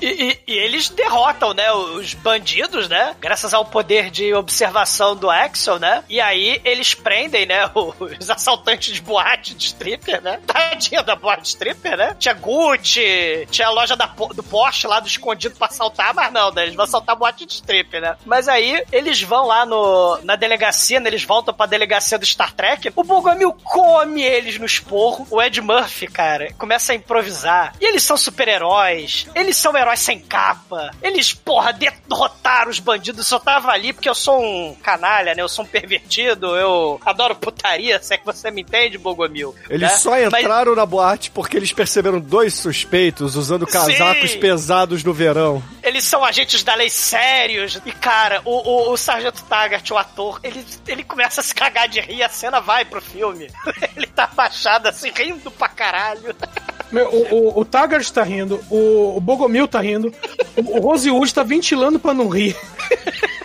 E, 0.00 0.06
e- 0.46 0.52
e 0.52 0.58
eles 0.58 0.88
derrotam, 0.88 1.52
né, 1.54 1.72
os 1.72 2.14
bandidos, 2.14 2.88
né? 2.88 3.14
Graças 3.20 3.52
ao 3.54 3.64
poder 3.64 4.10
de 4.10 4.32
observação 4.34 5.16
do 5.16 5.28
Axel, 5.30 5.78
né? 5.78 6.02
E 6.08 6.20
aí 6.20 6.60
eles 6.64 6.94
prendem, 6.94 7.46
né, 7.46 7.70
os 8.20 8.30
assaltantes 8.30 8.94
de 8.94 9.00
boate 9.02 9.54
de 9.54 9.64
stripper, 9.66 10.22
né? 10.22 10.40
Tadinha 10.46 11.02
da 11.02 11.16
boate 11.16 11.42
de 11.42 11.48
stripper, 11.48 11.96
né? 11.96 12.16
Tinha 12.18 12.34
Gucci, 12.34 13.46
tinha 13.50 13.68
a 13.68 13.70
loja 13.70 13.96
da, 13.96 14.06
do 14.06 14.42
Porsche 14.42 14.86
lá 14.86 15.00
do 15.00 15.08
escondido 15.08 15.56
pra 15.56 15.66
assaltar, 15.68 16.14
mas 16.14 16.32
não, 16.32 16.50
né? 16.52 16.62
Eles 16.64 16.74
vão 16.74 16.84
assaltar 16.84 17.14
a 17.14 17.18
boate 17.18 17.44
de 17.46 17.52
stripper, 17.54 18.00
né? 18.00 18.16
Mas 18.24 18.48
aí 18.48 18.82
eles 18.92 19.20
vão 19.22 19.46
lá 19.46 19.64
no, 19.66 20.18
na 20.22 20.36
delegacia, 20.36 21.00
né? 21.00 21.08
Eles 21.10 21.24
voltam 21.24 21.52
pra 21.54 21.66
delegacia 21.66 22.18
do 22.18 22.26
Star 22.26 22.52
Trek. 22.52 22.92
O 22.94 23.02
Bogomil 23.04 23.52
come 23.64 24.22
eles 24.22 24.58
no 24.58 24.66
esporro. 24.66 25.26
O 25.30 25.42
Ed 25.42 25.60
Murphy, 25.60 26.06
cara, 26.06 26.52
começa 26.58 26.92
a 26.92 26.94
improvisar. 26.94 27.74
E 27.80 27.84
eles 27.84 28.02
são 28.02 28.16
super-heróis. 28.16 29.26
Eles 29.34 29.56
são 29.56 29.76
heróis 29.76 29.87
sem 29.96 30.20
capa. 30.20 30.90
Eles, 31.02 31.32
porra, 31.32 31.72
derrotaram 31.72 32.70
os 32.70 32.78
bandidos. 32.78 33.18
Eu 33.20 33.24
só 33.24 33.38
tava 33.38 33.70
ali 33.70 33.92
porque 33.92 34.08
eu 34.08 34.14
sou 34.14 34.40
um 34.42 34.74
canalha, 34.82 35.34
né? 35.34 35.42
Eu 35.42 35.48
sou 35.48 35.64
um 35.64 35.68
pervertido. 35.68 36.56
Eu 36.56 37.00
adoro 37.04 37.34
putaria, 37.36 38.02
se 38.02 38.14
é 38.14 38.18
que 38.18 38.26
você 38.26 38.50
me 38.50 38.62
entende, 38.62 38.98
Bogomil. 38.98 39.54
Eles 39.68 39.90
né? 39.90 39.96
só 39.98 40.10
Mas- 40.10 40.42
entraram 40.42 40.74
na 40.74 40.86
boate 40.86 41.30
porque 41.30 41.56
eles 41.56 41.72
perceberam 41.72 42.20
dois 42.20 42.54
suspeitos 42.54 43.36
usando 43.36 43.66
casacos 43.66 44.32
Sim. 44.32 44.40
pesados 44.40 45.02
no 45.04 45.12
verão. 45.12 45.62
Eles 45.82 46.04
são 46.04 46.24
agentes 46.24 46.62
da 46.62 46.74
lei 46.74 46.90
sérios. 46.90 47.80
E, 47.84 47.92
cara, 47.92 48.42
o, 48.44 48.50
o, 48.88 48.92
o 48.92 48.96
Sargento 48.96 49.42
Taggart, 49.44 49.90
o 49.90 49.96
ator, 49.96 50.40
ele, 50.42 50.64
ele 50.86 51.02
começa 51.04 51.40
a 51.40 51.44
se 51.44 51.54
cagar 51.54 51.88
de 51.88 52.00
rir. 52.00 52.22
A 52.22 52.28
cena 52.28 52.60
vai 52.60 52.84
pro 52.84 53.00
filme. 53.00 53.50
ele 53.96 54.06
tá 54.06 54.24
abaixado, 54.24 54.88
assim, 54.88 55.10
rindo 55.14 55.50
pra 55.50 55.68
caralho. 55.68 56.34
Meu, 56.90 57.08
o, 57.08 57.34
o, 57.34 57.60
o 57.60 57.64
Taggart 57.64 58.08
tá 58.10 58.22
rindo, 58.22 58.60
o, 58.70 59.16
o 59.16 59.20
Bogomil 59.20 59.68
tá 59.68 59.80
rindo, 59.80 60.12
o, 60.56 60.78
o 60.78 60.80
Rosewood 60.80 61.32
tá 61.32 61.42
ventilando 61.42 61.98
pra 61.98 62.14
não 62.14 62.28
rir. 62.28 62.56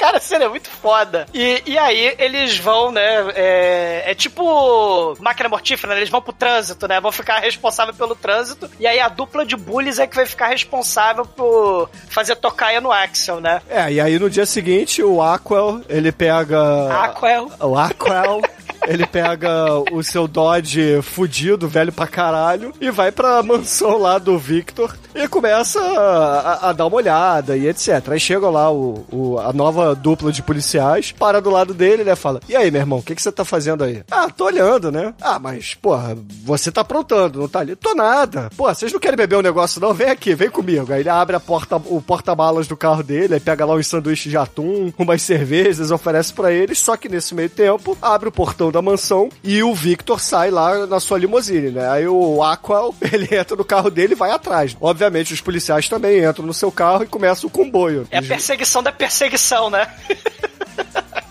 Cara, 0.00 0.16
a 0.16 0.20
cena 0.20 0.46
é 0.46 0.48
muito 0.48 0.68
foda. 0.68 1.26
E, 1.32 1.62
e 1.66 1.78
aí 1.78 2.14
eles 2.18 2.58
vão, 2.58 2.90
né? 2.90 3.02
É, 3.34 4.04
é 4.06 4.14
tipo 4.14 5.14
máquina 5.20 5.48
mortífera, 5.48 5.92
né? 5.92 6.00
Eles 6.00 6.08
vão 6.08 6.22
pro 6.22 6.32
trânsito, 6.32 6.88
né? 6.88 6.98
Vão 7.00 7.12
ficar 7.12 7.38
responsáveis 7.40 7.96
pelo 7.96 8.14
trânsito. 8.14 8.70
E 8.80 8.86
aí 8.86 8.98
a 8.98 9.08
dupla 9.08 9.44
de 9.44 9.56
bullies 9.56 9.98
é 9.98 10.06
que 10.06 10.16
vai 10.16 10.24
ficar 10.24 10.48
responsável 10.48 11.26
por 11.26 11.90
fazer 12.08 12.36
tocaia 12.36 12.80
no 12.80 12.90
Axel, 12.90 13.40
né? 13.40 13.60
É, 13.68 13.92
e 13.92 14.00
aí 14.00 14.18
no 14.18 14.30
dia 14.30 14.46
seguinte 14.46 15.02
o 15.02 15.20
Aquel, 15.20 15.82
ele 15.86 16.10
pega. 16.10 16.58
Aquel. 17.04 17.50
O 17.60 17.76
Aquel. 17.76 18.40
Ele 18.86 19.06
pega 19.06 19.50
o 19.92 20.02
seu 20.02 20.26
Dodge 20.26 21.00
fudido, 21.02 21.68
velho 21.68 21.92
pra 21.92 22.06
caralho, 22.06 22.72
e 22.80 22.90
vai 22.90 23.12
pra 23.12 23.42
mansão 23.42 23.98
lá 23.98 24.18
do 24.18 24.38
Victor 24.38 24.96
e 25.14 25.26
começa 25.28 25.80
a, 25.80 26.70
a 26.70 26.72
dar 26.72 26.86
uma 26.86 26.96
olhada 26.96 27.56
e 27.56 27.68
etc. 27.68 28.08
Aí 28.10 28.20
chega 28.20 28.48
lá 28.48 28.70
o, 28.70 29.04
o- 29.12 29.38
a 29.38 29.52
nova 29.52 29.94
dupla 29.94 30.32
de 30.32 30.42
policiais, 30.42 31.12
para 31.12 31.40
do 31.40 31.50
lado 31.50 31.74
dele, 31.74 32.04
né? 32.04 32.14
Fala: 32.16 32.40
E 32.48 32.56
aí, 32.56 32.70
meu 32.70 32.80
irmão, 32.80 32.98
o 32.98 33.02
que, 33.02 33.14
que 33.14 33.22
você 33.22 33.30
tá 33.32 33.44
fazendo 33.44 33.84
aí? 33.84 34.02
Ah, 34.10 34.28
tô 34.30 34.46
olhando, 34.46 34.90
né? 34.90 35.14
Ah, 35.20 35.38
mas, 35.38 35.74
porra, 35.74 36.16
você 36.44 36.70
tá 36.72 36.80
aprontando, 36.80 37.40
não 37.40 37.48
tá 37.48 37.60
ali? 37.60 37.76
Tô 37.76 37.94
nada. 37.94 38.50
Pô, 38.56 38.64
vocês 38.72 38.92
não 38.92 39.00
querem 39.00 39.16
beber 39.16 39.36
um 39.36 39.42
negócio, 39.42 39.80
não? 39.80 39.92
Vem 39.94 40.08
aqui, 40.10 40.34
vem 40.34 40.50
comigo. 40.50 40.92
Aí 40.92 41.00
ele 41.00 41.08
abre 41.08 41.36
a 41.36 41.40
porta, 41.40 41.76
o 41.76 42.00
porta-malas 42.00 42.66
do 42.66 42.76
carro 42.76 43.02
dele, 43.02 43.34
aí 43.34 43.40
pega 43.40 43.64
lá 43.64 43.74
uns 43.74 43.86
sanduíches 43.86 44.30
de 44.30 44.36
atum, 44.36 44.92
umas 44.98 45.22
cervejas, 45.22 45.90
oferece 45.90 46.32
pra 46.32 46.52
eles, 46.52 46.78
só 46.78 46.96
que 46.96 47.08
nesse 47.08 47.34
meio 47.34 47.50
tempo, 47.50 47.96
abre 48.00 48.28
o 48.28 48.32
portão 48.32 48.69
da 48.72 48.82
mansão 48.82 49.28
e 49.42 49.62
o 49.62 49.74
Victor 49.74 50.20
sai 50.20 50.50
lá 50.50 50.86
na 50.86 51.00
sua 51.00 51.18
limusine, 51.18 51.70
né? 51.70 51.88
Aí 51.88 52.06
o 52.06 52.42
Aqual, 52.42 52.94
ele 53.12 53.28
entra 53.34 53.56
no 53.56 53.64
carro 53.64 53.90
dele 53.90 54.12
e 54.12 54.16
vai 54.16 54.30
atrás. 54.30 54.76
Obviamente, 54.80 55.32
os 55.32 55.40
policiais 55.40 55.88
também 55.88 56.24
entram 56.24 56.46
no 56.46 56.54
seu 56.54 56.70
carro 56.70 57.04
e 57.04 57.06
começam 57.06 57.48
o 57.48 57.52
comboio. 57.52 58.06
É 58.10 58.18
a 58.18 58.22
perseguição 58.22 58.82
da 58.82 58.92
perseguição, 58.92 59.70
né? 59.70 59.88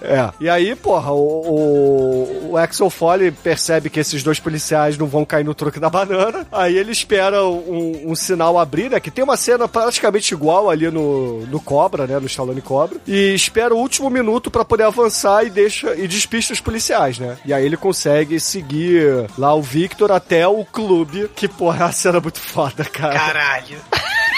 É. 0.02 0.32
E 0.40 0.50
aí, 0.50 0.76
porra, 0.76 1.12
o, 1.12 1.18
o, 1.18 2.52
o 2.52 2.58
Axel 2.58 2.90
Foley 2.90 3.32
percebe 3.32 3.90
que 3.90 4.00
esses 4.00 4.24
dois 4.24 4.40
policiais 4.40 4.98
não 4.98 5.08
vão 5.08 5.26
cair 5.26 5.44
no 5.44 5.54
truque 5.54 5.80
da 5.80 5.90
banana. 5.90 6.46
Aí 6.52 6.78
ele 6.78 6.92
espera 6.92 7.44
um, 7.46 8.12
um 8.12 8.16
sinal 8.16 8.58
abrir, 8.58 8.90
né? 8.90 9.00
Que 9.00 9.12
tem 9.12 9.24
uma 9.24 9.38
cena 9.38 9.68
praticamente 9.68 10.34
igual 10.34 10.70
ali 10.70 10.90
no, 10.90 11.46
no 11.48 11.60
Cobra, 11.60 12.08
né? 12.08 12.20
No 12.20 12.28
Stallone 12.28 12.62
Cobra. 12.62 12.98
E 13.08 13.34
espera 13.34 13.74
o 13.74 13.78
último 13.78 14.10
minuto 14.10 14.50
pra 14.50 14.66
poder 14.66 14.84
avançar 14.84 15.46
e 15.46 15.50
deixa 15.50 15.96
e 15.96 16.08
despista 16.08 16.54
os 16.54 16.62
policiais, 16.62 17.20
né? 17.20 17.38
E 17.46 17.54
aí 17.54 17.66
ele 17.66 17.78
consegue 17.78 18.40
seguir 18.40 19.28
lá 19.38 19.54
o 19.54 19.62
Victor 19.62 20.12
até 20.12 20.48
o 20.48 20.64
clube. 20.66 21.30
Que, 21.36 21.48
porra, 21.48 21.80
é 21.80 21.84
uma 21.86 21.92
cena 21.92 22.20
muito 22.20 22.40
foda, 22.40 22.84
cara. 22.86 23.14
Caralho. 23.14 23.78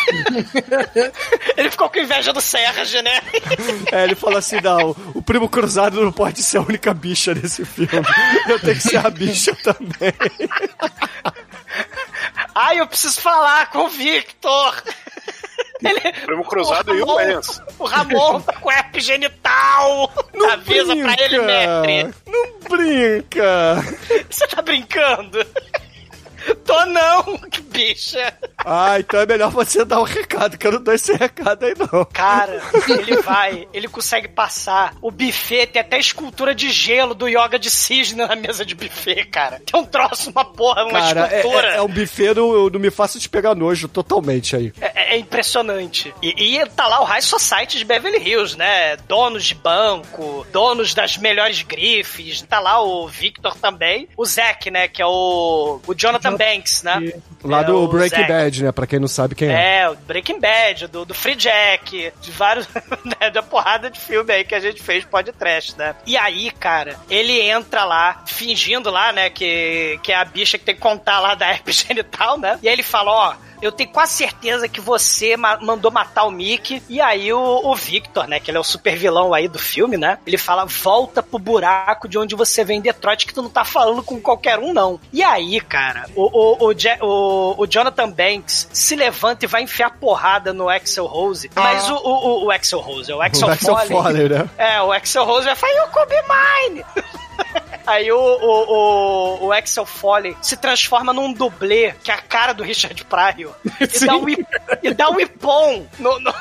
Ele 1.58 1.70
ficou 1.70 1.90
com 1.90 2.00
inveja 2.00 2.34
do 2.34 2.42
Sérgio, 2.42 3.02
né? 3.02 3.22
É, 3.92 4.04
ele 4.04 4.16
fala 4.16 4.40
assim: 4.40 4.60
não, 4.62 4.96
o 5.14 5.22
primo 5.22 5.48
cruzado 5.50 6.04
não 6.04 6.12
pode 6.12 6.42
ser 6.44 6.58
a 6.58 6.62
única 6.62 6.94
bicha 6.94 7.34
nesse 7.34 7.66
filme. 7.66 7.92
Eu 8.48 8.60
tenho 8.60 8.76
que 8.76 8.82
ser 8.82 9.06
a 9.06 9.10
bicha 9.10 9.56
também. 9.64 10.14
Ai, 12.56 12.80
eu 12.80 12.88
preciso 12.88 13.22
falar 13.22 13.70
com 13.70 13.86
o 13.86 13.90
Victor. 13.90 14.84
Ele... 15.84 16.14
Primo 16.26 16.44
Cruzado 16.46 16.96
e 16.96 17.02
o 17.02 17.06
Lance. 17.06 17.62
O 17.80 17.86
Ramon 17.86 18.40
tá 18.42 18.54
com 18.54 18.72
herpes 18.72 19.04
genital. 19.04 20.12
Avisa 20.52 20.96
pra 20.96 21.16
ele, 21.20 21.40
mestre. 21.40 22.16
Não 22.28 22.60
brinca! 22.70 23.84
Você 24.30 24.48
tá 24.48 24.62
brincando? 24.62 25.46
Tô 26.66 26.86
não, 26.86 27.38
que 27.50 27.62
bicha. 27.62 28.34
Ah, 28.58 29.00
então 29.00 29.20
é 29.20 29.26
melhor 29.26 29.50
você 29.50 29.84
dar 29.84 30.00
um 30.00 30.04
recado, 30.04 30.58
que 30.58 30.68
eu 30.68 30.74
não 30.74 30.84
dou 30.84 30.94
esse 30.94 31.14
recado 31.14 31.66
aí, 31.66 31.74
não. 31.78 32.06
Cara, 32.06 32.62
ele 32.88 33.22
vai, 33.22 33.68
ele 33.74 33.88
consegue 33.88 34.28
passar. 34.28 34.94
O 35.02 35.12
buffet 35.12 35.68
tem 35.68 35.82
até 35.82 35.98
escultura 36.00 36.54
de 36.54 36.70
gelo 36.70 37.14
do 37.14 37.28
yoga 37.28 37.58
de 37.58 37.70
cisne 37.70 38.26
na 38.26 38.36
mesa 38.36 38.66
de 38.66 38.76
buffet, 38.76 39.26
cara. 39.26 39.62
Tem 39.66 39.80
um 39.80 39.86
troço, 39.86 40.30
uma 40.30 40.46
porra, 40.46 40.86
uma 40.86 41.00
Cara, 41.00 41.28
é, 41.32 41.38
escultura. 41.38 41.68
é, 41.68 41.78
é 41.78 41.82
um 41.82 41.88
buffet, 41.88 42.34
não, 42.36 42.70
não 42.70 42.80
me 42.80 42.92
faça 42.92 43.20
te 43.20 43.30
pegar 43.30 43.56
nojo 43.56 43.88
totalmente 43.88 44.56
aí. 44.56 44.74
É, 44.80 45.16
é 45.16 45.18
impressionante. 45.18 46.14
E, 46.22 46.58
e 46.58 46.66
tá 46.70 46.88
lá 46.88 47.02
o 47.02 47.06
High 47.06 47.22
Society 47.22 47.78
de 47.78 47.86
Beverly 47.86 48.18
Hills, 48.18 48.58
né? 48.58 48.96
Donos 49.08 49.44
de 49.46 49.56
banco, 49.56 50.46
donos 50.52 50.94
das 50.94 51.18
melhores 51.18 51.62
grifes. 51.62 52.42
Tá 52.42 52.60
lá 52.60 52.82
o 52.82 53.08
Victor 53.08 53.56
também. 53.56 54.08
O 54.16 54.26
Zack, 54.26 54.70
né? 54.72 54.88
Que 54.88 55.02
é 55.02 55.06
o, 55.06 55.80
o 55.86 55.94
Jonathan 55.94 56.31
Banks, 56.38 56.84
né? 56.84 57.14
Lá 57.44 57.62
É, 57.62 57.64
do 57.64 57.88
Breaking 57.88 58.18
Zack. 58.18 58.32
Bad, 58.32 58.64
né? 58.64 58.72
Pra 58.72 58.88
quem 58.88 59.00
não 59.00 59.08
sabe 59.08 59.36
quem 59.36 59.50
é. 59.50 59.82
É, 59.82 59.90
o 59.90 59.96
Breaking 59.96 60.40
Bad, 60.40 60.88
do, 60.88 61.06
do 61.06 61.14
Free 61.14 61.36
Jack, 61.36 62.14
de 62.22 62.32
vários. 62.32 62.68
né, 63.20 63.30
da 63.32 63.42
porrada 63.42 63.90
de 63.90 64.00
filme 64.00 64.32
aí 64.34 64.44
que 64.44 64.56
a 64.56 64.60
gente 64.60 64.82
fez 64.82 65.06
podcast, 65.06 65.78
né? 65.78 65.96
E 66.06 66.16
aí, 66.18 66.52
cara, 66.52 66.96
ele 67.10 67.40
entra 67.42 67.84
lá, 67.84 68.24
fingindo 68.28 68.90
lá, 68.90 69.12
né, 69.12 69.30
que, 69.30 70.00
que 70.04 70.12
é 70.12 70.16
a 70.16 70.26
bicha 70.26 70.58
que 70.58 70.66
tem 70.66 70.76
que 70.76 70.82
contar 70.82 71.20
lá 71.20 71.36
da 71.36 71.48
herpes 71.52 71.86
genital, 71.88 72.38
né? 72.38 72.60
E 72.62 72.68
aí 72.68 72.74
ele 72.74 72.84
fala: 72.84 73.12
ó. 73.12 73.51
Eu 73.62 73.72
tenho 73.72 73.90
quase 73.92 74.14
certeza 74.14 74.68
que 74.68 74.82
você 74.82 75.38
ma- 75.38 75.58
mandou 75.62 75.92
matar 75.92 76.24
o 76.24 76.32
Mickey. 76.32 76.82
E 76.90 77.00
aí 77.00 77.32
o, 77.32 77.40
o 77.40 77.76
Victor, 77.76 78.28
né? 78.28 78.40
Que 78.40 78.50
ele 78.52 78.58
é 78.58 78.62
o 78.62 78.64
super 78.64 78.96
vilão 78.96 79.34
aí 79.34 79.48
do 79.48 79.60
filme, 79.60 79.98
né? 79.98 80.18
Ele 80.26 80.38
fala: 80.38 80.66
volta 80.66 81.22
pro 81.22 81.38
buraco 81.40 82.08
de 82.08 82.18
onde 82.18 82.36
você 82.36 82.64
vem 82.64 82.80
em 82.80 82.82
Detroit, 82.82 83.26
que 83.28 83.34
tu 83.34 83.42
não 83.42 83.50
tá 83.50 83.64
falando 83.64 84.02
com 84.04 84.20
qualquer 84.20 84.58
um, 84.60 84.74
não. 84.74 85.00
E 85.14 85.22
aí, 85.24 85.60
cara, 85.62 86.06
o, 86.16 86.24
o, 86.24 86.70
o, 86.72 86.76
o- 87.06 87.56
o 87.64 87.68
Jonathan 87.68 88.10
Banks 88.10 88.68
se 88.74 88.96
levanta 88.96 89.46
e 89.46 89.48
vai 89.48 89.62
enfiar 89.64 89.92
porrada 89.92 90.52
no 90.54 90.68
Axel 90.70 91.06
Rose. 91.06 91.50
Mas 91.56 91.90
o, 91.90 91.96
o, 91.96 92.00
o- 92.00 92.46
o 92.46 92.52
Axel 92.52 92.80
Rose, 92.80 93.12
é 93.12 93.16
o 93.16 93.22
Axel, 93.22 93.48
O 93.48 93.52
Axel 93.52 93.76
Foley. 93.78 93.88
Foley, 94.04 94.30
né? 94.30 94.50
É, 94.58 94.82
o 94.82 94.92
Axel 94.92 95.24
Rose 95.26 95.46
vai 95.46 95.56
falar, 95.56 95.88
could 95.88 96.10
be 96.10 96.22
mine! 96.28 96.86
Aí 97.86 98.12
o, 98.12 98.18
o, 98.18 99.42
o, 99.44 99.46
o 99.48 99.52
Axel 99.52 99.86
Foley 99.86 100.36
se 100.42 100.56
transforma 100.58 101.12
num 101.14 101.34
dublê, 101.34 101.94
que 102.04 102.12
é 102.12 102.14
a 102.14 102.18
cara 102.22 102.54
do 102.54 102.64
Richard 102.64 103.04
Pryor, 103.06 103.54
e 103.82 104.06
dá 104.06 104.16
um, 104.16 104.26
e 104.84 104.94
dá 104.94 105.10
um 105.10 105.20
ipom 105.20 105.86
no, 106.00 106.20
no, 106.20 106.34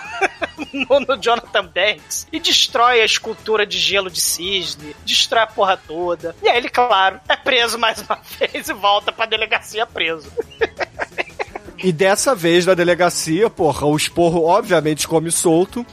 no- 0.89 1.01
no 1.01 1.17
Jonathan 1.17 1.65
Banks 1.67 2.27
e 2.33 2.39
destrói 2.39 3.01
a 3.01 3.05
escultura 3.05 3.67
de 3.67 3.79
gelo 3.79 4.11
de 4.11 4.21
cisne, 4.21 4.95
destrói 5.05 5.43
a 5.43 5.47
porra 5.47 5.77
toda. 5.77 6.35
E 6.43 6.49
aí 6.49 6.57
ele, 6.59 6.69
claro, 6.69 7.21
é 7.29 7.37
preso 7.37 7.79
mais 7.79 8.01
uma 8.03 8.21
vez 8.39 8.69
e 8.69 8.73
volta 8.73 9.11
pra 9.13 9.27
delegacia 9.27 9.87
preso. 9.87 10.31
E 11.83 11.93
dessa 11.93 12.35
vez 12.35 12.67
na 12.67 12.75
delegacia, 12.75 13.49
porra, 13.49 13.87
o 13.87 13.97
esporro 13.97 14.45
obviamente 14.45 15.09
come 15.09 15.31
solto. 15.31 15.85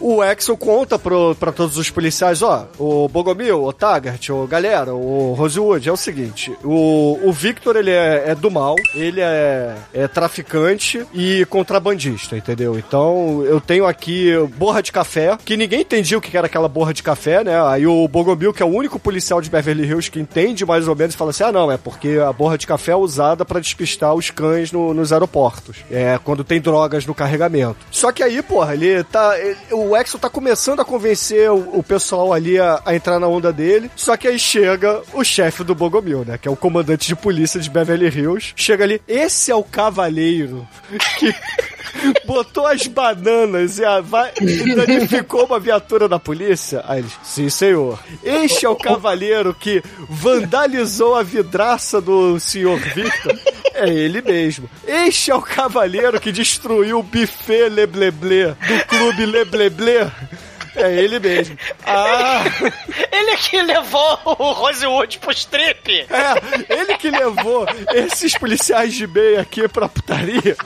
O 0.00 0.22
Axel 0.22 0.56
conta 0.56 0.98
pro, 0.98 1.34
pra 1.34 1.52
todos 1.52 1.76
os 1.76 1.90
policiais, 1.90 2.42
ó, 2.42 2.66
o 2.78 3.08
Bogomil, 3.08 3.64
o 3.64 3.72
Taggart, 3.72 4.28
o 4.30 4.46
galera, 4.46 4.94
o 4.94 5.34
Rosewood, 5.34 5.88
é 5.88 5.92
o 5.92 5.96
seguinte, 5.96 6.52
o, 6.64 7.18
o 7.24 7.32
Victor, 7.32 7.76
ele 7.76 7.90
é, 7.90 8.24
é 8.28 8.34
do 8.34 8.50
mal, 8.50 8.74
ele 8.94 9.20
é, 9.20 9.74
é 9.92 10.08
traficante 10.08 11.04
e 11.14 11.44
contrabandista, 11.46 12.36
entendeu? 12.36 12.78
Então, 12.78 13.42
eu 13.44 13.60
tenho 13.60 13.86
aqui 13.86 14.32
borra 14.56 14.82
de 14.82 14.92
café, 14.92 15.36
que 15.44 15.56
ninguém 15.56 15.80
entendia 15.80 16.16
o 16.18 16.20
que 16.20 16.36
era 16.36 16.46
aquela 16.46 16.68
borra 16.68 16.92
de 16.94 17.02
café, 17.02 17.42
né? 17.42 17.60
Aí 17.66 17.86
o 17.86 18.06
Bogomil, 18.08 18.52
que 18.52 18.62
é 18.62 18.66
o 18.66 18.68
único 18.68 18.98
policial 18.98 19.40
de 19.40 19.50
Beverly 19.50 19.84
Hills 19.86 20.10
que 20.10 20.20
entende 20.20 20.64
mais 20.64 20.86
ou 20.88 20.94
menos, 20.96 21.14
fala 21.14 21.30
assim, 21.30 21.44
ah, 21.44 21.52
não, 21.52 21.70
é 21.70 21.76
porque 21.76 22.18
a 22.26 22.32
borra 22.32 22.56
de 22.58 22.66
café 22.66 22.92
é 22.92 22.96
usada 22.96 23.44
pra 23.44 23.60
despistar 23.60 24.14
os 24.14 24.30
cães 24.30 24.72
no- 24.72 24.92
nos 24.94 25.12
aeroportos. 25.12 25.76
É, 25.90 26.18
quando 26.22 26.44
tem 26.44 26.60
drogas 26.60 27.06
no 27.06 27.14
carregamento. 27.14 27.76
Só 27.90 28.12
que 28.12 28.22
aí, 28.22 28.42
porra, 28.42 28.74
ele 28.74 29.02
tá. 29.04 29.38
ele- 29.38 29.56
o 29.72 29.87
Exo 29.96 30.18
tá 30.18 30.28
começando 30.28 30.80
a 30.80 30.84
convencer 30.84 31.50
o, 31.50 31.78
o 31.78 31.82
pessoal 31.82 32.32
ali 32.32 32.58
a, 32.58 32.80
a 32.84 32.94
entrar 32.94 33.18
na 33.18 33.26
onda 33.26 33.52
dele. 33.52 33.90
Só 33.96 34.16
que 34.16 34.28
aí 34.28 34.38
chega 34.38 35.02
o 35.12 35.24
chefe 35.24 35.64
do 35.64 35.74
Bogomil, 35.74 36.24
né? 36.24 36.38
Que 36.38 36.48
é 36.48 36.50
o 36.50 36.56
comandante 36.56 37.08
de 37.08 37.16
polícia 37.16 37.60
de 37.60 37.70
Beverly 37.70 38.06
Hills. 38.06 38.52
Chega 38.56 38.84
ali, 38.84 39.00
esse 39.06 39.50
é 39.50 39.54
o 39.54 39.64
cavaleiro 39.64 40.66
que. 41.18 41.34
Botou 42.24 42.66
as 42.66 42.86
bananas 42.86 43.78
e, 43.78 43.84
a, 43.84 44.00
vai, 44.00 44.32
e 44.40 44.74
danificou 44.74 45.46
uma 45.46 45.58
viatura 45.58 46.08
da 46.08 46.18
polícia? 46.18 46.84
Aí 46.86 47.00
eles, 47.00 47.12
sim, 47.22 47.48
senhor. 47.48 47.98
Este 48.22 48.66
é 48.66 48.68
o 48.68 48.76
cavaleiro 48.76 49.54
que 49.54 49.82
vandalizou 50.08 51.14
a 51.14 51.22
vidraça 51.22 52.00
do 52.00 52.38
senhor 52.38 52.78
Victor? 52.78 53.38
É 53.74 53.88
ele 53.88 54.20
mesmo. 54.20 54.68
Este 54.86 55.30
é 55.30 55.34
o 55.34 55.40
cavaleiro 55.40 56.20
que 56.20 56.32
destruiu 56.32 56.98
o 56.98 57.02
buffet 57.02 57.68
Lebleble 57.68 58.48
do 58.48 58.86
clube 58.86 59.24
Lebleble? 59.24 59.77
brasileiro 59.78 60.10
É 60.78 60.94
ele 60.94 61.18
mesmo. 61.18 61.56
Ah, 61.86 62.42
Ele 63.12 63.36
que 63.36 63.60
levou 63.60 64.18
o 64.24 64.52
Rosewood 64.52 65.18
pro 65.18 65.32
strip. 65.32 66.06
é, 66.08 66.74
ele 66.80 66.96
que 66.96 67.10
levou 67.10 67.66
esses 67.92 68.36
policiais 68.36 68.94
de 68.94 69.06
bem 69.06 69.36
aqui 69.36 69.66
pra 69.68 69.88
putaria. 69.88 70.56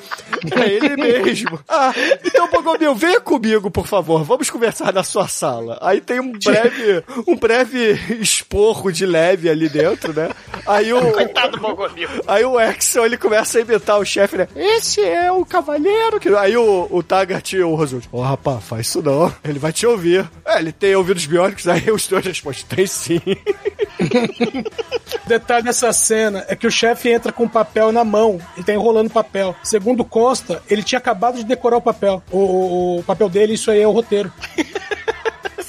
É 0.56 0.68
ele 0.68 0.96
mesmo. 0.96 1.58
Ah, 1.68 1.92
então, 2.24 2.48
Bogomil, 2.50 2.94
venha 2.94 3.20
comigo, 3.20 3.70
por 3.70 3.86
favor. 3.86 4.22
Vamos 4.24 4.50
conversar 4.50 4.92
na 4.92 5.02
sua 5.02 5.28
sala. 5.28 5.78
Aí 5.80 6.00
tem 6.00 6.20
um 6.20 6.32
breve, 6.32 7.04
um 7.26 7.36
breve 7.36 7.92
esporro 8.20 8.92
de 8.92 9.06
leve 9.06 9.48
ali 9.48 9.68
dentro, 9.68 10.12
né? 10.12 10.30
Aí 10.66 10.92
o, 10.92 11.12
Coitado 11.12 11.56
do 11.56 11.60
Bogomil. 11.62 12.08
Aí 12.26 12.44
o 12.44 12.58
Axel, 12.58 13.06
ele 13.06 13.16
começa 13.16 13.58
a 13.58 13.60
imitar 13.62 13.98
o 13.98 14.04
chefe, 14.04 14.36
né? 14.36 14.48
Esse 14.54 15.00
é 15.02 15.30
o 15.32 15.44
cavaleiro 15.44 16.20
que... 16.20 16.28
Aí 16.34 16.56
o, 16.56 16.86
o 16.90 17.02
Taggart 17.02 17.52
e 17.52 17.62
o 17.62 17.74
Rosewood, 17.74 18.08
ô 18.12 18.20
rapaz, 18.20 18.62
faz 18.64 18.86
isso 18.88 19.02
não, 19.02 19.32
ele 19.44 19.58
vai 19.58 19.72
te 19.72 19.86
ouvir. 19.86 20.01
É, 20.44 20.58
ele 20.58 20.72
tem 20.72 20.94
ouvidos 20.96 21.24
biônicos, 21.26 21.66
aí 21.68 21.90
os 21.90 22.06
dois 22.06 22.24
respondem, 22.24 22.62
tem 22.68 22.86
sim. 22.86 23.20
O 25.24 25.28
detalhe 25.28 25.64
dessa 25.64 25.92
cena 25.92 26.44
é 26.48 26.56
que 26.56 26.66
o 26.66 26.70
chefe 26.70 27.08
entra 27.10 27.32
com 27.32 27.44
o 27.44 27.48
papel 27.48 27.92
na 27.92 28.04
mão 28.04 28.40
e 28.56 28.62
tá 28.62 28.72
enrolando 28.72 29.08
papel. 29.10 29.54
Segundo 29.62 30.04
consta, 30.04 30.62
ele 30.68 30.82
tinha 30.82 30.98
acabado 30.98 31.36
de 31.36 31.44
decorar 31.44 31.76
o 31.76 31.82
papel. 31.82 32.22
O, 32.30 32.38
o- 32.38 32.98
o 32.98 33.02
papel 33.02 33.28
dele, 33.28 33.54
isso 33.54 33.70
aí 33.70 33.80
é 33.80 33.86
o 33.86 33.92
roteiro. 33.92 34.32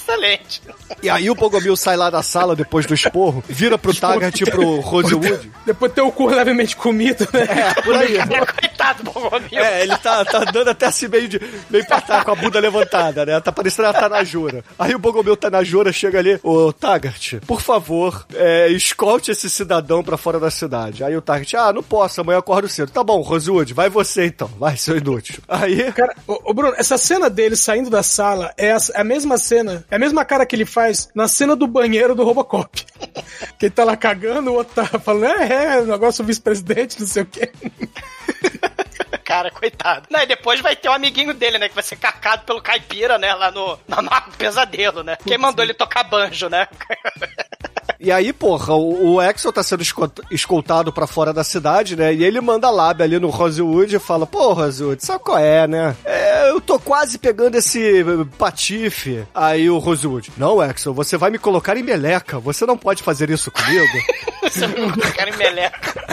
Excelente. 0.03 0.61
E 1.01 1.09
aí 1.09 1.29
o 1.29 1.35
Bogomil 1.35 1.75
sai 1.75 1.95
lá 1.95 2.09
da 2.09 2.21
sala 2.21 2.55
depois 2.55 2.85
do 2.85 2.93
esporro, 2.93 3.43
vira 3.47 3.77
pro 3.77 3.93
Taggart 3.93 4.39
e 4.41 4.45
pro 4.45 4.79
Rosewood. 4.79 5.51
Depois 5.65 5.93
tem 5.93 6.03
o 6.03 6.11
cu 6.11 6.27
levemente 6.27 6.75
comido, 6.75 7.27
né? 7.31 7.43
É, 7.43 7.81
por 7.81 7.95
aí. 7.95 8.17
Coitado 8.59 9.03
do 9.03 9.11
Bogomil. 9.11 9.47
É, 9.53 9.83
ele 9.83 9.97
tá, 9.97 10.25
tá 10.25 10.39
dando 10.39 10.69
até 10.69 10.87
assim 10.87 11.07
meio, 11.07 11.27
de, 11.27 11.41
meio 11.69 11.85
pra 11.87 12.01
trás, 12.01 12.23
com 12.23 12.31
a 12.31 12.35
bunda 12.35 12.59
levantada, 12.59 13.25
né? 13.25 13.39
Tá 13.39 13.51
parecendo 13.51 13.87
ela 13.87 13.97
tá 13.97 14.09
na 14.09 14.23
jura. 14.23 14.63
Aí 14.77 14.93
o 14.93 14.99
Bogomil 14.99 15.37
tá 15.37 15.49
na 15.49 15.63
jura, 15.63 15.91
chega 15.93 16.19
ali, 16.19 16.39
ô 16.43 16.73
Taggart, 16.73 17.35
por 17.47 17.61
favor, 17.61 18.25
é, 18.33 18.67
escolte 18.69 19.31
esse 19.31 19.49
cidadão 19.49 20.03
pra 20.03 20.17
fora 20.17 20.39
da 20.39 20.51
cidade. 20.51 21.03
Aí 21.03 21.15
o 21.15 21.21
Taggart, 21.21 21.53
ah, 21.53 21.71
não 21.71 21.83
posso, 21.83 22.19
amanhã 22.19 22.35
eu 22.35 22.39
acordo 22.39 22.67
cedo. 22.67 22.91
Tá 22.91 23.03
bom, 23.03 23.21
Rosewood, 23.21 23.73
vai 23.73 23.89
você 23.89 24.25
então, 24.25 24.49
vai, 24.59 24.75
seu 24.75 24.97
inútil. 24.97 25.41
Aí, 25.47 25.91
Cara, 25.93 26.13
ô, 26.27 26.51
ô, 26.51 26.53
Bruno, 26.53 26.73
essa 26.77 26.97
cena 26.97 27.29
dele 27.29 27.55
saindo 27.55 27.89
da 27.89 28.03
sala 28.03 28.53
é 28.57 28.71
a, 28.71 28.77
é 28.95 29.01
a 29.01 29.03
mesma 29.03 29.37
cena, 29.37 29.85
é 29.93 29.95
a 29.95 29.99
mesma 29.99 30.25
cara 30.25 30.43
que 30.43 30.55
ele 30.55 30.65
faz 30.65 31.07
na 31.13 31.27
cena 31.27 31.55
do 31.55 31.67
banheiro 31.67 32.15
do 32.15 32.23
Robocop. 32.23 32.83
que 33.59 33.67
ele 33.67 33.69
tá 33.69 33.83
lá 33.83 33.95
cagando, 33.95 34.49
o 34.49 34.55
outro 34.55 34.73
tá 34.73 34.99
falando, 34.99 35.39
é, 35.39 35.77
é, 35.77 35.81
negócio 35.83 36.25
vice-presidente, 36.25 36.99
não 36.99 37.05
sei 37.05 37.21
o 37.21 37.25
quê. 37.27 37.51
Cara, 39.23 39.51
coitado. 39.51 40.07
Não, 40.09 40.19
e 40.19 40.25
depois 40.25 40.61
vai 40.61 40.75
ter 40.75 40.89
um 40.89 40.93
amiguinho 40.93 41.33
dele, 41.33 41.59
né? 41.59 41.69
Que 41.69 41.75
vai 41.75 41.83
ser 41.83 41.95
cacado 41.95 42.43
pelo 42.43 42.61
caipira, 42.61 43.19
né? 43.19 43.33
Lá 43.35 43.51
no, 43.51 43.79
no, 43.87 44.01
no 44.01 44.09
pesadelo, 44.35 45.03
né? 45.03 45.15
Quem 45.25 45.37
mandou 45.37 45.63
ele 45.63 45.73
tocar 45.75 46.03
banjo, 46.03 46.49
né? 46.49 46.67
E 48.03 48.11
aí, 48.11 48.33
porra, 48.33 48.75
o, 48.75 49.13
o 49.13 49.19
Axel 49.21 49.53
tá 49.53 49.63
sendo 49.63 49.81
esco- 49.81 50.11
escoltado 50.29 50.91
pra 50.91 51.07
fora 51.07 51.31
da 51.31 51.41
cidade, 51.41 51.95
né? 51.95 52.13
E 52.13 52.21
ele 52.21 52.41
manda 52.41 52.69
lábia 52.69 53.05
ali 53.05 53.17
no 53.17 53.29
Rosewood 53.29 53.95
e 53.95 53.99
fala: 53.99 54.27
Pô, 54.27 54.51
Rosewood, 54.51 55.03
sabe 55.05 55.23
qual 55.23 55.37
é, 55.39 55.65
né? 55.65 55.95
É, 56.03 56.49
eu 56.51 56.59
tô 56.59 56.77
quase 56.77 57.17
pegando 57.17 57.55
esse 57.55 58.01
eh, 58.01 58.03
patife. 58.37 59.23
Aí 59.33 59.69
o 59.69 59.77
Rosewood: 59.77 60.33
Não, 60.37 60.59
Axel, 60.59 60.93
você 60.93 61.15
vai 61.17 61.29
me 61.31 61.39
colocar 61.39 61.77
em 61.77 61.83
meleca. 61.83 62.39
Você 62.41 62.65
não 62.65 62.77
pode 62.77 63.01
fazer 63.01 63.29
isso 63.29 63.49
comigo. 63.49 63.87
Você 64.43 64.67
não 64.67 64.89
cara 65.15 65.29
em 65.29 65.37
meleca. 65.37 66.05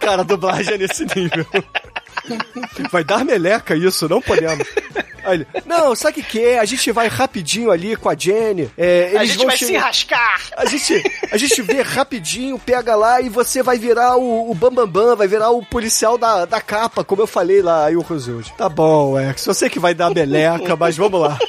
Cara, 0.00 0.22
a 0.22 0.24
dublagem 0.24 0.74
é 0.74 0.78
nesse 0.78 1.04
nível. 1.04 1.46
Vai 2.90 3.04
dar 3.04 3.22
meleca 3.24 3.76
isso, 3.76 4.08
não 4.08 4.22
podemos. 4.22 4.66
Aí 5.28 5.46
não, 5.66 5.94
sabe 5.94 6.20
o 6.20 6.22
que, 6.22 6.30
que 6.30 6.44
é? 6.44 6.58
A 6.58 6.64
gente 6.64 6.90
vai 6.92 7.08
rapidinho 7.08 7.70
ali 7.70 7.94
com 7.96 8.08
a 8.08 8.14
Jenny. 8.16 8.70
É, 8.76 9.10
A 9.12 9.16
eles 9.16 9.28
gente 9.28 9.38
vão 9.38 9.46
vai 9.46 9.56
che- 9.56 9.66
se 9.66 9.76
rascar. 9.76 10.40
A 10.56 10.64
gente, 10.64 11.02
a 11.30 11.36
gente 11.36 11.62
vê 11.62 11.82
rapidinho, 11.82 12.58
pega 12.58 12.94
lá 12.96 13.20
e 13.20 13.28
você 13.28 13.62
vai 13.62 13.78
virar 13.78 14.16
o, 14.16 14.50
o 14.50 14.54
Bambambam, 14.54 14.86
Bam 14.86 15.06
Bam, 15.10 15.16
vai 15.16 15.28
virar 15.28 15.50
o 15.50 15.64
policial 15.64 16.16
da, 16.16 16.44
da 16.44 16.60
capa, 16.60 17.04
como 17.04 17.22
eu 17.22 17.26
falei 17.26 17.60
lá, 17.62 17.86
aí 17.86 17.96
o 17.96 18.00
Rosewood. 18.00 18.52
Tá 18.56 18.68
bom, 18.68 19.18
Ex, 19.20 19.44
eu 19.46 19.54
sei 19.54 19.68
que 19.68 19.78
vai 19.78 19.94
dar 19.94 20.10
meleca, 20.10 20.74
mas 20.76 20.96
vamos 20.96 21.20
lá. 21.20 21.38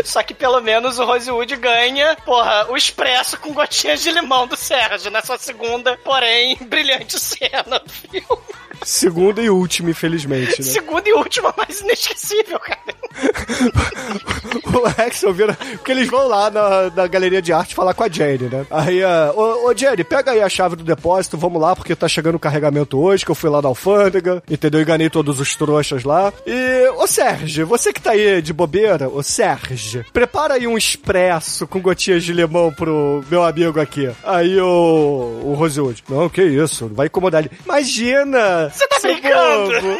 Só 0.04 0.22
que 0.22 0.34
pelo 0.34 0.60
menos 0.60 0.98
o 0.98 1.04
Rosewood 1.04 1.56
ganha, 1.56 2.16
porra, 2.24 2.66
o 2.70 2.76
expresso 2.76 3.38
com 3.38 3.52
gotinhas 3.52 4.00
de 4.00 4.10
limão 4.10 4.46
do 4.46 4.56
Sérgio 4.56 5.10
nessa 5.10 5.36
segunda, 5.38 5.96
porém, 6.04 6.56
brilhante 6.60 7.18
cena 7.18 7.78
do 7.78 7.90
filme. 7.90 8.42
Segunda 8.84 9.40
e 9.42 9.50
última, 9.50 9.90
infelizmente, 9.90 10.60
né? 10.62 10.66
Segunda 10.66 11.08
e 11.08 11.12
última, 11.12 11.52
mais 11.56 11.80
inesquecível, 11.80 12.60
cara. 12.60 12.80
o 14.72 15.02
Axel 15.02 15.32
vira. 15.32 15.54
Porque 15.54 15.90
eles 15.90 16.08
vão 16.08 16.28
lá 16.28 16.50
na, 16.50 16.90
na 16.90 17.06
galeria 17.06 17.42
de 17.42 17.52
arte 17.52 17.74
falar 17.74 17.94
com 17.94 18.04
a 18.04 18.08
Jenny, 18.08 18.44
né? 18.44 18.66
Aí, 18.70 19.02
uh, 19.02 19.32
ô, 19.34 19.68
ô 19.68 19.74
Jenny, 19.76 20.04
pega 20.04 20.32
aí 20.32 20.40
a 20.40 20.48
chave 20.48 20.76
do 20.76 20.84
depósito, 20.84 21.36
vamos 21.36 21.60
lá, 21.60 21.74
porque 21.74 21.96
tá 21.96 22.06
chegando 22.06 22.36
o 22.36 22.40
carregamento 22.40 22.98
hoje, 22.98 23.24
que 23.24 23.30
eu 23.30 23.34
fui 23.34 23.50
lá 23.50 23.60
da 23.60 23.68
alfândega, 23.68 24.42
entendeu? 24.48 24.80
Enganei 24.80 25.10
todos 25.10 25.40
os 25.40 25.56
trouxas 25.56 26.04
lá. 26.04 26.32
E, 26.46 26.88
ô 26.96 27.06
Sérgio, 27.06 27.66
você 27.66 27.92
que 27.92 28.00
tá 28.00 28.12
aí 28.12 28.40
de 28.40 28.52
bobeira, 28.52 29.08
ô 29.08 29.22
Sérgio, 29.22 29.76
prepara 30.12 30.54
aí 30.54 30.66
um 30.66 30.76
expresso 30.76 31.66
com 31.66 31.80
gotinhas 31.80 32.24
de 32.24 32.32
limão 32.32 32.72
pro 32.72 33.24
meu 33.30 33.42
amigo 33.42 33.80
aqui. 33.80 34.10
Aí 34.24 34.60
o, 34.60 35.40
o 35.44 35.54
Rosewood, 35.54 36.04
não, 36.08 36.28
que 36.28 36.42
isso, 36.42 36.86
não 36.86 36.94
vai 36.94 37.06
incomodar 37.06 37.44
ele. 37.44 37.50
Imagina! 37.64 38.70
Você 38.70 38.86
tá 38.88 39.00
seu 39.00 39.12
brincando? 39.12 39.80
bobo. 39.80 39.98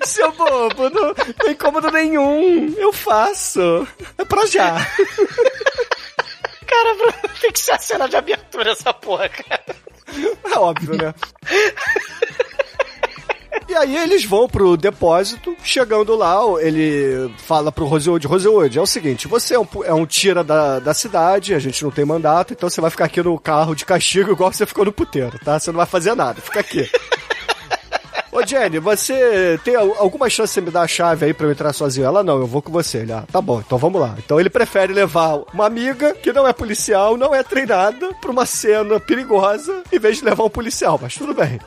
Seu 0.04 0.32
bobo, 0.32 0.90
não, 0.90 1.08
não 1.08 1.14
tem 1.14 1.52
incômodo 1.52 1.90
nenhum. 1.90 2.74
Eu 2.76 2.92
faço. 2.92 3.86
É 4.18 4.24
pra 4.24 4.46
já. 4.46 4.74
Cara, 6.66 6.94
Bruno, 6.94 7.14
tem 7.40 7.52
que 7.52 7.60
ser 7.60 7.72
a 7.72 7.78
cena 7.78 8.08
de 8.08 8.16
abertura 8.16 8.72
essa 8.72 8.92
porra, 8.92 9.28
cara. 9.28 9.64
É 10.44 10.58
óbvio, 10.58 10.96
né? 10.96 11.14
E 13.68 13.74
aí 13.74 13.96
eles 13.96 14.24
vão 14.24 14.48
pro 14.48 14.76
depósito, 14.76 15.56
chegando 15.62 16.14
lá, 16.14 16.38
ele 16.60 17.32
fala 17.38 17.72
pro 17.72 17.86
Rosewood, 17.86 18.26
Rosewood, 18.26 18.78
é 18.78 18.82
o 18.82 18.86
seguinte, 18.86 19.26
você 19.28 19.54
é 19.54 19.58
um, 19.58 19.66
é 19.84 19.92
um 19.94 20.04
tira 20.06 20.44
da, 20.44 20.78
da 20.78 20.92
cidade, 20.94 21.54
a 21.54 21.58
gente 21.58 21.82
não 21.82 21.90
tem 21.90 22.04
mandato, 22.04 22.52
então 22.52 22.68
você 22.68 22.80
vai 22.80 22.90
ficar 22.90 23.06
aqui 23.06 23.22
no 23.22 23.38
carro 23.38 23.74
de 23.74 23.84
castigo 23.84 24.32
igual 24.32 24.52
você 24.52 24.66
ficou 24.66 24.84
no 24.84 24.92
puteiro, 24.92 25.38
tá? 25.44 25.58
Você 25.58 25.70
não 25.70 25.78
vai 25.78 25.86
fazer 25.86 26.14
nada, 26.14 26.40
fica 26.40 26.60
aqui. 26.60 26.88
Ô 28.30 28.44
Jenny, 28.44 28.80
você 28.80 29.58
tem 29.64 29.76
al- 29.76 29.94
alguma 29.98 30.28
chance 30.28 30.52
de 30.58 30.60
me 30.66 30.72
dar 30.72 30.82
a 30.82 30.88
chave 30.88 31.24
aí 31.26 31.32
pra 31.32 31.46
eu 31.46 31.52
entrar 31.52 31.72
sozinho? 31.72 32.04
Ela, 32.04 32.24
não, 32.24 32.38
eu 32.38 32.48
vou 32.48 32.60
com 32.60 32.72
você. 32.72 32.98
Ele, 32.98 33.12
ah, 33.12 33.22
tá 33.30 33.40
bom, 33.40 33.62
então 33.64 33.78
vamos 33.78 34.00
lá. 34.00 34.16
Então 34.18 34.40
ele 34.40 34.50
prefere 34.50 34.92
levar 34.92 35.38
uma 35.54 35.66
amiga 35.66 36.12
que 36.14 36.32
não 36.32 36.46
é 36.46 36.52
policial, 36.52 37.16
não 37.16 37.32
é 37.32 37.44
treinada, 37.44 38.12
pra 38.20 38.32
uma 38.32 38.44
cena 38.44 38.98
perigosa, 38.98 39.84
em 39.92 39.98
vez 40.00 40.16
de 40.18 40.24
levar 40.24 40.42
um 40.42 40.50
policial, 40.50 40.98
mas 41.00 41.14
tudo 41.14 41.32
bem. 41.32 41.60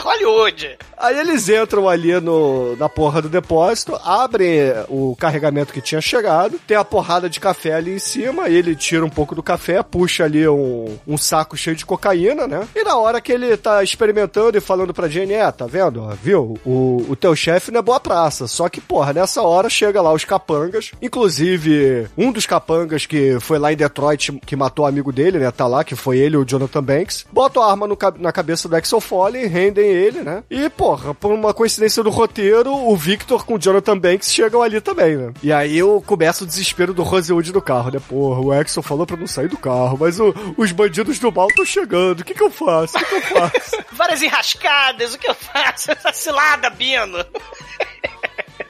Hollywood. 0.00 0.78
Aí 0.96 1.18
eles 1.18 1.48
entram 1.48 1.88
ali 1.88 2.20
no, 2.20 2.76
na 2.76 2.88
porra 2.88 3.22
do 3.22 3.28
depósito, 3.28 3.98
abrem 4.04 4.72
o 4.88 5.16
carregamento 5.16 5.72
que 5.72 5.80
tinha 5.80 6.00
chegado, 6.00 6.60
tem 6.66 6.76
a 6.76 6.84
porrada 6.84 7.28
de 7.28 7.40
café 7.40 7.74
ali 7.74 7.94
em 7.94 7.98
cima, 7.98 8.48
ele 8.48 8.76
tira 8.76 9.04
um 9.04 9.10
pouco 9.10 9.34
do 9.34 9.42
café, 9.42 9.82
puxa 9.82 10.24
ali 10.24 10.46
um, 10.46 10.98
um 11.06 11.16
saco 11.16 11.56
cheio 11.56 11.76
de 11.76 11.86
cocaína, 11.86 12.46
né? 12.46 12.68
E 12.74 12.84
na 12.84 12.96
hora 12.96 13.20
que 13.20 13.32
ele 13.32 13.56
tá 13.56 13.82
experimentando 13.82 14.58
e 14.58 14.60
falando 14.60 14.92
pra 14.92 15.08
Jenny, 15.08 15.34
é, 15.34 15.50
tá 15.50 15.66
vendo? 15.66 16.06
Viu? 16.22 16.58
O, 16.64 17.06
o 17.08 17.16
teu 17.16 17.34
chefe 17.34 17.70
não 17.70 17.80
é 17.80 17.82
boa 17.82 18.00
praça. 18.00 18.46
Só 18.46 18.68
que, 18.68 18.80
porra, 18.80 19.12
nessa 19.12 19.42
hora 19.42 19.70
chega 19.70 20.02
lá 20.02 20.12
os 20.12 20.24
capangas, 20.24 20.92
inclusive 21.00 22.08
um 22.16 22.30
dos 22.30 22.46
capangas 22.46 23.06
que 23.06 23.38
foi 23.40 23.58
lá 23.58 23.72
em 23.72 23.76
Detroit, 23.76 24.32
que 24.44 24.56
matou 24.56 24.84
o 24.84 24.88
amigo 24.88 25.12
dele, 25.12 25.38
né? 25.38 25.50
Tá 25.50 25.66
lá, 25.66 25.82
que 25.82 25.96
foi 25.96 26.18
ele, 26.18 26.36
o 26.36 26.44
Jonathan 26.44 26.82
Banks, 26.82 27.26
bota 27.32 27.60
a 27.60 27.70
arma 27.70 27.86
no, 27.86 27.96
na 28.18 28.32
cabeça 28.32 28.68
do 28.68 28.76
Axel 28.76 29.00
Foley, 29.00 29.46
rendem 29.70 29.88
ele, 29.88 30.20
né? 30.20 30.42
E, 30.50 30.68
porra, 30.68 31.14
por 31.14 31.32
uma 31.32 31.54
coincidência 31.54 32.02
do 32.02 32.10
roteiro, 32.10 32.72
o 32.74 32.96
Victor 32.96 33.44
com 33.44 33.54
o 33.54 33.58
Jonathan 33.58 33.96
Banks 33.96 34.32
chegam 34.32 34.62
ali 34.62 34.80
também, 34.80 35.16
né? 35.16 35.32
E 35.42 35.52
aí 35.52 35.78
eu 35.78 36.02
começo 36.04 36.44
o 36.44 36.46
desespero 36.46 36.92
do 36.92 37.02
Rosewood 37.02 37.52
do 37.52 37.62
carro, 37.62 37.90
né? 37.90 38.00
Porra, 38.06 38.40
o 38.40 38.52
Axel 38.52 38.82
falou 38.82 39.06
pra 39.06 39.16
não 39.16 39.26
sair 39.26 39.48
do 39.48 39.56
carro, 39.56 39.96
mas 39.98 40.18
o, 40.20 40.34
os 40.56 40.72
bandidos 40.72 41.18
do 41.18 41.32
mal 41.32 41.48
estão 41.48 41.64
chegando. 41.64 42.20
O 42.20 42.24
que 42.24 42.34
que 42.34 42.42
eu 42.42 42.50
faço? 42.50 42.98
O 42.98 43.00
que 43.00 43.06
que 43.06 43.14
eu 43.14 43.22
faço? 43.22 43.84
Várias 43.92 44.22
enrascadas, 44.22 45.14
o 45.14 45.18
que 45.18 45.30
eu 45.30 45.34
faço? 45.34 45.92
Essa 45.92 46.12
cilada, 46.12 46.68
Bino. 46.70 47.18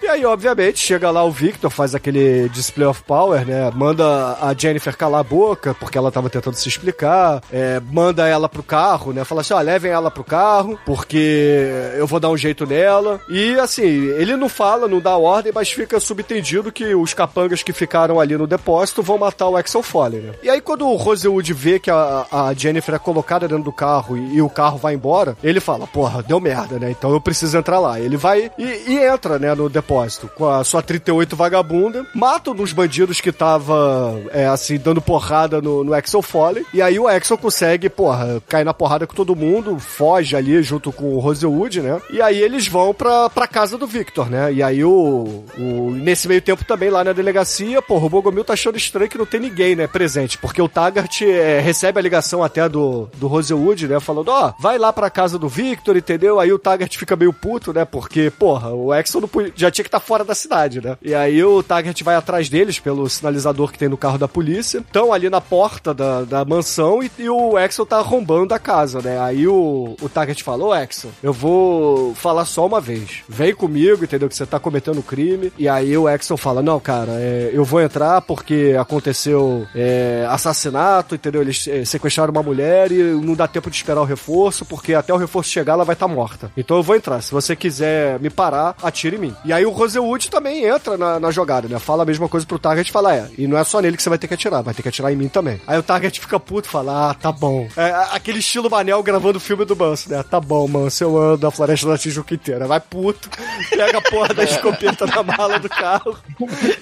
E 0.03 0.09
aí, 0.09 0.25
obviamente, 0.25 0.79
chega 0.79 1.11
lá 1.11 1.23
o 1.23 1.31
Victor, 1.31 1.71
faz 1.71 1.95
aquele 1.95 2.49
display 2.49 2.87
of 2.87 3.03
power, 3.03 3.45
né? 3.45 3.71
Manda 3.75 4.39
a 4.41 4.55
Jennifer 4.57 4.97
calar 4.97 5.21
a 5.21 5.25
boca, 5.25 5.75
porque 5.75 5.99
ela 5.99 6.11
tava 6.11 6.31
tentando 6.31 6.55
se 6.55 6.67
explicar. 6.67 7.43
É, 7.53 7.79
manda 7.93 8.27
ela 8.27 8.49
pro 8.49 8.63
carro, 8.63 9.13
né? 9.13 9.25
Fala 9.25 9.43
assim: 9.43 9.53
ó, 9.53 9.61
levem 9.61 9.93
ela 9.93 10.11
pro 10.11 10.25
carro, 10.25 10.79
porque 10.87 11.71
eu 11.99 12.07
vou 12.07 12.19
dar 12.19 12.31
um 12.31 12.37
jeito 12.37 12.65
nela. 12.65 13.21
E 13.29 13.59
assim, 13.59 13.83
ele 13.83 14.37
não 14.37 14.49
fala, 14.49 14.89
não 14.89 15.01
dá 15.01 15.19
ordem, 15.19 15.53
mas 15.55 15.71
fica 15.71 16.01
subentendido 16.01 16.73
que 16.73 16.95
os 16.95 17.13
capangas 17.13 17.63
que 17.63 17.73
ficaram 17.73 18.19
ali 18.19 18.39
no 18.39 18.47
depósito 18.47 19.03
vão 19.03 19.19
matar 19.19 19.49
o 19.49 19.57
Axel 19.57 19.83
Foley, 19.83 20.21
né? 20.21 20.33
E 20.43 20.49
aí, 20.49 20.63
quando 20.63 20.89
o 20.89 20.97
Rosewood 20.97 21.53
vê 21.53 21.79
que 21.79 21.91
a, 21.91 22.27
a 22.33 22.55
Jennifer 22.55 22.95
é 22.95 22.99
colocada 22.99 23.47
dentro 23.47 23.65
do 23.65 23.73
carro 23.73 24.17
e, 24.17 24.37
e 24.37 24.43
o 24.43 24.49
carro 24.49 24.79
vai 24.79 24.95
embora, 24.95 25.37
ele 25.45 25.61
fala: 25.61 25.87
porra, 25.87 26.23
deu 26.23 26.41
merda, 26.41 26.79
né? 26.79 26.91
Então 26.91 27.13
eu 27.13 27.21
preciso 27.21 27.59
entrar 27.59 27.79
lá. 27.79 28.01
Ele 28.01 28.17
vai 28.17 28.51
e, 28.57 28.65
e 28.89 28.99
entra, 28.99 29.39
né, 29.39 29.55
no 29.55 29.69
depósito 29.69 29.90
com 30.37 30.49
a 30.49 30.63
sua 30.63 30.83
38 30.83 31.35
vagabunda, 31.35 32.07
mata 32.15 32.53
um 32.53 32.55
dos 32.55 32.73
bandidos 32.73 33.21
que 33.21 33.33
tava, 33.33 34.21
é, 34.31 34.47
assim, 34.47 34.79
dando 34.79 35.03
porrada 35.03 35.61
no, 35.61 35.83
no 35.83 35.93
Axel 35.93 36.23
Foley, 36.23 36.65
e 36.73 36.81
aí 36.81 36.99
o 36.99 37.09
Axel 37.09 37.37
consegue, 37.37 37.89
porra, 37.89 38.41
cair 38.49 38.65
na 38.65 38.73
porrada 38.73 39.07
com 39.07 39.15
todo 39.15 39.35
mundo, 39.35 39.79
foge 39.81 40.37
ali 40.37 40.63
junto 40.63 40.93
com 40.93 41.15
o 41.15 41.19
Rosewood, 41.19 41.81
né? 41.81 42.01
E 42.11 42.23
aí 42.23 42.41
eles 42.41 42.69
vão 42.69 42.95
pra, 42.95 43.29
pra 43.31 43.49
casa 43.49 43.77
do 43.77 43.87
Victor, 43.87 44.31
né? 44.31 44.53
E 44.53 44.63
aí 44.63 44.85
o, 44.85 45.45
o 45.59 45.91
nesse 45.91 46.29
meio 46.29 46.41
tempo 46.41 46.65
também 46.65 46.89
lá 46.89 47.03
na 47.03 47.13
delegacia, 47.13 47.83
porra, 47.83 48.07
o 48.07 48.11
Bogomil 48.11 48.45
tá 48.45 48.53
achando 48.53 48.77
estranho 48.77 49.11
que 49.11 49.19
não 49.19 49.27
tem 49.27 49.41
ninguém, 49.41 49.75
né, 49.75 49.87
presente, 49.87 50.39
porque 50.39 50.63
o 50.63 50.69
Taggart 50.69 51.23
é, 51.23 51.59
recebe 51.61 51.99
a 51.99 52.03
ligação 52.03 52.45
até 52.45 52.69
do, 52.69 53.09
do 53.17 53.27
Rosewood, 53.27 53.89
né, 53.89 53.99
falando, 53.99 54.29
ó, 54.29 54.49
oh, 54.49 54.63
vai 54.63 54.79
lá 54.79 54.93
pra 54.93 55.11
casa 55.11 55.39
do 55.39 55.49
Victor, 55.49 55.97
entendeu? 55.97 56.39
Aí 56.39 56.53
o 56.53 56.59
Taggart 56.59 56.97
fica 56.97 57.17
meio 57.17 57.33
puto, 57.33 57.73
né, 57.73 57.85
porque, 57.85 58.31
porra, 58.31 58.71
o 58.71 58.93
Axel 58.93 59.21
não 59.21 59.29
podia, 59.29 59.53
já 59.57 59.71
tinha 59.71 59.80
que 59.83 59.89
estar 59.89 60.01
tá 60.01 60.07
fora 60.07 60.25
da 60.25 60.35
cidade, 60.35 60.81
né? 60.81 60.97
E 61.03 61.15
aí 61.15 61.43
o 61.43 61.63
Taggart 61.63 62.03
vai 62.03 62.15
atrás 62.15 62.49
deles 62.49 62.79
pelo 62.79 63.09
sinalizador 63.09 63.73
que 63.73 63.79
tem 63.79 63.89
no 63.89 63.97
carro 63.97 64.19
da 64.19 64.29
polícia. 64.29 64.79
Estão 64.79 65.13
ali 65.13 65.29
na 65.29 65.41
porta 65.41 65.93
da, 65.95 66.23
da 66.23 66.45
mansão 66.45 67.03
e, 67.03 67.11
e, 67.19 67.29
o 67.29 67.57
Axel 67.57 67.87
tá 67.87 67.99
arrombando 67.99 68.55
a 68.55 68.59
casa, 68.59 69.01
né? 69.01 69.21
Aí 69.21 69.47
o, 69.47 69.97
o 70.01 70.09
Taggart 70.09 70.43
falou, 70.43 70.73
Axel, 70.73 71.11
eu 71.23 71.33
vou 71.33 72.15
falar 72.15 72.45
só 72.45 72.67
uma 72.67 72.81
vez. 72.81 73.23
Vem 73.29 73.55
comigo, 73.55 74.05
entendeu? 74.05 74.29
Que 74.29 74.35
você 74.35 74.47
tá 74.47 74.59
cometendo 74.59 75.03
crime. 75.03 75.53
E 75.59 75.69
aí 75.69 75.97
o 75.97 76.09
Axel 76.09 76.37
fala, 76.37 76.63
não, 76.63 76.81
cara, 76.81 77.13
é, 77.13 77.51
eu 77.53 77.65
vou 77.65 77.81
entrar 77.81 78.21
porque 78.23 78.77
aconteceu 78.79 79.67
é, 79.75 80.27
assassinato, 80.29 81.15
entendeu? 81.15 81.43
Eles 81.43 81.67
é, 81.69 81.85
sequestraram 81.85 82.33
uma 82.33 82.43
mulher 82.43 82.93
e 82.93 83.03
não 83.03 83.35
dá 83.35 83.47
tempo 83.47 83.71
de 83.71 83.77
esperar 83.77 84.01
o 84.01 84.05
reforço, 84.05 84.65
porque 84.65 84.95
até 84.95 85.13
o 85.13 85.17
reforço 85.17 85.51
chegar 85.51 85.75
ela 85.75 85.85
vai 85.85 85.95
estar 85.95 86.09
tá 86.09 86.15
morta. 86.15 86.51
Então 86.57 86.77
eu 86.77 86.83
vou 86.83 86.97
entrar. 86.97 87.21
Se 87.23 87.33
você 87.33 87.55
quiser 87.55 88.19
me 88.21 88.31
parar, 88.31 88.75
atire 88.83 89.17
em 89.17 89.21
mim. 89.21 89.37
E 89.45 89.53
aí 89.53 89.63
o 89.71 89.73
Rosewood 89.73 90.31
também 90.31 90.65
entra 90.65 90.97
na, 90.97 91.21
na, 91.21 91.31
jogada, 91.31 91.69
né? 91.69 91.79
Fala 91.79 92.03
a 92.03 92.07
mesma 92.07 92.29
coisa 92.29 92.45
pro 92.45 92.59
Target 92.59 92.89
e 92.89 92.93
fala, 92.93 93.15
é, 93.15 93.29
e 93.39 93.47
não 93.47 93.57
é 93.57 93.65
só 93.65 93.81
nele 93.81 93.97
que 93.97 94.03
você 94.03 94.09
vai 94.09 94.19
ter 94.19 94.27
que 94.27 94.35
atirar, 94.35 94.63
vai 94.63 94.75
ter 94.75 94.83
que 94.83 94.89
atirar 94.89 95.13
em 95.13 95.17
mim 95.17 95.29
também. 95.29 95.61
Aí 95.67 95.79
o 95.79 95.83
Target 95.83 96.21
fica 96.21 96.39
puto 96.39 96.69
e 96.69 96.71
fala, 96.71 97.11
ah, 97.11 97.15
tá 97.15 97.33
bom. 97.33 97.69
É 97.77 97.91
aquele 98.13 98.41
estilo 98.41 98.69
Manel 98.69 99.03
gravando 99.03 99.39
o 99.39 99.41
filme 99.41 99.65
do 99.65 99.77
Manso, 99.77 100.11
né? 100.11 100.23
Tá 100.23 100.41
bom, 100.41 100.67
Manso, 100.67 101.05
eu 101.05 101.17
ando 101.17 101.47
na 101.47 101.51
floresta 101.51 101.89
da 101.89 101.99
Tijuca 101.99 102.35
inteira. 102.35 102.67
Vai 102.67 102.81
puto, 102.81 103.31
pega 103.71 103.99
a 103.99 104.03
porra 104.03 104.35
da 104.35 104.45
escopeta 104.45 105.07
na 105.07 105.23
mala 105.23 105.59
do 105.59 105.69
carro 105.69 106.19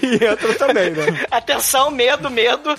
e 0.02 0.14
entra 0.24 0.54
também, 0.54 0.90
né? 0.90 1.26
Atenção, 1.30 1.90
medo, 1.90 2.30
medo. 2.30 2.74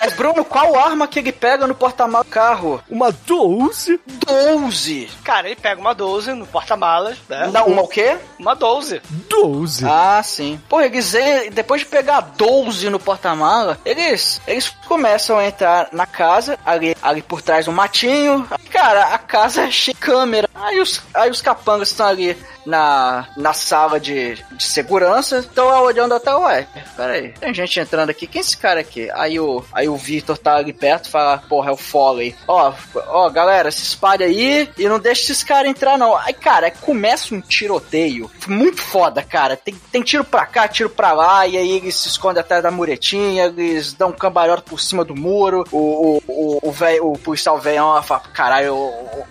Mas, 0.00 0.14
Bruno, 0.14 0.44
qual 0.44 0.76
arma 0.76 1.06
que 1.08 1.18
ele 1.18 1.32
pega 1.32 1.66
no 1.66 1.74
porta-malas 1.74 2.26
do 2.26 2.30
carro? 2.32 2.82
Uma 2.88 3.10
12? 3.10 4.00
12! 4.26 5.08
Cara, 5.24 5.46
ele 5.46 5.56
pega 5.56 5.80
uma 5.80 5.94
12 5.94 6.32
no 6.32 6.46
porta-malas, 6.46 7.18
né? 7.28 7.50
Não, 7.52 7.66
uma 7.66 7.82
o 7.82 7.88
quê? 7.88 8.16
Uma 8.38 8.54
12. 8.54 9.00
12? 9.28 9.84
Ah, 9.86 10.22
sim. 10.22 10.60
Pô, 10.68 10.80
eles, 10.80 11.14
depois 11.52 11.82
de 11.82 11.86
pegar 11.86 12.20
12 12.20 12.90
no 12.90 12.98
porta-mala, 12.98 13.78
eles, 13.84 14.40
eles 14.46 14.68
começam 14.86 15.38
a 15.38 15.46
entrar 15.46 15.88
na 15.92 16.06
casa, 16.06 16.58
ali, 16.64 16.96
ali 17.02 17.22
por 17.22 17.42
trás 17.42 17.66
do 17.66 17.72
matinho. 17.72 18.46
Cara, 18.70 19.14
a 19.14 19.18
casa 19.18 19.62
é 19.62 19.70
cheia 19.70 19.94
de 19.94 20.00
câmera. 20.00 20.48
Aí 20.54 20.80
os, 20.80 21.02
aí 21.14 21.30
os 21.30 21.40
capangas 21.40 21.90
estão 21.90 22.06
ali 22.06 22.36
na, 22.66 23.28
na 23.36 23.52
sala 23.52 24.00
de, 24.00 24.34
de 24.34 24.64
segurança, 24.64 25.38
estão 25.38 25.68
olhando 25.82 26.14
até, 26.14 26.34
ué, 26.34 26.66
peraí, 26.96 27.28
tem 27.32 27.54
gente 27.54 27.78
entrando 27.78 28.10
aqui, 28.10 28.26
quem 28.26 28.40
é 28.40 28.42
esse 28.42 28.56
cara 28.56 28.80
aqui? 28.80 29.08
Aí 29.14 29.38
o, 29.38 29.64
aí 29.72 29.88
o 29.88 29.96
Victor 29.96 30.36
tá 30.36 30.56
ali 30.56 30.72
perto 30.72 31.08
fala, 31.08 31.38
porra, 31.38 31.70
é 31.70 31.72
o 31.72 31.76
Foley. 31.76 32.34
Ó, 32.48 32.72
ó, 33.06 33.30
galera, 33.30 33.70
se 33.70 33.82
espalha 33.82 34.26
aí 34.26 34.68
e 34.76 34.88
não 34.88 34.98
deixa 34.98 35.22
esses 35.22 35.44
caras 35.44 35.70
entrar, 35.70 35.96
não. 35.96 36.16
Aí, 36.16 36.34
cara, 36.34 36.70
começa 36.70 37.34
um 37.34 37.40
tiroteio 37.40 38.30
muito 38.48 38.82
foda, 39.06 39.22
cara. 39.22 39.56
Tem, 39.56 39.74
tem 39.92 40.02
tiro 40.02 40.24
pra 40.24 40.44
cá, 40.46 40.66
tiro 40.66 40.90
pra 40.90 41.12
lá, 41.12 41.46
e 41.46 41.56
aí 41.56 41.70
eles 41.70 41.94
se 41.96 42.08
escondem 42.08 42.40
atrás 42.40 42.62
da 42.62 42.70
muretinha, 42.70 43.44
eles 43.46 43.92
dão 43.92 44.10
um 44.10 44.12
cambalhota 44.12 44.62
por 44.62 44.80
cima 44.80 45.04
do 45.04 45.14
muro, 45.14 45.64
o, 45.70 45.78
o, 45.78 46.22
o, 46.26 46.68
o, 46.68 46.72
véio, 46.72 47.12
o 47.12 47.18
policial 47.18 47.58
velhão 47.58 48.02
fala, 48.02 48.20
caralho, 48.32 48.76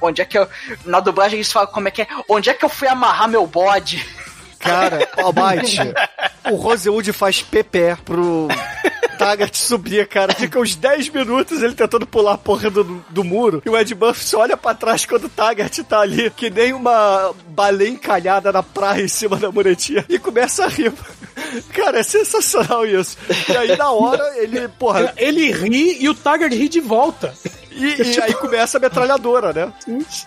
onde 0.01 0.21
é 0.21 0.25
que 0.25 0.37
eu. 0.37 0.47
Na 0.85 0.99
dublagem 0.99 1.37
eles 1.37 1.51
falam 1.51 1.69
como 1.71 1.87
é 1.87 1.91
que 1.91 2.01
é, 2.01 2.07
onde 2.29 2.49
é 2.49 2.53
que 2.53 2.63
eu 2.63 2.69
fui 2.69 2.87
amarrar 2.87 3.27
meu 3.27 3.45
bode? 3.45 4.05
Cara, 4.59 5.07
ó, 5.17 5.31
Mike, 5.31 5.77
o 6.51 6.55
Rosewood 6.55 7.11
faz 7.13 7.41
pepé 7.41 7.95
pro 8.03 8.47
Taggart 9.25 9.55
subir, 9.55 10.07
cara. 10.07 10.35
Fica 10.35 10.59
uns 10.59 10.75
10 10.75 11.09
minutos 11.09 11.63
ele 11.63 11.73
tentando 11.73 12.05
pular 12.05 12.33
a 12.33 12.37
porra 12.37 12.69
do, 12.69 12.83
do 13.09 13.23
muro. 13.23 13.63
E 13.65 13.69
o 13.69 13.75
Ed 13.75 13.95
Murphy 13.95 14.23
só 14.23 14.41
olha 14.41 14.55
pra 14.55 14.75
trás 14.75 15.03
quando 15.03 15.23
o 15.23 15.29
Taggart 15.29 15.75
tá 15.79 16.01
ali, 16.01 16.29
que 16.29 16.51
nem 16.51 16.73
uma 16.73 17.33
baleia 17.47 17.89
encalhada 17.89 18.51
na 18.51 18.61
praia 18.61 19.01
em 19.01 19.07
cima 19.07 19.35
da 19.37 19.51
muretinha, 19.51 20.05
e 20.07 20.19
começa 20.19 20.65
a 20.65 20.67
rir. 20.67 20.93
Cara, 21.73 22.01
é 22.01 22.03
sensacional 22.03 22.85
isso. 22.85 23.17
E 23.49 23.57
aí, 23.57 23.75
na 23.75 23.89
hora, 23.89 24.23
ele, 24.37 24.67
porra. 24.67 25.11
Ele 25.17 25.51
ri 25.51 26.03
e 26.03 26.07
o 26.07 26.13
Taggart 26.13 26.53
ri 26.53 26.69
de 26.69 26.79
volta. 26.79 27.33
E, 27.75 28.01
e 28.01 28.21
aí 28.21 28.33
começa 28.33 28.77
a 28.77 28.81
metralhadora, 28.81 29.51
né? 29.51 29.73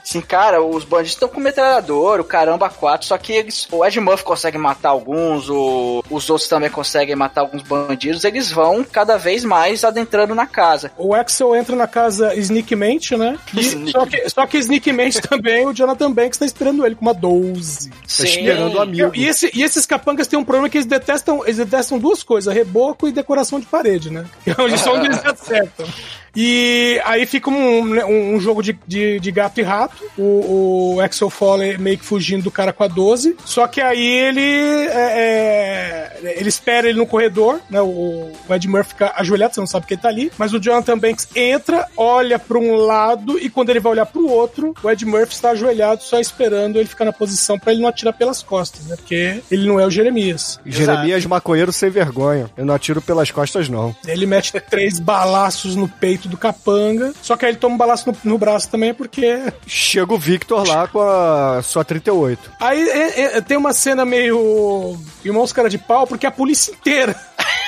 Sim, 0.04 0.20
cara, 0.20 0.62
os 0.62 0.84
bandidos 0.84 1.12
estão 1.12 1.28
com 1.28 1.40
metralhadora, 1.40 2.20
o 2.20 2.24
caramba 2.24 2.68
quatro, 2.68 3.06
só 3.06 3.16
que 3.16 3.32
eles, 3.32 3.66
o 3.70 3.84
Ed 3.84 3.98
Murphy 4.00 4.24
consegue 4.24 4.58
matar 4.58 4.90
alguns, 4.90 5.48
o, 5.48 6.04
os 6.10 6.28
outros 6.28 6.48
também 6.48 6.70
conseguem 6.70 7.16
matar 7.16 7.42
alguns 7.42 7.62
bandidos, 7.62 8.24
eles 8.24 8.50
vão 8.50 8.84
cada 8.84 9.16
vez 9.16 9.44
mais 9.44 9.84
adentrando 9.84 10.34
na 10.34 10.46
casa. 10.46 10.92
O 10.98 11.14
Axel 11.14 11.56
entra 11.56 11.74
na 11.74 11.86
casa 11.86 12.34
sneakmente, 12.34 13.16
né? 13.16 13.38
E, 13.54 13.90
só, 13.90 14.04
que, 14.04 14.28
só 14.28 14.46
que 14.46 14.58
sneakmente 14.58 15.20
também 15.20 15.66
o 15.66 15.72
Jonathan 15.72 16.12
Banks 16.12 16.38
tá 16.38 16.44
esperando 16.44 16.84
ele 16.84 16.94
com 16.94 17.02
uma 17.02 17.14
12. 17.14 17.90
Tá 17.90 17.96
Sim. 18.06 18.24
esperando 18.24 18.74
o 18.74 18.80
amigo. 18.80 19.12
E, 19.14 19.26
esse, 19.26 19.50
e 19.54 19.62
esses 19.62 19.86
capangas 19.86 20.26
têm 20.26 20.38
um 20.38 20.44
problema 20.44 20.68
que 20.68 20.76
eles 20.76 20.86
detestam, 20.86 21.42
eles 21.44 21.56
detestam 21.56 21.98
duas 21.98 22.22
coisas, 22.22 22.52
reboco 22.52 23.08
e 23.08 23.12
decoração 23.12 23.58
de 23.58 23.66
parede, 23.66 24.10
né? 24.10 24.24
Que 24.44 24.50
é 24.58 24.62
onde 24.62 24.78
são 24.78 24.94
onde 24.94 25.06
eles 25.06 25.24
acertam. 25.24 25.86
E 26.34 27.00
aí 27.04 27.26
fica 27.26 27.37
um, 27.46 27.84
né, 27.84 28.04
um, 28.04 28.34
um 28.34 28.40
jogo 28.40 28.62
de, 28.62 28.78
de, 28.86 29.20
de, 29.20 29.30
gato 29.30 29.60
e 29.60 29.62
rato. 29.62 30.02
O, 30.16 30.94
o 30.96 31.00
Axel 31.00 31.30
Foley 31.30 31.78
meio 31.78 31.98
que 31.98 32.04
fugindo 32.04 32.44
do 32.44 32.50
cara 32.50 32.72
com 32.72 32.84
a 32.84 32.88
12. 32.88 33.36
Só 33.44 33.66
que 33.66 33.80
aí 33.80 34.06
ele. 34.06 34.40
É, 34.40 36.18
é, 36.22 36.34
ele 36.36 36.48
espera 36.48 36.88
ele 36.88 36.98
no 36.98 37.06
corredor, 37.06 37.60
né? 37.70 37.80
O, 37.80 38.32
o 38.48 38.54
Ed 38.54 38.66
Murphy 38.68 38.90
fica 38.90 39.12
ajoelhado, 39.16 39.54
você 39.54 39.60
não 39.60 39.66
sabe 39.66 39.86
que 39.86 39.94
ele 39.94 40.00
tá 40.00 40.08
ali. 40.08 40.32
Mas 40.38 40.52
o 40.52 40.60
Jonathan 40.60 40.98
Banks 40.98 41.28
entra, 41.34 41.86
olha 41.96 42.38
para 42.38 42.58
um 42.58 42.74
lado 42.74 43.38
e 43.38 43.48
quando 43.48 43.70
ele 43.70 43.80
vai 43.80 43.92
olhar 43.92 44.06
para 44.06 44.20
o 44.20 44.30
outro, 44.30 44.74
o 44.82 44.90
Ed 44.90 45.04
Murphy 45.04 45.34
está 45.34 45.50
ajoelhado 45.50 46.02
só 46.02 46.18
esperando 46.18 46.78
ele 46.78 46.88
ficar 46.88 47.04
na 47.04 47.12
posição 47.12 47.58
para 47.58 47.72
ele 47.72 47.82
não 47.82 47.88
atirar 47.88 48.12
pelas 48.12 48.42
costas, 48.42 48.86
né? 48.86 48.96
Porque 48.96 49.42
ele 49.50 49.66
não 49.66 49.78
é 49.78 49.86
o 49.86 49.90
Jeremias. 49.90 50.60
Jeremias 50.64 51.18
Exato. 51.18 51.28
maconheiro 51.28 51.72
sem 51.72 51.90
vergonha. 51.90 52.50
Eu 52.56 52.64
não 52.64 52.74
atiro 52.74 53.00
pelas 53.00 53.30
costas, 53.30 53.68
não. 53.68 53.94
Ele 54.06 54.26
mete 54.26 54.52
três 54.60 54.98
balaços 54.98 55.76
no 55.76 55.88
peito 55.88 56.28
do 56.28 56.36
capanga. 56.36 57.12
Só 57.28 57.36
que 57.36 57.44
aí 57.44 57.50
ele 57.50 57.58
toma 57.58 57.74
um 57.74 57.78
balaço 57.78 58.10
no, 58.10 58.16
no 58.24 58.38
braço 58.38 58.70
também, 58.70 58.94
porque. 58.94 59.52
Chega 59.66 60.14
o 60.14 60.18
Victor 60.18 60.66
lá 60.66 60.88
com 60.88 61.02
a 61.02 61.60
sua 61.62 61.84
38. 61.84 62.50
Aí 62.58 62.88
é- 62.88 63.20
é- 63.36 63.40
tem 63.42 63.54
uma 63.58 63.74
cena 63.74 64.02
meio. 64.02 64.96
Irmãos 65.22 65.52
cara 65.52 65.68
de 65.68 65.76
pau, 65.76 66.06
porque 66.06 66.26
a 66.26 66.30
polícia 66.30 66.72
inteira. 66.72 67.14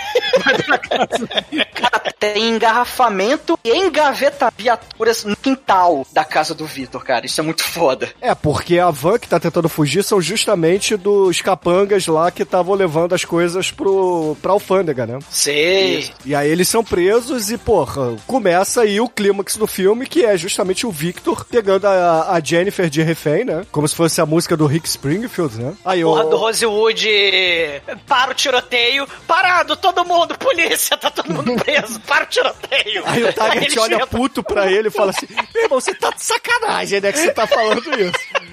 Tem 2.19 2.51
engarrafamento 2.51 3.59
e 3.65 3.71
engaveta 3.71 4.53
viaturas 4.57 5.25
no 5.25 5.35
quintal 5.37 6.07
da 6.13 6.25
casa 6.25 6.55
do 6.55 6.67
Vitor, 6.67 7.03
cara. 7.03 7.25
Isso 7.25 7.41
é 7.41 7.45
muito 7.45 7.65
foda. 7.65 8.11
É, 8.21 8.35
porque 8.35 8.79
a 8.79 8.91
van 8.91 9.19
que 9.19 9.29
tá 9.29 9.41
tentando 9.41 9.69
fugir 9.69 10.03
são 10.05 10.21
justamente 10.21 10.97
dos 10.97 11.41
capangas 11.41 12.07
lá 12.07 12.31
que 12.31 12.43
estavam 12.43 12.75
levando 12.75 13.15
as 13.15 13.25
coisas 13.25 13.71
pro, 13.71 14.37
pra 14.43 14.53
alfândega, 14.53 15.07
né? 15.07 15.19
Sei. 15.31 16.11
E 16.25 16.35
aí 16.35 16.51
eles 16.51 16.69
são 16.69 16.85
presos 16.85 17.51
e, 17.51 17.57
porra, 17.57 18.15
começa 18.27 18.83
aí 18.83 19.01
o 19.01 19.09
clímax 19.09 19.57
do 19.57 19.67
filme, 19.67 20.07
que 20.07 20.25
é 20.25 20.37
justamente 20.37 20.87
o 20.87 20.91
Victor 20.91 21.45
pegando 21.47 21.87
a, 21.87 22.33
a 22.33 22.41
Jennifer 22.43 22.89
de 22.91 23.03
refém, 23.03 23.45
né? 23.45 23.65
Como 23.73 23.89
se 23.89 23.95
fosse 23.97 24.21
a 24.21 24.27
música 24.27 24.57
do 24.57 24.67
Rick 24.67 24.87
Springfield, 24.87 25.57
né? 25.59 25.75
Aí 25.85 26.03
Porra 26.03 26.25
o- 26.27 26.31
do 26.31 26.37
Rosewood 26.37 27.09
para 28.07 28.31
o 28.31 28.35
tiroteio. 28.35 29.07
Parado, 29.27 29.75
todo 29.77 30.00
mundo, 30.05 30.37
polícia, 30.39 30.97
tá 30.97 31.11
todo 31.11 31.33
mundo 31.33 31.57
preso. 31.63 31.99
Para 32.01 32.25
o 32.25 32.27
tiroteio. 32.27 33.03
Aí 33.07 33.23
o 33.25 33.65
eles 33.65 33.77
olha 33.77 33.95
entram- 33.97 34.09
puto 34.09 34.43
pra 34.43 34.71
ele 34.71 34.89
e 34.89 34.91
fala 34.91 35.11
assim: 35.11 35.27
Meu 35.55 35.65
irmão, 35.65 35.81
você 35.81 35.95
tá 35.95 36.11
de 36.11 36.23
sacanagem, 36.23 37.01
né? 37.01 37.13
Que 37.13 37.19
você 37.19 37.31
tá 37.33 37.47
falando 37.47 37.83
isso. 38.01 38.13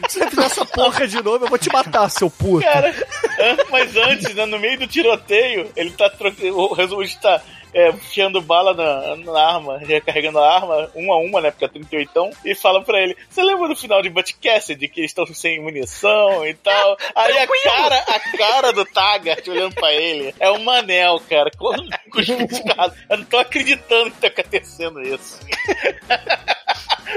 Se 0.09 0.19
você 0.19 0.29
fizer 0.29 0.45
essa 0.45 0.65
porra 0.65 1.07
de 1.07 1.21
novo, 1.23 1.45
eu 1.45 1.49
vou 1.49 1.57
te 1.57 1.71
matar, 1.71 2.09
seu 2.09 2.29
puto. 2.29 2.65
Cara, 2.65 2.89
an- 2.89 3.65
mas 3.69 3.95
antes, 3.95 4.33
né, 4.35 4.45
no 4.45 4.59
meio 4.59 4.79
do 4.79 4.87
tiroteio, 4.87 5.71
ele 5.75 5.91
tá 5.91 6.09
trocando. 6.09 6.57
O 6.57 6.73
Resolute 6.73 7.19
tá 7.19 7.41
é, 7.77 8.39
bala 8.41 8.73
na, 8.73 9.15
na 9.17 9.39
arma, 9.39 9.77
recarregando 9.77 10.39
a 10.39 10.55
arma, 10.55 10.89
uma 10.95 11.13
a 11.13 11.17
uma, 11.17 11.41
né? 11.41 11.51
Porque 11.51 11.65
é 11.65 11.67
38, 11.67 12.31
e 12.43 12.55
fala 12.55 12.83
pra 12.83 12.99
ele: 12.99 13.15
Você 13.29 13.43
lembra 13.43 13.67
do 13.67 13.75
final 13.75 14.01
de 14.01 14.09
Butch 14.09 14.33
Cassidy, 14.41 14.87
que 14.87 15.01
eles 15.01 15.11
estão 15.11 15.25
sem 15.27 15.61
munição 15.61 16.45
e 16.45 16.55
tal? 16.55 16.97
Aí 17.15 17.37
a 17.37 17.47
cara, 17.47 17.97
a 17.97 18.37
cara 18.37 18.73
do 18.73 18.83
Taggart 18.85 19.47
olhando 19.47 19.75
pra 19.75 19.93
ele 19.93 20.33
é 20.39 20.49
um 20.51 20.63
manel, 20.63 21.21
cara, 21.29 21.51
com, 21.55 21.71
com 22.11 22.19
os 22.19 22.25
piscados. 22.25 22.97
Eu 23.09 23.17
não 23.17 23.25
tô 23.25 23.37
acreditando 23.37 24.09
que 24.11 24.21
tá 24.21 24.27
acontecendo 24.27 25.01
isso. 25.01 25.39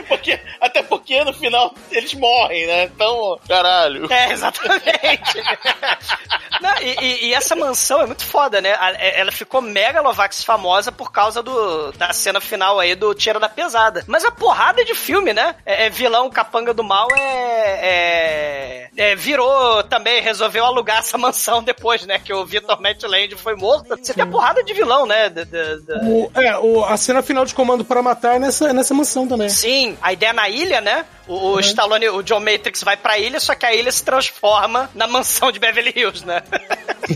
Porque, 0.08 0.38
até 0.60 0.82
porque 0.82 1.22
no 1.24 1.32
final 1.32 1.74
eles 1.90 2.14
morrem, 2.14 2.66
né? 2.66 2.84
Então, 2.84 3.38
caralho. 3.48 4.10
É, 4.12 4.32
exatamente. 4.32 5.42
Não, 6.60 6.76
e, 6.82 7.28
e- 7.28 7.34
essa 7.34 7.56
mansão 7.56 8.00
é 8.02 8.06
muito 8.06 8.24
foda, 8.24 8.60
né? 8.60 8.70
É- 8.98 9.20
Ela 9.20 9.32
ficou 9.32 9.60
megalovax 9.60 10.44
famosa 10.50 10.90
por 10.90 11.12
causa 11.12 11.44
do, 11.44 11.92
da 11.92 12.12
cena 12.12 12.40
final 12.40 12.80
aí 12.80 12.96
do 12.96 13.14
Tira 13.14 13.38
da 13.38 13.48
Pesada. 13.48 14.02
Mas 14.08 14.24
a 14.24 14.32
porrada 14.32 14.84
de 14.84 14.94
filme, 14.96 15.32
né? 15.32 15.54
É, 15.64 15.86
é 15.86 15.90
vilão 15.90 16.28
capanga 16.28 16.74
do 16.74 16.82
mal 16.82 17.06
é, 17.16 17.78
é- 17.82 18.90
é, 18.96 19.14
Virou 19.14 19.82
também, 19.84 20.20
resolveu 20.20 20.64
alugar 20.64 20.98
essa 20.98 21.16
mansão 21.16 21.62
depois, 21.62 22.04
né? 22.04 22.18
Que 22.18 22.32
o 22.34 22.44
Victor 22.44 22.80
Matland 22.80 23.36
foi 23.36 23.54
morto. 23.54 23.96
Você 23.96 24.12
tem 24.12 24.24
a 24.24 24.26
porrada 24.26 24.62
de 24.64 24.74
vilão, 24.74 25.06
né? 25.06 25.28
Da- 25.28 25.44
O- 26.02 26.30
é, 26.34 26.58
o- 26.58 26.84
a 26.84 26.96
cena 26.96 27.22
final 27.22 27.44
de 27.44 27.54
Comando 27.54 27.84
para 27.84 28.02
Matar 28.02 28.34
é 28.36 28.38
nessa, 28.40 28.72
nessa 28.72 28.92
mansão 28.92 29.28
também. 29.28 29.48
Sim, 29.48 29.96
a 30.02 30.12
ideia 30.12 30.30
é 30.30 30.32
na 30.32 30.48
ilha, 30.48 30.80
né? 30.80 31.04
O, 31.30 31.52
o 31.52 31.60
Stallone, 31.60 32.08
o 32.08 32.22
John 32.22 32.40
Matrix 32.40 32.82
vai 32.82 32.96
pra 32.96 33.16
ilha, 33.16 33.38
só 33.38 33.54
que 33.54 33.64
a 33.64 33.72
ilha 33.72 33.92
se 33.92 34.02
transforma 34.04 34.90
na 34.96 35.06
mansão 35.06 35.52
de 35.52 35.60
Beverly 35.60 35.92
Hills, 35.94 36.26
né? 36.26 36.42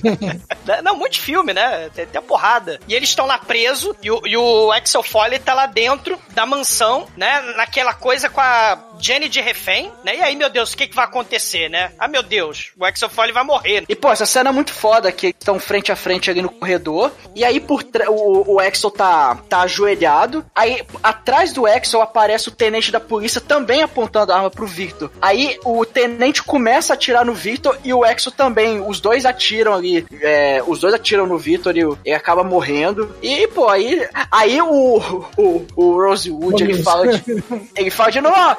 Não, 0.84 0.96
muito 0.96 1.20
filme, 1.20 1.52
né? 1.52 1.90
Tem, 1.92 2.06
tem 2.06 2.18
a 2.20 2.22
porrada. 2.22 2.78
E 2.86 2.94
eles 2.94 3.08
estão 3.08 3.26
lá 3.26 3.38
presos 3.38 3.94
e 4.00 4.10
o, 4.10 4.24
e 4.24 4.36
o 4.36 4.70
Axel 4.70 5.02
Foley 5.02 5.40
tá 5.40 5.52
lá 5.52 5.66
dentro 5.66 6.16
da 6.30 6.46
mansão, 6.46 7.08
né? 7.16 7.40
Naquela 7.56 7.92
coisa 7.92 8.30
com 8.30 8.40
a 8.40 8.78
Jenny 9.00 9.28
de 9.28 9.40
refém, 9.40 9.90
né? 10.04 10.16
E 10.16 10.22
aí, 10.22 10.36
meu 10.36 10.48
Deus, 10.48 10.72
o 10.72 10.76
que, 10.76 10.86
que 10.86 10.94
vai 10.94 11.04
acontecer, 11.04 11.68
né? 11.68 11.92
Ah, 11.98 12.06
meu 12.06 12.22
Deus, 12.22 12.70
o 12.78 12.84
Axel 12.84 13.08
Foley 13.08 13.32
vai 13.32 13.42
morrer. 13.42 13.84
E, 13.88 13.96
pô, 13.96 14.12
essa 14.12 14.26
cena 14.26 14.50
é 14.50 14.52
muito 14.52 14.72
foda, 14.72 15.10
que 15.10 15.28
estão 15.28 15.58
frente 15.58 15.90
a 15.90 15.96
frente 15.96 16.30
ali 16.30 16.40
no 16.40 16.50
corredor, 16.50 17.12
e 17.34 17.44
aí 17.44 17.60
por 17.60 17.84
o, 18.08 18.54
o 18.54 18.60
Axel 18.60 18.90
tá, 18.90 19.36
tá 19.48 19.62
ajoelhado, 19.62 20.46
aí 20.54 20.82
atrás 21.02 21.52
do 21.52 21.66
Axel 21.66 22.00
aparece 22.00 22.48
o 22.48 22.52
tenente 22.52 22.92
da 22.92 23.00
polícia 23.00 23.40
também 23.40 23.82
apontando 23.82 24.03
a 24.32 24.36
arma 24.36 24.50
pro 24.50 24.66
Victor. 24.66 25.10
Aí 25.20 25.58
o 25.64 25.84
tenente 25.84 26.42
começa 26.42 26.92
a 26.92 26.94
atirar 26.94 27.24
no 27.24 27.34
Victor 27.34 27.76
e 27.84 27.92
o 27.92 28.04
Axel 28.04 28.32
também, 28.32 28.80
os 28.86 29.00
dois 29.00 29.24
atiram 29.26 29.74
ali, 29.74 30.06
é, 30.22 30.62
os 30.66 30.80
dois 30.80 30.94
atiram 30.94 31.26
no 31.26 31.38
Victor 31.38 31.76
e 31.76 31.80
ele 32.04 32.14
acaba 32.14 32.42
morrendo. 32.44 33.14
E, 33.22 33.46
pô, 33.48 33.68
aí, 33.68 34.06
aí 34.30 34.60
o, 34.62 34.96
o, 35.36 35.66
o 35.76 35.92
Rosewood, 36.02 36.62
ele 36.62 36.82
fala 36.82 37.08
de, 37.08 37.44
ele 37.76 37.90
fala 37.90 38.10
de 38.10 38.20
novo, 38.20 38.34
ó, 38.36 38.56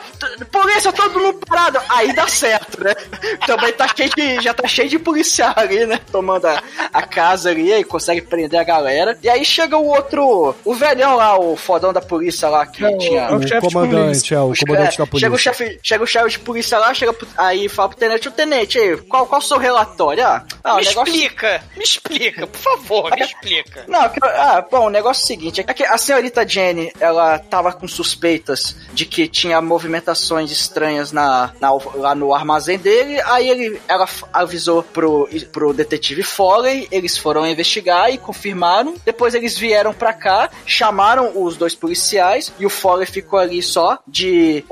polícia, 0.52 0.92
todo 0.92 1.20
mundo 1.20 1.40
parado. 1.48 1.80
Aí 1.90 2.14
dá 2.14 2.28
certo, 2.28 2.84
né? 2.84 2.94
Também 3.46 3.74
tá 3.74 3.88
cheio 3.96 4.10
de, 4.16 4.42
já 4.42 4.54
tá 4.54 4.68
cheio 4.68 4.90
de 4.90 5.00
policial 5.00 5.54
ali, 5.56 5.86
né? 5.86 6.00
Tomando 6.12 6.46
a, 6.48 6.62
a 6.94 7.02
casa 7.04 7.50
ali 7.50 7.72
e 7.74 7.84
consegue 7.84 8.22
prender 8.22 8.60
a 8.60 8.64
galera. 8.64 9.18
E 9.22 9.30
aí 9.30 9.44
chega 9.46 9.78
o 9.78 9.86
outro, 9.86 10.56
o 10.64 10.74
velhão 10.74 11.16
lá, 11.16 11.38
o 11.40 11.56
fodão 11.56 11.92
da 11.94 12.02
polícia 12.02 12.50
lá 12.50 12.66
que 12.66 12.84
É 12.86 12.98
tinha. 12.98 13.22
é 13.22 13.32
o 13.32 13.38
O 13.38 13.42
chefe 13.48 13.68
de 13.68 13.74
comandante, 13.74 14.04
polícia. 14.06 14.36
é, 14.36 14.40
o 14.40 14.54
comandante 14.66 14.98
cara- 14.98 14.98
da 14.98 15.06
polícia. 15.08 15.28
Chega 15.38 15.52
o 15.54 15.56
chefe, 15.56 15.80
chega 15.84 16.04
o 16.04 16.08
chefe 16.08 16.30
de 16.32 16.40
polícia 16.40 16.78
lá, 16.78 16.94
chega 16.94 17.14
pro- 17.14 17.28
aí 17.38 17.68
fala 17.70 17.90
pro 17.90 17.98
tenente, 17.98 18.28
o 18.28 18.32
tenente, 18.32 18.78
aí, 18.80 18.98
qual, 18.98 19.26
qual 19.28 19.40
o 19.40 19.44
seu 19.44 19.58
relatório? 19.58 20.26
Ah, 20.26 20.46
ah, 20.64 20.74
o 20.74 20.78
me 20.78 20.86
negócio... 20.86 21.14
explica, 21.14 21.64
me 21.78 21.84
explica, 21.84 22.48
por 22.48 22.60
favor, 22.60 23.12
me 23.16 23.22
explica. 23.24 23.86
Não, 23.88 24.10
que- 24.10 24.20
ah, 24.24 24.66
bom, 24.70 24.88
o 24.88 24.90
negócio 24.90 25.22
é 25.22 25.24
o 25.24 25.28
seguinte, 25.28 25.62
é 25.62 25.74
que 25.74 25.84
a 25.84 25.98
senhorita 25.98 26.48
Jenny, 26.48 26.92
ela 27.00 27.38
tava 27.40 27.72
com 27.74 27.88
suspeitas 27.88 28.76
de 28.94 29.06
que 29.06 29.28
tinha 29.28 29.62
movimentações 29.62 30.52
estranhas 30.52 31.12
na, 31.12 31.52
na- 31.60 31.72
lá 31.96 32.16
no 32.16 32.34
armazém 32.34 32.78
dele, 32.78 33.20
aí 33.26 33.50
ele, 33.50 33.82
ela 33.88 34.08
avisou 34.34 34.84
pro, 34.84 35.28
pro 35.52 35.74
detetive 35.74 36.24
Foley, 36.24 36.88
eles 36.92 37.18
foram 37.18 37.46
investigar 37.48 38.12
e 38.12 38.18
confirmaram, 38.18 38.96
depois 39.06 39.34
eles 39.36 39.58
vieram 39.58 39.94
pra 39.94 40.14
cá, 40.14 40.50
chamaram 40.66 41.32
os 41.36 41.56
dois 41.58 41.76
policiais, 41.76 42.52
e 42.60 42.66
o 42.66 42.70
Foley 42.70 43.06
ficou 43.06 43.40
ali 43.40 43.62
só 43.62 44.00
de 44.08 44.64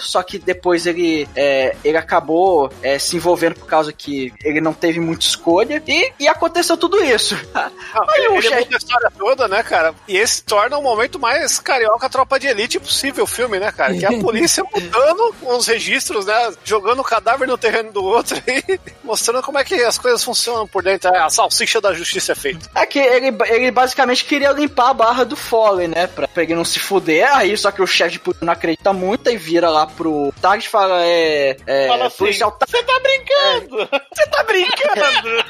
só 0.00 0.22
que 0.22 0.38
depois 0.38 0.86
ele, 0.86 1.28
é, 1.34 1.76
ele 1.84 1.96
acabou 1.96 2.70
é, 2.82 2.98
se 2.98 3.16
envolvendo 3.16 3.54
por 3.54 3.66
causa 3.66 3.92
que 3.92 4.32
ele 4.44 4.60
não 4.60 4.72
teve 4.72 5.00
muita 5.00 5.24
escolha, 5.24 5.82
e, 5.86 6.12
e 6.20 6.28
aconteceu 6.28 6.76
tudo 6.76 7.02
isso. 7.02 7.36
Não, 7.54 7.70
Aí 8.10 8.28
o 8.28 8.32
ele 8.34 8.42
chefe- 8.42 8.64
muda 8.64 8.76
a 8.76 8.78
história 8.78 9.12
toda, 9.18 9.48
né, 9.48 9.62
cara? 9.62 9.94
E 10.08 10.16
esse 10.16 10.42
torna 10.42 10.76
o 10.78 10.82
momento 10.82 11.18
mais 11.18 11.58
carioca 11.58 12.08
tropa 12.08 12.38
de 12.38 12.46
elite 12.48 12.78
possível 12.78 13.24
o 13.24 13.26
filme, 13.26 13.58
né, 13.58 13.70
cara? 13.72 13.94
Que 13.94 14.04
é 14.04 14.08
a 14.08 14.20
polícia 14.20 14.64
mudando 14.74 15.34
os 15.42 15.66
registros, 15.66 16.26
né? 16.26 16.52
Jogando 16.64 17.00
o 17.00 17.04
cadáver 17.04 17.46
no 17.48 17.56
terreno 17.58 17.92
do 17.92 18.04
outro 18.04 18.36
e 18.46 18.78
mostrando 19.04 19.42
como 19.42 19.58
é 19.58 19.64
que 19.64 19.74
as 19.82 19.98
coisas 19.98 20.22
funcionam 20.22 20.66
por 20.66 20.82
dentro. 20.82 21.08
É, 21.14 21.18
A 21.18 21.30
salsicha 21.30 21.80
da 21.80 21.92
justiça 21.92 22.32
é 22.32 22.34
feita. 22.34 22.68
É 22.74 22.84
que 22.86 22.98
ele, 22.98 23.34
ele 23.48 23.70
basicamente 23.70 24.24
queria 24.24 24.52
limpar 24.52 24.90
a 24.90 24.94
barra 24.94 25.24
do 25.24 25.36
Foley, 25.36 25.88
né? 25.88 26.06
Pra, 26.06 26.26
pra 26.28 26.42
ele 26.42 26.54
não 26.54 26.64
se 26.64 26.78
fuder. 26.78 27.34
Aí, 27.34 27.56
só 27.56 27.70
que 27.70 27.82
o 27.82 27.86
chefe 27.86 28.12
de 28.12 28.18
polícia 28.20 28.44
não 28.44 28.52
acredita 28.52 28.92
muito 28.92 29.28
e 29.30 29.36
vira 29.46 29.70
lá 29.70 29.86
pro 29.86 30.32
Target 30.42 30.66
e 30.66 30.70
fala: 30.70 31.04
É. 31.04 31.56
é 31.66 31.86
Fala 31.86 32.06
assim, 32.06 32.16
policial. 32.18 32.58
Você 32.66 32.82
tá 32.82 33.00
brincando! 33.00 33.88
Você 34.12 34.26
tá 34.26 34.42
brincando? 34.42 35.44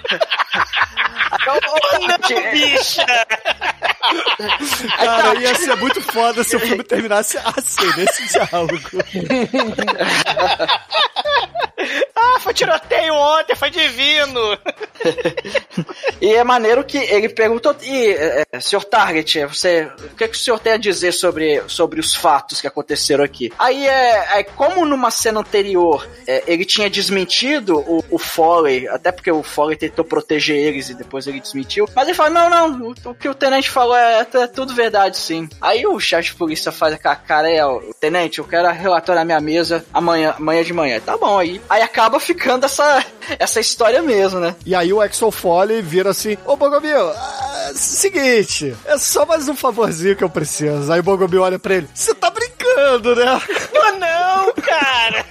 não, 2.29 2.53
bicha! 2.53 3.07
Cara, 4.97 5.35
ia 5.41 5.55
ser 5.55 5.77
muito 5.77 6.01
foda 6.01 6.45
se 6.45 6.57
o 6.57 6.61
filme 6.61 6.85
terminasse 6.85 7.39
assim, 7.39 7.87
nesse 7.97 8.27
diálogo. 8.29 8.79
Ah, 12.15 12.41
foi 12.41 12.55
tiroteio 12.55 13.15
ontem, 13.15 13.55
foi 13.55 13.71
divino. 13.71 14.41
E 16.21 16.35
é 16.35 16.45
maneiro 16.45 16.85
que 16.85 16.99
ele 16.99 17.29
perguntou: 17.29 17.75
E, 17.83 18.13
é, 18.13 18.45
é, 18.53 18.61
senhor 18.61 18.85
Target, 18.85 19.45
você, 19.47 19.91
o 20.13 20.17
que, 20.17 20.25
é 20.25 20.29
que 20.29 20.37
o 20.37 20.41
senhor 20.41 20.59
tem 20.59 20.73
a 20.75 20.79
dizer 20.79 21.13
sobre, 21.13 21.63
sobre 21.69 22.01
os 22.01 22.15
fatos 22.15 22.61
que 22.61 22.67
aconteceram 22.67 23.25
aqui? 23.25 23.53
Aí 23.59 23.86
é, 23.87 24.41
é 24.41 24.43
como 24.43 24.85
numa 24.85 25.11
cena 25.11 25.41
anterior 25.41 26.07
é, 26.27 26.43
ele 26.47 26.65
tinha 26.65 26.91
desmentido 26.91 27.79
o, 27.79 28.05
o 28.11 28.19
Foley, 28.19 28.89
até 28.89 29.13
porque 29.13 29.31
o 29.31 29.43
Foley 29.43 29.77
tentou 29.77 30.05
proteger 30.05 30.57
eles 30.57 30.91
e 30.91 30.95
depois 30.95 31.27
ele 31.27 31.41
desmentiu. 31.41 31.89
Mas 31.95 32.09
ele 32.09 32.17
fala: 32.17 32.31
Não, 32.31 32.51
não, 32.51 32.89
o, 32.89 33.11
o 33.11 33.15
que 33.15 33.29
o 33.29 33.35
tenente 33.35 33.71
falou 33.71 33.97
é, 33.97 34.27
é 34.35 34.47
tudo 34.47 34.75
verdade, 34.75 35.17
sim. 35.17 35.49
Aí 35.61 35.87
o 35.87 35.99
chefe 36.01 36.31
de 36.31 36.37
polícia 36.37 36.73
faz 36.73 36.95
aquela 36.95 37.17
cara: 37.17 37.51
é, 37.51 37.63
tenente, 38.01 38.39
eu 38.39 38.45
quero 38.45 38.69
relatório 38.71 39.21
na 39.21 39.25
minha 39.25 39.41
mesa 39.41 39.85
amanhã, 39.93 40.35
amanhã 40.37 40.63
de 40.63 40.73
manhã. 40.73 41.01
Tá 41.01 41.17
bom, 41.17 41.39
aí, 41.39 41.61
aí 41.69 41.83
acaba 41.83 42.19
ficando 42.21 42.67
essa, 42.67 43.05
essa 43.39 43.61
história 43.61 44.03
mesmo, 44.03 44.41
né? 44.41 44.55
E 44.65 44.75
aí 44.75 44.93
o 44.93 45.01
Axel 45.01 45.31
Foley 45.31 45.83
vira 45.83 46.11
assim, 46.11 46.37
ô 46.45 46.57
Bogomil, 46.57 47.11
ah, 47.11 47.73
seguinte, 47.75 48.75
é 48.85 48.99
só 48.99 49.25
mais 49.25 49.49
um 49.49 49.57
favorzinho 49.57 50.17
que 50.17 50.25
eu 50.25 50.31
preciso. 50.31 50.93
Aí 50.93 51.01
o 51.01 51.03
Bogomil 51.03 51.43
olha 51.43 51.59
pra 51.59 51.75
ele, 51.75 51.89
você 51.95 52.15
tá 52.15 52.31
brincando, 52.31 52.46
né? 52.81 53.41
Pô, 53.73 53.93
não, 53.99 54.53
cara! 54.55 55.25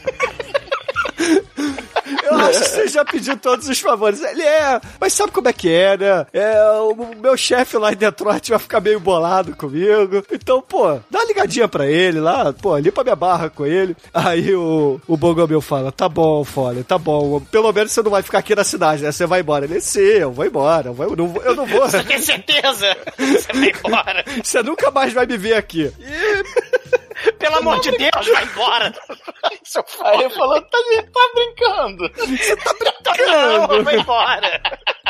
Eu 2.23 2.35
acho 2.37 2.59
que 2.59 2.65
você 2.69 2.87
já 2.87 3.05
pediu 3.05 3.37
todos 3.37 3.67
os 3.67 3.79
favores. 3.79 4.21
Ele 4.21 4.41
é, 4.43 4.79
mas 4.99 5.13
sabe 5.13 5.31
como 5.31 5.47
é 5.47 5.53
que 5.53 5.71
é, 5.71 5.97
né? 5.97 6.25
É, 6.33 6.61
o 6.81 6.95
meu 7.19 7.35
chefe 7.37 7.77
lá 7.77 7.91
em 7.91 7.95
Detroit 7.95 8.49
vai 8.49 8.59
ficar 8.59 8.79
meio 8.79 8.99
bolado 8.99 9.55
comigo. 9.55 10.23
Então, 10.31 10.61
pô, 10.61 10.99
dá 11.09 11.19
uma 11.19 11.25
ligadinha 11.25 11.67
pra 11.67 11.87
ele 11.87 12.19
lá, 12.19 12.53
pô, 12.53 12.77
limpa 12.77 13.03
minha 13.03 13.15
barra 13.15 13.49
com 13.49 13.65
ele. 13.65 13.95
Aí 14.13 14.53
o, 14.53 14.99
o 15.07 15.17
Bogomil 15.17 15.61
fala: 15.61 15.91
tá 15.91 16.07
bom, 16.09 16.43
Folha, 16.43 16.83
tá 16.83 16.97
bom. 16.97 17.39
Pelo 17.51 17.71
menos 17.71 17.91
você 17.91 18.01
não 18.03 18.11
vai 18.11 18.21
ficar 18.21 18.39
aqui 18.39 18.53
na 18.55 18.63
cidade, 18.63 19.03
né? 19.03 19.11
Você 19.11 19.25
vai 19.25 19.39
embora. 19.39 19.65
Ele, 19.65 19.79
sim, 19.81 19.99
eu 19.99 20.31
vou 20.31 20.45
embora. 20.45 20.89
Eu, 20.89 20.93
vou, 20.93 21.05
eu, 21.07 21.15
não, 21.15 21.27
vou- 21.27 21.43
eu 21.43 21.55
não 21.55 21.65
vou. 21.65 21.87
Você 21.89 22.03
tem 22.03 22.19
certeza? 22.19 22.95
Você 23.17 23.53
vai 23.53 23.71
embora. 23.71 24.23
Você 24.43 24.61
nunca 24.61 24.91
mais 24.91 25.13
vai 25.13 25.25
me 25.25 25.37
ver 25.37 25.53
aqui. 25.55 25.91
E 25.99 26.84
Pelo 27.39 27.57
amor 27.57 27.79
de 27.79 27.91
Deus, 27.91 28.27
vai 28.27 28.43
embora. 28.43 28.93
Seu 29.63 29.83
Aí 30.03 30.21
ele 30.21 30.29
falou, 30.29 30.61
tá, 30.61 30.77
tá 31.13 31.31
brincando. 31.33 32.11
Você 32.15 32.55
tá 32.57 32.73
brincando? 32.73 33.31
Não, 33.31 33.83
vai 33.83 33.97
embora. 33.97 34.61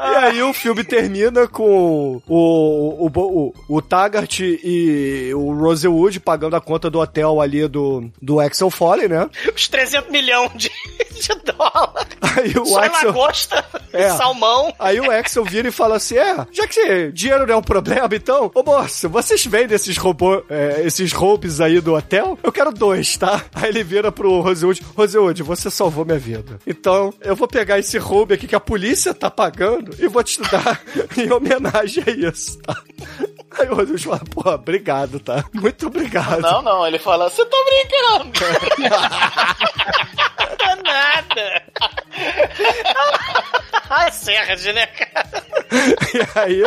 E 0.00 0.02
aí 0.16 0.42
o 0.42 0.52
filme 0.52 0.84
termina 0.84 1.48
com 1.48 2.20
o, 2.26 3.06
o, 3.06 3.06
o, 3.08 3.54
o 3.68 3.82
Taggart 3.82 4.38
e 4.40 5.32
o 5.34 5.52
Rosewood 5.54 6.20
pagando 6.20 6.54
a 6.54 6.60
conta 6.60 6.88
do 6.88 7.00
hotel 7.00 7.40
ali 7.40 7.66
do, 7.66 8.08
do 8.22 8.38
Axel 8.38 8.70
Foley, 8.70 9.08
né? 9.08 9.28
Os 9.54 9.66
300 9.68 10.10
milhões 10.10 10.50
de, 10.54 10.70
de 10.70 11.28
dólares. 11.52 12.16
Aí 12.36 12.52
o 12.56 12.64
Só 12.64 12.78
Axel... 12.80 13.08
lagosta, 13.08 13.64
É. 13.92 14.10
salmão. 14.10 14.72
Aí 14.78 15.00
o 15.00 15.10
Axel 15.10 15.44
vira 15.44 15.66
e 15.68 15.72
fala 15.72 15.96
assim: 15.96 16.16
É, 16.16 16.46
já 16.52 16.66
que 16.68 17.10
dinheiro 17.12 17.46
não 17.46 17.54
é 17.54 17.56
um 17.56 17.62
problema, 17.62 18.08
então, 18.12 18.50
ô 18.54 18.62
moço, 18.62 19.08
vocês 19.08 19.44
vendem 19.46 19.74
esses 19.74 19.96
robôs, 19.96 20.42
é, 20.48 20.82
esses 20.84 21.12
roupes 21.12 21.60
aí 21.60 21.80
do 21.80 21.94
hotel? 21.94 22.38
Eu 22.42 22.52
quero 22.52 22.70
dois, 22.72 23.16
tá? 23.16 23.44
Aí 23.52 23.68
ele 23.70 23.82
vira 23.82 24.12
pro 24.12 24.40
Rosewood: 24.40 24.80
Rosewood, 24.96 25.42
você 25.42 25.70
salvou 25.70 26.04
minha 26.04 26.18
vida. 26.18 26.58
Então, 26.66 27.12
eu 27.20 27.34
vou 27.34 27.48
pegar 27.48 27.78
esse 27.80 27.98
roube 27.98 28.34
aqui 28.34 28.46
que 28.46 28.54
a 28.54 28.60
polícia 28.60 29.12
tá 29.12 29.28
pagando 29.30 29.87
e 29.98 30.06
vou 30.08 30.22
te 30.22 30.40
dar 30.42 30.82
em 31.16 31.32
homenagem 31.32 32.04
a 32.06 32.10
isso, 32.10 32.58
tá? 32.58 32.76
Aí 33.58 33.68
o 33.68 33.74
Rosewood 33.74 34.04
fala: 34.04 34.20
Pô, 34.30 34.50
obrigado, 34.50 35.18
tá? 35.20 35.44
Muito 35.52 35.86
obrigado. 35.86 36.40
Não, 36.40 36.62
não, 36.62 36.86
ele 36.86 36.98
fala, 36.98 37.28
você 37.28 37.44
tá 37.44 37.56
brincando. 37.66 38.32
Não 40.58 40.70
é 40.70 40.76
nada. 40.82 41.62
Ah, 43.88 44.10
Sérgio, 44.10 44.74
né, 44.74 44.86
cara? 44.86 45.44
E 46.14 46.38
aí, 46.38 46.62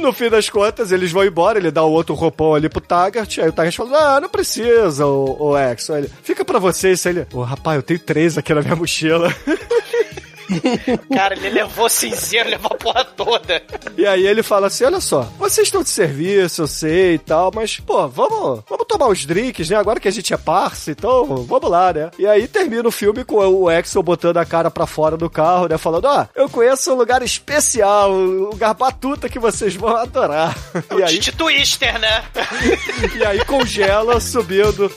no 0.00 0.12
fim 0.12 0.28
das 0.28 0.48
contas, 0.48 0.92
eles 0.92 1.12
vão 1.12 1.24
embora, 1.24 1.58
ele 1.58 1.70
dá 1.70 1.82
o 1.82 1.90
outro 1.90 2.14
roupão 2.14 2.54
ali 2.54 2.68
pro 2.68 2.80
Taggart, 2.80 3.38
aí 3.38 3.48
o 3.48 3.52
Taggart 3.52 3.76
fala, 3.76 4.16
ah, 4.16 4.20
não 4.20 4.28
precisa, 4.28 5.06
o, 5.06 5.50
o 5.50 5.58
ele, 5.58 6.10
fica 6.22 6.44
pra 6.44 6.58
você 6.58 6.92
isso 6.92 7.08
aí. 7.08 7.16
Ele, 7.16 7.26
ô 7.32 7.42
rapaz, 7.42 7.76
eu 7.76 7.82
tenho 7.82 8.00
três 8.00 8.36
aqui 8.36 8.54
na 8.54 8.62
minha 8.62 8.76
mochila. 8.76 9.34
Cara, 11.14 11.34
ele 11.34 11.50
levou 11.50 11.88
cinzeiro, 11.88 12.48
levou 12.50 12.70
a 12.72 12.76
porra 12.76 13.04
toda. 13.04 13.62
E 13.96 14.06
aí 14.06 14.26
ele 14.26 14.42
fala 14.42 14.66
assim, 14.66 14.84
olha 14.84 15.00
só, 15.00 15.22
vocês 15.38 15.66
estão 15.66 15.82
de 15.82 15.90
serviço, 15.90 16.62
eu 16.62 16.66
sei 16.66 17.14
e 17.14 17.18
tal, 17.18 17.50
mas, 17.54 17.78
pô, 17.78 18.08
vamos, 18.08 18.62
vamos 18.68 18.86
tomar 18.86 19.08
uns 19.08 19.24
drinks, 19.24 19.68
né? 19.70 19.76
Agora 19.76 20.00
que 20.00 20.08
a 20.08 20.12
gente 20.12 20.32
é 20.32 20.36
parça, 20.36 20.90
então 20.90 21.44
vamos 21.44 21.70
lá, 21.70 21.92
né? 21.92 22.10
E 22.18 22.26
aí 22.26 22.46
termina 22.48 22.88
o 22.88 22.92
filme 22.92 23.24
com 23.24 23.36
o 23.36 23.68
Axel 23.68 24.02
botando 24.02 24.38
a 24.38 24.44
cara 24.44 24.70
pra 24.70 24.86
fora 24.86 25.16
do 25.16 25.30
carro, 25.30 25.68
né? 25.68 25.78
Falando, 25.78 26.06
ó, 26.06 26.26
eu 26.34 26.48
conheço 26.48 26.92
um 26.92 26.96
lugar 26.96 27.22
especial, 27.22 28.12
um 28.12 28.50
lugar 28.50 28.74
batuta 28.74 29.28
que 29.28 29.38
vocês 29.38 29.74
vão 29.74 29.96
adorar. 29.96 30.56
E 30.90 30.94
O 30.94 31.04
aí, 31.04 31.14
Tite 31.14 31.32
Twister, 31.32 31.98
né? 31.98 32.24
e 33.16 33.24
aí 33.24 33.44
congela 33.44 34.20
subindo. 34.20 34.90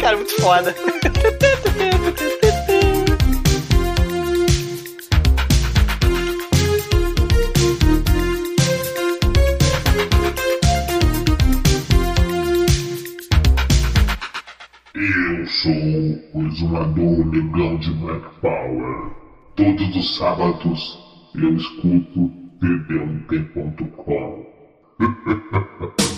Cara, 0.00 0.16
muito 0.16 0.40
foda. 0.40 0.74
Eu 14.94 15.44
sou 15.48 15.72
o 16.34 16.46
exumador 16.46 17.26
negão 17.26 17.76
de 17.78 17.90
Black 17.94 18.40
Power. 18.40 19.10
Todos 19.56 19.96
os 19.96 20.16
sábados 20.16 20.98
eu 21.34 21.56
escuto 21.56 22.30
td1p.com. 22.60 24.46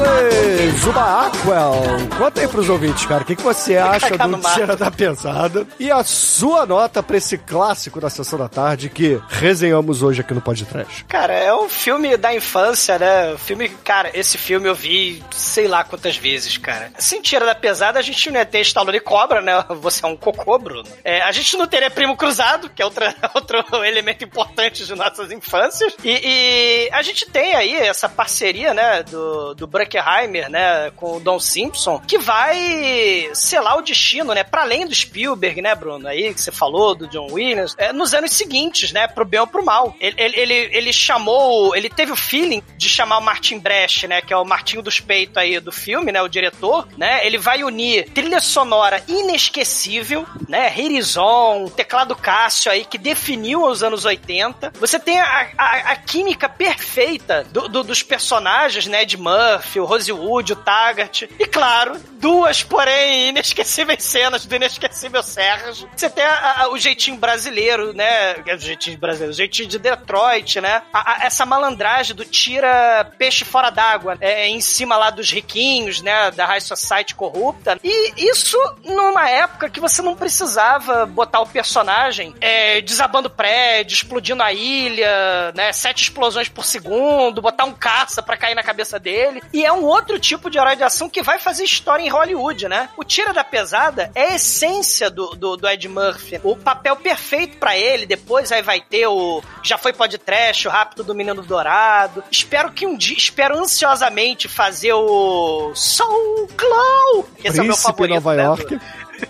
caríssimo 0.00 0.40
Zuba 0.80 1.26
Aquel, 1.26 1.72
conta 2.16 2.40
aí 2.40 2.48
pros 2.48 2.68
ouvintes, 2.68 3.04
cara, 3.04 3.22
o 3.22 3.26
que, 3.26 3.36
que 3.36 3.42
você 3.42 3.76
acha 3.76 4.16
do. 4.16 4.40
Tira 4.54 4.76
da 4.76 4.90
Pesada 4.90 5.66
e 5.78 5.90
a 5.90 6.02
sua 6.02 6.64
nota 6.64 7.02
pra 7.02 7.16
esse 7.16 7.36
clássico 7.36 8.00
da 8.00 8.08
Sessão 8.08 8.38
da 8.38 8.48
Tarde 8.48 8.88
que 8.88 9.20
resenhamos 9.28 10.02
hoje 10.02 10.20
aqui 10.20 10.32
no 10.32 10.40
Podcast. 10.40 11.04
Cara, 11.04 11.34
é 11.34 11.54
um 11.54 11.68
filme 11.68 12.16
da 12.16 12.34
infância, 12.34 12.98
né? 12.98 13.34
O 13.34 13.38
filme, 13.38 13.68
cara, 13.68 14.10
esse 14.14 14.38
filme 14.38 14.68
eu 14.68 14.74
vi 14.74 15.22
sei 15.30 15.68
lá 15.68 15.84
quantas 15.84 16.16
vezes, 16.16 16.56
cara. 16.56 16.90
Sem 16.98 17.20
tira 17.20 17.44
da 17.44 17.54
pesada, 17.54 17.98
a 17.98 18.02
gente 18.02 18.30
não 18.30 18.38
ia 18.38 18.46
ter 18.46 18.60
Estalone 18.60 18.96
e 18.96 19.00
Cobra, 19.00 19.42
né? 19.42 19.64
Você 19.80 20.04
é 20.04 20.08
um 20.08 20.16
cocô, 20.16 20.58
Bruno. 20.58 20.88
É, 21.04 21.20
a 21.22 21.32
gente 21.32 21.56
não 21.56 21.66
teria 21.66 21.90
Primo 21.90 22.16
Cruzado, 22.16 22.70
que 22.70 22.80
é 22.80 22.84
outra, 22.84 23.14
outro 23.34 23.62
elemento 23.84 24.24
importante 24.24 24.86
de 24.86 24.94
nossas 24.94 25.30
infâncias. 25.30 25.94
E, 26.02 26.20
e 26.24 26.90
a 26.92 27.02
gente 27.02 27.26
tem 27.26 27.54
aí 27.54 27.74
essa 27.74 28.08
parceria, 28.08 28.72
né? 28.72 29.02
Do, 29.02 29.54
do 29.54 29.66
Bruckheimer, 29.90 30.48
né? 30.50 30.90
Com 30.96 31.16
o 31.16 31.20
Don 31.20 31.38
Simpson, 31.40 32.00
que 32.06 32.18
vai 32.18 33.28
selar 33.34 33.76
o 33.78 33.82
destino, 33.82 34.32
né? 34.32 34.44
Pra 34.44 34.62
além 34.62 34.86
do 34.86 34.94
Spielberg, 34.94 35.60
né, 35.60 35.74
Bruno? 35.74 36.06
Aí 36.06 36.32
que 36.32 36.40
você 36.40 36.52
falou, 36.52 36.94
do 36.94 37.08
John 37.08 37.26
Williams. 37.32 37.74
é, 37.78 37.92
nos 37.92 38.14
anos 38.14 38.32
seguintes, 38.32 38.92
né? 38.92 39.08
Pro 39.08 39.24
bem 39.24 39.40
ou 39.40 39.46
pro 39.46 39.64
mal. 39.64 39.94
Ele, 40.00 40.14
ele, 40.18 40.36
ele, 40.40 40.54
ele 40.76 40.92
chamou... 40.92 41.74
Ele 41.74 41.88
teve 41.88 42.12
o 42.12 42.16
feeling 42.16 42.62
de 42.76 42.88
chamar 42.88 43.18
o 43.18 43.22
Martin 43.22 43.58
Brecht, 43.58 44.06
né? 44.06 44.20
Que 44.22 44.32
é 44.32 44.36
o 44.36 44.44
Martinho 44.44 44.82
dos 44.82 45.00
Peitos 45.00 45.36
aí 45.36 45.58
do 45.60 45.72
filme, 45.72 46.12
né? 46.12 46.22
O 46.22 46.28
diretor, 46.28 46.86
né? 46.96 47.26
Ele 47.26 47.38
vai 47.38 47.62
unir 47.64 48.08
trilha 48.10 48.40
sonora 48.40 49.02
inesquecível, 49.08 50.26
né? 50.48 50.72
Horizon, 50.76 51.66
teclado 51.74 52.14
Cássio 52.14 52.70
aí, 52.70 52.84
que 52.84 52.98
definiu 52.98 53.64
os 53.64 53.82
anos 53.82 54.04
80. 54.04 54.72
Você 54.78 54.98
tem 54.98 55.20
a, 55.20 55.48
a, 55.56 55.76
a 55.92 55.96
química 55.96 56.48
perfeita 56.48 57.44
do- 57.50 57.68
do- 57.68 57.82
dos 57.84 58.02
personagens, 58.02 58.86
né? 58.86 59.04
De 59.04 59.16
Murphy, 59.16 59.79
o 59.80 59.84
Rosewood, 59.84 60.52
o 60.52 60.56
Taggart. 60.56 61.22
E 61.38 61.46
claro, 61.46 61.98
duas, 62.12 62.62
porém, 62.62 63.28
inesquecíveis 63.30 64.02
cenas 64.04 64.44
do 64.46 64.54
inesquecível 64.54 65.22
Sérgio. 65.22 65.88
Você 65.96 66.08
tem 66.10 66.24
a- 66.24 66.62
a- 66.62 66.68
o 66.70 66.78
jeitinho 66.78 67.16
brasileiro, 67.16 67.92
né? 67.92 68.34
O 68.54 68.58
jeitinho 68.58 68.98
brasileiro, 68.98 69.32
o 69.32 69.36
jeitinho 69.36 69.68
de 69.68 69.78
Detroit, 69.78 70.60
né? 70.60 70.82
A- 70.92 71.20
essa 71.26 71.44
malandragem 71.46 72.14
do 72.14 72.24
tira 72.24 73.10
peixe 73.18 73.44
fora 73.44 73.70
d'água, 73.70 74.16
é, 74.20 74.48
em 74.48 74.60
cima 74.60 74.96
lá 74.96 75.10
dos 75.10 75.30
riquinhos, 75.30 76.00
né? 76.02 76.30
Da 76.30 76.46
High 76.46 76.60
Society 76.60 77.14
corrupta. 77.14 77.78
E 77.82 78.12
isso 78.30 78.56
numa 78.84 79.28
época 79.28 79.68
que 79.70 79.80
você 79.80 80.02
não 80.02 80.14
precisava 80.16 81.06
botar 81.06 81.40
o 81.40 81.46
personagem 81.46 82.34
é, 82.40 82.80
desabando 82.80 83.30
prédio, 83.30 83.94
explodindo 83.94 84.42
a 84.42 84.52
ilha, 84.52 85.52
né? 85.54 85.72
Sete 85.72 86.02
explosões 86.04 86.48
por 86.48 86.64
segundo, 86.64 87.40
botar 87.42 87.64
um 87.64 87.72
caça 87.72 88.22
pra 88.22 88.36
cair 88.36 88.54
na 88.54 88.62
cabeça 88.62 88.98
dele. 88.98 89.42
E 89.52 89.64
é 89.64 89.69
um 89.72 89.84
outro 89.84 90.18
tipo 90.18 90.48
de 90.50 90.58
herói 90.58 90.76
de 90.76 90.82
ação 90.82 91.08
que 91.08 91.22
vai 91.22 91.38
fazer 91.38 91.64
história 91.64 92.02
em 92.02 92.08
Hollywood, 92.08 92.68
né? 92.68 92.88
O 92.96 93.04
Tira 93.04 93.32
da 93.32 93.44
Pesada 93.44 94.10
é 94.14 94.24
a 94.32 94.34
essência 94.36 95.10
do, 95.10 95.28
do, 95.36 95.56
do 95.56 95.68
Ed 95.68 95.88
Murphy. 95.88 96.40
O 96.44 96.56
papel 96.56 96.96
perfeito 96.96 97.56
pra 97.58 97.76
ele. 97.76 98.06
Depois 98.06 98.50
aí 98.52 98.62
vai 98.62 98.80
ter 98.80 99.06
o. 99.06 99.42
Já 99.62 99.76
foi 99.78 99.92
podcast, 99.92 100.66
o 100.68 100.70
Rápido 100.70 101.04
do 101.04 101.14
Menino 101.14 101.42
Dourado. 101.42 102.22
Espero 102.30 102.72
que 102.72 102.86
um 102.86 102.96
dia. 102.96 103.16
Espero 103.16 103.58
ansiosamente 103.58 104.48
fazer 104.48 104.92
o. 104.92 105.72
Soul 105.74 106.48
Glow! 106.56 107.28
Esse 107.44 107.58
é 107.58 107.62
o 107.62 107.64
meu 107.66 107.74
Príncipe 107.74 107.82
favorito. 107.82 108.14
Nova 108.14 108.34
né, 108.34 108.42
York. 108.44 108.64
do- 108.76 108.80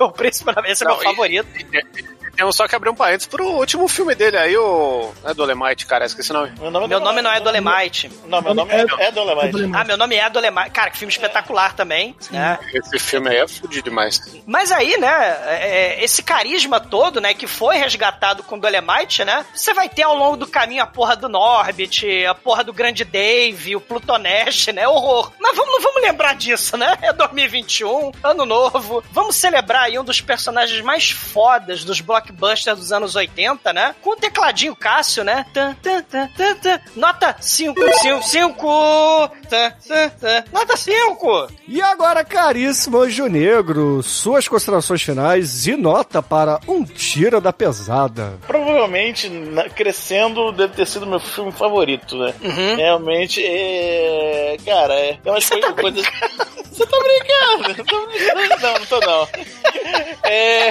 o 0.04 0.12
Príncipe 0.12 0.50
Esse 0.66 0.84
é 0.84 0.86
Não, 0.86 0.94
meu 0.94 1.02
e- 1.02 1.04
favorito. 1.04 1.48
E, 1.58 2.19
Temos 2.36 2.56
só 2.56 2.66
que 2.66 2.74
abrir 2.74 2.90
um 2.90 2.94
parênteses 2.94 3.26
pro 3.26 3.44
último 3.44 3.88
filme 3.88 4.14
dele 4.14 4.36
aí, 4.36 4.56
o. 4.56 5.12
Não 5.22 5.30
é 5.30 5.34
Dolemite, 5.34 5.86
cara, 5.86 6.04
esqueci 6.06 6.30
o 6.30 6.34
nome. 6.34 6.52
Meu 6.58 6.70
nome, 6.70 6.88
Meu 6.88 7.00
nome 7.00 7.22
não 7.22 7.30
é 7.30 7.40
Dolemite. 7.40 8.10
Não, 8.26 8.40
meu 8.40 8.54
nome 8.54 8.72
é, 8.72 8.86
é 8.98 9.12
Dolemite. 9.12 9.70
Ah, 9.74 9.84
meu 9.84 9.96
nome 9.96 10.16
é 10.16 10.30
Dolemite. 10.30 10.70
Cara, 10.70 10.90
que 10.90 10.98
filme 10.98 11.12
espetacular 11.12 11.74
também, 11.74 12.14
né? 12.30 12.58
Esse 12.72 12.98
filme 12.98 13.28
aí 13.28 13.36
é 13.38 13.48
fudido 13.48 13.84
demais. 13.84 14.20
Mas 14.46 14.70
aí, 14.72 14.96
né, 14.98 15.38
é, 15.48 16.04
esse 16.04 16.22
carisma 16.22 16.80
todo, 16.80 17.20
né, 17.20 17.34
que 17.34 17.46
foi 17.46 17.76
resgatado 17.76 18.42
com 18.42 18.58
Dolemite, 18.58 19.24
né, 19.24 19.44
você 19.54 19.72
vai 19.74 19.88
ter 19.88 20.02
ao 20.02 20.16
longo 20.16 20.36
do 20.36 20.46
caminho 20.46 20.82
a 20.82 20.86
porra 20.86 21.16
do 21.16 21.28
Norbit, 21.28 22.24
a 22.26 22.34
porra 22.34 22.64
do 22.64 22.72
Grande 22.72 23.04
Dave, 23.04 23.76
o 23.76 23.80
Plutonest, 23.80 24.72
né, 24.72 24.86
horror. 24.88 25.32
Mas 25.38 25.56
vamos, 25.56 25.72
não 25.72 25.80
vamos 25.80 26.02
lembrar 26.02 26.34
disso, 26.34 26.76
né? 26.76 26.96
É 27.02 27.12
2021, 27.12 28.12
ano 28.22 28.44
novo. 28.44 29.02
Vamos 29.12 29.36
celebrar 29.36 29.84
aí 29.84 29.98
um 29.98 30.04
dos 30.04 30.20
personagens 30.20 30.80
mais 30.82 31.10
fodas 31.10 31.84
dos 31.84 32.00
blockbusters 32.00 32.19
dos 32.76 32.92
anos 32.92 33.14
80, 33.16 33.72
né? 33.72 33.94
Com 34.02 34.10
o 34.10 34.16
tecladinho 34.16 34.74
Cássio, 34.76 35.24
né? 35.24 35.44
Tan, 35.52 35.74
tan, 35.82 36.02
tan, 36.02 36.28
tan, 36.36 36.54
tan. 36.56 36.80
Nota 36.96 37.36
5, 37.40 37.74
5, 38.00 38.22
5. 38.22 39.30
Tan, 39.48 39.70
tan, 39.86 40.08
tan. 40.20 40.44
Nota 40.52 40.76
5. 40.76 41.48
E 41.68 41.80
agora, 41.82 42.24
caríssimo 42.24 42.98
Anjo 42.98 43.26
Negro, 43.26 44.02
suas 44.02 44.46
considerações 44.48 45.02
finais 45.02 45.66
e 45.66 45.76
nota 45.76 46.22
para 46.22 46.60
Um 46.68 46.84
Tira 46.84 47.40
da 47.40 47.52
Pesada. 47.52 48.34
Provavelmente, 48.46 49.28
na- 49.28 49.68
crescendo, 49.68 50.52
deve 50.52 50.74
ter 50.74 50.86
sido 50.86 51.06
meu 51.06 51.20
filme 51.20 51.52
favorito, 51.52 52.16
né? 52.16 52.34
Uhum. 52.42 52.76
Realmente, 52.76 53.42
é. 53.44 54.56
Cara, 54.64 54.94
é. 54.94 55.14
Tem 55.22 55.32
umas 55.32 55.48
coisas. 55.48 56.06
Você 56.70 56.86
tá 56.86 56.98
brincando? 56.98 57.80
Eu 57.80 57.84
tô 57.84 58.06
brincando. 58.06 58.62
Não, 58.62 58.72
não 58.74 58.86
tô 58.86 59.00
não. 59.00 59.28
É. 60.24 60.70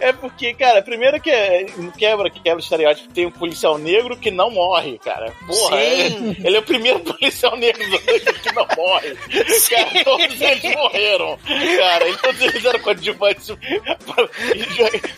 É 0.00 0.12
porque, 0.12 0.54
cara, 0.54 0.82
primeiro 0.82 1.20
que 1.20 1.30
é, 1.30 1.66
quebra, 1.96 2.30
que 2.30 2.40
quebra 2.40 2.58
o 2.58 2.62
estereótipo, 2.62 3.12
tem 3.12 3.26
um 3.26 3.30
policial 3.30 3.78
negro 3.78 4.16
que 4.16 4.30
não 4.30 4.50
morre, 4.50 4.98
cara. 4.98 5.32
Porra, 5.46 5.78
Sim. 5.78 6.36
é- 6.42 6.46
ele 6.46 6.56
é 6.56 6.60
o 6.60 6.62
primeiro 6.62 7.00
policial 7.04 7.56
negro 7.56 7.84
que 8.42 8.52
não 8.54 8.66
morre. 8.76 9.16
Cara, 9.68 10.04
todos 10.04 10.40
eles 10.40 10.74
morreram. 10.74 11.38
Cara, 11.78 12.08
e 12.08 12.16
todos 12.16 12.40
eles 12.40 12.64
eram 12.64 12.80
coadjuvantes 12.80 13.48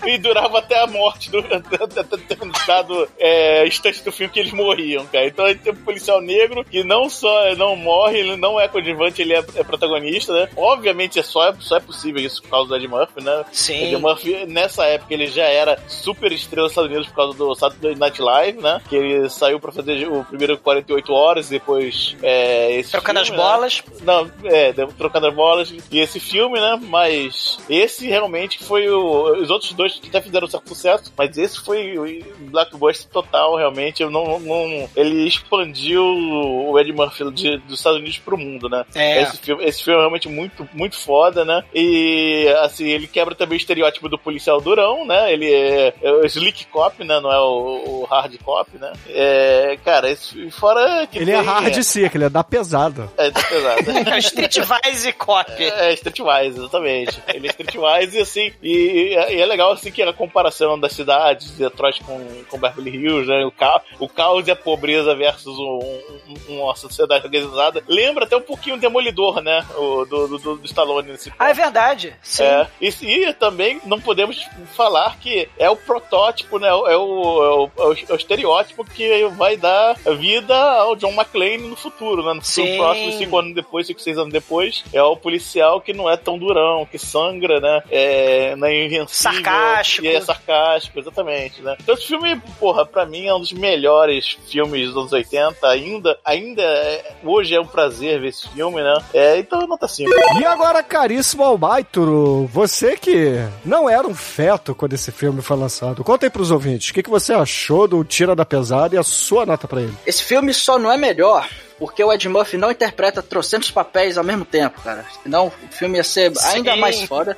e, 0.04 0.10
e 0.10 0.18
durava 0.18 0.58
até 0.58 0.80
a 0.80 0.86
morte, 0.86 1.30
do, 1.30 1.38
até 1.38 2.02
ter 2.04 2.38
dado 2.66 3.08
é, 3.18 3.66
instante 3.66 4.02
do 4.02 4.12
filme 4.12 4.32
que 4.32 4.40
eles 4.40 4.52
morriam, 4.52 5.06
cara. 5.06 5.26
Então 5.26 5.44
a 5.44 5.48
gente 5.48 5.62
tem 5.62 5.72
um 5.72 5.76
policial 5.76 6.20
negro 6.20 6.64
que 6.64 6.82
não 6.84 7.08
só 7.08 7.54
não 7.56 7.76
morre, 7.76 8.18
ele 8.18 8.36
não 8.36 8.60
é 8.60 8.68
coadjuvante, 8.68 9.22
ele 9.22 9.34
é, 9.34 9.44
é 9.56 9.64
protagonista, 9.64 10.32
né? 10.32 10.48
Obviamente 10.56 11.18
é 11.18 11.22
só, 11.22 11.52
só 11.60 11.76
é 11.76 11.80
possível 11.80 12.22
isso 12.22 12.42
por 12.42 12.50
causa 12.50 12.68
do 12.68 12.76
Ed 12.76 12.88
Murphy, 12.88 13.22
né? 13.22 13.44
Sim. 13.52 13.84
Ed 13.84 13.96
Murphy, 13.96 14.46
nessa 14.70 14.84
época, 14.84 15.12
ele 15.12 15.26
já 15.26 15.44
era 15.44 15.76
super 15.88 16.30
estrela 16.32 16.66
dos 16.66 16.72
Estados 16.72 16.90
Unidos 16.90 17.08
por 17.08 17.16
causa 17.16 17.36
do 17.38 17.54
Saturday 17.54 17.94
Night 17.96 18.22
Live, 18.22 18.60
né? 18.60 18.80
Que 18.88 18.96
ele 18.96 19.28
saiu 19.28 19.58
pra 19.58 19.72
fazer 19.72 20.08
o 20.08 20.24
primeiro 20.24 20.56
48 20.58 21.12
horas, 21.12 21.48
depois 21.48 22.16
é, 22.22 22.76
esse 22.76 22.92
Trocando 22.92 23.24
filme, 23.24 23.30
as 23.36 23.38
né? 23.38 23.50
bolas. 23.52 23.82
Não, 24.02 24.30
é, 24.44 24.72
trocando 24.96 25.26
as 25.26 25.34
bolas. 25.34 25.74
E 25.90 25.98
esse 25.98 26.20
filme, 26.20 26.58
né? 26.60 26.78
Mas 26.80 27.58
esse 27.68 28.06
realmente 28.06 28.62
foi 28.62 28.88
o. 28.88 29.40
Os 29.40 29.50
outros 29.50 29.72
dois 29.72 29.94
que 29.98 30.08
até 30.08 30.20
fizeram 30.20 30.46
certo 30.46 30.68
sucesso, 30.68 31.12
mas 31.16 31.36
esse 31.36 31.58
foi 31.60 31.98
o 31.98 32.24
blockbuster 32.50 33.10
total, 33.10 33.56
realmente. 33.56 34.02
Eu 34.02 34.10
não, 34.10 34.38
não- 34.38 34.88
ele 34.96 35.26
expandiu 35.26 36.02
o 36.04 36.78
Ed 36.78 36.92
Murphy 36.92 37.30
de- 37.32 37.58
dos 37.58 37.78
Estados 37.78 37.98
Unidos 37.98 38.18
pro 38.18 38.38
mundo, 38.38 38.68
né? 38.68 38.84
É. 38.94 39.22
Esse 39.22 39.36
filme, 39.38 39.64
esse 39.64 39.82
filme 39.82 39.98
é 39.98 40.02
realmente 40.02 40.28
muito, 40.28 40.68
muito 40.72 40.96
foda, 40.96 41.44
né? 41.44 41.64
E 41.74 42.46
assim, 42.60 42.88
ele 42.88 43.06
quebra 43.06 43.34
também 43.34 43.56
o 43.56 43.60
estereótipo 43.60 44.08
do 44.08 44.18
policial 44.18 44.59
durão, 44.60 45.04
né? 45.06 45.32
Ele 45.32 45.52
é, 45.52 45.94
é 46.02 46.12
o 46.12 46.24
slick 46.26 46.66
cop, 46.66 47.02
né? 47.04 47.20
Não 47.20 47.32
é 47.32 47.38
o, 47.40 48.00
o 48.02 48.04
hard 48.10 48.36
cop, 48.42 48.70
né? 48.78 48.92
É, 49.08 49.78
cara, 49.84 50.10
esse, 50.10 50.50
fora 50.50 51.06
que 51.06 51.18
Ele 51.18 51.30
é 51.30 51.36
tem- 51.38 51.44
hard 51.46 51.82
seca, 51.82 52.16
ele 52.16 52.24
é 52.24 52.28
da 52.28 52.44
pesada. 52.44 53.10
É, 53.16 53.30
tá 53.30 53.42
pesado. 53.42 53.80
É 54.10 54.14
o 54.14 54.18
Streetwise 54.18 55.12
Cop. 55.14 55.50
É, 55.62 55.92
Streetwise, 55.94 56.58
exatamente. 56.58 57.22
Ele 57.32 57.46
é 57.46 57.50
Streetwise 57.50 58.18
e 58.18 58.20
assim, 58.20 58.52
e, 58.62 59.14
e 59.30 59.40
é 59.40 59.46
legal 59.46 59.72
assim 59.72 59.90
que 59.90 60.02
a 60.02 60.12
comparação 60.12 60.78
das 60.78 60.92
cidades, 60.92 61.50
Detroit 61.52 62.02
com, 62.04 62.18
com 62.48 62.58
Beverly 62.58 62.90
Hills, 62.96 63.28
né? 63.28 63.44
O, 63.44 63.50
ca, 63.50 63.80
o 63.98 64.08
caos 64.08 64.46
e 64.46 64.50
a 64.50 64.56
pobreza 64.56 65.14
versus 65.14 65.58
um- 65.58 66.00
um- 66.48 66.62
uma 66.62 66.74
sociedade 66.76 67.24
organizada. 67.24 67.82
Lembra 67.88 68.24
até 68.24 68.36
um 68.36 68.40
pouquinho 68.42 68.76
o 68.76 68.78
Demolidor, 68.78 69.40
né? 69.40 69.64
O, 69.76 70.04
do, 70.04 70.26
do, 70.38 70.56
do 70.56 70.64
Stallone 70.66 71.10
nesse 71.12 71.32
Ah, 71.38 71.50
é 71.50 71.54
verdade. 71.54 72.14
Sim. 72.22 72.44
é, 72.44 72.66
e, 72.80 72.88
e 73.02 73.32
também 73.34 73.80
não 73.84 74.00
podemos 74.00 74.46
falar 74.74 75.16
que 75.18 75.48
é 75.58 75.68
o 75.70 75.76
protótipo, 75.76 76.58
né? 76.58 76.68
É 76.68 76.72
o, 76.74 76.86
é 76.88 76.96
o, 76.96 77.70
é 77.78 77.84
o- 77.86 77.94
é 78.08 78.12
o 78.12 78.16
estereótipo 78.16 78.84
que 78.84 79.24
vai 79.36 79.56
dar 79.56 79.94
vida 80.18 80.54
ao 80.56 80.96
John 80.96 81.12
McClane 81.12 81.58
no 81.68 81.76
futuro, 81.76 82.22
né? 82.24 82.34
No 82.34 82.42
futuro 82.42 82.66
Sim. 82.66 82.76
próximo, 82.76 83.12
cinco 83.12 83.38
anos 83.38 83.54
depois, 83.54 83.86
cinco, 83.86 84.00
seis 84.00 84.18
anos 84.18 84.32
depois, 84.32 84.84
é 84.92 85.02
o 85.02 85.16
policial 85.16 85.80
que 85.80 85.92
não 85.92 86.08
é 86.10 86.16
tão 86.16 86.38
durão, 86.38 86.86
que 86.86 86.98
sangra, 86.98 87.60
né? 87.60 87.82
É, 87.90 88.54
é 88.60 88.84
invencível. 88.86 89.08
Sarcástico. 89.08 90.06
E 90.06 90.08
é 90.08 90.20
sarcástico, 90.20 90.98
exatamente, 90.98 91.62
né? 91.62 91.76
Então 91.80 91.94
esse 91.94 92.06
filme, 92.06 92.40
porra, 92.58 92.84
pra 92.86 93.04
mim 93.06 93.26
é 93.26 93.34
um 93.34 93.40
dos 93.40 93.52
melhores 93.52 94.36
filmes 94.48 94.88
dos 94.88 94.96
anos 94.96 95.12
80, 95.12 95.66
ainda, 95.68 96.18
ainda 96.24 96.62
é- 96.62 97.12
hoje 97.24 97.54
é 97.54 97.60
um 97.60 97.66
prazer 97.66 98.20
ver 98.20 98.28
esse 98.28 98.48
filme, 98.48 98.82
né? 98.82 98.94
É, 99.14 99.38
então 99.38 99.66
nota 99.66 99.86
5. 99.88 100.10
E 100.40 100.44
agora, 100.44 100.82
caríssimo 100.82 101.42
Almaituro, 101.44 102.46
você 102.52 102.96
que 102.96 103.34
não 103.64 103.88
era 103.88 104.06
um 104.06 104.14
feto 104.40 104.74
quando 104.74 104.94
esse 104.94 105.12
filme 105.12 105.42
foi 105.42 105.56
lançado, 105.56 106.02
conta 106.02 106.24
aí 106.24 106.30
pros 106.30 106.50
ouvintes, 106.50 106.88
o 106.88 106.94
que, 106.94 107.02
que 107.02 107.10
você 107.10 107.34
achou 107.34 107.86
do 107.86 108.02
Tira 108.02 108.34
da 108.34 108.46
Pesada 108.46 108.94
e 108.94 108.98
a 108.98 109.02
sua 109.02 109.44
nota 109.44 109.68
pra 109.68 109.82
ele? 109.82 109.92
Esse 110.06 110.24
filme 110.24 110.54
só 110.54 110.78
não 110.78 110.90
é 110.90 110.96
melhor 110.96 111.46
porque 111.78 112.04
o 112.04 112.12
Ed 112.12 112.28
Murphy 112.28 112.58
não 112.58 112.70
interpreta 112.70 113.22
trocentos 113.22 113.70
papéis 113.70 114.18
ao 114.18 114.24
mesmo 114.24 114.44
tempo, 114.44 114.82
cara. 114.82 115.02
Senão 115.22 115.46
o 115.46 115.74
filme 115.74 115.96
ia 115.96 116.04
ser 116.04 116.30
ainda 116.44 116.74
Sim. 116.74 116.78
mais 116.80 117.02
foda. 117.04 117.34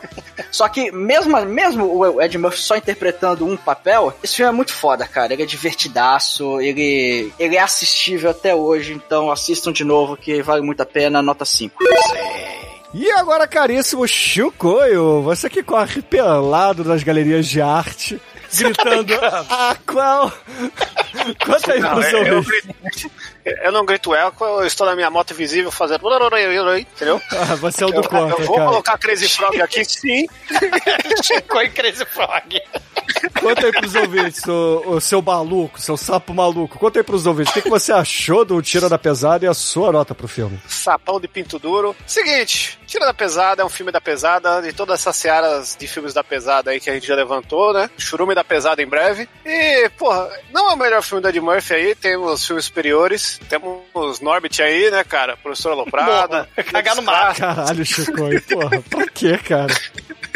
Só 0.50 0.68
que 0.68 0.90
mesmo, 0.90 1.40
mesmo 1.42 1.86
o 1.86 2.20
Ed 2.20 2.36
Murphy 2.38 2.58
só 2.58 2.76
interpretando 2.76 3.46
um 3.46 3.56
papel, 3.56 4.12
esse 4.20 4.34
filme 4.34 4.50
é 4.50 4.52
muito 4.52 4.72
foda, 4.72 5.06
cara. 5.06 5.32
Ele 5.32 5.44
é 5.44 5.46
divertidaço, 5.46 6.60
ele, 6.60 7.32
ele 7.38 7.56
é 7.56 7.60
assistível 7.60 8.30
até 8.30 8.52
hoje, 8.52 8.92
então 8.92 9.30
assistam 9.30 9.72
de 9.72 9.84
novo 9.84 10.16
que 10.16 10.42
vale 10.42 10.62
muito 10.62 10.80
a 10.80 10.86
pena, 10.86 11.22
nota 11.22 11.44
5. 11.44 11.78
E 12.94 13.10
agora, 13.12 13.46
caríssimo 13.46 14.06
Chicoio, 14.06 15.22
você 15.22 15.48
que 15.48 15.62
corre 15.62 16.02
pelado 16.02 16.84
nas 16.84 17.02
galerias 17.02 17.46
de 17.48 17.60
arte, 17.60 18.20
gritando 18.54 19.14
a 19.48 19.74
qual? 19.86 20.30
Conta 21.44 21.72
aí 21.72 21.80
Não, 21.80 21.90
pros 21.94 22.12
eu, 22.12 22.22
eu, 22.24 22.36
ouvintes. 22.36 22.64
grito- 22.82 23.10
eu 23.64 23.72
não 23.72 23.84
grito 23.86 24.14
eco, 24.14 24.44
eu 24.44 24.66
estou 24.66 24.86
na 24.86 24.94
minha 24.94 25.10
moto 25.10 25.34
visível 25.34 25.70
fazendo. 25.70 26.02
Entendeu? 26.78 27.20
Ah, 27.32 27.54
você 27.56 27.82
é 27.82 27.86
o 27.86 27.90
do 27.90 27.96
Eu, 27.96 28.02
contra, 28.08 28.42
eu 28.42 28.46
vou 28.46 28.56
cara. 28.56 28.68
colocar 28.68 28.98
Crazy 28.98 29.28
Frog 29.28 29.60
aqui 29.62 29.84
sim. 29.86 30.26
Chico 31.24 31.60
e 31.60 31.70
Crazy 31.70 32.04
Frog. 32.04 32.60
Conta 33.40 33.66
aí 33.66 33.72
pros 33.72 33.94
ouvintes, 33.94 34.46
o, 34.46 34.82
o 34.86 35.00
seu 35.00 35.20
maluco, 35.22 35.80
seu 35.80 35.96
sapo 35.96 36.32
maluco. 36.34 36.78
Conta 36.78 37.00
aí 37.00 37.02
pros 37.02 37.26
ouvintes, 37.26 37.50
o 37.50 37.54
que, 37.54 37.62
que 37.62 37.70
você 37.70 37.90
achou 37.92 38.44
do 38.44 38.60
Tira 38.62 38.88
da 38.88 38.98
Pesada 38.98 39.44
e 39.44 39.48
a 39.48 39.54
sua 39.54 39.90
nota 39.92 40.14
pro 40.14 40.28
filme? 40.28 40.60
Sapão 40.68 41.18
de 41.20 41.26
pinto 41.26 41.58
duro. 41.58 41.96
Seguinte, 42.06 42.78
Tira 42.92 43.06
da 43.06 43.14
Pesada 43.14 43.62
é 43.62 43.64
um 43.64 43.70
filme 43.70 43.90
da 43.90 44.02
pesada, 44.02 44.60
de 44.60 44.70
todas 44.74 45.00
essas 45.00 45.16
searas 45.16 45.74
de 45.80 45.88
filmes 45.88 46.12
da 46.12 46.22
pesada 46.22 46.72
aí 46.72 46.78
que 46.78 46.90
a 46.90 46.92
gente 46.92 47.06
já 47.06 47.14
levantou, 47.14 47.72
né? 47.72 47.88
Churume 47.96 48.34
da 48.34 48.44
pesada 48.44 48.82
em 48.82 48.86
breve. 48.86 49.26
E, 49.46 49.88
porra, 49.96 50.28
não 50.52 50.68
é 50.68 50.74
o 50.74 50.76
melhor 50.76 51.02
filme 51.02 51.22
do 51.22 51.28
Ed 51.30 51.40
Murphy 51.40 51.72
aí, 51.72 51.94
temos 51.94 52.46
filmes 52.46 52.66
superiores. 52.66 53.40
Temos 53.48 54.20
Norbit 54.20 54.62
aí, 54.62 54.90
né, 54.90 55.02
cara? 55.04 55.38
Professor 55.38 55.72
Aloprado. 55.72 56.46
Cagar 56.70 56.94
no 56.94 57.00
mato. 57.00 57.40
Caralho, 57.40 57.86
Chicoio, 57.86 58.42
porra, 58.42 58.82
pra 58.82 59.06
quê, 59.08 59.38
cara? 59.38 59.74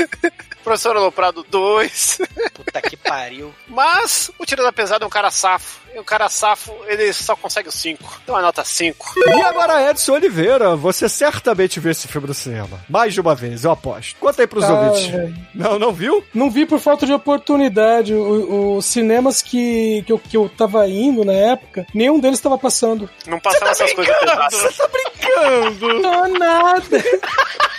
Professor 0.64 0.96
Aloprado 0.96 1.44
2. 1.50 2.18
Puta 2.54 2.80
que 2.80 2.96
pariu. 2.96 3.54
Mas 3.68 4.30
o 4.38 4.46
Tira 4.46 4.62
da 4.62 4.72
Pesada 4.72 5.04
é 5.04 5.06
um 5.06 5.10
cara 5.10 5.30
safo. 5.30 5.85
E 5.96 5.98
o 5.98 6.04
cara 6.04 6.28
safo, 6.28 6.76
ele 6.88 7.10
só 7.10 7.34
consegue 7.34 7.70
o 7.70 7.72
5. 7.72 8.20
Então 8.22 8.36
a 8.36 8.42
nota 8.42 8.62
5. 8.62 9.14
E 9.16 9.40
agora, 9.40 9.88
Edson 9.90 10.12
Oliveira, 10.12 10.76
você 10.76 11.08
certamente 11.08 11.80
viu 11.80 11.90
esse 11.90 12.06
filme 12.06 12.28
no 12.28 12.34
cinema. 12.34 12.78
Mais 12.86 13.14
de 13.14 13.20
uma 13.22 13.34
vez, 13.34 13.64
eu 13.64 13.70
aposto. 13.70 14.14
Conta 14.20 14.42
aí 14.42 14.46
pros 14.46 14.64
Ah, 14.64 14.74
ouvintes. 14.74 15.06
velho. 15.06 15.34
Não, 15.54 15.78
não 15.78 15.92
viu? 15.94 16.22
Não 16.34 16.50
vi 16.50 16.66
por 16.66 16.78
falta 16.80 17.06
de 17.06 17.14
oportunidade. 17.14 18.12
O- 18.12 18.76
Os 18.76 18.84
cinemas 18.84 19.40
que, 19.40 20.02
que, 20.06 20.12
eu, 20.12 20.18
que 20.18 20.36
eu 20.36 20.50
tava 20.50 20.86
indo 20.86 21.24
na 21.24 21.32
época, 21.32 21.86
nenhum 21.94 22.20
deles 22.20 22.40
tava 22.40 22.58
passando. 22.58 23.08
Não 23.26 23.40
passava 23.40 23.70
essas 23.70 23.90
coisas 23.94 24.14
pesadas. 24.18 24.52
Você 24.52 24.76
tá 24.76 24.88
brincando? 24.88 26.00
Não, 26.02 26.28
nada. 26.34 26.98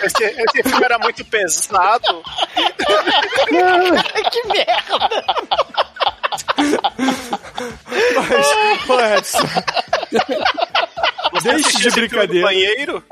Esse, 0.02 0.24
esse 0.24 0.62
filme 0.68 0.84
era 0.84 0.98
muito 0.98 1.24
pesado. 1.24 2.20
que 4.32 4.48
merda. 4.48 5.24
Mas, 8.14 8.88
ô 8.88 9.00
Edson, 9.00 9.48
Deixe 11.42 11.78
de 11.78 11.90
brincadeira. 11.90 12.46
banheiro? 12.46 13.02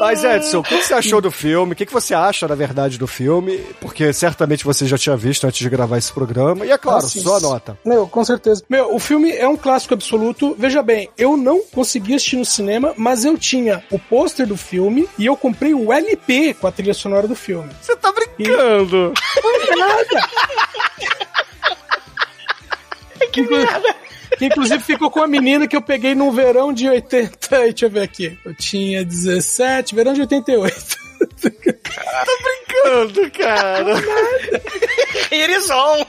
Mas, 0.00 0.24
Edson, 0.24 0.58
o 0.58 0.62
que 0.62 0.82
você 0.82 0.94
achou 0.94 1.20
do 1.20 1.30
filme? 1.30 1.72
O 1.72 1.76
que 1.76 1.84
você 1.86 2.12
acha, 2.14 2.48
na 2.48 2.54
verdade, 2.54 2.98
do 2.98 3.06
filme? 3.06 3.58
Porque 3.80 4.12
certamente 4.12 4.64
você 4.64 4.86
já 4.86 4.98
tinha 4.98 5.16
visto 5.16 5.46
antes 5.46 5.58
de 5.60 5.68
gravar 5.68 5.96
esse 5.98 6.12
programa. 6.12 6.66
E 6.66 6.70
é 6.70 6.78
claro, 6.78 6.98
Assim, 7.04 7.20
sua 7.20 7.38
nota. 7.40 7.78
Meu, 7.84 8.06
com 8.08 8.24
certeza. 8.24 8.64
Meu, 8.68 8.94
o 8.94 8.98
filme 8.98 9.30
é 9.32 9.46
um 9.46 9.56
clássico 9.56 9.94
absoluto. 9.94 10.56
Veja 10.58 10.82
bem, 10.82 11.08
eu 11.16 11.36
não 11.36 11.62
consegui 11.62 12.14
assistir 12.14 12.36
no 12.36 12.44
cinema, 12.44 12.94
mas 12.96 13.24
eu 13.24 13.38
tinha 13.38 13.82
o 13.90 13.98
pôster 13.98 14.46
do 14.46 14.56
filme 14.56 15.08
e 15.18 15.26
eu 15.26 15.36
comprei 15.36 15.72
o 15.72 15.92
LP 15.92 16.54
com 16.54 16.66
a 16.66 16.72
trilha 16.72 16.94
sonora 16.94 17.28
do 17.28 17.36
filme. 17.36 17.70
Você 17.80 17.94
tá 17.96 18.12
brincando? 18.12 19.12
Nada! 19.76 20.28
Que 23.32 23.42
merda! 23.42 23.94
Que 24.38 24.46
inclusive 24.46 24.82
ficou 24.82 25.10
com 25.10 25.22
a 25.22 25.26
menina 25.26 25.66
que 25.66 25.76
eu 25.76 25.82
peguei 25.82 26.14
no 26.14 26.30
verão 26.32 26.72
de 26.72 26.88
80. 26.88 27.48
Deixa 27.48 27.86
eu 27.86 27.90
ver 27.90 28.02
aqui. 28.02 28.38
Eu 28.44 28.54
tinha 28.54 29.04
17, 29.04 29.94
verão 29.94 30.12
de 30.12 30.22
88. 30.22 31.06
brincando, 32.86 33.30
cara. 33.30 33.94
Irizon. 35.30 36.06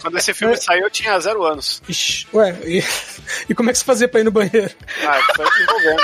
Quando 0.00 0.18
esse 0.18 0.34
filme 0.34 0.56
saiu, 0.56 0.84
eu 0.84 0.90
tinha 0.90 1.18
zero 1.20 1.44
anos. 1.44 1.82
Ixi, 1.88 2.26
ué, 2.34 2.56
e, 2.64 2.82
e 3.48 3.54
como 3.54 3.70
é 3.70 3.72
que 3.72 3.78
você 3.78 3.84
fazia 3.84 4.08
pra 4.08 4.20
ir 4.20 4.24
no 4.24 4.30
banheiro? 4.30 4.70
Ah, 5.02 5.20
foi 5.34 5.46
desenvolvendo. 5.50 6.02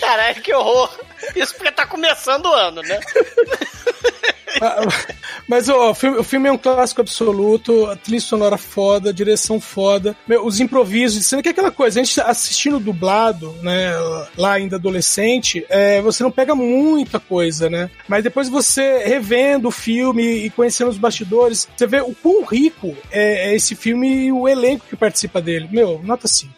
Caralho, 0.00 0.42
que 0.42 0.54
horror. 0.54 0.90
Isso 1.34 1.54
porque 1.54 1.72
tá 1.72 1.86
começando 1.86 2.46
o 2.46 2.52
ano, 2.52 2.82
né? 2.82 3.00
Ah, 4.60 4.86
Mas 5.48 5.68
ó, 5.68 5.90
o, 5.90 5.94
filme, 5.94 6.18
o 6.18 6.24
filme 6.24 6.48
é 6.48 6.52
um 6.52 6.58
clássico 6.58 7.00
absoluto, 7.00 7.86
a 7.86 7.96
trilha 7.96 8.20
sonora 8.20 8.56
foda, 8.56 9.12
direção 9.12 9.60
foda, 9.60 10.16
meu, 10.26 10.46
os 10.46 10.60
improvisos 10.60 11.18
de 11.18 11.24
cena, 11.24 11.42
que 11.42 11.48
é 11.48 11.52
aquela 11.52 11.70
coisa, 11.70 12.00
a 12.00 12.04
gente 12.04 12.20
assistindo 12.20 12.78
dublado, 12.78 13.54
né, 13.62 13.92
lá 14.36 14.52
ainda 14.52 14.76
adolescente, 14.76 15.64
é, 15.68 16.00
você 16.00 16.22
não 16.22 16.30
pega 16.30 16.54
muita 16.54 17.18
coisa, 17.18 17.68
né? 17.68 17.90
Mas 18.08 18.24
depois 18.24 18.48
você 18.48 18.98
revendo 18.98 19.68
o 19.68 19.72
filme 19.72 20.22
e 20.22 20.50
conhecendo 20.50 20.90
os 20.90 20.98
bastidores, 20.98 21.68
você 21.76 21.86
vê 21.86 22.00
o 22.00 22.14
quão 22.14 22.44
rico 22.44 22.96
é, 23.10 23.50
é 23.50 23.54
esse 23.54 23.74
filme 23.74 24.26
e 24.26 24.32
o 24.32 24.48
elenco 24.48 24.86
que 24.88 24.96
participa 24.96 25.40
dele. 25.40 25.68
Meu, 25.70 26.00
nota 26.02 26.28
5. 26.28 26.54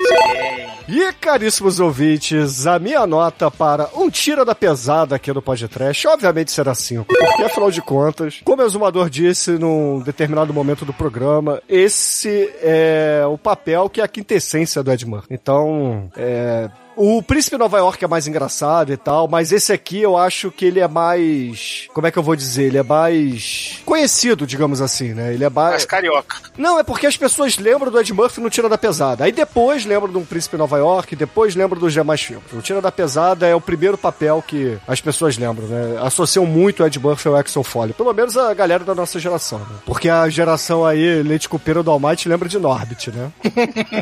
E, 0.88 1.12
caríssimos 1.14 1.80
ouvintes, 1.80 2.66
a 2.66 2.78
minha 2.78 3.04
nota 3.06 3.50
para 3.50 3.90
um 3.94 4.08
tira 4.08 4.44
da 4.44 4.54
pesada 4.56 5.16
aqui 5.16 5.32
no 5.32 5.42
podcast, 5.42 6.06
obviamente 6.08 6.50
será 6.50 6.74
5. 6.74 7.04
Porque, 7.04 7.42
afinal 7.42 7.70
de 7.70 7.82
contas, 7.82 8.40
como 8.44 8.62
o 8.62 8.66
Exumador 8.66 9.10
disse 9.10 9.52
num 9.52 10.00
determinado 10.00 10.52
momento 10.52 10.84
do 10.84 10.92
programa, 10.92 11.62
esse 11.68 12.50
é 12.62 13.22
o 13.28 13.38
papel 13.38 13.88
que 13.88 14.00
é 14.00 14.04
a 14.04 14.08
quintessência 14.08 14.82
do 14.82 14.92
Ed 14.92 15.06
Murphy. 15.06 15.28
Então, 15.30 16.10
é... 16.16 16.68
O 16.96 17.22
Príncipe 17.22 17.58
Nova 17.58 17.76
York 17.76 18.02
é 18.02 18.08
mais 18.08 18.26
engraçado 18.26 18.90
e 18.90 18.96
tal, 18.96 19.28
mas 19.28 19.52
esse 19.52 19.70
aqui 19.70 20.00
eu 20.00 20.16
acho 20.16 20.50
que 20.50 20.64
ele 20.64 20.80
é 20.80 20.88
mais. 20.88 21.86
Como 21.92 22.06
é 22.06 22.10
que 22.10 22.18
eu 22.18 22.22
vou 22.22 22.34
dizer? 22.34 22.64
Ele 22.64 22.78
é 22.78 22.82
mais. 22.82 23.82
conhecido, 23.84 24.46
digamos 24.46 24.80
assim, 24.80 25.12
né? 25.12 25.34
Ele 25.34 25.44
é 25.44 25.50
mais. 25.50 25.72
Mas 25.74 25.84
carioca. 25.84 26.38
Não, 26.56 26.78
é 26.78 26.82
porque 26.82 27.06
as 27.06 27.16
pessoas 27.16 27.58
lembram 27.58 27.90
do 27.90 28.00
Ed 28.00 28.12
Murphy 28.14 28.40
no 28.40 28.48
Tira 28.48 28.66
da 28.66 28.78
Pesada. 28.78 29.24
Aí 29.24 29.32
depois 29.32 29.84
lembram 29.84 30.10
do 30.10 30.22
Príncipe 30.22 30.56
Nova 30.56 30.78
York, 30.78 31.14
depois 31.14 31.54
lembram 31.54 31.78
dos 31.78 31.92
demais 31.92 32.22
filmes. 32.22 32.50
O 32.50 32.62
Tira 32.62 32.80
da 32.80 32.90
Pesada 32.90 33.46
é 33.46 33.54
o 33.54 33.60
primeiro 33.60 33.98
papel 33.98 34.42
que 34.46 34.78
as 34.88 34.98
pessoas 34.98 35.36
lembram, 35.36 35.68
né? 35.68 35.98
Associam 36.00 36.46
muito 36.46 36.82
o 36.82 36.86
Ed 36.86 36.98
Murphy 36.98 37.28
ao 37.28 37.36
Axel 37.36 37.62
Foley. 37.62 37.92
Pelo 37.92 38.14
menos 38.14 38.38
a 38.38 38.54
galera 38.54 38.84
da 38.84 38.94
nossa 38.94 39.18
geração, 39.20 39.58
né? 39.58 39.76
Porque 39.84 40.08
a 40.08 40.26
geração 40.30 40.84
aí, 40.86 41.22
Leite 41.22 41.46
Cupeiro 41.46 41.82
do 41.82 41.90
Almighty, 41.90 42.26
lembra 42.26 42.48
de 42.48 42.58
Norbit, 42.58 43.10
né? 43.10 43.30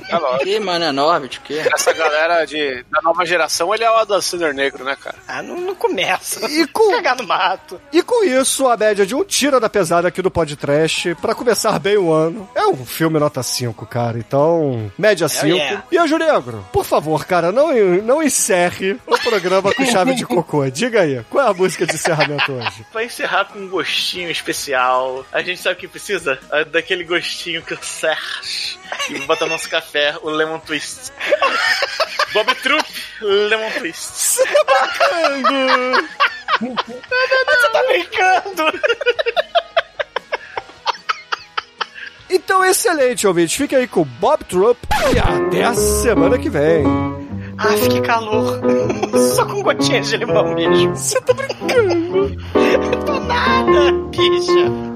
É 0.08 0.16
lógico. 0.16 0.44
Que, 0.44 0.60
mano, 0.60 0.84
é 0.84 0.92
Norbit, 0.92 1.40
que? 1.40 1.58
Essa 1.58 1.92
galera 1.92 2.44
de, 2.44 2.83
da 2.90 3.00
nova 3.02 3.24
geração, 3.24 3.74
ele 3.74 3.84
é 3.84 3.90
o 3.90 3.94
Adam 3.96 4.20
Sandler 4.20 4.54
negro, 4.54 4.84
né, 4.84 4.96
cara? 4.96 5.16
Ah, 5.26 5.42
não, 5.42 5.56
não 5.60 5.74
começa. 5.74 6.44
E 6.50 6.66
com, 6.68 6.90
Cagar 6.92 7.16
no 7.16 7.26
mato. 7.26 7.80
e 7.92 8.02
com 8.02 8.24
isso, 8.24 8.68
a 8.68 8.76
média 8.76 9.04
de 9.06 9.14
um 9.14 9.24
Tira 9.24 9.58
da 9.58 9.68
Pesada 9.68 10.08
aqui 10.08 10.22
do 10.22 10.30
podcast, 10.30 11.14
pra 11.16 11.34
começar 11.34 11.78
bem 11.78 11.96
o 11.96 12.12
ano, 12.12 12.48
é 12.54 12.66
um 12.66 12.84
filme 12.86 13.18
nota 13.18 13.42
5, 13.42 13.84
cara. 13.86 14.18
Então, 14.18 14.90
média 14.98 15.28
5. 15.28 15.46
yeah. 15.46 15.84
E 15.90 15.98
Anjo 15.98 16.16
Negro, 16.18 16.64
por 16.72 16.84
favor, 16.84 17.24
cara, 17.26 17.50
não, 17.50 17.72
não 18.02 18.22
encerre 18.22 18.98
o 19.06 19.18
programa 19.18 19.72
com 19.74 19.84
chave 19.86 20.14
de 20.14 20.24
cocô. 20.24 20.64
Diga 20.70 21.00
aí, 21.02 21.24
qual 21.30 21.46
é 21.46 21.50
a 21.50 21.54
música 21.54 21.86
de 21.86 21.94
encerramento 21.94 22.52
hoje? 22.52 22.84
Pra 22.92 23.04
encerrar 23.04 23.46
com 23.46 23.58
um 23.58 23.68
gostinho 23.68 24.30
especial, 24.30 25.24
a 25.32 25.42
gente 25.42 25.60
sabe 25.60 25.76
o 25.76 25.78
que 25.78 25.88
precisa? 25.88 26.38
Ah, 26.50 26.64
Daquele 26.64 27.04
gostinho 27.04 27.62
que 27.62 27.74
o 27.74 27.78
Serge 27.82 28.78
e 29.10 29.18
bota 29.20 29.44
no 29.44 29.52
nosso 29.52 29.68
café, 29.68 30.16
o 30.22 30.30
Lemon 30.30 30.58
Twist. 30.60 31.10
Bob 32.34 32.52
Troop, 32.56 32.84
Lemon 33.22 33.70
Twist. 33.78 34.00
Você 34.02 34.44
tá 37.72 37.82
brincando? 37.88 38.80
Então, 42.28 42.64
excelente, 42.64 43.24
ouvinte. 43.26 43.56
Fica 43.56 43.76
aí 43.76 43.86
com 43.86 44.00
o 44.00 44.04
Bob 44.04 44.42
Troop 44.44 44.78
e 45.14 45.18
até 45.18 45.62
a 45.62 45.74
semana 45.74 46.36
que 46.36 46.50
vem. 46.50 46.84
Ah, 47.56 47.74
que 47.88 48.00
calor. 48.00 48.60
Só 49.36 49.46
com 49.46 49.62
gotinhas 49.62 50.08
de 50.08 50.16
limão 50.16 50.54
mesmo. 50.54 50.96
Você 50.96 51.20
tá 51.20 51.32
brincando? 51.32 52.36
Tô 53.06 53.20
nada, 53.20 53.92
bicha. 54.10 54.94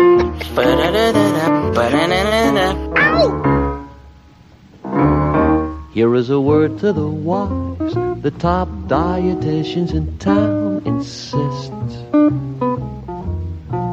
Here 5.98 6.14
is 6.14 6.30
a 6.30 6.40
word 6.40 6.78
to 6.78 6.92
the 6.92 7.08
wise. 7.08 7.94
The 8.22 8.30
top 8.30 8.68
dietitians 8.86 9.92
in 9.92 10.16
town 10.18 10.82
insist. 10.86 11.72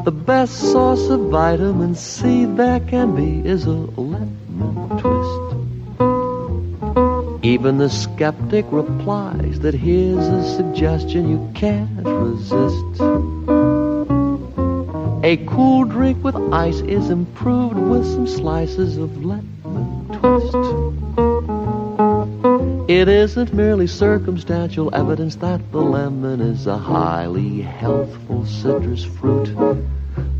The 0.04 0.12
best 0.12 0.56
source 0.70 1.08
of 1.08 1.30
vitamin 1.30 1.96
C 1.96 2.44
there 2.44 2.78
can 2.78 3.16
be 3.16 3.44
is 3.44 3.64
a 3.64 3.72
lemon 3.72 4.88
twist. 5.00 5.46
Even 7.44 7.78
the 7.78 7.90
skeptic 7.90 8.66
replies 8.70 9.58
that 9.58 9.74
here's 9.74 10.28
a 10.28 10.44
suggestion 10.54 11.28
you 11.28 11.50
can't 11.56 12.06
resist. 12.06 13.02
A 15.24 15.44
cool 15.48 15.82
drink 15.86 16.22
with 16.22 16.36
ice 16.52 16.78
is 16.82 17.10
improved 17.10 17.74
with 17.74 18.06
some 18.06 18.28
slices 18.28 18.96
of 18.96 19.24
lemon 19.24 20.06
twist. 20.12 20.85
It 22.88 23.08
isn't 23.08 23.52
merely 23.52 23.88
circumstantial 23.88 24.94
evidence 24.94 25.34
that 25.36 25.72
the 25.72 25.80
lemon 25.80 26.40
is 26.40 26.68
a 26.68 26.78
highly 26.78 27.60
healthful 27.60 28.46
citrus 28.46 29.02
fruit. 29.02 29.46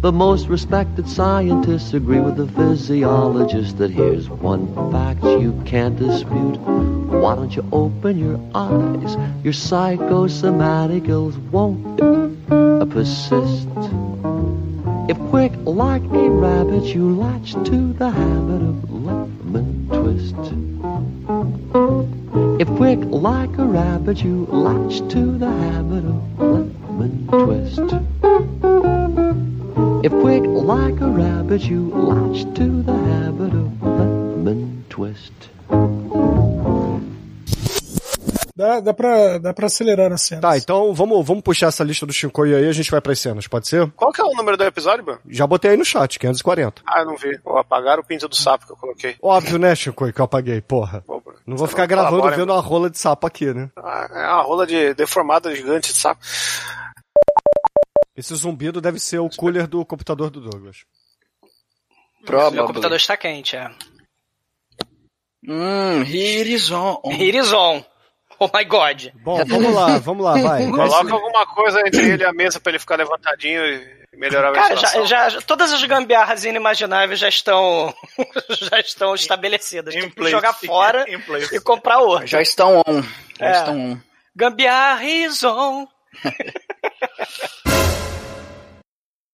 The 0.00 0.12
most 0.12 0.46
respected 0.46 1.08
scientists 1.08 1.92
agree 1.92 2.20
with 2.20 2.36
the 2.36 2.46
physiologist 2.46 3.78
that 3.78 3.90
here's 3.90 4.30
one 4.30 4.72
fact 4.92 5.24
you 5.24 5.60
can't 5.66 5.98
dispute. 5.98 6.56
Why 6.60 7.34
don't 7.34 7.56
you 7.56 7.68
open 7.72 8.16
your 8.16 8.38
eyes? 8.54 9.16
Your 9.42 9.52
psychosomatic 9.52 11.08
ills 11.08 11.36
won't 11.50 11.98
persist. 12.92 13.66
If 15.08 15.18
quick 15.30 15.52
like 15.64 16.02
a 16.02 16.30
rabbit, 16.30 16.82
you 16.86 17.14
latch 17.14 17.52
to 17.52 17.92
the 17.92 18.10
habit 18.10 18.60
of 18.60 18.90
lemon 18.90 19.86
twist. 19.88 20.34
If 22.60 22.68
quick 22.76 22.98
like 23.02 23.56
a 23.56 23.64
rabbit, 23.64 24.24
you 24.24 24.46
latch 24.46 24.98
to 25.12 25.38
the 25.38 25.48
habit 25.48 26.04
of 26.04 26.40
lemon 26.40 27.28
twist. 27.28 27.86
If 30.04 30.12
quick 30.22 30.42
like 30.44 31.00
a 31.00 31.08
rabbit, 31.08 31.62
you 31.62 31.88
latch 31.90 32.42
to 32.56 32.82
the 32.82 32.96
habit 32.96 33.54
of 33.54 33.82
lemon 33.82 34.84
twist. 34.88 35.32
Dá, 38.56 38.80
dá, 38.80 38.94
pra, 38.94 39.36
dá 39.36 39.52
pra 39.52 39.66
acelerar 39.66 40.08
na 40.08 40.16
cena. 40.16 40.40
Tá, 40.40 40.56
então 40.56 40.94
vamos, 40.94 41.26
vamos 41.26 41.42
puxar 41.42 41.66
essa 41.66 41.84
lista 41.84 42.06
do 42.06 42.12
Shinkoi 42.12 42.54
aí 42.54 42.64
e 42.64 42.68
a 42.68 42.72
gente 42.72 42.90
vai 42.90 43.02
pras 43.02 43.18
cenas, 43.20 43.46
pode 43.46 43.68
ser? 43.68 43.90
Qual 43.92 44.10
que 44.10 44.18
é 44.22 44.24
o 44.24 44.32
número 44.34 44.56
do 44.56 44.64
episódio, 44.64 45.04
mano? 45.04 45.20
Já 45.28 45.46
botei 45.46 45.72
aí 45.72 45.76
no 45.76 45.84
chat, 45.84 46.18
540. 46.18 46.80
Ah, 46.86 47.00
eu 47.00 47.04
não 47.04 47.16
vi. 47.18 47.38
Vou 47.44 47.58
apagar 47.58 47.98
o 47.98 48.04
pinto 48.04 48.26
do 48.26 48.34
sapo 48.34 48.64
que 48.66 48.72
eu 48.72 48.76
coloquei. 48.76 49.14
Óbvio, 49.20 49.58
né, 49.58 49.74
Shinkoi, 49.74 50.10
que 50.10 50.20
eu 50.22 50.24
apaguei, 50.24 50.62
porra. 50.62 51.02
Pô, 51.06 51.22
Não 51.46 51.54
vou 51.54 51.66
você 51.66 51.72
ficar 51.72 51.84
gravando 51.84 52.12
colabora, 52.16 52.36
vendo 52.36 52.48
mano. 52.48 52.58
a 52.58 52.62
rola 52.62 52.88
de 52.88 52.98
sapo 52.98 53.26
aqui, 53.26 53.52
né? 53.52 53.70
Ah, 53.76 54.08
é 54.10 54.26
uma 54.32 54.42
rola 54.42 54.66
de 54.66 54.94
deformada 54.94 55.54
gigante 55.54 55.92
de 55.92 55.98
sapo. 55.98 56.22
Esse 58.16 58.34
zumbido 58.34 58.80
deve 58.80 58.98
ser 58.98 59.18
o 59.18 59.28
cooler 59.28 59.66
do 59.66 59.84
computador 59.84 60.30
do 60.30 60.40
Douglas. 60.40 60.78
Probably. 62.24 62.54
Meu 62.56 62.66
computador 62.66 62.96
está 62.96 63.18
quente, 63.18 63.54
é. 63.54 63.70
Hum, 65.46 66.02
here 66.04 66.50
is 66.54 66.70
on. 66.70 67.00
Here 67.04 67.36
is 67.38 67.52
on. 67.52 67.84
Oh 68.40 68.50
my 68.54 68.64
god. 68.64 69.08
Bom, 69.14 69.42
vamos 69.46 69.74
lá, 69.74 69.98
vamos 69.98 70.24
lá, 70.24 70.32
vai. 70.34 70.66
Coloca 70.70 71.12
alguma 71.14 71.46
coisa 71.46 71.80
entre 71.86 72.10
ele 72.12 72.22
e 72.22 72.26
a 72.26 72.32
mesa 72.32 72.60
pra 72.60 72.70
ele 72.72 72.78
ficar 72.78 72.96
levantadinho 72.96 73.64
e 73.64 73.96
Melhorava 74.16 74.58
a 74.58 74.62
Cara, 74.62 74.76
já, 75.04 75.28
já- 75.28 75.40
todas 75.42 75.70
as 75.72 75.84
gambiarras 75.84 76.44
inimagináveis 76.46 77.18
já 77.20 77.28
estão 77.28 77.94
já 78.48 78.80
estão 78.80 79.14
estabelecidas. 79.14 79.94
Tem 79.94 80.08
que 80.08 80.30
jogar 80.30 80.54
fora 80.54 81.04
In 81.06 81.20
e 81.52 81.60
comprar 81.60 81.98
outra. 81.98 82.26
Já 82.26 82.40
estão 82.40 82.82
on. 82.86 83.02
Já 83.38 83.46
É. 83.46 83.50
estão 83.52 83.78
on. 83.92 83.98
Gambiarra 84.34 85.04
is 85.04 85.42
on. 85.44 85.86